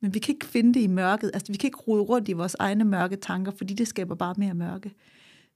Men 0.00 0.14
vi 0.14 0.18
kan 0.18 0.34
ikke 0.34 0.46
finde 0.46 0.74
det 0.74 0.80
i 0.80 0.86
mørket, 0.86 1.30
altså 1.34 1.52
vi 1.52 1.58
kan 1.58 1.68
ikke 1.68 1.78
rode 1.78 2.02
rundt 2.02 2.28
i 2.28 2.32
vores 2.32 2.56
egne 2.58 2.84
mørke 2.84 3.16
tanker, 3.16 3.52
fordi 3.52 3.74
det 3.74 3.88
skaber 3.88 4.14
bare 4.14 4.34
mere 4.38 4.54
mørke. 4.54 4.94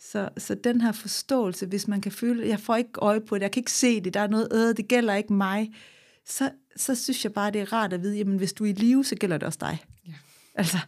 Så, 0.01 0.29
så 0.39 0.55
den 0.55 0.81
her 0.81 0.93
forståelse, 0.93 1.67
hvis 1.67 1.89
man 1.89 2.01
kan 2.01 2.13
føle, 2.13 2.49
jeg 2.49 2.61
får 2.61 2.77
ikke 2.77 2.91
øje 2.97 3.21
på 3.21 3.35
det, 3.35 3.43
jeg 3.43 3.53
kan 3.53 3.61
ikke 3.61 3.73
se 3.73 4.01
det, 4.01 4.15
der 4.15 4.21
er 4.21 4.27
noget, 4.27 4.49
øh, 4.53 4.77
det 4.77 4.89
gælder 4.89 5.15
ikke 5.15 5.33
mig, 5.33 5.75
så, 6.27 6.51
så 6.77 6.95
synes 6.95 7.25
jeg 7.25 7.33
bare, 7.33 7.51
det 7.51 7.61
er 7.61 7.73
rart 7.73 7.93
at 7.93 8.03
vide, 8.03 8.17
jamen 8.17 8.37
hvis 8.37 8.53
du 8.53 8.65
er 8.65 8.69
i 8.69 8.73
live, 8.73 9.05
så 9.05 9.17
gælder 9.17 9.39
det 9.39 9.47
også 9.47 9.59
dig. 9.61 9.79
Ja. 10.07 10.13
Altså, 10.55 10.79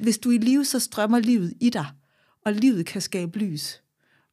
hvis 0.00 0.18
du 0.18 0.30
er 0.30 0.34
i 0.34 0.38
live, 0.38 0.64
så 0.64 0.78
strømmer 0.78 1.18
livet 1.18 1.54
i 1.60 1.70
dig, 1.70 1.86
og 2.44 2.52
livet 2.52 2.86
kan 2.86 3.00
skabe 3.00 3.38
lys. 3.38 3.82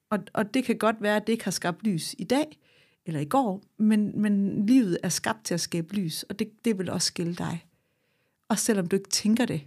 Og, 0.10 0.20
og 0.34 0.54
det 0.54 0.64
kan 0.64 0.78
godt 0.78 0.96
være, 1.00 1.16
at 1.16 1.28
det 1.28 1.34
ikke 1.34 1.44
har 1.44 1.52
skabt 1.52 1.84
lys 1.84 2.16
i 2.18 2.24
dag, 2.24 2.60
eller 3.06 3.20
i 3.20 3.26
går, 3.26 3.64
men, 3.78 4.22
men 4.22 4.66
livet 4.66 4.98
er 5.04 5.10
skabt 5.10 5.46
til 5.46 5.54
at 5.54 5.62
skabe 5.62 5.96
lys, 5.96 6.24
og 6.24 6.40
det, 6.40 6.66
det 6.66 6.78
vil 6.78 6.90
også 6.90 7.06
skille 7.06 7.36
dig. 7.36 7.66
Og 8.48 8.60
selvom 8.60 8.88
du 8.88 8.96
ikke 8.96 9.10
tænker 9.10 9.46
det, 9.46 9.62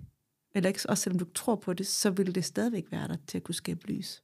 eller 0.54 0.68
ikke, 0.68 0.80
også 0.88 1.02
selvom 1.02 1.18
du 1.18 1.24
ikke 1.24 1.34
tror 1.34 1.56
på 1.56 1.72
det, 1.72 1.86
så 1.86 2.10
vil 2.10 2.34
det 2.34 2.44
stadigvæk 2.44 2.84
være 2.90 3.08
der 3.08 3.16
til 3.26 3.38
at 3.38 3.44
kunne 3.44 3.54
skabe 3.54 3.86
lys. 3.86 4.22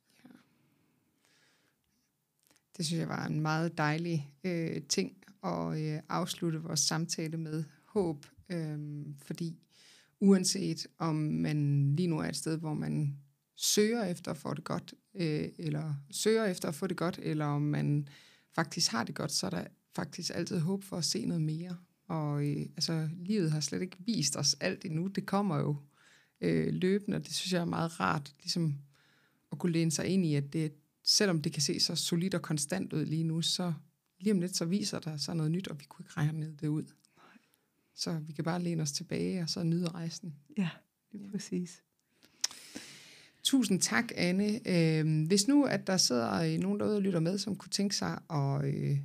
Det 2.77 2.87
synes 2.87 3.01
jeg 3.01 3.09
var 3.09 3.27
en 3.27 3.41
meget 3.41 3.79
dejlig 3.79 4.33
øh, 4.45 4.83
ting 4.83 5.17
at 5.45 5.79
øh, 5.79 6.01
afslutte 6.09 6.63
vores 6.63 6.81
samtale 6.81 7.37
med 7.37 7.65
håb, 7.85 8.27
øh, 8.49 9.07
fordi 9.23 9.59
uanset 10.21 10.87
om 10.99 11.15
man 11.17 11.91
lige 11.97 12.07
nu 12.07 12.19
er 12.19 12.29
et 12.29 12.37
sted, 12.37 12.59
hvor 12.59 12.75
man 12.75 13.19
søger 13.57 14.05
efter 14.05 14.31
at 14.31 14.37
få 14.37 14.55
det 14.55 14.65
godt, 14.65 14.95
øh, 15.15 15.49
eller 15.59 15.95
søger 16.11 16.45
efter 16.45 16.69
at 16.69 16.75
få 16.75 16.87
det 16.87 16.97
godt, 16.97 17.19
eller 17.23 17.45
om 17.45 17.63
man 17.63 18.09
faktisk 18.59 18.91
har 18.91 19.05
det 19.05 19.15
godt, 19.15 19.33
så 19.33 19.47
er 19.47 19.51
der 19.51 19.65
faktisk 19.95 20.31
altid 20.35 20.59
håb 20.59 20.85
for 20.85 20.97
at 20.97 21.05
se 21.05 21.27
noget 21.27 21.43
mere. 21.43 21.77
Og 22.09 22.47
øh, 22.47 22.67
altså, 22.77 23.09
livet 23.17 23.53
har 23.53 23.61
slet 23.61 23.83
ikke 23.83 23.97
vist 23.99 24.37
os 24.37 24.55
alt 24.61 24.85
endnu. 24.85 25.07
Det 25.07 25.27
kommer 25.27 25.59
jo 25.59 25.77
øh, 26.41 26.75
løbende, 26.75 27.17
og 27.17 27.27
det 27.27 27.35
synes 27.35 27.53
jeg 27.53 27.61
er 27.61 27.65
meget 27.65 28.01
rart, 28.01 28.35
ligesom 28.43 28.75
at 29.53 29.59
kunne 29.59 29.73
læne 29.73 29.91
sig 29.91 30.07
ind 30.07 30.27
i, 30.27 30.35
at 30.35 30.53
det, 30.53 30.73
selvom 31.03 31.43
det 31.43 31.53
kan 31.53 31.63
se 31.63 31.81
så 31.81 31.95
solidt 31.97 32.35
og 32.35 32.43
konstant 32.43 32.93
ud 32.93 33.05
lige 33.05 33.25
nu, 33.25 33.43
så 33.43 33.73
lige 34.21 34.33
om 34.33 34.41
lidt, 34.41 34.57
så 34.57 34.65
viser 34.65 34.99
der 34.99 35.17
sig 35.17 35.37
noget 35.37 35.53
nyt, 35.53 35.69
og 35.69 35.81
vi 35.81 35.85
kunne 35.89 36.05
ikke 36.05 36.17
regne 36.17 36.57
det 36.61 36.69
ud. 36.69 36.85
Så 37.95 38.19
vi 38.19 38.33
kan 38.33 38.45
bare 38.45 38.63
læne 38.63 38.83
os 38.83 38.93
tilbage, 38.93 39.43
og 39.43 39.49
så 39.49 39.63
nyde 39.63 39.89
rejsen. 39.89 40.35
Ja, 40.57 40.71
lige 41.13 41.31
præcis. 41.31 41.83
Tusind 43.49 43.81
tak, 43.81 44.05
Anne. 44.17 44.61
Øh, 44.67 45.27
hvis 45.27 45.49
nu, 45.49 45.65
at 45.65 45.87
der 45.87 45.97
sidder 45.97 46.43
øh, 46.43 46.59
nogen 46.59 46.81
derude 46.81 46.97
og 46.97 47.03
lytter 47.03 47.21
med, 47.21 47.39
som 47.39 47.57
kunne 47.57 47.71
tænke 47.71 47.97
sig 47.97 48.19
at 48.31 48.65
øh, 48.65 48.99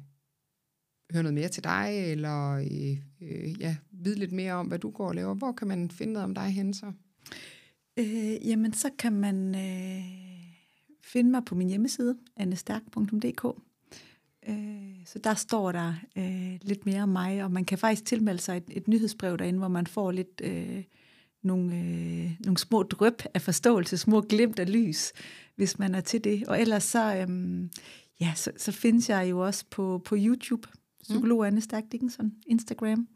høre 1.11 1.23
noget 1.23 1.33
mere 1.33 1.49
til 1.49 1.63
dig, 1.63 2.11
eller 2.11 2.51
øh, 2.51 2.97
øh, 3.21 3.61
ja, 3.61 3.75
vide 3.91 4.19
lidt 4.19 4.31
mere 4.31 4.53
om, 4.53 4.67
hvad 4.67 4.79
du 4.79 4.91
går 4.91 5.07
og 5.07 5.15
laver, 5.15 5.33
hvor 5.33 5.51
kan 5.51 5.67
man 5.67 5.91
finde 5.91 6.13
noget 6.13 6.23
om 6.23 6.33
dig 6.33 6.43
hen 6.43 6.73
så? 6.73 6.91
Øh, 7.99 8.47
jamen, 8.47 8.73
så 8.73 8.89
kan 8.99 9.13
man 9.13 9.55
øh, 9.55 10.03
finde 11.01 11.31
mig 11.31 11.45
på 11.45 11.55
min 11.55 11.69
hjemmeside, 11.69 12.17
annestærk.dk. 12.37 13.45
Øh, 14.47 15.05
så 15.05 15.19
der 15.19 15.33
står 15.33 15.71
der 15.71 15.93
øh, 16.15 16.59
lidt 16.61 16.85
mere 16.85 17.03
om 17.03 17.09
mig, 17.09 17.43
og 17.43 17.51
man 17.51 17.65
kan 17.65 17.77
faktisk 17.77 18.05
tilmelde 18.05 18.41
sig 18.41 18.57
et, 18.57 18.69
et 18.71 18.87
nyhedsbrev 18.87 19.37
derinde, 19.37 19.59
hvor 19.59 19.67
man 19.67 19.87
får 19.87 20.11
lidt 20.11 20.41
øh, 20.43 20.83
nogle, 21.43 21.75
øh, 21.75 22.31
nogle 22.39 22.57
små 22.57 22.83
drøb 22.83 23.21
af 23.33 23.41
forståelse, 23.41 23.97
små 23.97 24.21
glimt 24.21 24.59
af 24.59 24.73
lys, 24.73 25.11
hvis 25.55 25.79
man 25.79 25.95
er 25.95 26.01
til 26.01 26.23
det. 26.23 26.47
Og 26.47 26.61
ellers 26.61 26.83
så, 26.83 27.15
øh, 27.15 27.63
ja, 28.21 28.33
så, 28.35 28.51
så 28.57 28.71
findes 28.71 29.09
jeg 29.09 29.29
jo 29.29 29.39
også 29.39 29.65
på, 29.71 30.01
på 30.05 30.15
YouTube, 30.19 30.67
psykolog 31.01 31.39
mm. 31.39 31.45
Anne 31.45 31.61
Stærk 31.61 31.83
Dickinson, 31.91 32.31
Instagram, 32.47 33.07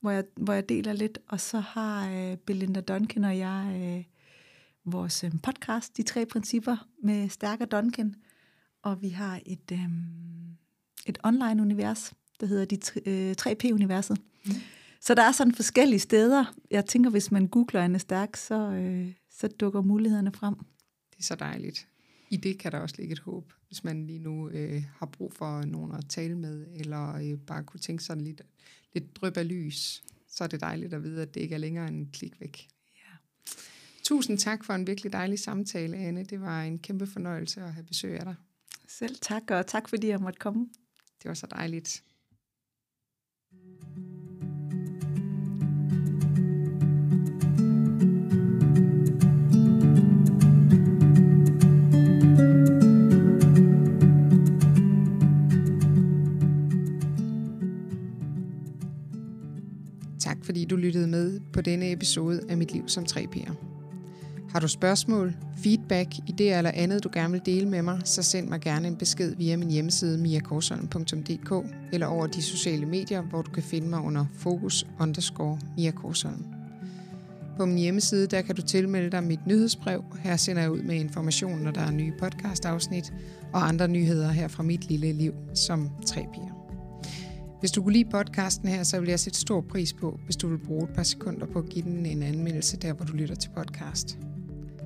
hvor 0.00 0.10
jeg, 0.10 0.24
hvor 0.36 0.52
jeg 0.52 0.68
deler 0.68 0.92
lidt. 0.92 1.18
Og 1.28 1.40
så 1.40 1.60
har 1.60 2.10
øh, 2.10 2.36
Belinda 2.36 2.80
Duncan 2.80 3.24
og 3.24 3.38
jeg 3.38 3.80
øh, 3.82 4.04
vores 4.92 5.24
øh, 5.24 5.30
podcast, 5.42 5.96
De 5.96 6.02
Tre 6.02 6.26
Principper 6.26 6.86
med 7.02 7.28
Stærk 7.28 7.60
og 7.60 7.72
Duncan. 7.72 8.14
Og 8.82 9.02
vi 9.02 9.08
har 9.08 9.40
et, 9.46 9.72
øh, 9.72 9.88
et 11.06 11.18
online-univers, 11.24 12.12
der 12.40 12.46
hedder 12.46 12.64
De 12.64 12.78
øh, 13.06 13.34
3P-universet. 13.40 14.20
Mm. 14.46 14.52
Så 15.00 15.14
der 15.14 15.22
er 15.22 15.32
sådan 15.32 15.54
forskellige 15.54 16.00
steder. 16.00 16.54
Jeg 16.70 16.86
tænker, 16.86 17.10
hvis 17.10 17.30
man 17.30 17.46
googler 17.46 17.80
Anne 17.82 17.98
Stærk, 17.98 18.36
så, 18.36 18.54
øh, 18.54 19.12
så 19.30 19.48
dukker 19.48 19.80
mulighederne 19.80 20.32
frem. 20.32 20.54
Det 21.10 21.18
er 21.18 21.22
så 21.22 21.34
dejligt. 21.34 21.86
I 22.30 22.36
det 22.36 22.58
kan 22.58 22.72
der 22.72 22.78
også 22.78 22.94
ligge 22.98 23.12
et 23.12 23.18
håb, 23.18 23.52
hvis 23.66 23.84
man 23.84 24.06
lige 24.06 24.18
nu 24.18 24.48
øh, 24.48 24.82
har 24.96 25.06
brug 25.06 25.32
for 25.32 25.64
nogen 25.64 25.92
at 25.94 26.04
tale 26.08 26.38
med, 26.38 26.66
eller 26.74 27.14
øh, 27.14 27.38
bare 27.38 27.64
kunne 27.64 27.80
tænke 27.80 28.04
sig 28.04 28.16
lidt, 28.16 28.42
lidt 28.92 29.16
drøb 29.16 29.36
af 29.36 29.48
lys. 29.48 30.02
Så 30.28 30.44
er 30.44 30.48
det 30.48 30.60
dejligt 30.60 30.94
at 30.94 31.02
vide, 31.02 31.22
at 31.22 31.34
det 31.34 31.40
ikke 31.40 31.54
er 31.54 31.58
længere 31.58 31.88
en 31.88 32.10
klik 32.12 32.40
væk. 32.40 32.68
Ja. 32.96 33.16
Tusind 34.02 34.38
tak 34.38 34.64
for 34.64 34.72
en 34.72 34.86
virkelig 34.86 35.12
dejlig 35.12 35.38
samtale, 35.38 35.96
Anne. 35.96 36.24
Det 36.24 36.40
var 36.40 36.62
en 36.62 36.78
kæmpe 36.78 37.06
fornøjelse 37.06 37.62
at 37.62 37.72
have 37.72 37.84
besøg 37.84 38.18
af 38.18 38.24
dig. 38.24 38.34
Selv 38.88 39.16
tak, 39.20 39.50
og 39.50 39.66
tak 39.66 39.88
fordi 39.88 40.08
jeg 40.08 40.20
måtte 40.20 40.38
komme. 40.38 40.68
Det 41.22 41.28
var 41.28 41.34
så 41.34 41.46
dejligt. 41.46 42.02
Fordi 60.50 60.64
du 60.64 60.76
lyttede 60.76 61.06
med 61.06 61.40
på 61.52 61.60
denne 61.60 61.92
episode 61.92 62.40
af 62.48 62.56
Mit 62.56 62.72
Liv 62.72 62.88
som 62.88 63.04
3P'er. 63.12 63.52
Har 64.48 64.60
du 64.60 64.68
spørgsmål, 64.68 65.34
feedback, 65.62 66.08
idéer 66.14 66.42
eller 66.42 66.70
andet, 66.74 67.04
du 67.04 67.10
gerne 67.12 67.32
vil 67.32 67.40
dele 67.46 67.68
med 67.68 67.82
mig, 67.82 68.00
så 68.04 68.22
send 68.22 68.48
mig 68.48 68.60
gerne 68.60 68.88
en 68.88 68.96
besked 68.96 69.36
via 69.36 69.56
min 69.56 69.70
hjemmeside 69.70 70.18
miakorsholm.dk 70.18 71.52
eller 71.92 72.06
over 72.06 72.26
de 72.26 72.42
sociale 72.42 72.86
medier, 72.86 73.22
hvor 73.22 73.42
du 73.42 73.50
kan 73.50 73.62
finde 73.62 73.88
mig 73.88 74.00
under 74.00 74.26
fokus 74.38 74.86
underscore 75.00 75.58
Mia 75.76 75.90
Korsholm. 75.90 76.44
På 77.56 77.66
min 77.66 77.78
hjemmeside 77.78 78.26
der 78.26 78.42
kan 78.42 78.54
du 78.54 78.62
tilmelde 78.62 79.10
dig 79.10 79.24
mit 79.24 79.46
nyhedsbrev. 79.46 80.04
Her 80.22 80.36
sender 80.36 80.62
jeg 80.62 80.70
ud 80.70 80.82
med 80.82 80.94
information, 80.94 81.58
når 81.58 81.70
der 81.70 81.80
er 81.80 81.90
nye 81.90 82.12
podcastafsnit 82.18 83.12
og 83.52 83.68
andre 83.68 83.88
nyheder 83.88 84.28
her 84.28 84.48
fra 84.48 84.62
mit 84.62 84.88
lille 84.88 85.12
liv 85.12 85.32
som 85.54 85.90
3P'er. 86.06 86.59
Hvis 87.60 87.70
du 87.70 87.82
kunne 87.82 87.92
lide 87.92 88.10
podcasten 88.10 88.68
her, 88.68 88.82
så 88.82 89.00
vil 89.00 89.08
jeg 89.08 89.20
sætte 89.20 89.38
stor 89.38 89.60
pris 89.60 89.92
på, 89.92 90.20
hvis 90.24 90.36
du 90.36 90.48
vil 90.48 90.58
bruge 90.58 90.84
et 90.84 90.94
par 90.94 91.02
sekunder 91.02 91.46
på 91.46 91.58
at 91.58 91.68
give 91.68 91.84
den 91.84 92.06
en 92.06 92.22
anmeldelse 92.22 92.76
der, 92.76 92.92
hvor 92.92 93.04
du 93.04 93.12
lytter 93.12 93.34
til 93.34 93.50
podcast. 93.56 94.18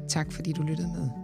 Tak 0.09 0.33
fordi 0.33 0.53
du 0.53 0.63
lyttede 0.63 0.89
med. 0.89 1.24